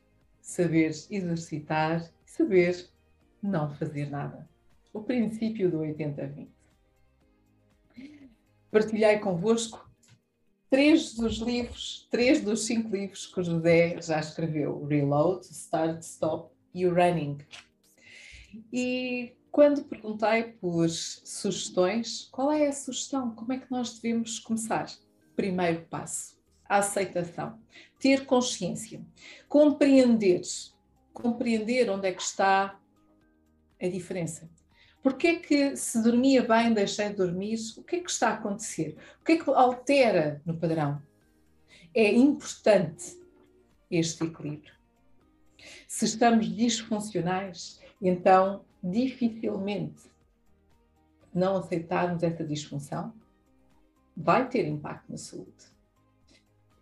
saber 0.45 0.91
exercitar, 1.09 2.07
saber 2.23 2.87
não 3.41 3.73
fazer 3.75 4.11
nada. 4.11 4.47
O 4.93 5.01
princípio 5.01 5.71
do 5.71 5.79
80-20. 5.79 6.47
Partilhei 8.71 9.17
convosco 9.19 9.89
três 10.69 11.15
dos 11.15 11.37
livros, 11.37 12.07
três 12.11 12.41
dos 12.41 12.65
cinco 12.65 12.95
livros 12.95 13.25
que 13.25 13.39
o 13.39 13.43
José 13.43 13.99
já 14.01 14.19
escreveu: 14.19 14.85
Reload, 14.85 15.45
Start, 15.45 16.01
Stop 16.01 16.53
e 16.73 16.85
o 16.85 16.93
Running. 16.93 17.39
E 18.71 19.35
quando 19.51 19.83
perguntei 19.85 20.43
por 20.43 20.87
sugestões, 20.89 22.29
qual 22.31 22.51
é 22.51 22.67
a 22.67 22.73
sugestão? 22.73 23.33
Como 23.33 23.51
é 23.51 23.57
que 23.57 23.71
nós 23.71 23.99
devemos 23.99 24.37
começar? 24.37 24.85
Primeiro 25.35 25.85
passo: 25.85 26.34
a 26.67 26.77
aceitação 26.77 27.59
ter 27.99 28.25
consciência, 28.25 29.01
compreender, 29.47 30.41
compreender 31.13 31.89
onde 31.89 32.07
é 32.07 32.13
que 32.13 32.21
está 32.21 32.79
a 33.81 33.87
diferença. 33.87 34.49
Porque 35.01 35.27
é 35.27 35.35
que 35.35 35.75
se 35.75 36.01
dormia 36.01 36.43
bem, 36.43 36.73
deixei 36.73 37.09
de 37.09 37.15
dormir? 37.15 37.57
O 37.77 37.83
que 37.83 37.97
é 37.97 37.99
que 37.99 38.09
está 38.09 38.29
a 38.29 38.33
acontecer? 38.33 38.97
O 39.21 39.23
que 39.23 39.33
é 39.33 39.37
que 39.37 39.49
altera 39.49 40.41
no 40.45 40.57
padrão? 40.57 41.01
É 41.93 42.11
importante 42.11 43.19
este 43.89 44.23
equilíbrio. 44.23 44.73
Se 45.87 46.05
estamos 46.05 46.47
disfuncionais, 46.47 47.79
então 48.01 48.65
dificilmente 48.83 50.11
não 51.33 51.57
aceitarmos 51.57 52.23
essa 52.23 52.43
disfunção 52.43 53.13
vai 54.15 54.47
ter 54.47 54.65
impacto 54.67 55.11
na 55.11 55.17
saúde. 55.17 55.74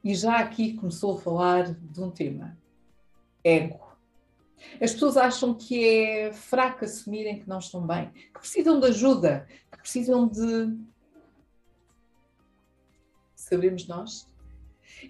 E 0.04 0.14
já 0.14 0.40
aqui 0.40 0.74
começou 0.74 1.18
a 1.18 1.22
falar 1.22 1.74
de 1.74 2.02
um 2.02 2.12
tema: 2.12 2.58
ego. 3.44 3.82
As 4.82 4.94
pessoas 4.94 5.18
acham 5.18 5.54
que 5.54 5.84
é 5.86 6.34
fraco 6.34 6.86
assumirem 6.86 7.40
que 7.40 7.48
não 7.48 7.60
estão 7.60 7.86
bem, 7.86 8.10
que 8.12 8.40
precisam 8.40 8.80
de 8.80 8.88
ajuda, 8.88 9.48
que 9.72 9.78
precisam 9.78 10.28
de. 10.28 10.78
Saberemos 13.36 13.88
nós? 13.88 14.28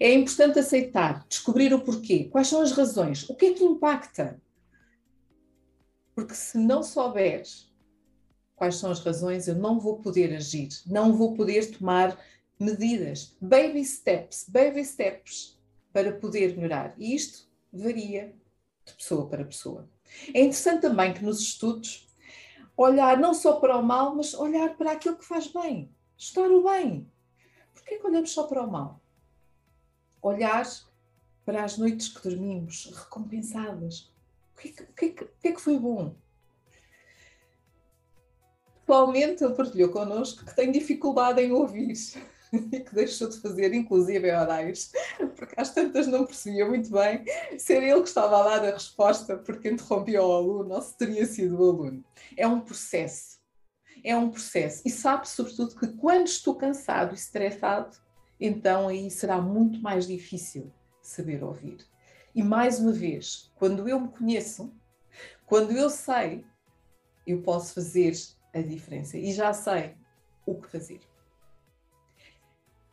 É 0.00 0.12
importante 0.12 0.58
aceitar, 0.58 1.24
descobrir 1.28 1.72
o 1.72 1.80
porquê, 1.80 2.24
quais 2.24 2.48
são 2.48 2.60
as 2.60 2.72
razões, 2.72 3.28
o 3.28 3.34
que 3.34 3.46
é 3.46 3.54
que 3.54 3.64
impacta. 3.64 4.40
Porque 6.14 6.34
se 6.34 6.58
não 6.58 6.82
souber 6.82 7.42
quais 8.56 8.76
são 8.76 8.90
as 8.90 9.00
razões, 9.00 9.46
eu 9.46 9.54
não 9.54 9.78
vou 9.78 9.98
poder 9.98 10.34
agir, 10.34 10.68
não 10.86 11.12
vou 11.12 11.34
poder 11.34 11.70
tomar 11.70 12.18
medidas, 12.58 13.36
baby 13.40 13.84
steps, 13.84 14.46
baby 14.48 14.84
steps, 14.84 15.58
para 15.92 16.12
poder 16.12 16.56
melhorar. 16.56 16.94
E 16.98 17.14
isto 17.14 17.48
varia 17.72 18.34
de 18.84 18.92
pessoa 18.94 19.28
para 19.28 19.44
pessoa. 19.44 19.88
É 20.32 20.40
interessante 20.40 20.82
também 20.82 21.14
que 21.14 21.24
nos 21.24 21.40
estudos 21.40 22.08
olhar 22.76 23.18
não 23.18 23.34
só 23.34 23.60
para 23.60 23.76
o 23.76 23.82
mal, 23.82 24.14
mas 24.14 24.34
olhar 24.34 24.76
para 24.76 24.92
aquilo 24.92 25.16
que 25.16 25.24
faz 25.24 25.46
bem, 25.46 25.90
estar 26.16 26.50
o 26.50 26.64
bem. 26.64 27.10
Por 27.72 27.84
que 27.84 28.00
olhamos 28.04 28.30
só 28.30 28.44
para 28.44 28.62
o 28.62 28.70
mal? 28.70 29.00
Olhar 30.20 30.64
para 31.44 31.64
as 31.64 31.76
noites 31.78 32.08
que 32.08 32.28
dormimos 32.28 32.90
recompensadas. 32.94 34.12
O 34.52 34.60
que, 34.60 34.82
o 34.82 34.92
que, 34.94 35.06
o 35.06 35.28
que 35.40 35.48
é 35.48 35.52
que 35.52 35.60
foi 35.60 35.78
bom? 35.78 36.16
Atualmente 38.82 39.42
ele 39.42 39.54
partilhou 39.54 39.90
connosco 39.90 40.44
que 40.44 40.54
tem 40.54 40.70
dificuldade 40.70 41.40
em 41.40 41.52
ouvir 41.52 41.94
e 42.72 42.80
que 42.80 42.94
deixou 42.94 43.28
de 43.28 43.40
fazer, 43.40 43.72
inclusive 43.74 44.28
em 44.28 44.36
horários, 44.36 44.92
porque 45.36 45.54
às 45.56 45.72
tantas 45.72 46.06
não 46.06 46.24
percebia 46.24 46.66
muito 46.66 46.90
bem 46.90 47.24
se 47.58 47.74
era 47.74 47.86
ele 47.86 48.02
que 48.02 48.08
estava 48.08 48.40
a 48.40 48.58
dar 48.58 48.68
a 48.68 48.72
resposta 48.72 49.36
porque 49.36 49.70
interrompia 49.70 50.22
o 50.22 50.32
aluno 50.32 50.74
ou 50.74 50.82
se 50.82 50.96
teria 50.96 51.26
sido 51.26 51.58
o 51.58 51.70
aluno. 51.70 52.04
É 52.36 52.46
um 52.46 52.60
processo. 52.60 53.38
É 54.02 54.16
um 54.16 54.30
processo. 54.30 54.82
E 54.84 54.90
sabe, 54.90 55.28
sobretudo, 55.28 55.76
que 55.76 55.88
quando 55.88 56.26
estou 56.26 56.54
cansado 56.54 57.12
e 57.12 57.14
estressado, 57.14 57.96
então 58.38 58.88
aí 58.88 59.10
será 59.10 59.40
muito 59.40 59.80
mais 59.80 60.06
difícil 60.06 60.70
saber 61.00 61.42
ouvir. 61.42 61.78
E 62.34 62.42
mais 62.42 62.80
uma 62.80 62.92
vez, 62.92 63.50
quando 63.54 63.88
eu 63.88 64.00
me 64.00 64.08
conheço, 64.08 64.72
quando 65.46 65.72
eu 65.72 65.88
sei, 65.88 66.44
eu 67.26 67.40
posso 67.42 67.74
fazer 67.74 68.12
a 68.52 68.60
diferença 68.60 69.16
e 69.16 69.32
já 69.32 69.52
sei 69.52 69.94
o 70.46 70.54
que 70.54 70.68
fazer. 70.68 71.00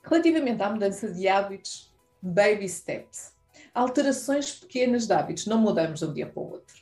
Relativamente 0.03 0.61
à 0.61 0.69
mudança 0.69 1.11
de 1.11 1.27
hábitos, 1.27 1.93
baby 2.21 2.67
steps. 2.67 3.33
Alterações 3.73 4.53
pequenas 4.53 5.07
de 5.07 5.13
hábitos, 5.13 5.45
não 5.45 5.57
mudamos 5.57 5.99
de 5.99 6.05
um 6.05 6.13
dia 6.13 6.27
para 6.27 6.41
o 6.41 6.51
outro. 6.51 6.81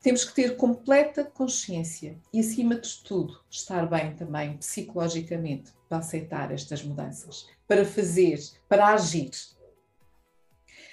Temos 0.00 0.24
que 0.24 0.34
ter 0.34 0.56
completa 0.56 1.24
consciência 1.24 2.16
e, 2.32 2.38
acima 2.38 2.76
de 2.76 3.02
tudo, 3.02 3.40
estar 3.50 3.84
bem 3.88 4.14
também 4.14 4.56
psicologicamente 4.56 5.72
para 5.88 5.98
aceitar 5.98 6.52
estas 6.52 6.84
mudanças, 6.84 7.48
para 7.66 7.84
fazer, 7.84 8.38
para 8.68 8.88
agir. 8.88 9.30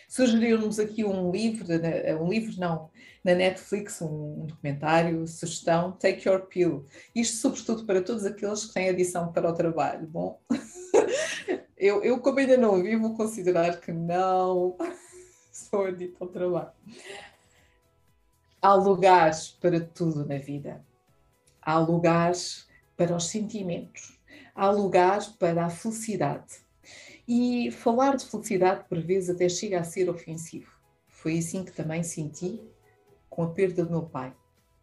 Sugeriu-nos 0.08 0.80
aqui 0.80 1.04
um 1.04 1.30
livro, 1.32 1.68
um 2.22 2.30
livro 2.30 2.60
não, 2.60 2.90
na 3.24 3.36
Netflix, 3.36 4.02
um 4.02 4.46
documentário, 4.46 5.28
sugestão, 5.28 5.92
Take 5.92 6.28
Your 6.28 6.48
Pill. 6.48 6.86
Isto 7.14 7.38
sobretudo 7.38 7.86
para 7.86 8.02
todos 8.02 8.26
aqueles 8.26 8.66
que 8.66 8.74
têm 8.74 8.90
adição 8.90 9.32
para 9.32 9.50
o 9.50 9.54
trabalho, 9.54 10.08
bom? 10.08 10.40
Eu, 11.86 12.04
eu, 12.04 12.20
como 12.20 12.40
ainda 12.40 12.58
não 12.58 12.82
vi, 12.82 12.96
vou 12.96 13.16
considerar 13.16 13.80
que 13.80 13.92
não 13.92 14.76
sou 15.54 15.86
adicta 15.86 16.24
ao 16.24 16.28
trabalho. 16.32 16.72
Há 18.60 18.74
lugares 18.74 19.50
para 19.62 19.80
tudo 19.80 20.26
na 20.26 20.40
vida. 20.40 20.84
Há 21.62 21.78
lugares 21.78 22.68
para 22.98 23.16
os 23.16 23.28
sentimentos. 23.28 24.20
Há 24.56 24.72
lugares 24.72 25.28
para 25.28 25.64
a 25.64 25.70
felicidade. 25.70 26.56
E 27.28 27.70
falar 27.70 28.16
de 28.16 28.26
felicidade, 28.26 28.86
por 28.90 29.00
vezes, 29.00 29.30
até 29.30 29.48
chega 29.48 29.80
a 29.80 29.84
ser 29.84 30.10
ofensivo. 30.10 30.72
Foi 31.08 31.38
assim 31.38 31.64
que 31.64 31.72
também 31.72 32.02
senti 32.02 32.68
com 33.30 33.44
a 33.44 33.52
perda 33.52 33.86
do 33.86 33.92
meu 33.92 34.08
pai, 34.08 34.34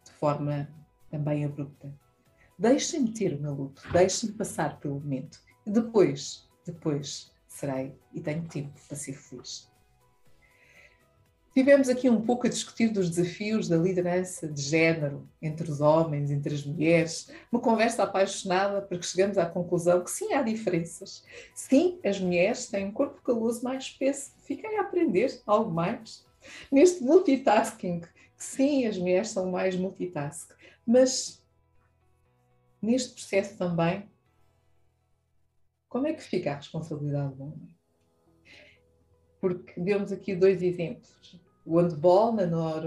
de 0.05 0.11
forma 0.13 0.69
também 1.11 1.43
abrupta. 1.43 1.93
Deixem-me 2.57 3.11
ter 3.11 3.33
o 3.33 3.41
meu 3.41 3.53
luto, 3.53 3.83
deixem-me 3.91 4.37
passar 4.37 4.79
pelo 4.79 5.01
momento. 5.01 5.41
Depois 5.65 6.47
depois 6.65 7.31
serei 7.47 7.93
e 8.13 8.21
tenho 8.21 8.47
tempo 8.47 8.79
para 8.87 8.97
ser 8.97 9.13
feliz. 9.13 9.71
Tivemos 11.53 11.87
aqui 11.87 12.09
um 12.09 12.19
pouco 12.19 12.47
a 12.47 12.49
discutir 12.49 12.89
dos 12.89 13.11
desafios 13.11 13.67
da 13.67 13.77
liderança 13.77 14.47
de 14.47 14.59
género 14.59 15.29
entre 15.39 15.69
os 15.69 15.81
homens, 15.81 16.31
entre 16.31 16.55
as 16.55 16.65
mulheres, 16.65 17.29
uma 17.51 17.61
conversa 17.61 18.01
apaixonada 18.01 18.81
porque 18.81 19.05
chegamos 19.05 19.37
à 19.37 19.45
conclusão 19.45 20.03
que 20.03 20.09
sim, 20.09 20.33
há 20.33 20.41
diferenças. 20.41 21.23
Sim, 21.53 21.99
as 22.03 22.19
mulheres 22.19 22.67
têm 22.67 22.87
um 22.87 22.91
corpo 22.91 23.21
caloso 23.21 23.63
mais 23.63 23.83
espesso. 23.83 24.31
Fiquem 24.39 24.79
a 24.79 24.81
aprender 24.81 25.41
algo 25.45 25.69
mais. 25.69 26.25
Neste 26.71 27.03
multitasking, 27.03 28.01
sim, 28.35 28.87
as 28.87 28.97
mulheres 28.97 29.29
são 29.29 29.51
mais 29.51 29.75
multitask, 29.75 30.51
mas 30.83 31.39
neste 32.81 33.13
processo 33.13 33.55
também 33.59 34.09
como 35.93 36.07
é 36.07 36.13
que 36.13 36.23
fica 36.23 36.51
a 36.51 36.55
responsabilidade 36.55 37.35
do 37.35 37.43
homem? 37.43 37.69
Porque 39.39 39.79
demos 39.79 40.11
aqui 40.11 40.35
dois 40.35 40.63
exemplos. 40.63 41.39
O 41.63 41.79
handball 41.79 42.33
na, 42.33 42.47
Nor 42.47 42.81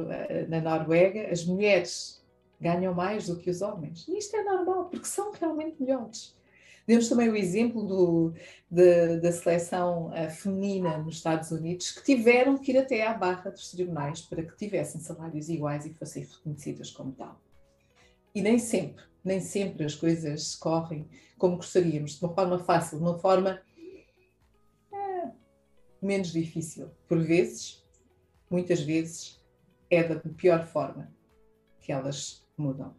na 0.48 0.60
Noruega, 0.60 1.30
as 1.30 1.44
mulheres 1.44 2.20
ganham 2.60 2.92
mais 2.92 3.28
do 3.28 3.36
que 3.36 3.48
os 3.48 3.62
homens. 3.62 4.08
E 4.08 4.18
isto 4.18 4.34
é 4.34 4.42
normal, 4.42 4.86
porque 4.86 5.06
são 5.06 5.30
realmente 5.30 5.80
melhores. 5.80 6.36
Demos 6.84 7.08
também 7.08 7.28
o 7.28 7.36
exemplo 7.36 7.84
do, 7.84 8.34
de, 8.68 9.20
da 9.20 9.30
seleção 9.30 10.08
uh, 10.08 10.28
feminina 10.28 10.98
nos 10.98 11.16
Estados 11.16 11.52
Unidos, 11.52 11.92
que 11.92 12.02
tiveram 12.02 12.58
que 12.58 12.72
ir 12.72 12.78
até 12.78 13.06
à 13.06 13.14
barra 13.14 13.52
dos 13.52 13.70
tribunais 13.70 14.20
para 14.20 14.42
que 14.42 14.56
tivessem 14.56 15.00
salários 15.00 15.48
iguais 15.48 15.86
e 15.86 15.94
fossem 15.94 16.24
reconhecidas 16.24 16.90
como 16.90 17.12
tal. 17.12 17.40
E 18.34 18.42
nem 18.42 18.58
sempre, 18.58 19.04
nem 19.26 19.40
sempre 19.40 19.84
as 19.84 19.96
coisas 19.96 20.54
correm 20.54 21.08
como 21.36 21.56
gostaríamos, 21.56 22.12
de 22.12 22.24
uma 22.24 22.32
forma 22.32 22.60
fácil, 22.60 22.98
de 22.98 23.02
uma 23.02 23.18
forma 23.18 23.60
é, 24.92 25.30
menos 26.00 26.28
difícil. 26.28 26.90
Por 27.08 27.18
vezes, 27.18 27.84
muitas 28.48 28.80
vezes, 28.80 29.44
é 29.90 30.04
da 30.04 30.20
pior 30.20 30.64
forma 30.64 31.12
que 31.80 31.90
elas 31.90 32.46
mudam. 32.56 32.94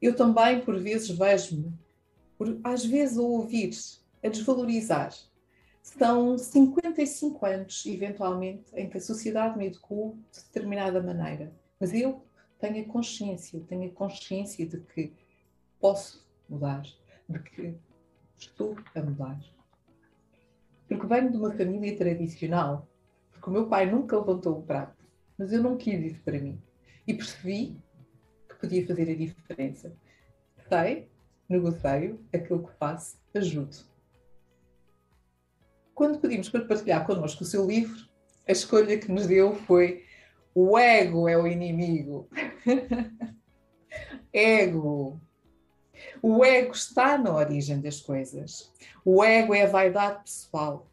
Eu 0.00 0.16
também, 0.16 0.62
por 0.62 0.80
vezes, 0.80 1.10
vejo-me, 1.10 1.78
às 2.64 2.84
vezes, 2.84 3.18
a 3.18 3.22
ouvir, 3.22 3.70
a 4.24 4.28
desvalorizar. 4.28 5.14
São 5.82 6.38
55 6.38 7.44
anos, 7.44 7.84
eventualmente, 7.84 8.74
em 8.74 8.88
que 8.88 8.96
a 8.96 9.00
sociedade 9.00 9.58
me 9.58 9.66
educou 9.66 10.16
de 10.32 10.42
determinada 10.44 11.02
maneira. 11.02 11.52
Mas 11.78 11.92
eu 11.92 12.24
tenho 12.62 12.84
a 12.84 12.88
consciência, 12.88 13.60
tenho 13.68 13.90
a 13.90 13.92
consciência 13.92 14.64
de 14.64 14.78
que 14.78 15.12
posso 15.80 16.24
mudar, 16.48 16.82
de 17.28 17.38
que 17.40 17.74
estou 18.38 18.76
a 18.94 19.02
mudar. 19.02 19.40
Porque 20.86 21.06
venho 21.06 21.32
de 21.32 21.38
uma 21.38 21.50
família 21.50 21.96
tradicional, 21.96 22.86
porque 23.32 23.50
o 23.50 23.52
meu 23.52 23.66
pai 23.66 23.90
nunca 23.90 24.16
levantou 24.16 24.60
o 24.60 24.62
prato, 24.62 25.04
mas 25.36 25.52
eu 25.52 25.60
não 25.60 25.76
quis 25.76 26.12
isso 26.12 26.22
para 26.22 26.38
mim. 26.38 26.62
E 27.04 27.12
percebi 27.12 27.76
que 28.48 28.54
podia 28.54 28.86
fazer 28.86 29.10
a 29.10 29.16
diferença. 29.16 29.92
Sei, 30.68 31.08
negocio, 31.48 32.24
aquilo 32.32 32.68
que 32.68 32.72
faço, 32.78 33.18
ajudo. 33.34 33.76
Quando 35.92 36.20
pedimos 36.20 36.48
para 36.48 36.64
partilhar 36.64 37.04
connosco 37.04 37.42
o 37.42 37.46
seu 37.46 37.66
livro, 37.66 38.08
a 38.46 38.52
escolha 38.52 38.96
que 38.98 39.10
nos 39.10 39.26
deu 39.26 39.52
foi 39.52 40.04
o 40.54 40.78
ego 40.78 41.28
é 41.28 41.36
o 41.36 41.46
inimigo. 41.46 42.28
ego. 44.32 45.20
O 46.22 46.44
ego 46.44 46.72
está 46.72 47.16
na 47.16 47.34
origem 47.34 47.80
das 47.80 48.00
coisas. 48.00 48.72
O 49.04 49.24
ego 49.24 49.54
é 49.54 49.62
a 49.62 49.70
vaidade 49.70 50.22
pessoal. 50.22 50.90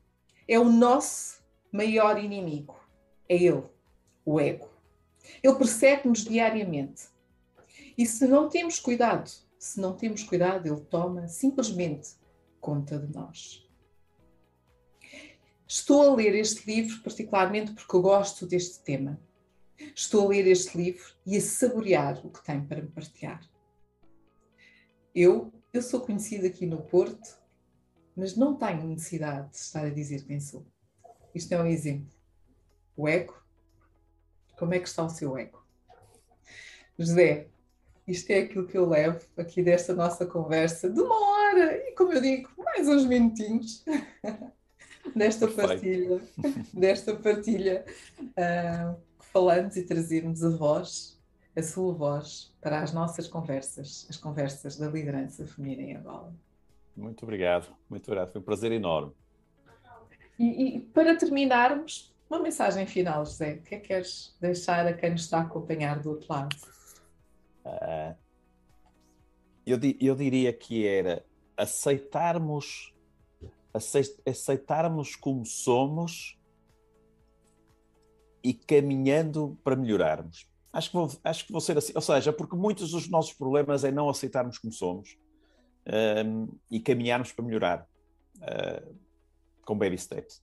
É 0.48 0.58
o 0.60 0.66
nosso 0.66 1.44
maior 1.72 2.18
inimigo. 2.18 2.80
É 3.28 3.36
ele, 3.36 3.64
o 4.26 4.40
ego. 4.40 4.70
Ele 5.44 5.56
persegue-nos 5.56 6.24
diariamente. 6.24 7.04
E 7.98 8.06
se 8.06 8.26
não 8.28 8.50
temos 8.50 8.80
cuidado, 8.80 9.30
se 9.58 9.80
não 9.80 9.94
temos 9.96 10.24
cuidado, 10.24 10.68
ele 10.68 10.82
toma 10.82 11.28
simplesmente 11.28 12.12
conta 12.62 12.98
de 12.98 13.14
nós. 13.14 13.68
Estou 15.68 16.02
a 16.02 16.16
ler 16.16 16.34
este 16.34 16.66
livro 16.66 17.02
particularmente 17.04 17.74
porque 17.74 18.00
gosto 18.00 18.48
deste 18.48 18.80
tema. 18.80 19.20
Estou 19.96 20.26
a 20.26 20.30
ler 20.30 20.48
este 20.48 20.78
livro 20.78 21.14
e 21.26 21.38
a 21.38 21.42
saborear 21.42 22.26
o 22.26 22.30
que 22.30 22.44
tem 22.44 22.64
para 22.66 22.82
me 22.82 22.90
partilhar. 22.90 23.42
Eu, 25.14 25.52
eu 25.74 25.82
sou 25.82 26.02
conhecida 26.02 26.48
aqui 26.48 26.66
no 26.66 26.82
Porto, 26.82 27.40
mas 28.16 28.36
não 28.36 28.56
tenho 28.56 28.88
necessidade 28.88 29.50
de 29.52 29.58
estar 29.58 29.86
a 29.86 29.90
dizer 29.90 30.26
quem 30.26 30.40
sou. 30.40 30.66
Isto 31.34 31.54
é 31.54 31.62
um 31.62 31.66
exemplo. 31.66 32.14
O 32.96 33.08
ego 33.08 33.40
como 34.60 34.74
é 34.74 34.80
que 34.80 34.90
está 34.90 35.06
o 35.06 35.10
seu 35.10 35.38
ego? 35.38 35.66
José, 36.98 37.48
isto 38.06 38.30
é 38.30 38.40
aquilo 38.40 38.68
que 38.68 38.78
eu 38.78 38.88
levo 38.88 39.26
aqui 39.38 39.64
desta 39.64 39.94
nossa 39.96 40.26
conversa 40.26 40.90
de 40.90 41.00
uma 41.00 41.16
hora 41.16 41.78
e, 41.78 41.94
como 41.94 42.12
eu 42.12 42.22
digo, 42.22 42.50
mais 42.58 42.86
uns 42.90 43.06
minutinhos 43.06 43.86
desta 45.16 45.48
partilha, 45.48 46.22
desta 46.74 47.16
partilha 47.16 47.86
uh, 48.20 49.00
falamos 49.32 49.76
e 49.76 49.84
trazermos 49.84 50.44
a 50.44 50.50
voz, 50.50 51.20
a 51.56 51.62
sua 51.62 51.94
voz, 51.94 52.56
para 52.62 52.82
as 52.82 52.94
nossas 52.94 53.28
conversas, 53.28 54.06
as 54.10 54.18
conversas 54.18 54.78
da 54.78 54.88
liderança 54.88 55.46
feminina 55.46 55.82
em 55.82 55.96
Angola. 55.96 56.34
Muito 56.96 57.24
obrigado, 57.24 57.74
muito 57.90 58.06
obrigado, 58.08 58.32
foi 58.32 58.42
um 58.42 58.44
prazer 58.44 58.72
enorme. 58.72 59.14
E, 60.38 60.78
e 60.78 60.80
para 60.80 61.18
terminarmos, 61.18 62.14
uma 62.30 62.40
mensagem 62.40 62.86
final, 62.86 63.26
José. 63.26 63.54
O 63.54 63.62
que 63.64 63.76
é 63.76 63.80
que 63.80 63.88
queres 63.88 64.36
deixar 64.40 64.86
a 64.86 64.94
quem 64.94 65.12
nos 65.12 65.22
está 65.22 65.40
a 65.40 65.42
acompanhar 65.42 66.00
do 66.00 66.12
outro 66.12 66.32
lado? 66.32 66.56
Uh, 67.66 68.16
eu, 69.66 69.78
eu 70.00 70.16
diria 70.16 70.54
que 70.54 70.88
era 70.88 71.26
aceitarmos 71.58 72.94
aceitarmos 74.26 75.16
como 75.16 75.46
somos 75.46 76.39
e 78.44 78.54
caminhando 78.54 79.58
para 79.64 79.76
melhorarmos. 79.76 80.48
Acho 80.72 80.92
que, 80.92 80.96
vou, 80.96 81.12
acho 81.24 81.46
que 81.46 81.52
vou 81.52 81.62
ser 81.62 81.78
assim. 81.78 81.94
Ou 81.96 82.02
seja, 82.02 82.32
porque 82.32 82.56
muitos 82.56 82.92
dos 82.92 83.10
nossos 83.10 83.34
problemas 83.34 83.84
é 83.84 83.92
não 83.92 84.10
aceitarmos 84.10 84.58
como 84.58 84.72
somos 84.72 85.18
um, 86.26 86.48
e 86.70 86.80
caminharmos 86.80 87.32
para 87.32 87.44
melhorar 87.44 87.88
uh, 88.38 88.96
com 89.66 89.78
baby 89.78 89.98
steps. 89.98 90.42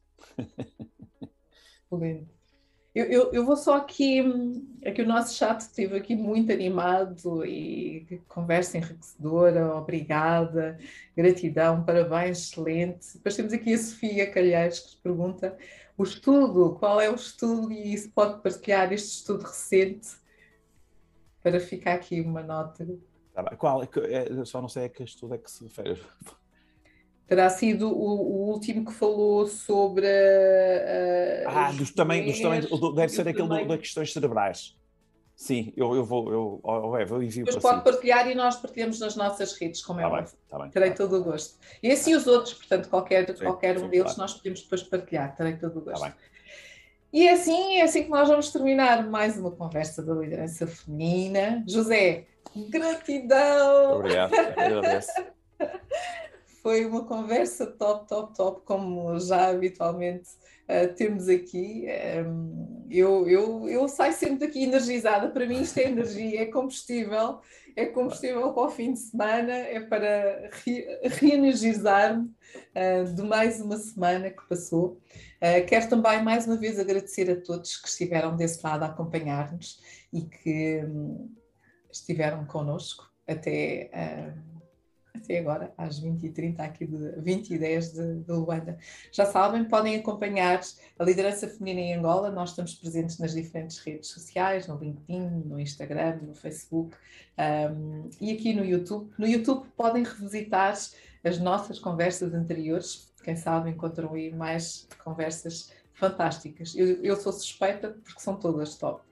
Eu, 2.97 3.05
eu, 3.05 3.33
eu, 3.35 3.45
vou 3.45 3.59
só 3.59 3.77
aqui, 3.77 4.23
aqui 4.83 5.03
o 5.03 5.07
nosso 5.07 5.35
chat 5.35 5.61
esteve 5.61 5.99
aqui 5.99 6.17
muito 6.17 6.51
animado 6.51 7.45
e 7.45 8.23
conversa 8.27 8.79
enriquecedora, 8.79 9.77
obrigada, 9.77 10.79
gratidão, 11.15 11.85
parabéns, 11.85 12.39
excelente. 12.39 13.19
Depois 13.19 13.37
temos 13.37 13.53
aqui 13.53 13.75
a 13.75 13.79
Sofia 13.79 14.31
Calheiros 14.31 14.81
que 14.81 14.97
pergunta 15.03 15.55
o 15.97 16.03
estudo, 16.03 16.77
qual 16.79 17.01
é 17.01 17.11
o 17.11 17.15
estudo 17.15 17.73
e 17.73 17.97
se 17.97 18.09
pode 18.09 18.43
partilhar 18.43 18.93
este 18.93 19.09
estudo 19.09 19.43
recente 19.43 20.09
para 21.43 21.61
ficar 21.61 21.95
aqui 21.95 22.21
uma 22.21 22.43
nota. 22.43 22.87
Tá 23.33 23.57
qual? 23.57 23.83
É 23.83 23.89
é, 24.11 24.45
só 24.45 24.61
não 24.61 24.69
sei 24.69 24.87
a 24.87 24.89
que 24.89 25.03
estudo 25.03 25.35
é 25.35 25.39
que 25.39 25.51
se 25.51 25.65
refere 25.65 26.01
terá 27.27 27.51
sido 27.51 27.89
o, 27.91 28.21
o, 28.21 28.53
último 28.53 28.85
que 28.85 28.93
falou 28.93 29.47
sobre. 29.47 30.07
Ah, 31.47 31.73
dos, 31.73 31.91
também, 31.91 32.25
dos, 32.25 32.41
também, 32.41 32.61
deve 32.95 33.09
ser 33.09 33.29
aquele 33.29 33.67
das 33.67 33.81
questões 33.81 34.13
cerebrais. 34.13 34.77
Sim, 35.37 35.71
eu, 35.77 35.95
eu 35.95 36.03
vou, 36.03 36.33
eu, 36.65 36.97
Eva, 36.97 37.17
eu 37.17 37.23
envio 37.23 37.45
Depois 37.45 37.63
pode 37.63 37.79
si. 37.79 37.85
partilhar 37.85 38.27
e 38.27 38.35
nós 38.35 38.57
partilhamos 38.57 38.99
nas 38.99 39.15
nossas 39.17 39.53
redes, 39.53 39.85
como 39.85 40.01
é 40.01 40.05
tá 40.05 40.09
óbvio. 40.09 40.39
Tá 40.49 40.59
bem, 40.59 40.71
Terei 40.71 40.91
tá 40.91 40.97
todo 40.97 41.21
o 41.21 41.25
gosto. 41.25 41.59
E 41.83 41.93
assim 41.93 42.15
os 42.15 42.27
outros, 42.27 42.55
portanto, 42.55 42.89
qualquer, 42.89 43.37
sim, 43.37 43.45
qualquer 43.45 43.77
um 43.77 43.81
sim, 43.81 43.89
deles 43.89 44.15
claro. 44.15 44.21
nós 44.21 44.33
podemos 44.33 44.63
depois 44.63 44.83
partilhar, 44.83 45.37
terei 45.37 45.57
todo 45.59 45.79
o 45.79 45.83
tá 45.83 45.91
gosto. 45.91 46.05
Tá 46.05 46.17
e 47.13 47.29
é 47.29 47.33
assim, 47.33 47.77
é 47.77 47.83
assim 47.83 48.05
que 48.05 48.09
nós 48.09 48.29
vamos 48.29 48.51
terminar 48.51 49.07
mais 49.11 49.37
uma 49.37 49.51
conversa 49.51 50.03
da 50.03 50.15
liderança 50.15 50.67
feminina. 50.67 51.63
José, 51.69 52.25
gratidão! 52.71 53.99
Obrigado, 53.99 54.33
agradeço. 54.35 55.13
Foi 56.63 56.87
uma 56.87 57.05
conversa 57.05 57.67
top, 57.67 58.09
top, 58.09 58.35
top, 58.35 58.63
como 58.65 59.21
já 59.21 59.51
habitualmente 59.51 60.31
uh, 60.69 60.95
temos 60.95 61.29
aqui. 61.29 61.87
Um, 62.27 62.87
eu, 62.91 63.29
eu, 63.29 63.69
eu 63.69 63.89
saio 63.89 64.13
sempre 64.13 64.47
daqui 64.47 64.63
energizada. 64.63 65.29
Para 65.31 65.47
mim, 65.47 65.61
isto 65.61 65.79
é 65.79 65.85
energia, 65.85 66.43
é 66.43 66.47
combustível, 66.47 67.41
é 67.75 67.87
combustível 67.87 68.53
para 68.53 68.63
o 68.63 68.71
fim 68.71 68.93
de 68.93 69.01
semana, 69.01 69.53
é 69.53 69.81
para 69.81 70.51
re, 70.65 70.87
reenergizar-me 71.03 72.25
uh, 72.29 73.15
de 73.15 73.23
mais 73.23 73.61
uma 73.61 73.77
semana 73.77 74.31
que 74.31 74.49
passou. 74.49 75.01
Uh, 75.37 75.67
quero 75.67 75.89
também, 75.89 76.23
mais 76.23 76.47
uma 76.47 76.57
vez, 76.57 76.79
agradecer 76.79 77.31
a 77.31 77.41
todos 77.41 77.77
que 77.77 77.89
estiveram 77.89 78.37
desse 78.37 78.65
lado 78.65 78.85
a 78.85 78.87
acompanhar-nos 78.87 79.81
e 80.13 80.23
que 80.23 80.83
um, 80.85 81.35
estiveram 81.91 82.45
connosco 82.47 83.11
até. 83.27 83.91
Até 85.17 85.39
agora, 85.39 85.73
às 85.77 86.01
20h30, 86.01 86.61
aqui 86.61 86.87
de 86.87 87.21
20 87.21 87.51
e 87.51 87.59
10 87.59 87.93
de, 87.93 88.15
de 88.21 88.33
Luanda. 88.33 88.79
Já 89.11 89.27
sabem, 89.27 89.65
podem 89.65 89.97
acompanhar 89.97 90.61
a 90.99 91.05
liderança 91.05 91.49
feminina 91.49 91.81
em 91.81 91.95
Angola. 91.95 92.31
Nós 92.31 92.51
estamos 92.51 92.75
presentes 92.75 93.19
nas 93.19 93.35
diferentes 93.35 93.79
redes 93.79 94.11
sociais, 94.11 94.67
no 94.67 94.79
LinkedIn, 94.79 95.45
no 95.47 95.59
Instagram, 95.59 96.19
no 96.23 96.35
Facebook 96.35 96.97
um, 97.39 98.09
e 98.21 98.33
aqui 98.33 98.53
no 98.55 98.65
YouTube. 98.65 99.11
No 99.19 99.27
YouTube 99.27 99.67
podem 99.77 100.05
revisitar 100.05 100.77
as 101.25 101.39
nossas 101.39 101.79
conversas 101.79 102.33
anteriores. 102.35 103.13
Quem 103.25 103.37
sabe 103.37 103.71
encontram 103.71 104.15
aí 104.15 104.33
mais 104.33 104.87
conversas 105.03 105.73
fantásticas. 105.93 106.75
Eu, 106.77 107.03
eu 107.03 107.17
sou 107.17 107.33
suspeita 107.33 107.97
porque 108.05 108.21
são 108.21 108.37
todas 108.37 108.77
top. 108.77 109.03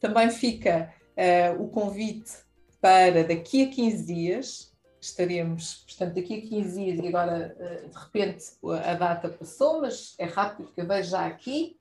Também 0.00 0.30
fica 0.30 0.92
uh, 1.16 1.62
o 1.62 1.68
convite 1.68 2.32
para 2.80 3.24
daqui 3.24 3.64
a 3.64 3.68
15 3.68 4.06
dias 4.06 4.72
estaremos, 5.10 5.84
portanto, 5.86 6.14
daqui 6.14 6.38
a 6.38 6.40
15 6.40 6.84
dias, 6.84 6.98
e 6.98 7.08
agora 7.08 7.56
eh, 7.58 7.88
de 7.88 7.98
repente 7.98 8.44
a 8.86 8.94
data 8.94 9.28
passou, 9.28 9.80
mas 9.80 10.14
é 10.18 10.24
rápido 10.24 10.72
que 10.72 10.80
eu 10.80 10.86
vejo 10.86 11.10
já 11.10 11.26
aqui, 11.26 11.76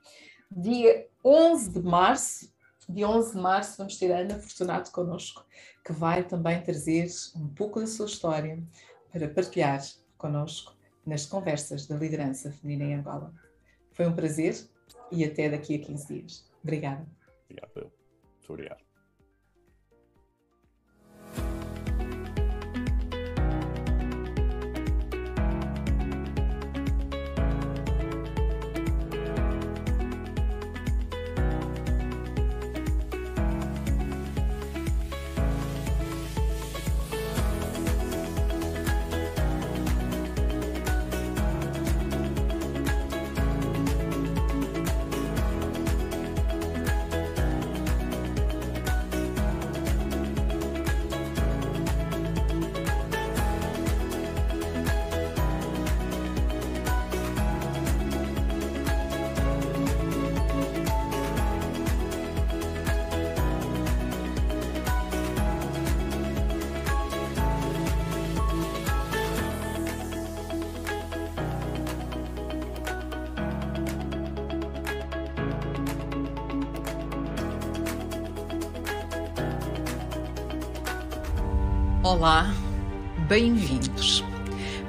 dia 0.52 1.08
11 1.24 1.72
de 1.72 1.82
março, 1.82 2.54
dia 2.90 3.08
11 3.08 3.34
de 3.34 3.41
março 3.41 3.78
vamos 3.78 3.98
ter 3.98 4.12
a 4.12 4.20
Ana 4.20 4.40
Fortunato 4.40 4.91
connosco, 4.91 5.45
que 5.84 5.91
vai 5.91 6.24
também 6.24 6.62
trazer 6.62 7.08
um 7.36 7.48
pouco 7.48 7.80
da 7.80 7.88
sua 7.88 8.06
história 8.06 8.62
para 9.12 9.28
partilhar 9.28 9.82
connosco 10.18 10.76
nas 11.06 11.26
conversas 11.26 11.88
da 11.88 11.95
liderança 11.95 12.52
feminina 12.52 12.91
em 12.91 12.95
Angola. 12.95 13.34
Foi 13.91 14.06
um 14.06 14.14
prazer 14.14 14.56
e 15.12 15.24
até 15.24 15.49
daqui 15.49 15.76
a 15.76 15.80
15 15.80 16.08
dias. 16.14 16.49
Obrigada. 16.64 17.08
Obrigado. 17.45 17.91
Muito 18.24 18.54
obrigado. 18.54 18.86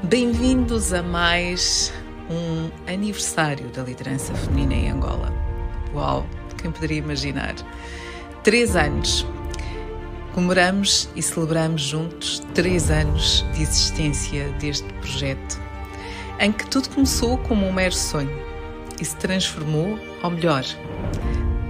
Bem-vindos 0.09 0.95
a 0.95 1.03
mais 1.03 1.93
um 2.31 2.71
aniversário 2.91 3.69
da 3.69 3.83
liderança 3.83 4.35
feminina 4.35 4.73
em 4.73 4.91
Angola. 4.91 5.31
Uau, 5.93 6.27
quem 6.57 6.73
poderia 6.73 6.97
imaginar? 6.97 7.55
Três 8.43 8.75
anos. 8.75 9.27
Comemoramos 10.33 11.11
e 11.15 11.21
celebramos 11.21 11.83
juntos 11.83 12.43
três 12.55 12.91
anos 12.91 13.45
de 13.53 13.61
existência 13.61 14.49
deste 14.53 14.91
projeto, 14.95 15.61
em 16.41 16.53
que 16.53 16.67
tudo 16.69 16.89
começou 16.89 17.37
como 17.37 17.67
um 17.67 17.73
mero 17.75 17.95
sonho 17.95 18.35
e 18.99 19.05
se 19.05 19.15
transformou 19.17 19.99
ao 20.23 20.31
melhor. 20.31 20.65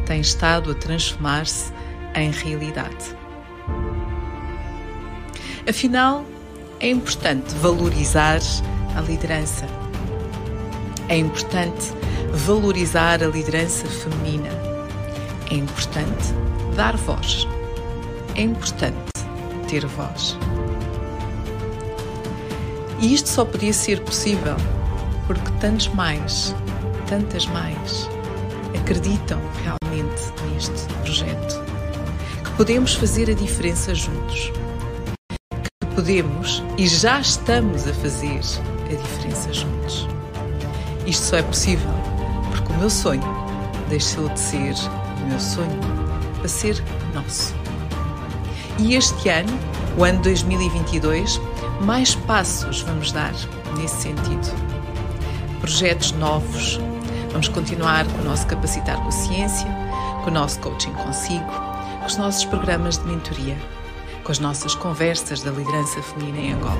Tem 0.06 0.20
estado 0.20 0.70
a 0.70 0.74
transformar-se 0.76 1.72
em 2.14 2.30
realidade. 2.30 3.16
Afinal, 5.68 6.24
é 6.80 6.90
importante 6.90 7.54
valorizar 7.56 8.38
a 8.96 9.00
liderança. 9.00 9.66
É 11.08 11.16
importante 11.16 11.92
valorizar 12.32 13.22
a 13.22 13.26
liderança 13.26 13.86
feminina. 13.86 14.50
É 15.50 15.54
importante 15.54 16.32
dar 16.76 16.96
voz. 16.96 17.48
É 18.36 18.42
importante 18.42 18.96
ter 19.68 19.84
voz. 19.86 20.36
E 23.00 23.12
isto 23.12 23.28
só 23.28 23.44
podia 23.44 23.72
ser 23.72 24.00
possível 24.00 24.56
porque 25.26 25.50
tantos 25.60 25.88
mais, 25.88 26.54
tantas 27.08 27.46
mais, 27.46 28.08
acreditam 28.80 29.40
realmente 29.64 30.22
neste 30.52 30.94
projeto. 31.02 31.60
Que 32.44 32.50
podemos 32.52 32.94
fazer 32.94 33.30
a 33.30 33.34
diferença 33.34 33.94
juntos 33.94 34.52
podemos 35.98 36.62
e 36.76 36.86
já 36.86 37.18
estamos 37.18 37.88
a 37.88 37.92
fazer 37.92 38.38
a 38.84 38.94
diferença 38.94 39.52
juntos. 39.52 40.06
Isto 41.04 41.24
só 41.24 41.36
é 41.38 41.42
possível 41.42 41.90
porque 42.52 42.72
o 42.72 42.76
meu 42.76 42.88
sonho 42.88 43.20
deixou 43.88 44.28
de 44.28 44.38
ser 44.38 44.74
o 45.20 45.28
meu 45.28 45.40
sonho 45.40 45.80
para 46.36 46.46
ser 46.46 46.80
nosso. 47.12 47.52
E 48.78 48.94
este 48.94 49.28
ano, 49.28 49.52
o 49.98 50.04
ano 50.04 50.22
2022, 50.22 51.40
mais 51.80 52.14
passos 52.14 52.82
vamos 52.82 53.10
dar 53.10 53.34
nesse 53.76 54.02
sentido. 54.02 54.54
Projetos 55.60 56.12
novos, 56.12 56.78
vamos 57.32 57.48
continuar 57.48 58.06
com 58.06 58.20
o 58.20 58.24
nosso 58.24 58.46
Capacitar 58.46 58.98
com 58.98 59.08
a 59.08 59.10
Ciência, 59.10 59.66
com 60.22 60.30
o 60.30 60.32
nosso 60.32 60.60
Coaching 60.60 60.92
Consigo, 60.92 61.50
com 61.98 62.06
os 62.06 62.16
nossos 62.16 62.44
programas 62.44 62.98
de 62.98 63.04
mentoria 63.08 63.56
com 64.28 64.32
as 64.32 64.38
nossas 64.38 64.74
conversas 64.74 65.40
da 65.40 65.50
liderança 65.50 66.02
feminina 66.02 66.38
em 66.38 66.52
Angola. 66.52 66.78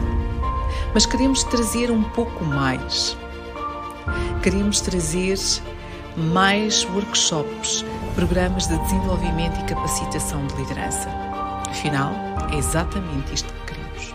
Mas 0.92 1.06
queremos 1.06 1.42
trazer 1.44 1.90
um 1.90 2.02
pouco 2.02 2.44
mais. 2.44 3.16
Queremos 4.42 4.82
trazer 4.82 5.38
mais 6.14 6.84
workshops, 6.90 7.86
programas 8.14 8.66
de 8.66 8.76
desenvolvimento 8.76 9.58
e 9.60 9.64
capacitação 9.64 10.46
de 10.46 10.56
liderança. 10.56 11.08
Afinal, 11.70 12.12
é 12.52 12.56
exatamente 12.58 13.32
isto 13.32 13.50
que 13.50 13.72
queremos: 13.72 14.14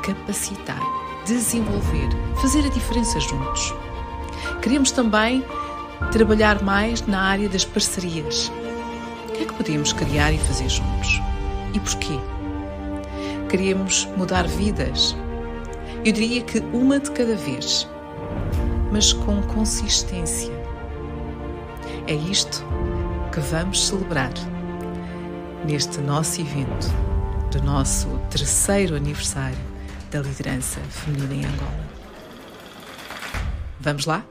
capacitar, 0.00 0.80
desenvolver, 1.26 2.08
fazer 2.40 2.64
a 2.64 2.68
diferença 2.68 3.18
juntos. 3.18 3.74
Queremos 4.62 4.92
também 4.92 5.44
trabalhar 6.12 6.62
mais 6.62 7.04
na 7.08 7.22
área 7.22 7.48
das 7.48 7.64
parcerias. 7.64 8.52
O 9.28 9.32
que 9.32 9.42
é 9.42 9.46
que 9.46 9.54
podemos 9.54 9.92
criar 9.92 10.30
e 10.30 10.38
fazer 10.38 10.68
juntos? 10.68 11.20
E 11.74 11.80
porquê? 11.80 12.37
Queríamos 13.48 14.04
mudar 14.16 14.46
vidas. 14.46 15.16
Eu 16.04 16.12
diria 16.12 16.42
que 16.42 16.58
uma 16.72 17.00
de 17.00 17.10
cada 17.10 17.34
vez, 17.34 17.88
mas 18.92 19.12
com 19.12 19.40
consistência. 19.42 20.52
É 22.06 22.14
isto 22.14 22.64
que 23.32 23.40
vamos 23.40 23.88
celebrar 23.88 24.32
neste 25.64 25.98
nosso 26.00 26.40
evento 26.40 26.88
do 27.50 27.62
nosso 27.62 28.08
terceiro 28.30 28.96
aniversário 28.96 29.58
da 30.10 30.20
liderança 30.20 30.80
feminina 30.80 31.34
em 31.34 31.44
Angola. 31.44 31.88
Vamos 33.80 34.06
lá? 34.06 34.24